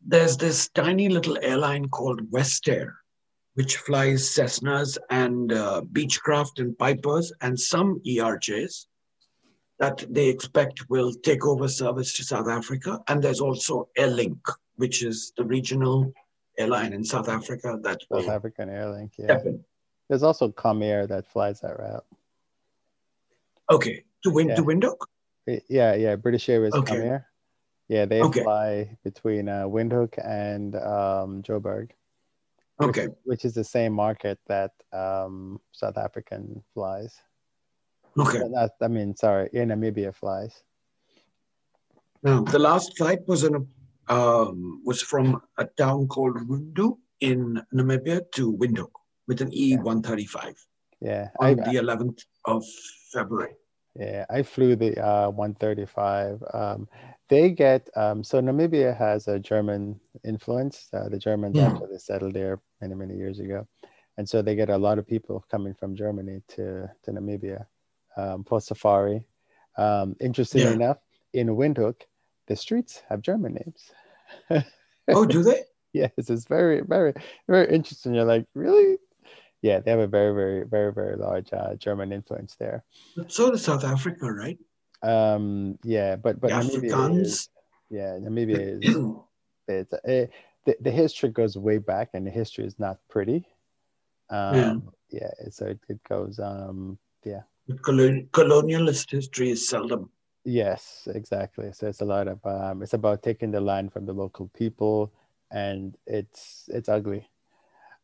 there's 0.04 0.38
this 0.38 0.70
tiny 0.70 1.10
little 1.10 1.38
airline 1.42 1.88
called 1.90 2.32
West 2.32 2.68
Air, 2.68 2.96
which 3.54 3.78
flies 3.78 4.24
Cessnas 4.30 4.98
and 5.10 5.54
uh, 5.54 5.82
Beechcraft 5.92 6.60
and 6.60 6.78
Pipers 6.78 7.32
and 7.42 7.60
some 7.60 8.00
ERJs 8.08 8.86
that 9.82 10.06
they 10.14 10.30
expect 10.30 10.88
will 10.90 11.12
take 11.12 11.44
over 11.46 11.68
service 11.68 12.14
to 12.14 12.24
South 12.24 12.48
Africa. 12.48 13.00
And 13.08 13.22
there's 13.22 13.42
also 13.42 13.90
Airlink, 13.98 14.40
which 14.76 15.02
is 15.04 15.34
the 15.36 15.44
regional 15.44 16.14
airline 16.60 16.94
in 16.94 17.04
South 17.04 17.28
Africa 17.28 17.80
that 17.82 18.00
South 18.14 18.30
African 18.30 18.70
Airlink. 18.70 19.14
Yeah. 19.18 19.40
in. 19.44 19.66
There's 20.08 20.22
also 20.22 20.50
Comair 20.50 21.08
that 21.08 21.26
flies 21.26 21.62
that 21.62 21.80
route. 21.80 22.06
Okay, 23.72 24.04
to 24.24 24.30
win 24.30 24.50
Yeah. 24.50 24.56
to 24.56 24.64
Windhoek. 24.64 25.02
Yeah, 25.68 25.96
yeah. 25.96 26.16
British 26.16 26.48
Airways 26.48 26.74
Okay. 26.76 26.96
Comair. 26.98 27.26
Yeah, 27.88 28.06
they 28.06 28.22
Okay. 28.22 28.44
fly 28.44 28.98
between 29.04 29.50
uh, 29.50 29.64
Windhoek 29.68 30.14
and 30.24 30.76
um, 30.76 31.42
Joburg, 31.42 31.90
which- 32.78 32.90
Okay, 32.90 33.08
which 33.24 33.46
is 33.46 33.54
the 33.56 33.64
same 33.64 33.94
market 33.94 34.38
that 34.46 34.74
um, 34.94 35.60
South 35.72 35.98
African 35.98 36.64
flies. 36.76 37.20
Okay. 38.18 38.42
Not, 38.48 38.72
I 38.82 38.88
mean, 38.88 39.16
sorry, 39.16 39.50
Air 39.54 39.66
Namibia 39.66 40.14
flies. 40.14 40.64
Now, 42.24 42.42
the 42.42 42.60
last 42.60 42.98
flight 42.98 43.20
was 43.28 43.44
in 43.44 43.56
a, 43.56 44.14
um, 44.14 44.82
was 44.86 45.02
from 45.02 45.42
a 45.58 45.66
town 45.66 46.08
called 46.08 46.36
Rundu 46.36 46.98
in 47.22 47.62
Namibia 47.74 48.22
to 48.34 48.54
Windhoek 48.54 48.92
with 49.28 49.42
an 49.42 49.52
E135 49.52 50.56
Yeah, 51.00 51.30
I, 51.40 51.52
on 51.52 51.58
the 51.58 51.80
11th 51.80 52.20
of 52.46 52.64
February. 53.14 53.54
Yeah, 53.96 54.26
I 54.30 54.44
flew 54.44 54.76
the 54.76 54.98
uh, 55.04 55.30
135. 55.30 56.44
Um, 56.54 56.88
they 57.30 57.52
get 57.52 57.90
um, 57.96 58.24
so 58.24 58.42
Namibia 58.42 58.96
has 58.98 59.28
a 59.28 59.40
German 59.40 60.00
influence. 60.24 60.88
Uh, 60.94 61.10
the 61.10 61.18
Germans 61.18 61.58
Yeah. 61.58 61.68
actually 61.68 61.98
settled 61.98 62.34
there 62.34 62.62
many 62.82 62.96
many 62.96 63.16
years 63.18 63.40
ago, 63.40 63.68
and 64.18 64.28
so 64.28 64.42
they 64.42 64.56
get 64.56 64.70
a 64.70 64.78
lot 64.78 64.98
of 64.98 65.08
people 65.08 65.44
coming 65.52 65.74
from 65.74 65.96
Germany 65.96 66.42
to 66.50 66.90
to 67.04 67.12
Namibia 67.12 67.66
um, 68.18 68.44
for 68.44 68.62
safari. 68.62 69.26
Um, 69.78 70.16
interestingly 70.20 70.68
Yeah. 70.68 70.74
enough, 70.76 70.98
in 71.34 71.48
Windhoek, 71.48 72.02
the 72.48 72.56
streets 72.56 73.02
have 73.10 73.22
German 73.22 73.54
names. 73.54 73.92
Oh, 75.08 75.26
do 75.26 75.44
they? 75.44 75.64
yes, 75.94 76.12
it's 76.16 76.46
very 76.46 76.82
very 76.82 77.14
very 77.48 77.74
interesting. 77.74 78.14
You're 78.14 78.24
like 78.24 78.46
really. 78.54 78.98
Yeah, 79.62 79.80
they 79.80 79.92
have 79.92 80.00
a 80.00 80.08
very, 80.08 80.34
very, 80.34 80.66
very, 80.66 80.92
very 80.92 81.16
large 81.18 81.54
uh, 81.54 81.76
German 81.76 82.12
influence 82.12 82.56
there. 82.56 82.84
But 83.16 83.32
so 83.32 83.52
does 83.52 83.64
South 83.64 83.84
Africa, 83.84 84.32
right? 84.32 84.58
Um, 85.04 85.78
yeah, 85.84 86.16
but 86.16 86.40
but 86.40 86.52
Namibia 86.52 87.20
is, 87.22 87.50
yeah, 87.90 88.18
Namibia 88.20 88.78
is 88.78 88.84
it's, 89.68 89.94
it, 90.04 90.32
the 90.66 90.78
the 90.82 90.92
history 90.92 91.30
goes 91.30 91.58
way 91.58 91.78
back, 91.78 92.10
and 92.14 92.26
the 92.26 92.32
history 92.32 92.66
is 92.66 92.80
not 92.80 92.98
pretty. 93.10 93.46
Um, 94.30 94.92
yeah, 95.12 95.30
so 95.52 95.66
it, 95.66 95.80
it 95.90 96.00
goes 96.08 96.40
um, 96.40 96.98
yeah, 97.24 97.42
Colon- 97.80 98.28
colonialist 98.32 99.12
history 99.12 99.52
is 99.52 99.68
seldom. 99.68 100.10
yes, 100.44 101.08
exactly. 101.14 101.72
So 101.74 101.88
it's 101.88 102.02
a 102.02 102.06
lot 102.06 102.28
of 102.28 102.46
um, 102.46 102.82
it's 102.82 102.94
about 102.94 103.24
taking 103.24 103.52
the 103.52 103.62
land 103.62 103.94
from 103.94 104.06
the 104.06 104.14
local 104.14 104.48
people, 104.50 105.12
and 105.52 105.96
it's 106.08 106.70
it's 106.74 106.90
ugly 106.90 107.30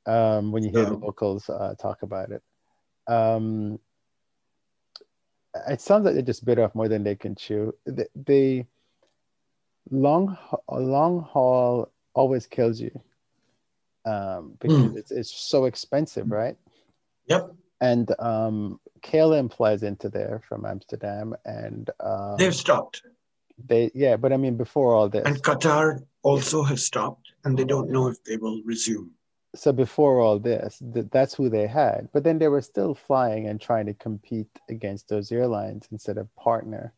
um, 0.05 0.51
when 0.51 0.63
you 0.63 0.69
hear 0.69 0.85
the 0.85 0.93
Um, 0.93 1.01
locals 1.01 1.49
uh, 1.49 1.73
talk 1.79 2.03
about 2.03 2.31
it. 2.31 2.43
Um, 3.07 3.79
it 5.69 5.81
sounds 5.81 6.05
like 6.05 6.15
they 6.15 6.21
just 6.21 6.45
bit 6.45 6.59
off 6.59 6.75
more 6.75 6.87
than 6.87 7.03
they 7.03 7.15
can 7.15 7.35
chew. 7.35 7.73
The, 7.85 8.07
the 8.15 8.65
long 9.89 10.37
long 10.69 11.21
haul 11.21 11.91
always 12.13 12.45
kills 12.45 12.79
you 12.79 12.91
um, 14.05 14.57
because 14.59 14.95
it's 14.95 15.11
it's 15.11 15.31
so 15.31 15.65
expensive, 15.65 16.31
right? 16.31 16.57
Yep, 17.27 17.55
And 17.79 18.09
um, 18.19 18.79
KLM 19.01 19.53
flies 19.53 19.83
into 19.83 20.09
there 20.09 20.41
from 20.47 20.65
Amsterdam, 20.65 21.35
and 21.45 21.89
um, 21.99 22.35
they've 22.37 22.55
stopped. 22.55 23.03
they 23.67 23.91
yeah, 23.93 24.17
but 24.17 24.33
I 24.33 24.37
mean 24.37 24.57
before 24.57 24.95
all 24.95 25.09
this, 25.09 25.25
And 25.25 25.41
Qatar 25.43 26.03
also 26.23 26.63
has 26.63 26.83
stopped, 26.83 27.31
and 27.43 27.57
they 27.57 27.63
don't 27.65 27.89
know 27.91 28.07
if 28.07 28.23
they 28.23 28.37
will 28.37 28.61
resume. 28.65 29.11
so 29.55 29.71
before 29.71 30.19
all 30.19 30.39
this, 30.39 30.81
th- 30.93 31.07
that's 31.11 31.33
who 31.35 31.49
they 31.49 31.67
had. 31.67 32.09
But 32.13 32.23
then 32.23 32.37
they 32.39 32.47
were 32.47 32.61
still 32.61 32.93
flying 32.95 33.47
and 33.47 33.61
trying 33.61 33.85
to 33.87 33.93
compete 33.93 34.49
against 34.69 35.07
those 35.07 35.31
airlines 35.31 35.87
instead 35.91 36.17
of 36.17 36.33
partner. 36.35 36.93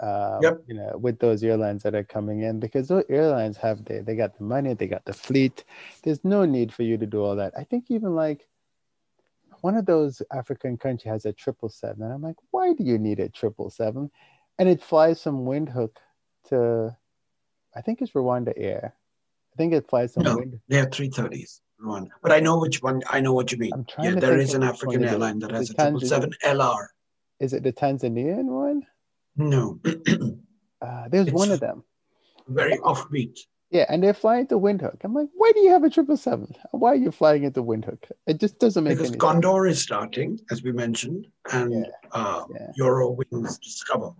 Um, 0.00 0.40
Yep. 0.42 0.62
You 0.66 0.74
know, 0.74 0.98
with 0.98 1.18
those 1.18 1.42
airlines 1.42 1.82
that 1.84 1.94
are 1.94 2.04
coming 2.04 2.42
in, 2.42 2.60
because 2.60 2.88
those 2.88 3.04
airlines 3.08 3.56
have 3.58 3.84
the 3.84 4.02
they 4.02 4.16
got 4.16 4.36
the 4.36 4.44
money, 4.44 4.74
they 4.74 4.86
got 4.86 5.04
the 5.04 5.12
fleet. 5.14 5.64
There's 6.02 6.24
no 6.24 6.44
need 6.44 6.72
for 6.74 6.82
you 6.82 6.98
to 6.98 7.06
do 7.06 7.22
all 7.22 7.36
that. 7.36 7.54
I 7.56 7.64
think 7.64 7.86
even 7.90 8.14
like 8.14 8.46
one 9.64 9.78
of 9.78 9.86
those 9.86 10.20
African 10.30 10.76
country 10.76 11.10
has 11.10 11.24
a 11.24 11.32
triple 11.32 11.70
seven, 11.70 12.02
and 12.02 12.12
I'm 12.12 12.20
like, 12.20 12.36
why 12.50 12.74
do 12.74 12.84
you 12.84 12.98
need 12.98 13.18
a 13.18 13.30
triple 13.30 13.70
seven? 13.70 14.10
And 14.58 14.68
it 14.68 14.82
flies 14.82 15.22
from 15.22 15.46
Windhoek 15.46 15.96
to, 16.50 16.94
I 17.74 17.80
think 17.80 18.02
it's 18.02 18.12
Rwanda 18.12 18.52
Air. 18.58 18.94
I 19.54 19.56
think 19.56 19.72
it 19.72 19.88
flies 19.88 20.12
from 20.12 20.24
No. 20.24 20.36
Windhoek. 20.36 20.60
They 20.68 20.76
have 20.76 20.90
330s, 20.90 21.60
Rwanda. 21.82 22.10
But 22.22 22.32
I 22.32 22.40
know 22.40 22.58
which 22.58 22.82
one, 22.82 23.00
I 23.08 23.20
know 23.20 23.32
what 23.32 23.52
you 23.52 23.56
mean. 23.56 23.70
I'm 23.72 23.86
trying 23.86 24.12
Yeah, 24.12 24.20
there 24.20 24.36
is 24.38 24.52
an 24.52 24.62
African 24.64 25.02
airline 25.02 25.38
that 25.38 25.52
has 25.52 25.70
a 25.70 25.72
777 25.72 26.34
LR. 26.58 26.88
Is 27.40 27.54
it 27.54 27.62
the 27.62 27.72
Tanzanian 27.72 28.44
one? 28.44 28.82
No, 29.36 29.80
Uh, 30.82 31.08
there's 31.08 31.28
It's- 31.28 31.32
one 31.42 31.50
of 31.50 31.60
them. 31.60 31.82
very 32.48 32.76
offbeat. 32.80 33.38
Yeah, 33.70 33.86
and 33.88 34.02
they're 34.02 34.14
flying 34.14 34.46
to 34.48 34.58
Windhoek. 34.58 34.98
I'm 35.02 35.14
like, 35.14 35.28
why 35.34 35.50
do 35.52 35.60
you 35.60 35.70
have 35.70 35.82
a 35.82 35.90
triple 35.90 36.16
seven? 36.16 36.54
Why 36.70 36.92
are 36.92 36.96
you 36.96 37.10
flying 37.10 37.44
into 37.44 37.62
Windhoek? 37.62 38.10
It 38.26 38.38
just 38.38 38.58
doesn't 38.60 38.84
make 38.84 38.98
sense. 38.98 39.10
Because 39.10 39.12
any 39.12 39.20
sense. 39.20 39.42
Condor 39.42 39.66
is 39.66 39.80
starting, 39.82 40.38
as 40.50 40.62
we 40.62 40.70
mentioned, 40.70 41.26
and 41.52 41.72
Yeah, 41.72 41.90
uh, 42.12 42.44
yeah. 42.52 42.70
Eurowings 42.78 43.58
Discover. 43.60 44.12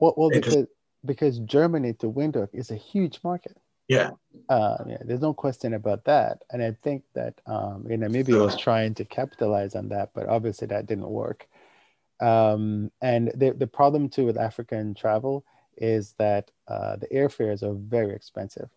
Well, 0.00 0.14
well, 0.16 0.30
is- 0.30 0.38
because 0.38 0.66
because 1.04 1.38
Germany 1.40 1.92
to 1.94 2.10
Windhoek 2.10 2.48
is 2.52 2.70
a 2.70 2.76
huge 2.76 3.20
market. 3.22 3.56
Yeah. 3.88 4.10
Uh, 4.48 4.76
yeah, 4.86 4.98
there's 5.04 5.20
no 5.22 5.32
question 5.32 5.74
about 5.74 6.04
that. 6.04 6.42
And 6.50 6.62
I 6.62 6.76
think 6.82 7.04
that 7.14 7.40
um, 7.46 7.86
you 7.88 7.96
know, 7.96 8.06
Namibia 8.06 8.40
was 8.44 8.56
trying 8.56 8.94
to 8.94 9.04
capitalize 9.04 9.74
on 9.74 9.88
that, 9.90 10.10
but 10.14 10.28
obviously 10.28 10.66
that 10.68 10.86
didn't 10.86 11.08
work. 11.08 11.46
Um, 12.20 12.90
and 13.00 13.30
the, 13.34 13.52
the 13.52 13.66
problem 13.66 14.08
too 14.08 14.26
with 14.26 14.36
African 14.36 14.92
travel 14.94 15.44
is 15.80 16.14
that 16.18 16.50
uh, 16.68 16.96
the 16.96 17.08
airfares 17.08 17.62
are 17.62 17.74
very 17.74 18.14
expensive. 18.14 18.70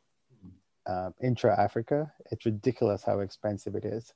Um, 0.87 1.13
intra 1.21 1.59
Africa, 1.59 2.11
it's 2.31 2.45
ridiculous 2.45 3.03
how 3.03 3.19
expensive 3.19 3.75
it 3.75 3.85
is. 3.85 4.13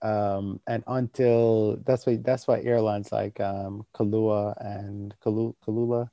Um, 0.00 0.60
and 0.66 0.82
until 0.86 1.78
that's 1.84 2.06
why 2.06 2.16
that's 2.22 2.46
why 2.46 2.60
airlines 2.62 3.10
like 3.12 3.40
um, 3.40 3.84
Kalua 3.94 4.54
and 4.64 5.14
Kulula, 5.24 5.54
Kulula 5.66 6.08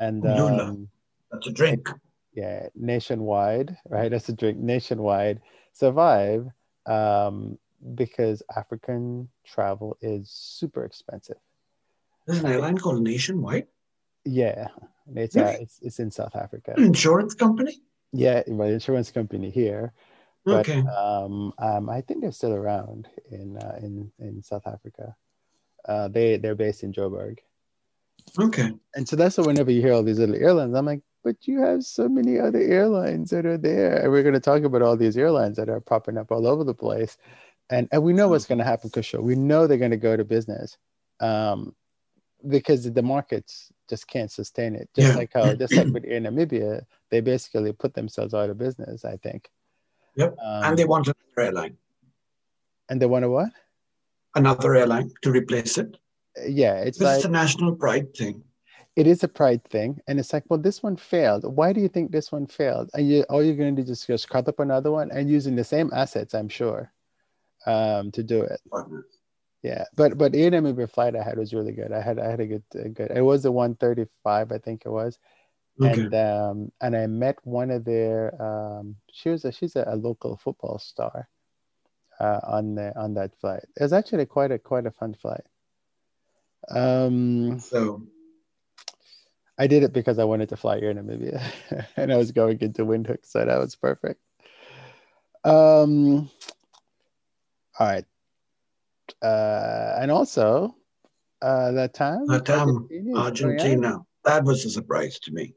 and 0.00 0.26
um, 0.26 0.88
that's 1.30 1.46
a 1.46 1.52
drink. 1.52 1.88
Yeah, 2.32 2.68
nationwide, 2.74 3.76
right? 3.88 4.10
That's 4.10 4.28
a 4.28 4.32
drink. 4.32 4.58
Nationwide 4.58 5.40
survive 5.72 6.48
um, 6.86 7.58
because 7.94 8.42
African 8.56 9.28
travel 9.44 9.96
is 10.00 10.30
super 10.30 10.84
expensive. 10.84 11.36
There's 12.26 12.40
an 12.40 12.50
airline 12.50 12.78
called 12.78 13.02
Nationwide. 13.02 13.66
Yeah, 14.24 14.68
it's 15.16 15.36
uh, 15.36 15.56
it's 15.60 15.78
it's 15.82 15.98
in 15.98 16.10
South 16.10 16.36
Africa. 16.36 16.74
Insurance 16.76 17.34
company. 17.34 17.80
Yeah, 18.12 18.42
my 18.48 18.66
insurance 18.66 19.10
company 19.10 19.50
here. 19.50 19.92
But, 20.44 20.68
okay. 20.68 20.80
Um, 20.80 21.52
um, 21.58 21.90
I 21.90 22.00
think 22.00 22.22
they're 22.22 22.32
still 22.32 22.54
around 22.54 23.08
in 23.30 23.56
uh, 23.56 23.78
in 23.82 24.10
in 24.18 24.42
South 24.42 24.66
Africa. 24.66 25.14
Uh, 25.86 26.08
they 26.08 26.38
they're 26.38 26.54
based 26.54 26.82
in 26.82 26.92
Joburg. 26.92 27.38
Okay. 28.38 28.70
And 28.94 29.08
so 29.08 29.16
that's 29.16 29.38
why 29.38 29.44
whenever 29.44 29.70
you 29.70 29.80
hear 29.80 29.92
all 29.92 30.02
these 30.02 30.18
little 30.18 30.34
airlines, 30.34 30.74
I'm 30.74 30.86
like, 30.86 31.02
but 31.24 31.36
you 31.46 31.60
have 31.60 31.82
so 31.84 32.08
many 32.08 32.38
other 32.38 32.60
airlines 32.60 33.30
that 33.30 33.46
are 33.46 33.58
there, 33.58 33.96
and 33.96 34.10
we're 34.10 34.22
going 34.22 34.34
to 34.34 34.40
talk 34.40 34.62
about 34.62 34.82
all 34.82 34.96
these 34.96 35.16
airlines 35.16 35.56
that 35.56 35.68
are 35.68 35.80
popping 35.80 36.16
up 36.16 36.30
all 36.30 36.46
over 36.46 36.64
the 36.64 36.74
place, 36.74 37.18
and 37.68 37.88
and 37.92 38.02
we 38.02 38.12
know 38.12 38.28
what's 38.28 38.46
going 38.46 38.58
to 38.58 38.64
happen, 38.64 38.90
Kishore. 38.90 39.22
We 39.22 39.34
know 39.34 39.66
they're 39.66 39.76
going 39.76 39.90
to 39.90 39.96
go 39.96 40.16
to 40.16 40.24
business, 40.24 40.78
um, 41.20 41.74
because 42.48 42.90
the 42.90 43.02
markets 43.02 43.70
just 43.90 44.06
can't 44.06 44.30
sustain 44.30 44.74
it. 44.76 44.88
Just 44.94 45.08
Yeah. 45.12 45.16
like 45.16 45.32
how, 45.34 45.52
just 45.54 45.74
like 45.76 45.88
with 45.94 46.04
Air 46.06 46.20
Namibia, 46.20 46.86
they 47.10 47.20
basically 47.20 47.72
put 47.72 47.92
themselves 47.92 48.32
out 48.32 48.48
of 48.48 48.56
business. 48.56 49.04
I 49.04 49.16
think. 49.18 49.50
Yep. 50.14 50.36
Um, 50.42 50.64
and 50.64 50.78
they 50.78 50.84
want 50.86 51.06
another 51.08 51.40
airline, 51.46 51.76
and 52.88 53.02
they 53.02 53.06
want 53.06 53.24
to 53.24 53.30
what? 53.30 53.50
another 54.36 54.76
airline 54.76 55.10
to 55.22 55.30
replace 55.32 55.76
it. 55.76 55.96
Yeah, 56.46 56.76
it's 56.86 56.98
This 56.98 57.06
like 57.06 57.18
is 57.18 57.24
a 57.24 57.28
national 57.28 57.74
pride 57.74 58.14
thing. 58.16 58.44
it 58.96 59.06
is 59.08 59.24
a 59.24 59.28
pride 59.28 59.64
thing, 59.64 59.98
and 60.06 60.18
it's 60.20 60.32
like, 60.32 60.44
well, 60.48 60.58
this 60.60 60.82
one 60.82 60.96
failed. 60.96 61.42
Why 61.56 61.72
do 61.72 61.80
you 61.80 61.88
think 61.88 62.12
this 62.12 62.30
one 62.30 62.46
failed? 62.46 62.90
And 62.94 63.08
you 63.10 63.24
all 63.28 63.42
you're 63.42 63.56
going 63.56 63.74
to 63.76 63.82
do 63.82 63.90
is 63.90 64.06
just 64.06 64.28
cut 64.28 64.46
up 64.48 64.60
another 64.60 64.90
one 64.92 65.10
and 65.10 65.28
using 65.28 65.56
the 65.56 65.64
same 65.64 65.90
assets, 65.92 66.32
I'm 66.34 66.48
sure, 66.48 66.92
um, 67.66 68.10
to 68.12 68.22
do 68.22 68.42
it. 68.42 68.60
Yeah, 69.62 69.84
but 69.94 70.16
but 70.16 70.34
Air 70.34 70.50
Namibia 70.50 70.90
flight 70.90 71.14
I 71.14 71.22
had 71.22 71.36
was 71.36 71.52
really 71.52 71.72
good. 71.72 71.92
I 71.92 72.00
had 72.00 72.18
I 72.18 72.30
had 72.30 72.40
a 72.40 72.46
good 72.46 72.62
a 72.74 72.88
good. 72.88 73.10
It 73.14 73.20
was 73.20 73.42
the 73.42 73.52
135, 73.52 74.52
I 74.52 74.58
think 74.58 74.82
it 74.86 74.90
was, 74.90 75.18
Okay. 75.80 76.00
and 76.00 76.14
um 76.14 76.72
and 76.80 76.96
I 76.96 77.06
met 77.06 77.36
one 77.44 77.70
of 77.70 77.84
their 77.84 78.40
um 78.40 78.96
she 79.12 79.28
was 79.28 79.44
a 79.44 79.52
she's 79.52 79.76
a, 79.76 79.84
a 79.86 79.96
local 79.96 80.38
football 80.38 80.78
star, 80.78 81.28
uh 82.20 82.40
on 82.44 82.74
the 82.74 82.98
on 82.98 83.14
that 83.14 83.38
flight. 83.38 83.64
It 83.76 83.82
was 83.82 83.92
actually 83.92 84.24
quite 84.24 84.50
a 84.50 84.58
quite 84.58 84.86
a 84.86 84.90
fun 84.90 85.14
flight. 85.14 85.44
Um, 86.70 87.58
so 87.58 88.02
I 89.58 89.66
did 89.66 89.82
it 89.82 89.92
because 89.92 90.18
I 90.18 90.24
wanted 90.24 90.48
to 90.50 90.56
fly 90.56 90.78
Air 90.78 90.94
Namibia, 90.94 91.42
and 91.96 92.10
I 92.10 92.16
was 92.16 92.32
going 92.32 92.58
into 92.60 92.86
Windhoek, 92.86 93.24
so 93.26 93.44
that 93.44 93.58
was 93.58 93.76
perfect. 93.76 94.22
Um, 95.44 96.30
all 97.78 97.86
right, 97.86 98.04
uh, 99.22 99.96
and 100.00 100.10
also 100.10 100.74
uh, 101.42 101.72
that 101.72 101.94
time, 101.94 102.26
that 102.26 102.44
time, 102.44 102.68
Argentina 102.68 103.00
is 103.00 103.04
going 103.04 103.16
out. 103.18 103.26
Argentina, 103.26 103.98
that 104.24 104.44
was 104.44 104.64
a 104.64 104.70
surprise 104.70 105.18
to 105.20 105.32
me. 105.32 105.54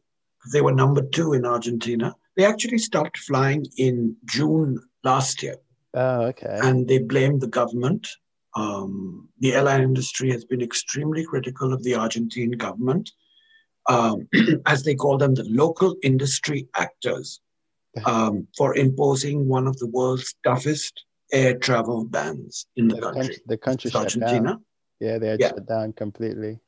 They 0.51 0.61
were 0.61 0.73
number 0.73 1.01
two 1.01 1.33
in 1.33 1.45
Argentina. 1.45 2.15
They 2.35 2.45
actually 2.45 2.79
stopped 2.79 3.17
flying 3.17 3.65
in 3.77 4.15
June 4.25 4.79
last 5.03 5.43
year, 5.43 5.55
Oh, 5.93 6.23
okay. 6.23 6.59
and 6.63 6.87
they 6.87 6.99
blamed 6.99 7.41
the 7.41 7.47
government. 7.47 8.07
Um, 8.55 9.29
the 9.39 9.53
airline 9.53 9.81
industry 9.81 10.31
has 10.31 10.45
been 10.45 10.61
extremely 10.61 11.25
critical 11.25 11.73
of 11.73 11.83
the 11.83 11.95
Argentine 11.95 12.51
government, 12.51 13.11
um, 13.89 14.27
as 14.65 14.83
they 14.83 14.95
call 14.95 15.17
them, 15.17 15.33
the 15.33 15.45
local 15.49 15.95
industry 16.03 16.67
actors, 16.75 17.41
um, 18.05 18.47
for 18.57 18.75
imposing 18.75 19.47
one 19.47 19.67
of 19.67 19.77
the 19.77 19.87
world's 19.87 20.35
toughest 20.43 21.05
air 21.33 21.57
travel 21.57 22.05
bans 22.05 22.67
in 22.77 22.87
the 22.87 22.95
the 22.95 23.01
country. 23.01 23.21
country, 23.21 23.41
the 23.47 23.57
country 23.57 23.91
Argentina. 23.93 24.49
down. 24.51 24.65
Yeah, 24.99 25.17
they 25.17 25.27
had 25.27 25.39
Yeah. 25.39 25.49
shut 25.49 25.65
down 25.67 25.91
completely. 25.93 26.59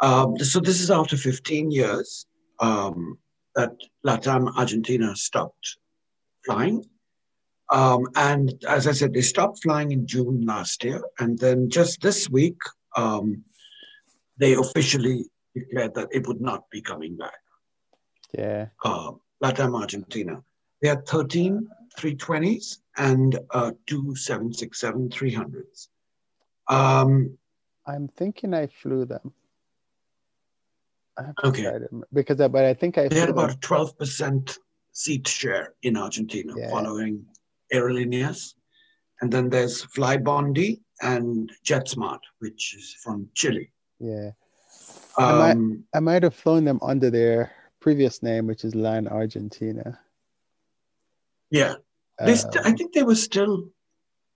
Um, 0.00 0.36
so 0.38 0.60
this 0.60 0.80
is 0.80 0.90
after 0.90 1.16
15 1.16 1.70
years 1.70 2.26
um, 2.60 3.18
that 3.56 3.72
LATAM 4.06 4.54
Argentina 4.56 5.16
stopped 5.16 5.78
flying. 6.44 6.84
Um, 7.72 8.06
and 8.14 8.52
as 8.68 8.86
I 8.86 8.92
said, 8.92 9.14
they 9.14 9.22
stopped 9.22 9.62
flying 9.62 9.90
in 9.92 10.06
June 10.06 10.44
last 10.44 10.84
year. 10.84 11.02
And 11.18 11.38
then 11.38 11.70
just 11.70 12.02
this 12.02 12.28
week, 12.28 12.58
um, 12.96 13.44
they 14.38 14.54
officially 14.54 15.24
declared 15.54 15.94
that 15.94 16.08
it 16.12 16.26
would 16.28 16.40
not 16.40 16.68
be 16.70 16.82
coming 16.82 17.16
back. 17.16 17.38
Yeah. 18.36 18.66
Uh, 18.84 19.12
LATAM 19.42 19.74
Argentina. 19.80 20.42
They 20.82 20.88
had 20.88 21.06
13 21.06 21.66
320s 21.98 22.78
and 22.96 23.38
uh, 23.50 23.72
two 23.86 24.14
767 24.16 25.08
300s. 25.10 25.88
Um, 26.68 27.36
I'm 27.86 28.08
thinking 28.08 28.54
I 28.54 28.66
flew 28.68 29.04
them. 29.04 29.32
I 31.18 31.32
Okay. 31.44 31.62
try 31.62 31.72
to 31.78 31.86
remember- 31.90 32.08
because 32.12 32.40
I, 32.40 32.48
but 32.48 32.64
I 32.64 32.74
think 32.74 32.98
I 32.98 33.08
They 33.08 33.20
had 33.20 33.28
about 33.28 33.52
a 33.52 33.56
12% 33.58 34.58
seat 34.92 35.28
share 35.28 35.74
in 35.82 35.96
Argentina, 35.96 36.54
Yeah. 36.56 36.70
following 36.70 37.26
Aerolíneas. 37.72 38.54
And 39.20 39.32
then 39.32 39.48
there's 39.48 39.84
Flybondi 39.86 40.80
and 41.02 41.50
JetSmart, 41.64 42.20
which 42.38 42.74
is 42.76 42.96
from 43.02 43.28
Chile. 43.34 43.70
Yeah, 44.00 44.32
I 45.16 45.32
might- 45.38 45.56
Um, 45.56 45.84
I 45.94 46.00
might 46.00 46.22
have 46.24 46.34
flown 46.34 46.64
them 46.64 46.78
under 46.82 47.10
their 47.10 47.52
previous 47.80 48.22
name, 48.22 48.46
which 48.46 48.64
is 48.64 48.74
LAN 48.74 49.06
Argentina. 49.08 50.00
yeah, 51.50 51.74
they 52.20 52.36
st- 52.36 52.64
I 52.64 52.72
think 52.72 52.92
they 52.92 53.02
were 53.02 53.14
still 53.14 53.68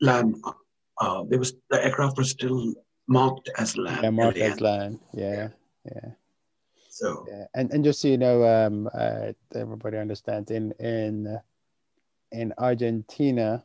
land. 0.01 0.37
Uh, 1.01 1.25
they 1.29 1.37
was 1.37 1.55
the 1.71 1.85
aircraft 1.85 2.19
was 2.19 2.31
still 2.31 2.75
marked 3.07 3.51
as 3.59 3.77
land. 3.77 4.03
yeah, 4.03 4.11
marked 4.11 4.39
as 4.39 4.53
end. 4.53 4.61
LAN. 4.61 5.01
Yeah, 5.15 5.49
yeah, 5.85 6.11
So 6.91 7.27
yeah. 7.29 7.45
And 7.55 7.73
and 7.73 7.85
just 7.85 8.01
so 8.01 8.09
you 8.09 8.19
know, 8.19 8.45
um, 8.45 8.89
uh, 8.93 9.33
everybody 9.55 9.99
understands 9.99 10.51
in 10.51 10.73
in 10.73 11.39
in 12.33 12.53
Argentina, 12.59 13.65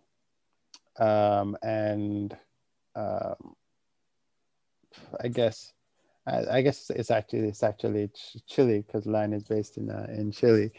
um, 1.00 1.58
and 1.62 2.38
um, 2.96 3.56
I 5.22 5.28
guess. 5.28 5.74
I, 6.26 6.60
I 6.60 6.62
guess 6.62 6.90
it's 6.90 7.12
actually 7.12 7.50
it's 7.50 7.64
actually 7.64 8.08
Ch- 8.08 8.38
Chile 8.48 8.82
because 8.88 9.06
LAN 9.06 9.34
is 9.34 9.44
based 9.44 9.76
in 9.76 9.90
uh, 9.90 10.08
in 10.10 10.32
Chile. 10.32 10.72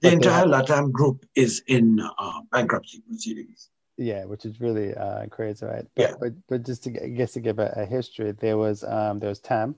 The 0.00 0.08
they 0.08 0.12
entire 0.14 0.44
LATAM 0.46 0.92
group 0.92 1.24
is 1.34 1.62
in 1.66 2.00
uh, 2.18 2.40
bankruptcy 2.52 3.00
proceedings. 3.00 3.70
Yeah, 3.98 4.24
which 4.24 4.44
is 4.44 4.60
really 4.60 4.94
uh, 4.94 5.26
crazy, 5.26 5.64
right? 5.64 5.86
But, 5.94 6.02
Yeah. 6.02 6.14
But 6.20 6.32
but 6.48 6.62
just 6.64 6.84
to 6.84 7.04
I 7.04 7.08
guess 7.08 7.32
to 7.32 7.40
give 7.40 7.58
a, 7.58 7.72
a 7.76 7.86
history, 7.86 8.32
there 8.32 8.58
was 8.58 8.84
um 8.84 9.18
there 9.18 9.30
was 9.30 9.40
TAM, 9.40 9.76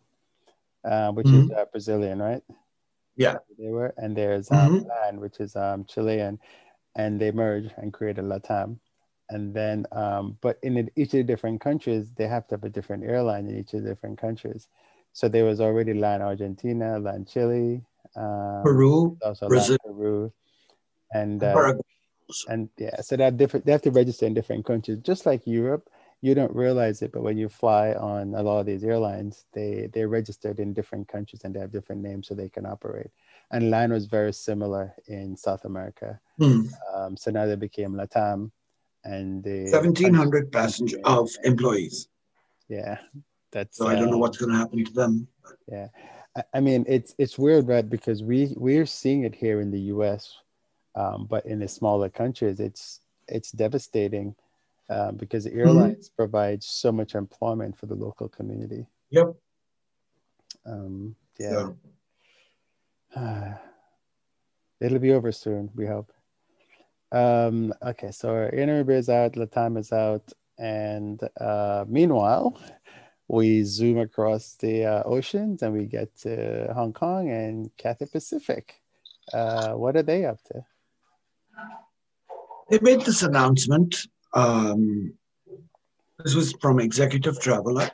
uh, 0.84 1.12
which 1.12 1.28
is 1.28 1.50
uh, 1.50 1.64
Brazilian, 1.72 2.18
right? 2.20 2.42
Mm-hmm. 2.48 2.54
Yeah. 3.16 3.36
They 3.58 3.70
were, 3.70 3.94
and 3.96 4.16
there's 4.16 4.50
um, 4.50 4.56
Mhm. 4.56 4.86
LAN, 4.88 5.20
which 5.20 5.40
is 5.40 5.54
um 5.56 5.84
Chilean, 5.84 6.38
and 6.96 7.20
they 7.20 7.30
merged 7.30 7.74
and 7.76 7.92
created 7.92 8.24
LATAM. 8.24 8.78
And 9.30 9.52
then, 9.54 9.86
um, 9.92 10.38
but 10.40 10.58
in 10.62 10.90
each 10.96 11.08
of 11.08 11.18
the 11.18 11.22
different 11.24 11.60
countries, 11.60 12.10
they 12.16 12.26
have 12.26 12.46
to 12.48 12.54
have 12.54 12.64
a 12.64 12.70
different 12.70 13.04
airline 13.04 13.46
in 13.46 13.58
each 13.58 13.74
of 13.74 13.82
the 13.82 13.88
different 13.90 14.18
countries. 14.18 14.68
So 15.12 15.28
there 15.28 15.44
was 15.44 15.60
already 15.60 15.94
LAN 15.94 16.22
Argentina, 16.22 16.98
LAN 16.98 17.26
Chile, 17.26 17.82
um, 18.16 18.62
Peru, 18.62 19.18
Brazil. 19.48 19.76
Peru, 19.84 20.32
and 21.12 21.42
uh, 21.42 21.74
and 22.48 22.68
yeah, 22.78 23.00
so 23.00 23.16
they 23.16 23.24
have 23.24 23.36
different. 23.36 23.66
They 23.66 23.72
have 23.72 23.82
to 23.82 23.90
register 23.90 24.26
in 24.26 24.34
different 24.34 24.64
countries, 24.64 24.98
just 25.02 25.26
like 25.26 25.46
Europe. 25.46 25.88
You 26.20 26.34
don't 26.34 26.54
realize 26.54 27.00
it, 27.02 27.12
but 27.12 27.22
when 27.22 27.38
you 27.38 27.48
fly 27.48 27.92
on 27.92 28.34
a 28.34 28.42
lot 28.42 28.58
of 28.58 28.66
these 28.66 28.82
airlines, 28.84 29.44
they 29.52 29.88
they're 29.92 30.08
registered 30.08 30.58
in 30.58 30.74
different 30.74 31.08
countries 31.08 31.42
and 31.44 31.54
they 31.54 31.60
have 31.60 31.72
different 31.72 32.02
names 32.02 32.28
so 32.28 32.34
they 32.34 32.48
can 32.48 32.66
operate. 32.66 33.10
And 33.50 33.70
LAN 33.70 33.92
was 33.92 34.06
very 34.06 34.32
similar 34.32 34.94
in 35.06 35.36
South 35.36 35.64
America. 35.64 36.20
Hmm. 36.38 36.62
Um, 36.92 37.16
so 37.16 37.30
now 37.30 37.46
they 37.46 37.56
became 37.56 37.92
LATAM, 37.92 38.50
and 39.04 39.42
the 39.44 39.70
1,700 39.70 40.52
passenger 40.52 40.98
of 41.04 41.30
employees. 41.44 42.08
Yeah, 42.68 42.98
that's. 43.52 43.78
So 43.78 43.86
I 43.86 43.94
don't 43.94 44.08
know 44.08 44.14
um, 44.14 44.20
what's 44.20 44.38
going 44.38 44.52
to 44.52 44.58
happen 44.58 44.84
to 44.84 44.92
them. 44.92 45.28
Yeah, 45.70 45.88
I, 46.54 46.60
mean 46.60 46.84
it's 46.88 47.14
it's 47.18 47.38
weird, 47.38 47.68
right? 47.68 47.88
Because 47.88 48.22
we 48.22 48.52
we're 48.56 48.86
seeing 48.86 49.24
it 49.24 49.34
here 49.34 49.60
in 49.60 49.70
the 49.70 49.80
U.S., 49.94 50.36
um, 50.94 51.26
but 51.28 51.46
in 51.46 51.58
the 51.58 51.68
smaller 51.68 52.08
countries, 52.08 52.60
it's 52.60 53.00
it's 53.28 53.52
devastating 53.52 54.34
um, 54.90 55.16
because 55.16 55.44
the 55.44 55.52
airlines 55.52 56.08
provide 56.08 56.62
so 56.62 56.90
much 56.90 57.14
employment 57.14 57.76
for 57.76 57.86
the 57.86 57.94
local 57.94 58.28
community. 58.28 58.86
Yep. 59.10 59.34
Um, 60.66 61.14
yeah. 61.38 61.70
It'll 64.80 64.98
be 64.98 65.12
over 65.12 65.32
soon, 65.32 65.70
we 65.74 65.86
hope. 65.86 66.12
Um, 67.10 67.74
okay, 67.82 68.10
so 68.10 68.30
our 68.30 68.50
interview 68.50 68.94
is 68.94 69.08
out, 69.08 69.32
Latam 69.32 69.78
is 69.78 69.92
out, 69.92 70.32
and 70.58 71.20
uh, 71.40 71.84
meanwhile, 71.88 72.60
we 73.28 73.62
zoom 73.62 73.98
across 73.98 74.54
the 74.54 74.84
uh, 74.84 75.02
oceans 75.04 75.62
and 75.62 75.74
we 75.74 75.84
get 75.84 76.16
to 76.20 76.72
Hong 76.74 76.92
Kong 76.92 77.30
and 77.30 77.70
Cathay 77.76 78.06
Pacific. 78.06 78.80
Uh, 79.32 79.72
what 79.72 79.96
are 79.96 80.02
they 80.02 80.24
up 80.24 80.42
to? 80.44 80.64
They 82.70 82.78
made 82.80 83.02
this 83.02 83.22
announcement. 83.22 84.06
Um, 84.32 85.12
this 86.24 86.34
was 86.34 86.52
from 86.60 86.80
Executive 86.80 87.38
Traveler 87.40 87.90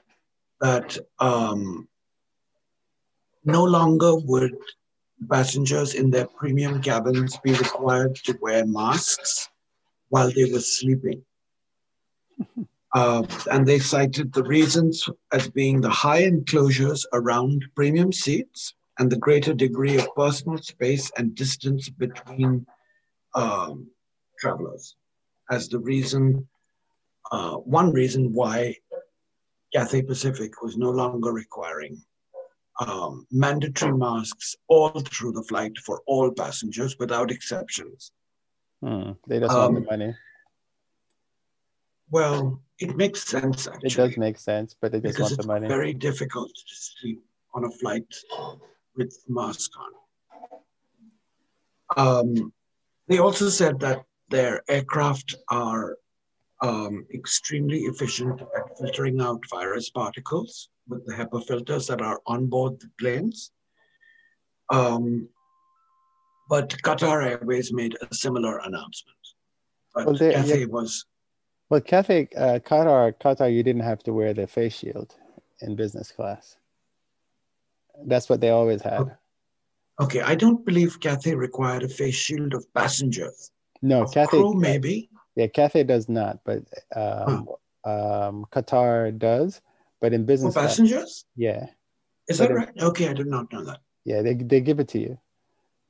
that 0.61 0.97
um, 1.19 1.89
no 3.45 3.65
longer 3.65 4.15
would 4.17 4.57
passengers 5.29 5.95
in 5.95 6.11
their 6.11 6.27
premium 6.27 6.83
cabins 6.83 7.39
be 7.39 7.53
required 7.55 8.15
to 8.15 8.39
wear 8.41 8.67
masks 8.67 9.49
while 10.09 10.31
they 10.31 10.51
were 10.53 10.61
sleeping. 10.61 11.25
Uh, 12.95 13.27
and 13.51 13.67
they 13.67 13.79
cited 13.79 14.33
the 14.33 14.45
reasons 14.45 15.09
as 15.33 15.51
being 15.51 15.81
the 15.81 15.91
high 15.91 16.23
enclosures 16.23 17.05
around 17.13 17.65
premium 17.75 18.13
seats 18.13 18.75
and 18.99 19.11
the 19.11 19.19
greater 19.19 19.53
degree 19.53 19.99
of 19.99 20.15
personal 20.15 20.59
space 20.59 21.11
and 21.19 21.35
distance 21.35 21.89
between 21.89 22.65
um, 23.35 23.89
travelers 24.39 24.95
as 25.51 25.69
the 25.69 25.79
reason, 25.79 26.47
uh, 27.33 27.57
one 27.57 27.93
reason 27.93 28.33
why 28.33 28.77
Cathay 29.75 30.03
Pacific 30.03 30.63
was 30.63 30.77
no 30.77 30.91
longer 30.91 31.33
requiring 31.33 32.01
um, 32.81 33.27
mandatory 33.31 33.97
masks 33.97 34.57
all 34.69 35.01
through 35.01 35.33
the 35.33 35.43
flight 35.45 35.77
for 35.85 36.03
all 36.07 36.31
passengers 36.31 36.97
without 36.99 37.31
exceptions. 37.31 38.13
Hmm. 38.83 39.13
They 39.29 39.41
just 39.41 39.53
um, 39.53 39.75
want 39.75 39.85
the 39.85 39.91
money. 39.91 40.15
Well, 42.11 42.61
it 42.79 42.97
makes 42.97 43.23
sense 43.25 43.67
actually. 43.67 43.89
It 43.89 43.97
does 43.97 44.17
make 44.17 44.39
sense, 44.39 44.75
but 44.81 44.93
they 44.93 45.01
just 45.01 45.21
want 45.21 45.37
the 45.37 45.47
money. 45.47 45.67
It's 45.67 45.75
very 45.75 45.95
difficult 45.95 46.51
to 46.55 46.75
sleep 46.75 47.25
on 47.55 47.65
a 47.65 47.71
flight 47.71 48.13
with 48.97 49.17
mask 49.29 49.71
on. 49.79 49.93
Um, 51.97 52.53
they 53.09 53.19
also 53.19 53.49
said 53.49 53.79
that 53.81 54.05
their 54.29 54.63
aircraft 54.69 55.35
are 55.51 55.97
um, 56.63 57.07
extremely 57.13 57.81
efficient 57.81 58.41
at 58.41 58.79
filtering 58.79 59.21
out 59.21 59.43
virus 59.51 59.91
particles 59.91 60.71
with 60.89 61.05
the 61.07 61.13
HEPA 61.13 61.47
filters 61.47 61.87
that 61.87 62.01
are 62.01 62.21
on 62.27 62.47
board 62.47 62.81
the 62.81 62.91
planes. 62.99 63.53
Um, 64.71 65.29
but 66.49 66.71
Qatar 66.83 67.25
Airways 67.25 67.73
made 67.73 67.97
a 68.01 68.15
similar 68.15 68.59
announcement. 68.59 69.19
But 69.95 70.07
well, 70.07 70.17
they, 70.17 70.33
Cathay 70.33 70.61
yeah. 70.61 70.67
was. 70.67 71.07
Well, 71.71 71.81
Cathay, 71.81 72.29
uh, 72.37 72.59
Qatar, 72.61 73.15
Qatar, 73.15 73.53
you 73.53 73.63
didn't 73.63 73.83
have 73.83 74.03
to 74.05 74.13
wear 74.13 74.35
the 74.35 74.47
face 74.47 74.77
shield 74.77 75.15
in 75.61 75.77
business 75.77 76.11
class. 76.11 76.57
That's 78.07 78.29
what 78.29 78.41
they 78.41 78.51
always 78.51 78.83
had. 78.83 79.17
Okay, 80.01 80.21
I 80.21 80.35
don't 80.35 80.65
believe 80.65 80.99
Cathay 81.01 81.35
required 81.35 81.85
a 81.85 81.89
face 81.89 82.17
shield 82.17 82.55
of 82.55 82.67
passengers. 82.75 83.51
No, 83.81 84.03
of 84.03 84.13
Cathay 84.13 84.39
crew 84.39 84.55
maybe. 84.55 85.09
Yeah, 85.37 85.47
Cathay 85.47 85.85
does 85.85 86.09
not, 86.09 86.41
but 86.45 86.59
um, 86.95 87.49
huh. 87.85 88.29
um, 88.29 88.47
Qatar 88.53 89.17
does. 89.17 89.61
But 90.01 90.13
in 90.13 90.27
business, 90.27 90.55
For 90.55 90.61
passengers, 90.61 91.25
yeah. 91.37 91.67
Is 92.29 92.39
that 92.39 92.53
right? 92.53 92.71
Okay, 92.79 93.09
I 93.09 93.13
did 93.15 93.27
not 93.27 93.53
know 93.53 93.65
that. 93.65 93.81
Yeah, 94.05 94.23
they, 94.23 94.35
they 94.35 94.61
give 94.61 94.81
it 94.81 94.89
to 94.89 94.99
you 94.99 95.19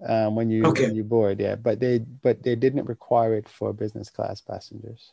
um, 0.06 0.36
when 0.36 0.51
you 0.51 0.64
okay. 0.66 0.86
when 0.86 0.94
you 0.94 1.05
board. 1.05 1.40
Yeah, 1.40 1.56
but 1.56 1.80
they 1.80 1.98
but 1.98 2.42
they 2.42 2.55
didn't 2.55 2.84
require 2.84 3.34
it 3.34 3.48
for 3.48 3.72
business 3.72 4.10
class 4.10 4.40
passengers. 4.40 5.12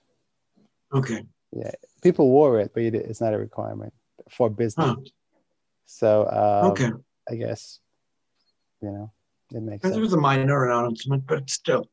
Okay. 0.93 1.23
Yeah, 1.51 1.71
people 2.01 2.29
wore 2.29 2.59
it, 2.59 2.71
but 2.73 2.83
it's 2.83 3.21
not 3.21 3.33
a 3.33 3.37
requirement 3.37 3.93
for 4.29 4.49
business. 4.49 4.87
Huh. 4.87 4.95
So 5.85 6.27
um, 6.29 6.71
okay, 6.71 6.91
I 7.29 7.35
guess 7.35 7.79
you 8.81 8.89
know 8.91 9.11
it 9.53 9.61
makes. 9.61 9.83
Sense. 9.83 9.97
It 9.97 9.99
was 9.99 10.13
a 10.13 10.17
minor 10.17 10.65
announcement, 10.65 11.25
but 11.27 11.49
still. 11.49 11.89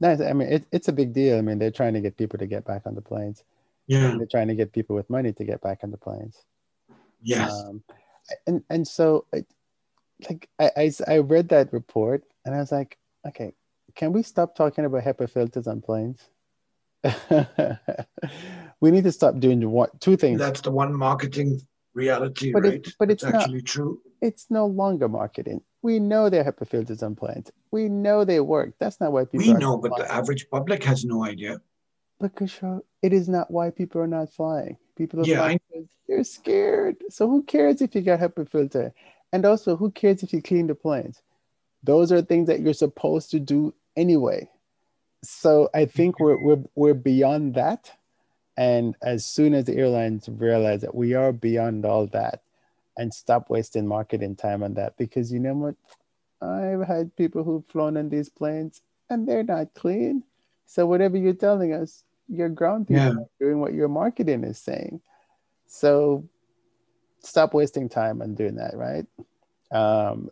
Nice. 0.00 0.20
I 0.20 0.32
mean, 0.32 0.48
it, 0.48 0.66
it's 0.72 0.88
a 0.88 0.92
big 0.92 1.12
deal. 1.12 1.38
I 1.38 1.42
mean, 1.42 1.58
they're 1.58 1.70
trying 1.70 1.94
to 1.94 2.00
get 2.00 2.16
people 2.16 2.38
to 2.38 2.46
get 2.46 2.64
back 2.64 2.82
on 2.86 2.94
the 2.94 3.02
planes. 3.02 3.44
Yeah. 3.86 4.14
they're 4.16 4.26
trying 4.26 4.48
to 4.48 4.54
get 4.54 4.72
people 4.72 4.96
with 4.96 5.10
money 5.10 5.32
to 5.32 5.44
get 5.44 5.60
back 5.60 5.80
on 5.82 5.90
the 5.90 5.96
planes. 5.96 6.36
Yes. 7.20 7.52
Um, 7.52 7.82
and 8.46 8.64
and 8.70 8.86
so 8.86 9.26
like 10.28 10.48
I, 10.58 10.70
I 10.76 10.92
I 11.08 11.18
read 11.18 11.48
that 11.50 11.72
report 11.72 12.24
and 12.44 12.54
I 12.54 12.58
was 12.58 12.72
like, 12.72 12.98
okay, 13.26 13.52
can 13.94 14.12
we 14.12 14.22
stop 14.22 14.54
talking 14.54 14.84
about 14.84 15.04
HEPA 15.04 15.28
filters 15.30 15.66
on 15.66 15.80
planes? 15.80 16.20
we 18.80 18.90
need 18.90 19.04
to 19.04 19.12
stop 19.12 19.38
doing 19.38 19.70
what 19.70 20.00
two 20.00 20.16
things. 20.16 20.38
That's 20.38 20.60
the 20.60 20.70
one 20.70 20.96
marketing 20.96 21.60
reality, 21.94 22.52
but 22.52 22.62
right? 22.62 22.74
It, 22.74 22.94
but 22.98 23.10
it's, 23.10 23.22
it's 23.22 23.34
actually 23.34 23.58
not, 23.58 23.66
true. 23.66 24.00
It's 24.20 24.46
no 24.50 24.66
longer 24.66 25.08
marketing. 25.08 25.62
We 25.82 25.98
know 25.98 26.30
they're 26.30 26.44
HEPA 26.44 26.68
filters 26.68 27.02
on 27.02 27.16
planes. 27.16 27.50
We 27.72 27.88
know 27.88 28.24
they 28.24 28.40
work. 28.40 28.74
That's 28.78 29.00
not 29.00 29.12
why 29.12 29.24
people. 29.24 29.46
We 29.46 29.54
know, 29.54 29.76
but 29.78 29.96
the 29.96 30.12
average 30.12 30.48
public 30.50 30.84
has 30.84 31.04
no 31.04 31.24
idea. 31.24 31.60
But 32.20 32.36
Kishore, 32.36 32.82
it 33.02 33.12
is 33.12 33.28
not 33.28 33.50
why 33.50 33.70
people 33.70 34.00
are 34.00 34.06
not 34.06 34.32
flying. 34.32 34.76
People 34.96 35.20
are 35.20 35.24
yeah, 35.24 35.38
flying 35.38 35.60
because 35.68 35.88
they're 36.06 36.24
scared. 36.24 36.96
So 37.10 37.28
who 37.28 37.42
cares 37.42 37.82
if 37.82 37.96
you 37.96 38.02
got 38.02 38.20
HEPA 38.20 38.48
filter? 38.48 38.94
And 39.32 39.44
also, 39.44 39.76
who 39.76 39.90
cares 39.90 40.22
if 40.22 40.32
you 40.32 40.40
clean 40.40 40.68
the 40.68 40.74
planes? 40.76 41.20
Those 41.82 42.12
are 42.12 42.22
things 42.22 42.46
that 42.46 42.60
you're 42.60 42.74
supposed 42.74 43.30
to 43.32 43.40
do 43.40 43.74
anyway. 43.96 44.48
So 45.22 45.68
I 45.74 45.84
think 45.86 46.18
we're 46.18 46.36
we're 46.36 46.64
we're 46.74 46.94
beyond 46.94 47.54
that. 47.54 47.92
And 48.56 48.96
as 49.02 49.24
soon 49.24 49.54
as 49.54 49.64
the 49.64 49.76
airlines 49.76 50.28
realize 50.28 50.82
that 50.82 50.94
we 50.94 51.14
are 51.14 51.32
beyond 51.32 51.86
all 51.86 52.06
that 52.08 52.42
and 52.98 53.12
stop 53.12 53.48
wasting 53.48 53.86
marketing 53.86 54.36
time 54.36 54.62
on 54.62 54.74
that, 54.74 54.96
because 54.98 55.32
you 55.32 55.38
know 55.38 55.54
what? 55.54 55.74
I've 56.42 56.86
had 56.86 57.16
people 57.16 57.44
who've 57.44 57.64
flown 57.66 57.96
on 57.96 58.08
these 58.08 58.28
planes 58.28 58.82
and 59.08 59.26
they're 59.26 59.44
not 59.44 59.74
clean. 59.74 60.24
So 60.66 60.86
whatever 60.86 61.16
you're 61.16 61.34
telling 61.34 61.72
us, 61.72 62.04
your 62.28 62.48
ground 62.48 62.88
people 62.88 63.04
yeah. 63.04 63.14
doing 63.38 63.60
what 63.60 63.74
your 63.74 63.88
marketing 63.88 64.44
is 64.44 64.58
saying. 64.58 65.00
So 65.66 66.28
stop 67.20 67.54
wasting 67.54 67.88
time 67.88 68.20
on 68.22 68.34
doing 68.34 68.56
that, 68.56 68.74
right? 68.76 69.06
Um, 69.70 70.30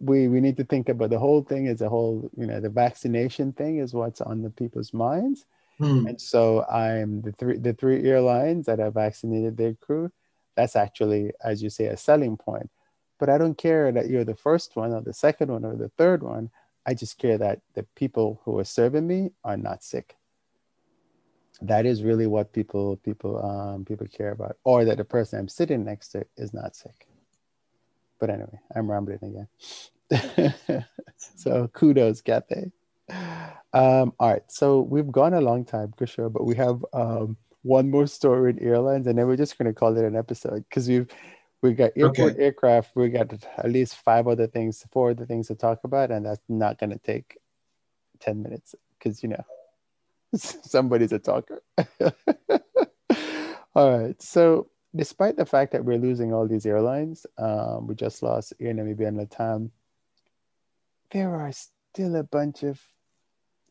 we 0.00 0.28
we 0.28 0.40
need 0.40 0.56
to 0.56 0.64
think 0.64 0.88
about 0.88 1.10
the 1.10 1.18
whole 1.18 1.42
thing 1.42 1.68
as 1.68 1.80
a 1.80 1.88
whole. 1.88 2.30
You 2.36 2.46
know, 2.46 2.60
the 2.60 2.68
vaccination 2.68 3.52
thing 3.52 3.78
is 3.78 3.94
what's 3.94 4.20
on 4.20 4.42
the 4.42 4.50
people's 4.50 4.92
minds, 4.92 5.46
hmm. 5.78 6.06
and 6.06 6.20
so 6.20 6.64
I'm 6.66 7.22
the 7.22 7.32
three 7.32 7.58
the 7.58 7.72
three 7.74 8.04
airlines 8.04 8.66
that 8.66 8.78
have 8.78 8.94
vaccinated 8.94 9.56
their 9.56 9.74
crew. 9.74 10.10
That's 10.56 10.76
actually, 10.76 11.32
as 11.42 11.62
you 11.62 11.70
say, 11.70 11.86
a 11.86 11.96
selling 11.96 12.36
point. 12.36 12.70
But 13.18 13.28
I 13.28 13.38
don't 13.38 13.58
care 13.58 13.90
that 13.92 14.08
you're 14.08 14.24
the 14.24 14.36
first 14.36 14.76
one 14.76 14.92
or 14.92 15.00
the 15.00 15.12
second 15.12 15.50
one 15.50 15.64
or 15.64 15.74
the 15.76 15.90
third 15.96 16.22
one. 16.22 16.50
I 16.86 16.94
just 16.94 17.18
care 17.18 17.38
that 17.38 17.60
the 17.74 17.84
people 17.96 18.40
who 18.44 18.58
are 18.58 18.64
serving 18.64 19.06
me 19.06 19.30
are 19.42 19.56
not 19.56 19.82
sick 19.82 20.16
that 21.62 21.86
is 21.86 22.02
really 22.02 22.26
what 22.26 22.52
people 22.52 22.96
people 22.98 23.44
um, 23.44 23.84
people 23.84 24.06
care 24.06 24.32
about, 24.32 24.56
or 24.64 24.84
that 24.84 24.98
the 24.98 25.04
person 25.04 25.38
I'm 25.38 25.48
sitting 25.48 25.84
next 25.84 26.08
to 26.08 26.26
is 26.36 26.52
not 26.52 26.76
sick. 26.76 27.06
But 28.18 28.30
anyway, 28.30 28.60
I'm 28.74 28.90
rambling 28.90 29.46
again. 30.10 30.84
so 31.36 31.68
kudos, 31.68 32.20
Cathay. 32.20 32.70
Um, 33.72 34.12
all 34.18 34.30
right, 34.30 34.42
so 34.48 34.80
we've 34.80 35.10
gone 35.10 35.34
a 35.34 35.40
long 35.40 35.64
time, 35.64 35.92
Kishore, 35.98 36.32
but 36.32 36.44
we 36.44 36.54
have 36.54 36.84
um, 36.92 37.36
one 37.62 37.90
more 37.90 38.06
story 38.06 38.50
in 38.50 38.62
airlines, 38.62 39.06
and 39.06 39.18
then 39.18 39.26
we're 39.26 39.36
just 39.36 39.58
going 39.58 39.66
to 39.66 39.78
call 39.78 39.96
it 39.96 40.04
an 40.04 40.16
episode 40.16 40.64
because 40.68 40.88
we've 40.88 41.08
we 41.62 41.72
got 41.72 41.92
airport 41.96 42.34
okay. 42.34 42.44
aircraft, 42.44 42.94
we 42.94 43.08
got 43.08 43.32
at 43.32 43.70
least 43.70 43.96
five 43.96 44.28
other 44.28 44.46
things, 44.46 44.84
four 44.92 45.10
other 45.10 45.26
things 45.26 45.48
to 45.48 45.54
talk 45.54 45.80
about, 45.84 46.10
and 46.10 46.26
that's 46.26 46.42
not 46.48 46.78
going 46.78 46.90
to 46.90 46.98
take 46.98 47.38
ten 48.20 48.42
minutes 48.42 48.74
because 48.98 49.22
you 49.22 49.30
know 49.30 49.44
Somebody's 50.36 51.12
a 51.12 51.18
talker. 51.18 51.62
all 53.74 53.98
right. 53.98 54.20
So, 54.20 54.68
despite 54.94 55.36
the 55.36 55.46
fact 55.46 55.72
that 55.72 55.84
we're 55.84 55.98
losing 55.98 56.32
all 56.32 56.46
these 56.46 56.66
airlines, 56.66 57.26
um, 57.38 57.86
we 57.86 57.94
just 57.94 58.22
lost 58.22 58.52
Air 58.60 58.72
Namibia 58.72 59.08
and 59.08 59.18
Latam. 59.18 59.70
There 61.10 61.34
are 61.34 61.52
still 61.52 62.16
a 62.16 62.22
bunch 62.22 62.62
of 62.62 62.80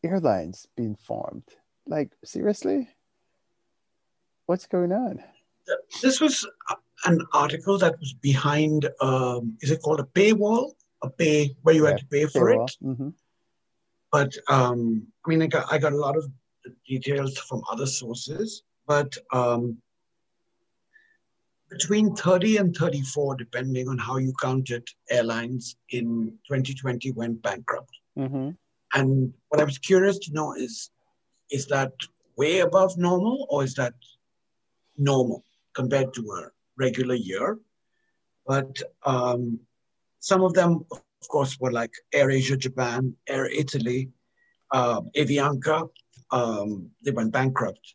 airlines 0.02 0.66
being 0.76 0.96
formed. 0.96 1.44
Like 1.86 2.12
seriously, 2.24 2.88
what's 4.46 4.66
going 4.66 4.92
on? 4.92 5.22
This 6.02 6.20
was 6.20 6.46
an 7.04 7.20
article 7.32 7.78
that 7.78 7.98
was 8.00 8.12
behind. 8.14 8.88
Um, 9.00 9.56
is 9.60 9.70
it 9.70 9.82
called 9.82 10.00
a 10.00 10.04
paywall? 10.04 10.72
A 11.02 11.10
pay 11.10 11.54
where 11.62 11.74
you 11.74 11.84
yeah, 11.84 11.90
had 11.90 11.98
to 11.98 12.06
pay 12.06 12.26
for 12.26 12.50
paywall. 12.50 12.68
it. 12.68 12.76
Mm-hmm. 12.82 13.08
But 14.10 14.34
um, 14.48 15.06
I 15.24 15.28
mean, 15.28 15.42
I 15.42 15.46
got 15.46 15.70
I 15.70 15.78
got 15.78 15.92
a 15.92 15.96
lot 15.96 16.16
of 16.16 16.26
details 16.86 17.36
from 17.36 17.62
other 17.70 17.86
sources, 17.86 18.62
but 18.86 19.14
um, 19.32 19.76
between 21.74 22.14
30 22.14 22.58
and 22.58 22.76
34, 22.76 23.34
depending 23.36 23.88
on 23.88 23.98
how 23.98 24.16
you 24.18 24.32
count 24.40 24.70
it, 24.70 24.88
airlines 25.10 25.76
in 25.90 26.32
2020 26.48 27.10
went 27.12 27.42
bankrupt. 27.42 27.90
Mm-hmm. 28.16 28.50
And 28.94 29.34
what 29.48 29.60
I 29.60 29.64
was 29.64 29.78
curious 29.78 30.18
to 30.20 30.32
know 30.32 30.54
is, 30.54 30.90
is 31.50 31.66
that 31.66 31.92
way 32.36 32.60
above 32.60 32.96
normal 32.96 33.46
or 33.50 33.64
is 33.64 33.74
that 33.74 33.94
normal 34.96 35.42
compared 35.74 36.14
to 36.14 36.22
a 36.22 36.50
regular 36.78 37.16
year? 37.16 37.58
But 38.46 38.80
um, 39.04 39.58
some 40.20 40.42
of 40.42 40.54
them, 40.54 40.84
of 40.92 41.28
course, 41.28 41.58
were 41.58 41.72
like 41.72 41.92
Air 42.12 42.30
Asia 42.30 42.56
Japan, 42.56 43.16
Air 43.28 43.46
Italy, 43.46 44.10
uh, 44.70 45.00
Avianca, 45.16 45.88
um, 46.30 46.90
they 47.04 47.10
went 47.10 47.32
bankrupt 47.32 47.94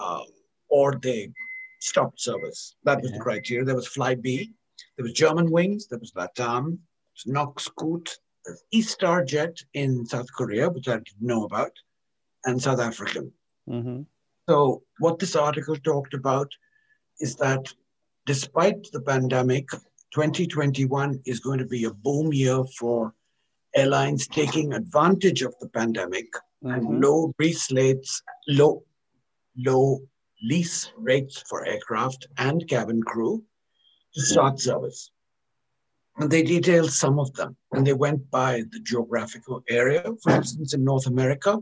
um, 0.00 0.26
or 0.68 0.98
they 1.00 1.32
stopped 1.84 2.20
service. 2.20 2.76
That 2.84 3.00
was 3.02 3.10
yeah. 3.10 3.18
the 3.18 3.22
criteria. 3.22 3.64
There 3.64 3.74
was 3.74 3.88
Flybe, 3.88 4.50
there 4.96 5.04
was 5.04 5.12
Germanwings, 5.12 5.88
there 5.88 5.98
was 5.98 6.12
LATAM, 6.12 6.78
there 6.78 7.14
was 7.14 7.24
NokScoot, 7.28 8.08
there's 8.44 8.62
Eastar 8.74 9.26
Jet 9.26 9.56
in 9.74 10.06
South 10.06 10.26
Korea, 10.36 10.70
which 10.70 10.88
I 10.88 10.94
didn't 10.94 11.20
know 11.20 11.44
about, 11.44 11.72
and 12.44 12.60
South 12.60 12.80
African. 12.80 13.32
Mm-hmm. 13.68 14.02
So, 14.48 14.82
what 14.98 15.18
this 15.18 15.36
article 15.36 15.76
talked 15.76 16.14
about 16.14 16.50
is 17.20 17.36
that 17.36 17.72
despite 18.26 18.90
the 18.92 19.00
pandemic, 19.00 19.68
2021 20.12 21.20
is 21.26 21.40
going 21.40 21.58
to 21.58 21.66
be 21.66 21.84
a 21.84 21.90
boom 21.90 22.32
year 22.32 22.64
for 22.78 23.14
airlines 23.74 24.26
taking 24.28 24.72
advantage 24.72 25.42
of 25.42 25.54
the 25.60 25.68
pandemic 25.68 26.26
mm-hmm. 26.62 26.70
and 26.70 27.00
low 27.00 27.32
lease 27.38 27.72
rates, 27.72 28.22
low, 28.48 28.84
low 29.56 30.00
lease 30.44 30.92
rates 30.96 31.42
for 31.48 31.66
aircraft 31.66 32.26
and 32.38 32.68
cabin 32.68 33.02
crew 33.02 33.42
to 34.14 34.20
start 34.20 34.60
service. 34.60 35.10
And 36.18 36.30
they 36.30 36.42
detailed 36.42 36.92
some 36.92 37.18
of 37.18 37.32
them, 37.34 37.56
and 37.72 37.84
they 37.84 37.92
went 37.92 38.30
by 38.30 38.62
the 38.70 38.78
geographical 38.80 39.62
area. 39.68 40.04
For 40.22 40.32
instance, 40.32 40.72
in 40.72 40.84
North 40.84 41.06
America, 41.08 41.58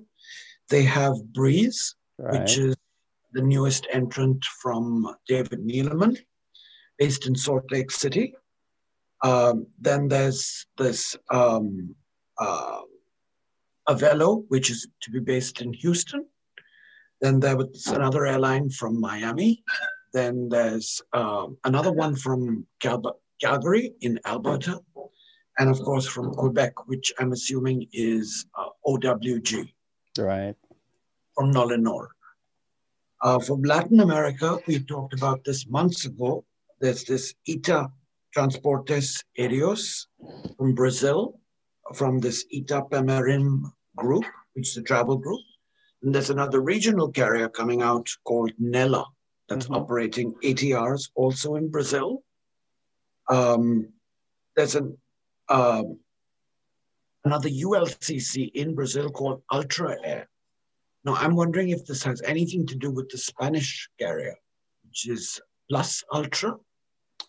they 0.68 0.82
have 0.82 1.32
Breeze, 1.32 1.94
right. 2.18 2.40
which 2.40 2.58
is 2.58 2.76
the 3.32 3.42
newest 3.42 3.86
entrant 3.90 4.44
from 4.44 5.14
David 5.26 5.60
Neeleman, 5.60 6.18
based 6.98 7.26
in 7.26 7.34
Salt 7.34 7.64
Lake 7.70 7.90
City. 7.90 8.34
Um, 9.22 9.66
then 9.80 10.08
there's 10.08 10.66
this 10.76 11.16
um, 11.30 11.94
uh, 12.38 12.80
Avelo, 13.88 14.44
which 14.48 14.70
is 14.70 14.86
to 15.02 15.10
be 15.10 15.20
based 15.20 15.62
in 15.62 15.72
Houston. 15.72 16.26
Then 17.22 17.38
there 17.38 17.56
was 17.56 17.86
another 17.86 18.26
airline 18.26 18.68
from 18.68 19.00
Miami. 19.00 19.62
Then 20.12 20.48
there's 20.48 21.00
uh, 21.12 21.46
another 21.64 21.92
one 21.92 22.16
from 22.16 22.66
Cal- 22.80 23.20
Calgary 23.40 23.94
in 24.00 24.18
Alberta. 24.26 24.80
And 25.58 25.70
of 25.70 25.78
course, 25.78 26.06
from 26.06 26.34
Quebec, 26.34 26.88
which 26.88 27.12
I'm 27.20 27.30
assuming 27.30 27.86
is 27.92 28.46
uh, 28.58 28.70
OWG. 28.84 29.72
Right. 30.18 30.56
From 31.36 31.52
Nolinor. 31.52 32.08
Uh, 33.22 33.38
from 33.38 33.62
Latin 33.62 34.00
America, 34.00 34.58
we 34.66 34.80
talked 34.80 35.14
about 35.14 35.44
this 35.44 35.68
months 35.68 36.06
ago. 36.06 36.44
There's 36.80 37.04
this 37.04 37.34
ITA 37.48 37.88
Transportes 38.36 39.22
Aéreos 39.38 40.06
from 40.56 40.74
Brazil, 40.74 41.38
from 41.94 42.18
this 42.18 42.44
ITA 42.52 42.82
Itapemirim 42.82 43.70
group, 43.96 44.24
which 44.54 44.70
is 44.70 44.76
a 44.76 44.82
travel 44.82 45.16
group. 45.16 45.40
And 46.02 46.14
there's 46.14 46.30
another 46.30 46.60
regional 46.60 47.10
carrier 47.10 47.48
coming 47.48 47.82
out 47.82 48.08
called 48.24 48.52
Nella 48.58 49.06
that's 49.48 49.66
mm-hmm. 49.66 49.74
operating 49.74 50.34
ATRs 50.42 51.10
also 51.14 51.56
in 51.56 51.68
Brazil. 51.68 52.22
Um, 53.28 53.88
there's 54.56 54.74
an, 54.74 54.98
um, 55.48 55.98
another 57.24 57.48
ULCC 57.48 58.50
in 58.52 58.74
Brazil 58.74 59.10
called 59.10 59.42
Ultra 59.52 59.96
Air. 60.02 60.28
Now, 61.04 61.14
I'm 61.14 61.34
wondering 61.34 61.70
if 61.70 61.84
this 61.84 62.02
has 62.04 62.22
anything 62.22 62.66
to 62.66 62.76
do 62.76 62.90
with 62.90 63.08
the 63.08 63.18
Spanish 63.18 63.88
carrier, 63.98 64.36
which 64.84 65.08
is 65.08 65.40
Plus 65.68 66.04
Ultra. 66.12 66.56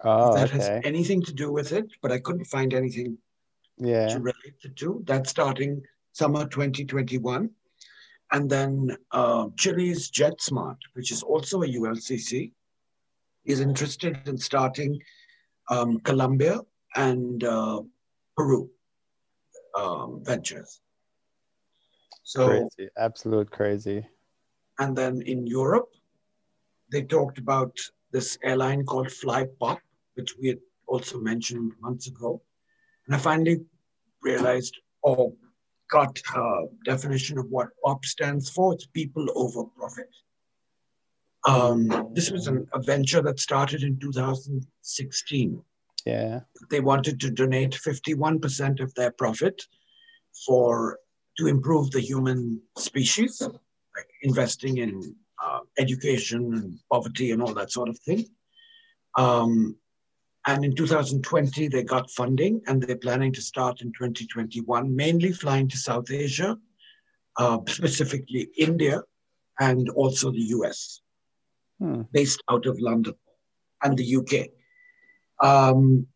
Oh, 0.03 0.35
that 0.35 0.49
okay. 0.49 0.57
has 0.57 0.81
anything 0.83 1.21
to 1.23 1.33
do 1.33 1.51
with 1.51 1.71
it, 1.71 1.85
but 2.01 2.11
I 2.11 2.19
couldn't 2.19 2.45
find 2.45 2.73
anything 2.73 3.17
yeah. 3.77 4.07
to 4.09 4.19
relate 4.19 4.55
it 4.63 4.75
to. 4.77 5.01
That's 5.05 5.29
starting 5.29 5.81
summer 6.11 6.45
2021. 6.45 7.49
And 8.33 8.49
then 8.49 8.97
uh, 9.11 9.49
Chile's 9.57 10.09
JetSmart, 10.09 10.77
which 10.93 11.11
is 11.11 11.21
also 11.21 11.61
a 11.61 11.67
ULCC, 11.67 12.51
is 13.45 13.59
interested 13.59 14.19
in 14.27 14.37
starting 14.37 14.99
um, 15.69 15.99
Colombia 15.99 16.59
and 16.95 17.43
uh, 17.43 17.81
Peru 18.35 18.69
um, 19.77 20.21
ventures. 20.23 20.81
So, 22.23 22.47
crazy, 22.47 22.89
absolute 22.97 23.51
crazy. 23.51 24.05
And 24.79 24.95
then 24.95 25.21
in 25.21 25.45
Europe, 25.45 25.89
they 26.91 27.03
talked 27.03 27.37
about 27.37 27.77
this 28.11 28.37
airline 28.43 28.83
called 28.83 29.07
FlyPop, 29.07 29.77
which 30.15 30.33
we 30.41 30.47
had 30.47 30.59
also 30.87 31.19
mentioned 31.19 31.73
months 31.81 32.07
ago. 32.07 32.41
And 33.05 33.15
I 33.15 33.19
finally 33.19 33.61
realized, 34.23 34.75
oh, 35.03 35.35
got 35.93 36.19
a 36.35 36.65
definition 36.85 37.37
of 37.37 37.45
what 37.51 37.67
POP 37.85 38.03
stands 38.03 38.49
for. 38.49 38.73
It's 38.73 38.87
people 38.87 39.27
over 39.35 39.63
profit. 39.77 40.09
Um, 41.47 42.09
this 42.13 42.31
was 42.31 42.47
an, 42.47 42.67
a 42.73 42.81
venture 42.81 43.21
that 43.21 43.39
started 43.39 43.83
in 43.83 43.99
2016. 43.99 45.61
Yeah. 46.05 46.39
They 46.71 46.79
wanted 46.79 47.19
to 47.19 47.29
donate 47.29 47.73
51% 47.73 48.79
of 48.81 48.91
their 48.95 49.11
profit 49.11 49.61
for 50.47 50.97
to 51.37 51.45
improve 51.45 51.91
the 51.91 52.01
human 52.01 52.59
species, 52.75 53.39
like 53.41 54.09
investing 54.23 54.77
in 54.77 55.15
uh, 55.45 55.59
education 55.77 56.41
and 56.55 56.79
poverty 56.91 57.31
and 57.31 57.41
all 57.41 57.53
that 57.53 57.71
sort 57.71 57.89
of 57.89 57.99
thing. 57.99 58.25
Um, 59.15 59.75
and 60.45 60.65
in 60.65 60.75
2020, 60.75 61.69
they 61.69 61.83
got 61.83 62.11
funding 62.11 62.61
and 62.67 62.81
they're 62.81 62.97
planning 62.97 63.31
to 63.33 63.41
start 63.41 63.81
in 63.81 63.93
2021, 63.93 64.93
mainly 64.93 65.31
flying 65.31 65.69
to 65.69 65.77
South 65.77 66.11
Asia, 66.11 66.57
uh, 67.37 67.59
specifically 67.67 68.49
India, 68.57 69.01
and 69.59 69.89
also 69.89 70.31
the 70.31 70.45
US, 70.57 71.01
hmm. 71.79 72.01
based 72.11 72.43
out 72.49 72.65
of 72.65 72.79
London 72.79 73.13
and 73.83 73.97
the 73.97 74.15
UK. 74.17 74.49
Um, 75.45 76.07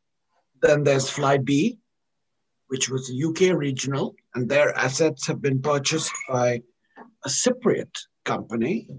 then 0.61 0.83
there's 0.83 1.09
Flybe, 1.09 1.77
which 2.67 2.89
was 2.89 3.09
a 3.09 3.27
UK 3.27 3.57
regional, 3.57 4.15
and 4.35 4.49
their 4.49 4.77
assets 4.77 5.25
have 5.27 5.41
been 5.41 5.61
purchased 5.61 6.11
by 6.27 6.61
a 7.23 7.29
Cypriot 7.29 7.95
company 8.25 8.89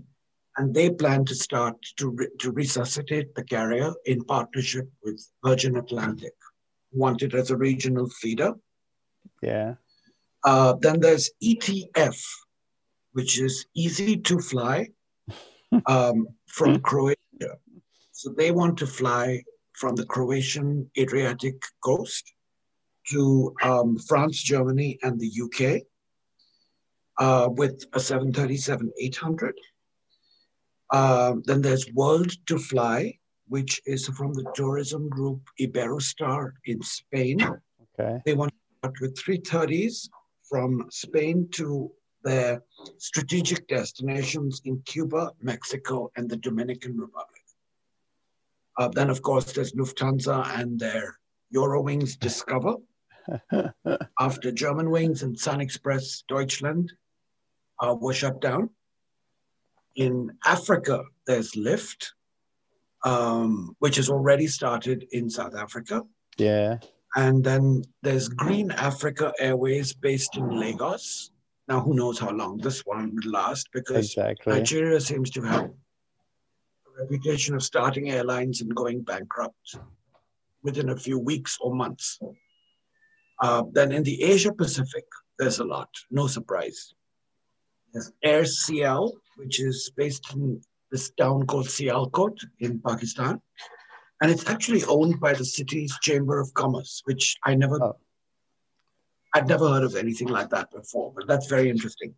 and 0.58 0.74
they 0.74 0.90
plan 0.90 1.24
to 1.24 1.34
start 1.34 1.76
to, 1.96 2.10
re- 2.10 2.28
to 2.40 2.50
resuscitate 2.50 3.34
the 3.34 3.44
carrier 3.44 3.92
in 4.06 4.24
partnership 4.24 4.90
with 5.04 5.24
Virgin 5.44 5.76
Atlantic, 5.76 6.34
wanted 6.92 7.34
as 7.34 7.50
a 7.50 7.56
regional 7.56 8.08
feeder. 8.08 8.54
Yeah. 9.40 9.74
Uh, 10.44 10.74
then 10.80 11.00
there's 11.00 11.30
ETF, 11.42 12.20
which 13.12 13.40
is 13.40 13.66
easy 13.74 14.16
to 14.16 14.40
fly 14.40 14.88
um, 15.86 16.26
from 16.46 16.80
Croatia. 16.80 17.16
So 18.12 18.34
they 18.36 18.50
want 18.50 18.76
to 18.78 18.86
fly 18.86 19.44
from 19.74 19.94
the 19.94 20.06
Croatian 20.06 20.90
Adriatic 20.98 21.62
coast 21.84 22.32
to 23.10 23.54
um, 23.62 23.96
France, 23.96 24.42
Germany, 24.42 24.98
and 25.02 25.20
the 25.20 25.30
UK 25.44 25.82
uh, 27.18 27.48
with 27.48 27.84
a 27.92 28.00
737 28.00 28.92
800 29.00 29.54
um, 30.90 31.42
then 31.44 31.60
there's 31.60 31.92
World 31.92 32.32
to 32.46 32.58
Fly, 32.58 33.18
which 33.48 33.80
is 33.86 34.06
from 34.08 34.32
the 34.34 34.50
tourism 34.54 35.08
group 35.08 35.40
Iberostar 35.60 36.52
in 36.64 36.82
Spain. 36.82 37.42
Okay. 37.98 38.20
They 38.24 38.34
want 38.34 38.52
to 38.52 38.78
start 38.78 38.96
with 39.00 39.16
330s 39.16 40.08
from 40.48 40.86
Spain 40.90 41.48
to 41.52 41.90
their 42.24 42.62
strategic 42.98 43.68
destinations 43.68 44.60
in 44.64 44.80
Cuba, 44.84 45.32
Mexico, 45.40 46.10
and 46.16 46.28
the 46.28 46.36
Dominican 46.36 46.96
Republic. 46.96 47.42
Uh, 48.78 48.88
then, 48.88 49.10
of 49.10 49.22
course, 49.22 49.52
there's 49.52 49.72
Lufthansa 49.72 50.58
and 50.58 50.78
their 50.78 51.18
Eurowings 51.54 52.18
Discover. 52.18 52.76
After 54.20 54.50
Germanwings 54.52 55.22
and 55.22 55.36
SunExpress 55.36 56.22
Deutschland 56.28 56.92
uh, 57.80 57.94
were 58.00 58.14
shut 58.14 58.40
down, 58.40 58.70
in 59.96 60.30
Africa, 60.44 61.02
there's 61.26 61.56
Lift, 61.56 62.12
um, 63.04 63.76
which 63.78 63.96
has 63.96 64.08
already 64.08 64.46
started 64.46 65.06
in 65.12 65.28
South 65.30 65.54
Africa. 65.54 66.02
Yeah. 66.36 66.78
And 67.16 67.42
then 67.42 67.82
there's 68.02 68.28
Green 68.28 68.70
Africa 68.72 69.32
Airways 69.38 69.92
based 69.92 70.36
in 70.36 70.48
Lagos. 70.50 71.30
Now, 71.66 71.80
who 71.80 71.94
knows 71.94 72.18
how 72.18 72.30
long 72.30 72.58
this 72.58 72.80
one 72.86 73.14
would 73.14 73.26
last 73.26 73.68
because 73.72 74.06
exactly. 74.06 74.54
Nigeria 74.54 75.00
seems 75.00 75.30
to 75.30 75.42
have 75.42 75.64
a 75.64 77.02
reputation 77.02 77.54
of 77.54 77.62
starting 77.62 78.10
airlines 78.10 78.60
and 78.62 78.74
going 78.74 79.02
bankrupt 79.02 79.76
within 80.62 80.90
a 80.90 80.96
few 80.96 81.18
weeks 81.18 81.58
or 81.60 81.74
months. 81.74 82.18
Uh, 83.40 83.62
then 83.72 83.92
in 83.92 84.02
the 84.02 84.22
Asia 84.22 84.52
Pacific, 84.52 85.04
there's 85.38 85.60
a 85.60 85.64
lot, 85.64 85.88
no 86.10 86.26
surprise. 86.26 86.94
There's 87.92 88.12
AirSial, 88.24 89.12
which 89.38 89.60
is 89.60 89.90
based 89.96 90.34
in 90.34 90.60
this 90.90 91.10
town 91.10 91.46
called 91.46 91.66
Sialkot 91.66 92.36
in 92.60 92.80
Pakistan. 92.80 93.40
And 94.20 94.30
it's 94.30 94.48
actually 94.48 94.84
owned 94.84 95.20
by 95.20 95.32
the 95.32 95.44
city's 95.44 95.96
Chamber 96.02 96.40
of 96.40 96.52
Commerce, 96.54 97.02
which 97.04 97.36
I 97.44 97.54
never, 97.54 97.82
oh. 97.82 97.96
I'd 99.34 99.46
never 99.46 99.68
heard 99.68 99.84
of 99.84 99.94
anything 99.94 100.28
like 100.28 100.50
that 100.50 100.70
before, 100.72 101.12
but 101.14 101.28
that's 101.28 101.46
very 101.46 101.70
interesting. 101.70 102.14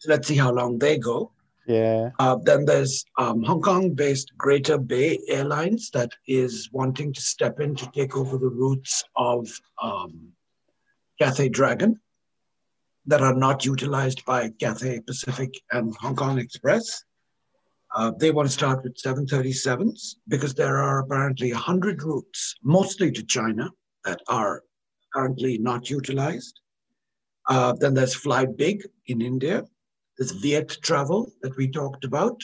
So 0.00 0.10
let's 0.10 0.28
see 0.28 0.36
how 0.36 0.52
long 0.52 0.78
they 0.78 0.98
go. 0.98 1.32
Yeah. 1.66 2.10
Uh, 2.18 2.36
then 2.42 2.64
there's 2.64 3.04
um, 3.18 3.42
Hong 3.42 3.60
Kong-based 3.60 4.32
Greater 4.36 4.78
Bay 4.78 5.20
Airlines 5.28 5.90
that 5.90 6.10
is 6.26 6.68
wanting 6.72 7.12
to 7.12 7.20
step 7.20 7.60
in 7.60 7.74
to 7.76 7.90
take 7.92 8.16
over 8.16 8.38
the 8.38 8.48
routes 8.48 9.04
of 9.16 9.48
um, 9.82 10.32
Cathay 11.20 11.48
Dragon 11.48 12.00
that 13.08 13.22
are 13.22 13.34
not 13.34 13.64
utilized 13.64 14.24
by 14.26 14.50
Cathay 14.60 15.00
Pacific 15.00 15.50
and 15.72 15.96
Hong 15.96 16.14
Kong 16.14 16.38
Express. 16.38 17.02
Uh, 17.94 18.12
they 18.18 18.30
want 18.30 18.46
to 18.46 18.52
start 18.52 18.84
with 18.84 19.02
737s 19.02 20.16
because 20.28 20.52
there 20.52 20.76
are 20.76 20.98
apparently 21.00 21.50
100 21.50 22.02
routes, 22.02 22.54
mostly 22.62 23.10
to 23.10 23.22
China, 23.22 23.70
that 24.04 24.20
are 24.28 24.62
currently 25.14 25.56
not 25.56 25.88
utilized. 25.88 26.60
Uh, 27.48 27.72
then 27.72 27.94
there's 27.94 28.14
Fly 28.14 28.44
Big 28.44 28.86
in 29.06 29.22
India. 29.22 29.64
There's 30.18 30.32
Vietravel 30.42 31.30
that 31.40 31.56
we 31.56 31.70
talked 31.70 32.04
about. 32.04 32.38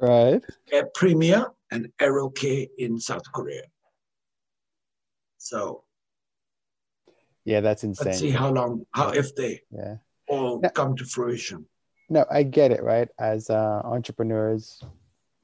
Right. 0.00 0.42
Air 0.72 0.88
Premia 0.96 1.50
and 1.70 1.92
AeroK 2.00 2.68
in 2.78 2.98
South 2.98 3.30
Korea. 3.30 3.64
So 5.36 5.84
yeah, 7.46 7.60
that's 7.60 7.84
insane. 7.84 8.08
Let's 8.08 8.18
see 8.18 8.30
how 8.30 8.50
long, 8.52 8.84
how 8.92 9.08
if 9.10 9.34
they 9.34 9.62
yeah 9.70 9.96
all 10.28 10.60
no, 10.60 10.68
come 10.70 10.96
to 10.96 11.04
fruition. 11.04 11.66
No, 12.08 12.24
I 12.30 12.42
get 12.42 12.70
it, 12.70 12.82
right? 12.82 13.08
As 13.18 13.50
uh, 13.50 13.80
entrepreneurs, 13.84 14.82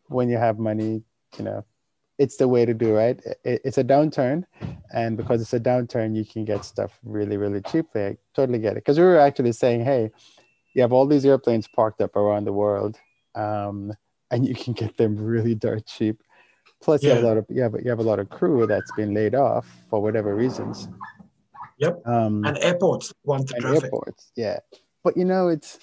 when 0.07 0.29
you 0.29 0.37
have 0.37 0.59
money, 0.59 1.03
you 1.39 1.45
know, 1.45 1.65
it's 2.19 2.37
the 2.37 2.47
way 2.47 2.65
to 2.65 2.75
do, 2.75 2.95
right? 2.95 3.21
It, 3.45 3.63
it's 3.65 3.79
a 3.79 3.85
downturn, 3.85 4.45
and 4.93 5.17
because 5.17 5.41
it's 5.41 5.55
a 5.55 5.61
downturn, 5.61 6.15
you 6.15 6.25
can 6.25 6.45
get 6.45 6.65
stuff 6.65 6.99
really, 7.05 7.37
really 7.37 7.61
cheaply. 7.63 8.05
I 8.05 8.17
totally 8.35 8.59
get 8.59 8.73
it. 8.73 8.85
Because 8.85 8.99
we 8.99 9.05
were 9.05 9.19
actually 9.19 9.53
saying, 9.53 9.85
hey, 9.85 10.11
you 10.75 10.83
have 10.83 10.93
all 10.93 11.07
these 11.07 11.25
airplanes 11.25 11.69
parked 11.69 12.01
up 12.01 12.17
around 12.17 12.45
the 12.45 12.53
world, 12.53 12.99
um, 13.35 13.93
and 14.31 14.47
you 14.47 14.55
can 14.55 14.73
get 14.73 14.97
them 14.97 15.17
really 15.17 15.55
dirt 15.55 15.87
cheap. 15.87 16.23
Plus, 16.81 17.03
yeah. 17.03 17.11
you 17.11 17.15
have 17.15 17.25
a 17.25 17.29
lot 17.29 17.37
of 17.39 17.47
you 17.49 17.63
have 17.63 17.75
you 17.83 17.91
have 17.91 18.01
a 18.01 18.05
lot 18.05 18.19
of 18.19 18.29
crew 18.29 18.67
that's 18.67 18.93
been 18.93 19.15
laid 19.15 19.35
off 19.35 19.67
for 19.89 20.01
whatever 20.01 20.35
reasons. 20.35 20.89
Yep. 21.83 22.07
Um, 22.07 22.45
and 22.45 22.57
airports 22.59 23.13
want 23.25 23.49
the 23.49 23.55
traffic. 23.55 23.85
Airports, 23.85 24.31
yeah. 24.37 24.61
But 25.03 25.17
you 25.17 25.25
know, 25.25 25.49
it's 25.49 25.81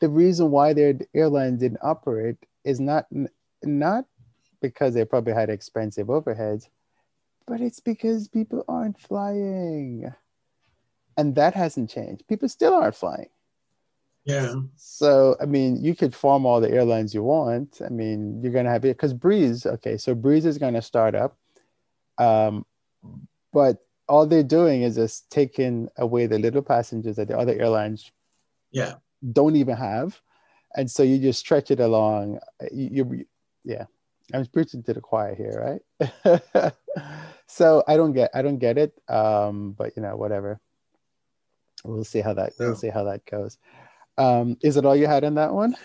the 0.00 0.08
reason 0.08 0.52
why 0.52 0.72
their 0.74 0.94
airlines 1.12 1.58
didn't 1.58 1.80
operate 1.82 2.36
is 2.64 2.78
not 2.78 3.06
not 3.64 4.04
because 4.62 4.94
they 4.94 5.04
probably 5.04 5.32
had 5.32 5.50
expensive 5.50 6.06
overheads, 6.06 6.68
but 7.48 7.60
it's 7.60 7.80
because 7.80 8.28
people 8.28 8.64
aren't 8.68 9.00
flying, 9.00 10.12
and 11.16 11.34
that 11.34 11.54
hasn't 11.54 11.90
changed. 11.90 12.26
People 12.28 12.48
still 12.48 12.74
aren't 12.74 12.94
flying. 12.94 13.30
Yeah. 14.24 14.54
So 14.76 15.34
I 15.40 15.46
mean, 15.46 15.82
you 15.82 15.96
could 15.96 16.14
form 16.14 16.46
all 16.46 16.60
the 16.60 16.70
airlines 16.70 17.12
you 17.12 17.24
want. 17.24 17.80
I 17.84 17.88
mean, 17.88 18.40
you're 18.40 18.52
gonna 18.52 18.70
have 18.70 18.84
it 18.84 18.96
because 18.96 19.14
Breeze. 19.14 19.66
Okay, 19.66 19.96
so 19.96 20.14
Breeze 20.14 20.46
is 20.46 20.58
gonna 20.58 20.82
start 20.82 21.16
up, 21.16 21.36
um, 22.18 22.64
but 23.52 23.82
all 24.08 24.26
they're 24.26 24.42
doing 24.42 24.82
is 24.82 24.96
just 24.96 25.30
taking 25.30 25.88
away 25.96 26.26
the 26.26 26.38
little 26.38 26.62
passengers 26.62 27.16
that 27.16 27.28
the 27.28 27.38
other 27.38 27.58
airlines 27.58 28.10
yeah. 28.70 28.94
don't 29.32 29.56
even 29.56 29.76
have. 29.76 30.20
And 30.76 30.90
so 30.90 31.02
you 31.02 31.18
just 31.18 31.40
stretch 31.40 31.70
it 31.70 31.80
along. 31.80 32.38
You, 32.72 32.88
you 33.12 33.26
yeah. 33.64 33.84
I'm 34.34 34.46
preaching 34.46 34.82
to 34.84 34.94
the 34.94 35.00
choir 35.00 35.34
here 35.34 35.80
right? 36.24 36.72
So 37.48 37.84
i 37.86 37.96
don't 37.96 38.12
get 38.12 38.30
i 38.34 38.42
don't 38.42 38.58
get 38.58 38.76
it 38.76 38.92
um 39.08 39.72
but 39.72 39.96
you 39.96 40.02
know 40.02 40.16
whatever. 40.16 40.60
We'll 41.84 42.04
see 42.04 42.20
how 42.20 42.34
that 42.34 42.54
we'll 42.58 42.74
see 42.74 42.88
how 42.88 43.04
that 43.04 43.24
goes. 43.24 43.58
Um 44.18 44.56
is 44.62 44.76
it 44.76 44.84
all 44.84 44.96
you 44.96 45.06
had 45.06 45.24
in 45.24 45.36
that 45.36 45.52
one? 45.54 45.76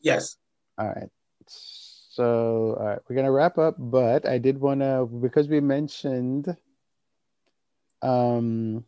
Yes. 0.00 0.36
All 0.78 0.86
right. 0.86 1.10
So 1.46 2.76
all 2.78 2.86
right. 2.86 2.98
We're 3.08 3.16
gonna 3.16 3.32
wrap 3.32 3.58
up 3.58 3.74
but 3.78 4.26
i 4.26 4.38
did 4.38 4.60
want 4.60 4.80
to 4.80 5.08
because 5.20 5.48
we 5.48 5.60
mentioned 5.60 6.56
um, 8.02 8.84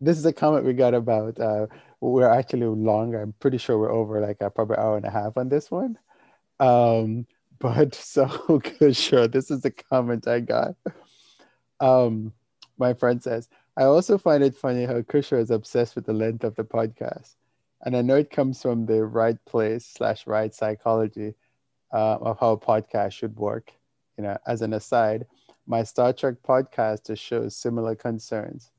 this 0.00 0.18
is 0.18 0.26
a 0.26 0.32
comment 0.32 0.64
we 0.64 0.72
got 0.72 0.94
about. 0.94 1.38
Uh, 1.38 1.66
we're 2.00 2.28
actually 2.28 2.66
longer. 2.66 3.20
I'm 3.20 3.34
pretty 3.40 3.58
sure 3.58 3.78
we're 3.78 3.92
over 3.92 4.20
like 4.20 4.38
a 4.40 4.50
probably 4.50 4.76
hour 4.76 4.96
and 4.96 5.04
a 5.04 5.10
half 5.10 5.36
on 5.36 5.48
this 5.48 5.70
one. 5.70 5.98
Um, 6.58 7.26
but 7.58 7.94
so 7.96 8.60
sure, 8.92 9.28
this 9.28 9.50
is 9.50 9.62
the 9.62 9.70
comment 9.70 10.26
I 10.26 10.40
got. 10.40 10.74
Um, 11.80 12.32
my 12.78 12.94
friend 12.94 13.22
says, 13.22 13.48
I 13.76 13.84
also 13.84 14.18
find 14.18 14.42
it 14.42 14.56
funny 14.56 14.84
how 14.84 15.00
Kishore 15.02 15.40
is 15.40 15.50
obsessed 15.50 15.94
with 15.94 16.06
the 16.06 16.12
length 16.12 16.44
of 16.44 16.56
the 16.56 16.64
podcast. 16.64 17.36
And 17.82 17.96
I 17.96 18.02
know 18.02 18.16
it 18.16 18.30
comes 18.30 18.60
from 18.60 18.84
the 18.84 19.04
right 19.04 19.42
place 19.46 19.86
slash 19.86 20.26
right 20.26 20.54
psychology 20.54 21.34
uh, 21.92 22.16
of 22.16 22.38
how 22.38 22.52
a 22.52 22.58
podcast 22.58 23.12
should 23.12 23.36
work. 23.36 23.72
You 24.18 24.24
know, 24.24 24.36
as 24.46 24.60
an 24.60 24.74
aside, 24.74 25.26
my 25.70 25.84
Star 25.84 26.12
Trek 26.12 26.34
podcast 26.46 27.16
shows 27.16 27.54
similar 27.54 27.94
concerns. 27.94 28.72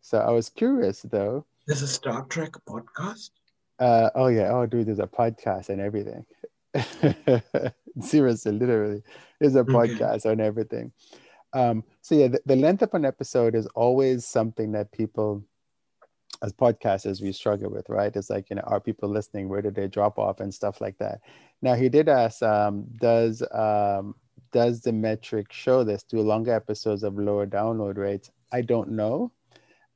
So 0.00 0.18
I 0.18 0.30
was 0.30 0.48
curious 0.48 1.02
though. 1.02 1.44
There's 1.66 1.82
a 1.82 1.86
Star 1.86 2.24
Trek 2.24 2.52
podcast? 2.66 3.30
Uh, 3.78 4.08
oh 4.14 4.28
yeah. 4.28 4.50
Oh 4.50 4.64
dude, 4.64 4.86
there's 4.86 5.00
a 5.00 5.06
podcast 5.06 5.68
and 5.68 5.82
everything. 5.82 6.24
Seriously, 8.00 8.52
literally. 8.52 9.02
There's 9.38 9.54
a 9.54 9.64
podcast 9.64 10.20
okay. 10.20 10.30
on 10.30 10.40
everything. 10.40 10.92
Um, 11.52 11.84
so 12.00 12.14
yeah, 12.14 12.28
the, 12.28 12.40
the 12.46 12.56
length 12.56 12.80
of 12.80 12.94
an 12.94 13.04
episode 13.04 13.54
is 13.54 13.66
always 13.74 14.26
something 14.26 14.72
that 14.72 14.92
people 14.92 15.44
as 16.42 16.54
podcasters 16.54 17.20
we 17.20 17.32
struggle 17.32 17.70
with, 17.70 17.90
right? 17.90 18.16
It's 18.16 18.30
like, 18.30 18.48
you 18.48 18.56
know, 18.56 18.62
are 18.62 18.80
people 18.80 19.10
listening? 19.10 19.50
Where 19.50 19.60
do 19.60 19.70
they 19.70 19.88
drop 19.88 20.18
off 20.18 20.40
and 20.40 20.54
stuff 20.54 20.80
like 20.80 20.96
that? 21.00 21.20
Now 21.60 21.74
he 21.74 21.90
did 21.90 22.08
ask, 22.08 22.42
um, 22.42 22.86
does 22.96 23.42
um, 23.52 24.14
does 24.52 24.80
the 24.80 24.92
metric 24.92 25.52
show 25.52 25.84
this? 25.84 26.02
Do 26.02 26.20
longer 26.20 26.52
episodes 26.52 27.02
of 27.02 27.18
lower 27.18 27.46
download 27.46 27.96
rates? 27.96 28.30
I 28.52 28.62
don't 28.62 28.90
know. 28.92 29.32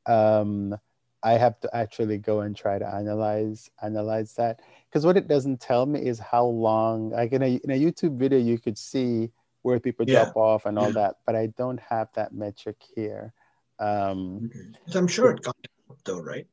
Um, 0.06 0.76
I 1.22 1.32
have 1.32 1.59
to 1.60 1.74
actually 1.74 2.18
go 2.18 2.40
and 2.40 2.55
try 2.55 2.78
to 2.78 2.86
analyze 2.86 3.70
analyze 3.82 4.35
that 4.35 4.60
because 4.89 5.06
what 5.06 5.16
it 5.16 5.26
doesn't 5.26 5.60
tell 5.60 5.86
me 5.86 6.01
is 6.01 6.18
how 6.18 6.44
long. 6.44 7.10
Like 7.10 7.32
in 7.32 7.43
a, 7.43 7.60
in 7.64 7.70
a 7.70 7.81
YouTube 7.81 8.18
video, 8.18 8.39
you 8.39 8.59
could 8.59 8.76
see 8.76 9.31
where 9.62 9.81
people 9.81 10.05
yeah. 10.06 10.24
drop 10.24 10.36
off 10.36 10.66
and 10.66 10.78
all 10.78 10.89
yeah. 10.89 10.93
that, 10.93 11.16
but 11.24 11.35
I 11.35 11.47
don't 11.47 11.81
have 11.81 12.09
that 12.14 12.35
metric 12.35 12.76
here. 12.94 13.32
Um. 13.78 14.51
I'm 14.94 15.09
sure 15.09 15.31
it 15.31 15.43
got 15.43 15.56
though, 16.05 16.20
right? 16.20 16.47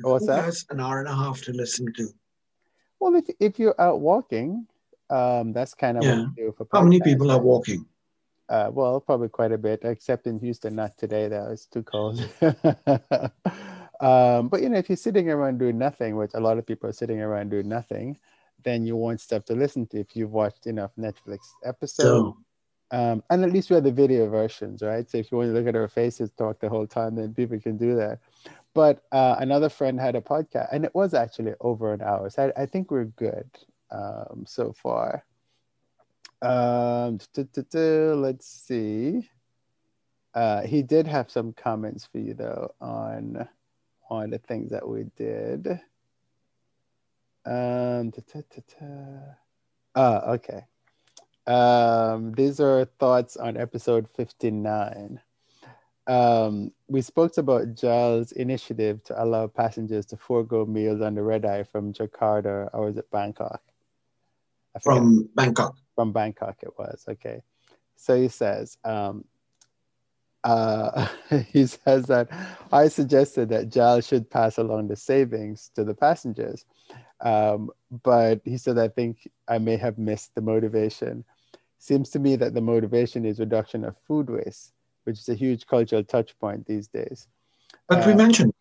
What's 0.00 0.24
Who 0.24 0.32
that? 0.32 0.44
Has 0.44 0.64
an 0.70 0.80
hour 0.80 1.00
and 1.00 1.08
a 1.08 1.14
half 1.14 1.42
to 1.42 1.52
listen 1.52 1.92
to. 1.94 2.08
Well, 3.00 3.16
if 3.16 3.24
if 3.40 3.58
you're 3.58 3.80
out 3.80 4.00
walking, 4.00 4.68
um, 5.12 5.52
that's 5.52 5.74
kind 5.74 5.98
of 5.98 6.04
yeah. 6.04 6.26
How 6.72 6.82
many 6.82 7.00
people 7.00 7.30
are 7.30 7.40
walking? 7.40 7.86
Uh, 8.48 8.70
well, 8.72 9.00
probably 9.00 9.28
quite 9.28 9.52
a 9.52 9.58
bit, 9.58 9.80
except 9.84 10.26
in 10.26 10.38
Houston, 10.38 10.74
not 10.74 10.96
today, 10.98 11.28
though. 11.28 11.50
It's 11.50 11.66
too 11.66 11.82
cold. 11.82 12.18
um, 14.00 14.48
but, 14.48 14.62
you 14.62 14.68
know, 14.68 14.78
if 14.78 14.88
you're 14.88 14.96
sitting 14.96 15.30
around 15.30 15.58
doing 15.58 15.78
nothing, 15.78 16.16
which 16.16 16.32
a 16.34 16.40
lot 16.40 16.58
of 16.58 16.66
people 16.66 16.90
are 16.90 16.94
sitting 16.94 17.20
around 17.20 17.50
doing 17.50 17.68
nothing, 17.68 18.18
then 18.64 18.84
you 18.84 18.96
want 18.96 19.20
stuff 19.20 19.44
to 19.46 19.54
listen 19.54 19.86
to 19.88 20.00
if 20.00 20.16
you've 20.16 20.32
watched 20.32 20.66
enough 20.66 20.90
Netflix 20.98 21.38
episodes. 21.64 21.98
So, 21.98 22.36
um, 22.90 23.22
and 23.30 23.42
at 23.42 23.52
least 23.52 23.70
we 23.70 23.74
have 23.74 23.84
the 23.84 23.92
video 23.92 24.28
versions, 24.28 24.82
right? 24.82 25.08
So 25.08 25.18
if 25.18 25.32
you 25.32 25.38
want 25.38 25.48
to 25.48 25.54
look 25.54 25.66
at 25.66 25.76
our 25.76 25.88
faces, 25.88 26.30
talk 26.30 26.60
the 26.60 26.68
whole 26.68 26.86
time, 26.86 27.14
then 27.14 27.32
people 27.32 27.58
can 27.58 27.78
do 27.78 27.96
that. 27.96 28.18
But 28.74 29.02
uh, 29.12 29.36
another 29.38 29.70
friend 29.70 29.98
had 29.98 30.14
a 30.14 30.20
podcast, 30.20 30.68
and 30.72 30.84
it 30.84 30.94
was 30.94 31.14
actually 31.14 31.54
over 31.60 31.92
an 31.92 32.02
hour. 32.02 32.28
So 32.28 32.52
I, 32.54 32.62
I 32.62 32.66
think 32.66 32.90
we're 32.90 33.04
good 33.04 33.48
um, 33.92 34.44
so 34.46 34.72
far. 34.72 35.24
Um, 36.40 37.20
let's 37.36 38.46
see. 38.46 39.28
Uh, 40.34 40.62
he 40.62 40.82
did 40.82 41.06
have 41.06 41.30
some 41.30 41.52
comments 41.52 42.08
for 42.10 42.18
you 42.18 42.34
though 42.34 42.74
on 42.80 43.46
on 44.08 44.30
the 44.30 44.38
things 44.38 44.70
that 44.70 44.86
we 44.86 45.04
did. 45.16 45.68
Um, 47.44 48.12
oh, 49.94 50.34
okay. 50.34 50.66
Um, 51.46 52.32
these 52.32 52.60
are 52.60 52.84
thoughts 52.84 53.36
on 53.36 53.56
episode 53.56 54.08
59. 54.16 55.20
Um, 56.06 56.72
we 56.88 57.00
spoke 57.00 57.36
about 57.38 57.74
JAL's 57.74 58.32
initiative 58.32 59.02
to 59.04 59.22
allow 59.22 59.46
passengers 59.46 60.06
to 60.06 60.16
forego 60.16 60.66
meals 60.66 61.00
on 61.00 61.14
the 61.14 61.22
red 61.22 61.44
eye 61.44 61.62
from 61.62 61.92
Jakarta 61.92 62.68
or 62.72 62.86
was 62.86 62.96
it 62.96 63.10
Bangkok? 63.10 63.62
From 64.80 65.28
Bangkok. 65.34 65.76
From 65.94 66.12
Bangkok, 66.12 66.56
it 66.62 66.70
was 66.78 67.04
okay. 67.08 67.42
So 67.96 68.20
he 68.20 68.28
says, 68.28 68.78
um, 68.84 69.24
uh, 70.44 71.06
he 71.52 71.66
says 71.66 72.06
that 72.06 72.28
I 72.72 72.88
suggested 72.88 73.50
that 73.50 73.68
JAL 73.68 74.00
should 74.00 74.30
pass 74.30 74.58
along 74.58 74.88
the 74.88 74.96
savings 74.96 75.70
to 75.76 75.84
the 75.84 75.94
passengers. 75.94 76.64
Um, 77.20 77.70
but 78.02 78.40
he 78.44 78.58
said, 78.58 78.78
I 78.78 78.88
think 78.88 79.28
I 79.46 79.58
may 79.58 79.76
have 79.76 79.98
missed 79.98 80.34
the 80.34 80.40
motivation. 80.40 81.24
Seems 81.78 82.10
to 82.10 82.18
me 82.18 82.36
that 82.36 82.54
the 82.54 82.60
motivation 82.60 83.24
is 83.24 83.38
reduction 83.38 83.84
of 83.84 83.96
food 84.06 84.30
waste, 84.30 84.72
which 85.04 85.18
is 85.18 85.28
a 85.28 85.34
huge 85.34 85.66
cultural 85.66 86.02
touch 86.02 86.36
point 86.38 86.66
these 86.66 86.88
days. 86.88 87.28
But 87.88 88.02
uh, 88.02 88.06
we 88.08 88.14
mentioned. 88.14 88.52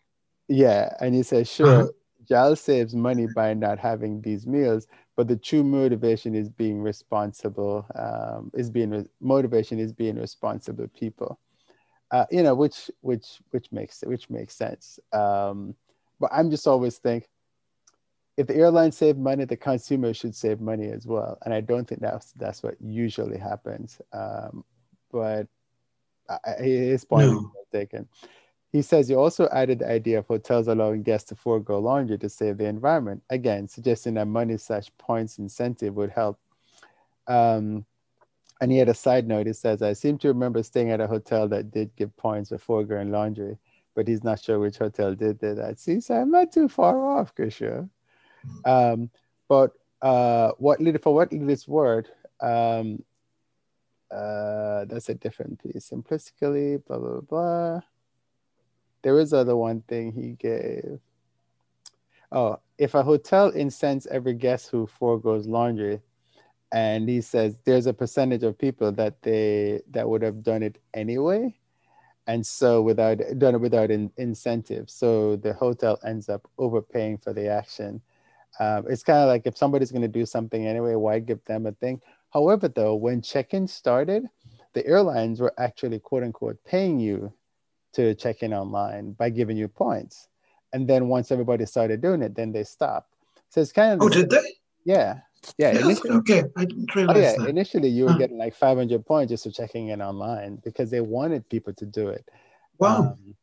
Yeah. 0.47 0.93
And 0.99 1.15
he 1.15 1.23
says, 1.23 1.49
sure, 1.51 1.67
uh-huh. 1.67 1.87
JAL 2.27 2.55
saves 2.55 2.95
money 2.95 3.27
by 3.35 3.53
not 3.53 3.79
having 3.79 4.21
these 4.21 4.45
meals, 4.47 4.87
but 5.15 5.27
the 5.27 5.35
true 5.35 5.63
motivation 5.63 6.35
is 6.35 6.49
being 6.49 6.81
responsible, 6.81 7.85
um, 7.95 8.51
is 8.53 8.69
being, 8.69 9.07
motivation 9.19 9.79
is 9.79 9.91
being 9.93 10.17
responsible 10.17 10.87
people 10.97 11.39
uh, 12.11 12.25
you 12.29 12.43
know, 12.43 12.53
which 12.53 12.91
which 13.01 13.39
which 13.51 13.71
makes 13.71 14.03
which 14.05 14.29
makes 14.29 14.55
sense. 14.55 14.99
Um, 15.13 15.75
but 16.19 16.29
I'm 16.33 16.51
just 16.51 16.67
always 16.67 16.97
think 16.97 17.27
if 18.37 18.47
the 18.47 18.55
airline 18.55 18.91
save 18.91 19.17
money, 19.17 19.45
the 19.45 19.57
consumer 19.57 20.13
should 20.13 20.35
save 20.35 20.59
money 20.59 20.89
as 20.89 21.07
well. 21.07 21.37
And 21.43 21.53
I 21.53 21.61
don't 21.61 21.87
think 21.87 22.01
that's 22.01 22.33
that's 22.33 22.63
what 22.63 22.75
usually 22.81 23.37
happens. 23.37 23.99
Um, 24.11 24.65
but 25.11 25.47
I, 26.29 26.61
his 26.61 27.05
point 27.05 27.27
no. 27.27 27.51
is 27.61 27.67
taken. 27.71 28.07
He 28.71 28.81
says 28.81 29.09
he 29.09 29.15
also 29.15 29.49
added 29.51 29.79
the 29.79 29.89
idea 29.89 30.19
of 30.19 30.27
hotels 30.27 30.67
allowing 30.67 31.03
guests 31.03 31.29
to 31.29 31.35
forego 31.35 31.79
laundry 31.79 32.17
to 32.19 32.29
save 32.29 32.57
the 32.57 32.65
environment. 32.65 33.21
Again, 33.29 33.67
suggesting 33.67 34.13
that 34.13 34.27
money 34.27 34.57
slash 34.57 34.89
points 34.97 35.39
incentive 35.39 35.95
would 35.95 36.11
help. 36.11 36.39
Um, 37.27 37.85
and 38.61 38.71
he 38.71 38.77
had 38.77 38.87
a 38.87 38.93
side 38.93 39.27
note. 39.27 39.47
He 39.47 39.53
says, 39.53 39.81
I 39.81 39.93
seem 39.93 40.17
to 40.19 40.29
remember 40.29 40.63
staying 40.63 40.91
at 40.91 41.01
a 41.01 41.07
hotel 41.07 41.47
that 41.49 41.71
did 41.71 41.93
give 41.97 42.15
points 42.15 42.49
for 42.49 42.57
foregoing 42.57 43.11
laundry, 43.11 43.57
but 43.93 44.07
he's 44.07 44.23
not 44.23 44.39
sure 44.39 44.59
which 44.59 44.77
hotel 44.77 45.15
did 45.15 45.39
that. 45.39 45.79
See, 45.79 45.99
so 45.99 46.15
I'm 46.15 46.31
not 46.31 46.53
too 46.53 46.69
far 46.69 47.03
off, 47.03 47.35
Kishore. 47.35 47.89
Um, 48.63 49.09
but 49.49 49.71
uh, 50.01 50.51
what 50.57 50.79
for 51.01 51.13
what 51.13 51.29
this 51.31 51.67
word, 51.67 52.07
um, 52.39 53.03
uh, 54.09 54.85
that's 54.85 55.09
a 55.09 55.15
different 55.15 55.61
piece. 55.61 55.89
Simplistically, 55.89 56.85
blah, 56.85 56.99
blah, 56.99 57.21
blah. 57.21 57.81
There 59.03 59.19
is 59.19 59.33
other 59.33 59.55
one 59.55 59.81
thing 59.81 60.11
he 60.11 60.31
gave. 60.33 60.99
Oh, 62.31 62.59
if 62.77 62.93
a 62.93 63.03
hotel 63.03 63.49
incents 63.49 64.07
every 64.09 64.33
guest 64.33 64.69
who 64.69 64.87
foregoes 64.87 65.47
laundry, 65.47 66.01
and 66.71 67.09
he 67.09 67.21
says 67.21 67.57
there's 67.65 67.87
a 67.87 67.93
percentage 67.93 68.43
of 68.43 68.57
people 68.57 68.91
that 68.93 69.21
they 69.21 69.81
that 69.91 70.07
would 70.07 70.21
have 70.21 70.43
done 70.43 70.63
it 70.63 70.77
anyway 70.93 71.53
and 72.27 72.45
so 72.45 72.81
without 72.81 73.19
done 73.37 73.55
it 73.55 73.61
without 73.61 73.91
an 73.91 74.11
incentive. 74.17 74.89
So 74.89 75.35
the 75.35 75.53
hotel 75.53 75.99
ends 76.05 76.29
up 76.29 76.49
overpaying 76.57 77.17
for 77.19 77.33
the 77.33 77.47
action. 77.47 78.01
Um, 78.59 78.85
it's 78.89 79.03
kind 79.03 79.19
of 79.19 79.27
like 79.27 79.43
if 79.45 79.57
somebody's 79.57 79.91
going 79.91 80.03
to 80.03 80.07
do 80.07 80.25
something 80.25 80.67
anyway 80.67 80.95
why 80.95 81.19
give 81.19 81.43
them 81.45 81.65
a 81.65 81.71
thing? 81.73 82.01
However 82.33 82.67
though 82.67 82.95
when 82.95 83.21
check-in 83.21 83.67
started 83.67 84.25
the 84.73 84.85
airlines 84.85 85.41
were 85.41 85.53
actually 85.57 85.99
quote 85.99 86.23
unquote 86.23 86.57
paying 86.63 86.99
you 86.99 87.33
to 87.93 88.15
check 88.15 88.43
in 88.43 88.53
online 88.53 89.11
by 89.13 89.29
giving 89.29 89.57
you 89.57 89.67
points 89.67 90.27
and 90.73 90.87
then 90.87 91.07
once 91.07 91.31
everybody 91.31 91.65
started 91.65 92.01
doing 92.01 92.21
it 92.21 92.35
then 92.35 92.51
they 92.51 92.63
stopped 92.63 93.15
so 93.49 93.61
it's 93.61 93.71
kind 93.71 93.93
of 93.93 94.01
oh 94.01 94.09
did 94.09 94.29
they 94.29 94.55
yeah 94.85 95.19
yeah, 95.57 95.71
initially, 95.71 96.11
okay. 96.17 96.43
I 96.55 96.65
didn't 96.65 96.93
realize 96.95 97.17
oh, 97.17 97.19
yeah, 97.19 97.35
that. 97.37 97.49
Initially, 97.49 97.89
you 97.89 98.05
were 98.05 98.11
huh. 98.11 98.17
getting 98.19 98.37
like 98.37 98.55
500 98.55 99.05
points 99.05 99.31
just 99.31 99.43
for 99.43 99.49
checking 99.49 99.87
in 99.89 100.01
online 100.01 100.61
because 100.63 100.91
they 100.91 101.01
wanted 101.01 101.49
people 101.49 101.73
to 101.73 101.85
do 101.85 102.09
it. 102.09 102.29
Wow. 102.77 102.99
Um, 102.99 103.35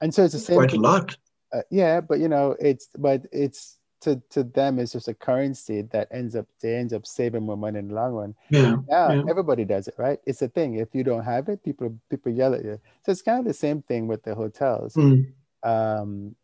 and 0.00 0.14
so 0.14 0.24
it's 0.24 0.32
the 0.32 0.40
same. 0.40 0.56
Quite 0.56 0.72
a 0.72 0.80
lot. 0.80 1.16
Uh, 1.52 1.62
yeah, 1.70 2.00
but 2.00 2.18
you 2.18 2.28
know, 2.28 2.56
it's 2.58 2.88
but 2.96 3.26
it's 3.30 3.78
to 4.04 4.22
to 4.30 4.44
them 4.44 4.78
it's 4.78 4.92
just 4.92 5.08
a 5.08 5.14
currency 5.14 5.82
that 5.82 6.08
ends 6.10 6.36
up 6.36 6.46
they 6.60 6.76
ends 6.76 6.92
up 6.92 7.06
saving 7.06 7.42
more 7.42 7.56
money 7.56 7.78
in 7.78 7.88
the 7.88 7.94
long 7.94 8.12
run. 8.12 8.34
Yeah. 8.50 8.76
Now 8.88 9.12
yeah. 9.12 9.22
everybody 9.28 9.64
does 9.64 9.88
it, 9.88 9.94
right? 9.98 10.18
It's 10.24 10.42
a 10.42 10.48
thing. 10.48 10.76
If 10.76 10.94
you 10.94 11.04
don't 11.04 11.24
have 11.24 11.48
it, 11.48 11.64
people 11.64 11.98
people 12.08 12.32
yell 12.32 12.54
at 12.54 12.64
you. 12.64 12.80
So 13.04 13.12
it's 13.12 13.22
kind 13.22 13.40
of 13.40 13.46
the 13.46 13.54
same 13.54 13.82
thing 13.82 14.06
with 14.06 14.22
the 14.22 14.34
hotels. 14.34 14.94
Mm. 14.94 15.32
Um, 15.62 16.36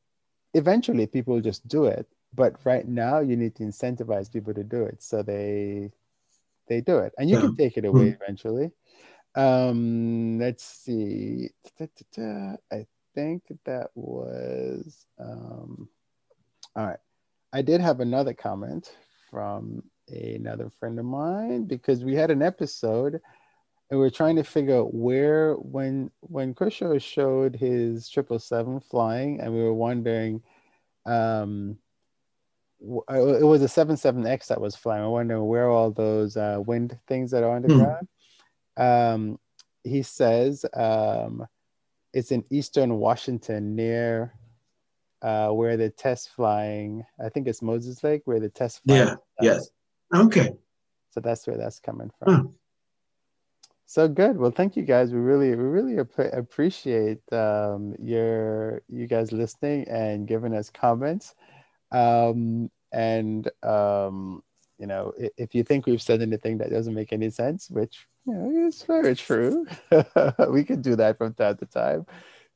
eventually, 0.54 1.06
people 1.06 1.40
just 1.40 1.66
do 1.68 1.84
it 1.84 2.06
but 2.34 2.54
right 2.64 2.86
now 2.86 3.20
you 3.20 3.36
need 3.36 3.54
to 3.56 3.62
incentivize 3.62 4.32
people 4.32 4.54
to 4.54 4.64
do 4.64 4.84
it 4.84 5.02
so 5.02 5.22
they 5.22 5.90
they 6.68 6.80
do 6.80 6.98
it 6.98 7.12
and 7.18 7.28
you 7.28 7.36
yeah. 7.36 7.42
can 7.42 7.56
take 7.56 7.76
it 7.76 7.84
away 7.84 8.12
mm-hmm. 8.12 8.22
eventually 8.22 8.70
um 9.34 10.38
let's 10.38 10.64
see 10.64 11.48
i 11.80 12.86
think 13.14 13.42
that 13.64 13.90
was 13.94 15.06
um 15.18 15.88
all 16.76 16.86
right 16.86 16.98
i 17.52 17.62
did 17.62 17.80
have 17.80 18.00
another 18.00 18.34
comment 18.34 18.92
from 19.30 19.82
another 20.08 20.68
friend 20.78 20.98
of 20.98 21.04
mine 21.04 21.64
because 21.64 22.04
we 22.04 22.14
had 22.14 22.30
an 22.30 22.42
episode 22.42 23.20
and 23.90 23.98
we 23.98 24.06
are 24.06 24.10
trying 24.10 24.36
to 24.36 24.44
figure 24.44 24.78
out 24.78 24.94
where 24.94 25.54
when 25.54 26.10
when 26.20 26.54
Kishore 26.54 27.02
showed 27.02 27.56
his 27.56 28.08
triple 28.08 28.38
seven 28.38 28.80
flying 28.80 29.40
and 29.40 29.52
we 29.52 29.60
were 29.60 29.74
wondering 29.74 30.42
um 31.06 31.78
uh, 32.82 33.36
it 33.36 33.44
was 33.44 33.62
a 33.62 33.66
77X 33.66 34.46
that 34.46 34.60
was 34.60 34.74
flying. 34.74 35.02
I 35.02 35.06
wonder 35.06 35.42
where 35.42 35.68
all 35.68 35.90
those 35.90 36.36
uh, 36.36 36.58
wind 36.64 36.98
things 37.06 37.30
that 37.30 37.42
are 37.42 37.54
on 37.54 37.62
the 37.62 37.68
mm. 37.68 37.84
ground. 37.84 38.08
Um, 38.76 39.38
he 39.84 40.02
says 40.02 40.64
um, 40.72 41.46
it's 42.14 42.32
in 42.32 42.44
eastern 42.50 42.94
Washington 42.94 43.76
near 43.76 44.32
uh, 45.22 45.48
where 45.48 45.76
the 45.76 45.90
test 45.90 46.30
flying. 46.30 47.04
I 47.22 47.28
think 47.28 47.48
it's 47.48 47.62
Moses 47.62 48.02
Lake 48.02 48.22
where 48.24 48.40
the 48.40 48.48
test. 48.48 48.82
Flying. 48.86 49.08
Yeah. 49.08 49.14
Yes. 49.40 49.70
Okay. 50.14 50.52
So 51.10 51.20
that's 51.20 51.46
where 51.46 51.56
that's 51.56 51.80
coming 51.80 52.10
from. 52.18 52.34
Huh. 52.34 52.42
So 53.86 54.06
good. 54.06 54.36
Well, 54.36 54.52
thank 54.52 54.76
you 54.76 54.84
guys. 54.84 55.12
We 55.12 55.18
really, 55.18 55.50
we 55.56 55.64
really 55.64 55.98
ap- 55.98 56.32
appreciate 56.32 57.20
um, 57.32 57.96
your 57.98 58.82
you 58.88 59.08
guys 59.08 59.32
listening 59.32 59.88
and 59.88 60.28
giving 60.28 60.54
us 60.54 60.70
comments. 60.70 61.34
Um, 61.90 62.70
and 62.92 63.50
um, 63.64 64.44
you 64.78 64.86
know, 64.86 65.12
if, 65.18 65.32
if 65.36 65.54
you 65.56 65.64
think 65.64 65.86
we've 65.86 66.00
said 66.00 66.22
anything 66.22 66.58
that 66.58 66.70
doesn't 66.70 66.94
make 66.94 67.12
any 67.12 67.30
sense, 67.30 67.68
which 67.68 68.06
you 68.26 68.34
know, 68.34 68.68
is 68.68 68.82
very 68.84 69.16
true, 69.16 69.66
we 70.48 70.62
can 70.62 70.80
do 70.82 70.94
that 70.94 71.18
from 71.18 71.34
time 71.34 71.56
to 71.56 71.66
time. 71.66 72.06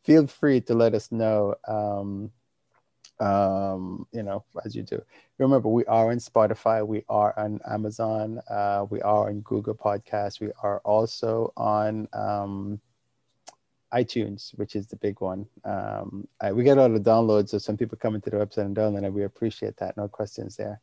Feel 0.04 0.28
free 0.28 0.60
to 0.60 0.74
let 0.74 0.94
us 0.94 1.10
know. 1.10 1.56
Um, 1.66 2.30
um, 3.20 4.06
you 4.12 4.22
know, 4.22 4.44
as 4.64 4.74
you 4.74 4.82
do. 4.82 5.02
Remember, 5.38 5.68
we 5.68 5.84
are 5.86 6.10
on 6.10 6.18
Spotify, 6.18 6.86
we 6.86 7.04
are 7.08 7.38
on 7.38 7.60
Amazon, 7.68 8.40
uh, 8.50 8.86
we 8.90 9.00
are 9.02 9.28
on 9.28 9.40
Google 9.40 9.74
Podcasts, 9.74 10.40
we 10.40 10.50
are 10.62 10.80
also 10.84 11.52
on 11.56 12.08
um, 12.12 12.80
iTunes, 13.92 14.56
which 14.58 14.76
is 14.76 14.86
the 14.86 14.96
big 14.96 15.20
one. 15.20 15.46
Um, 15.64 16.26
I, 16.40 16.52
we 16.52 16.64
get 16.64 16.78
a 16.78 16.80
lot 16.80 16.90
of 16.90 17.02
downloads, 17.02 17.50
so 17.50 17.58
some 17.58 17.76
people 17.76 17.96
come 17.96 18.14
into 18.14 18.30
the 18.30 18.36
website 18.36 18.66
and 18.66 18.76
download, 18.76 19.04
and 19.04 19.14
we 19.14 19.24
appreciate 19.24 19.76
that. 19.78 19.96
No 19.96 20.08
questions 20.08 20.56
there. 20.56 20.80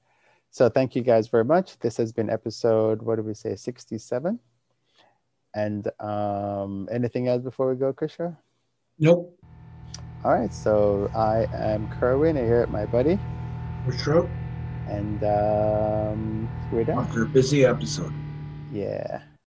So 0.50 0.70
thank 0.70 0.96
you 0.96 1.02
guys 1.02 1.28
very 1.28 1.46
much. 1.46 1.80
This 1.80 1.98
has 1.98 2.12
been 2.12 2.30
episode, 2.30 3.02
what 3.02 3.16
do 3.16 3.24
we 3.24 3.34
say, 3.34 3.56
67? 3.56 4.40
And 5.54 5.88
um, 6.00 6.88
anything 6.92 7.28
else 7.28 7.44
before 7.44 7.70
we 7.70 7.76
go, 7.76 7.94
Kishore? 7.94 8.38
Nope. 9.00 9.38
All 10.24 10.34
right. 10.34 10.54
So 10.54 11.10
I 11.16 11.48
am 11.54 11.88
Kerwin, 11.90 12.36
here 12.36 12.62
at 12.62 12.70
my 12.70 12.86
buddy. 12.86 13.20
Up? 14.08 14.28
And 14.88 15.24
um, 15.24 16.50
we're 16.72 16.84
done. 16.84 17.00
After 17.00 17.24
a 17.24 17.26
busy 17.26 17.66
episode. 17.66 18.14
Yeah. 18.72 19.22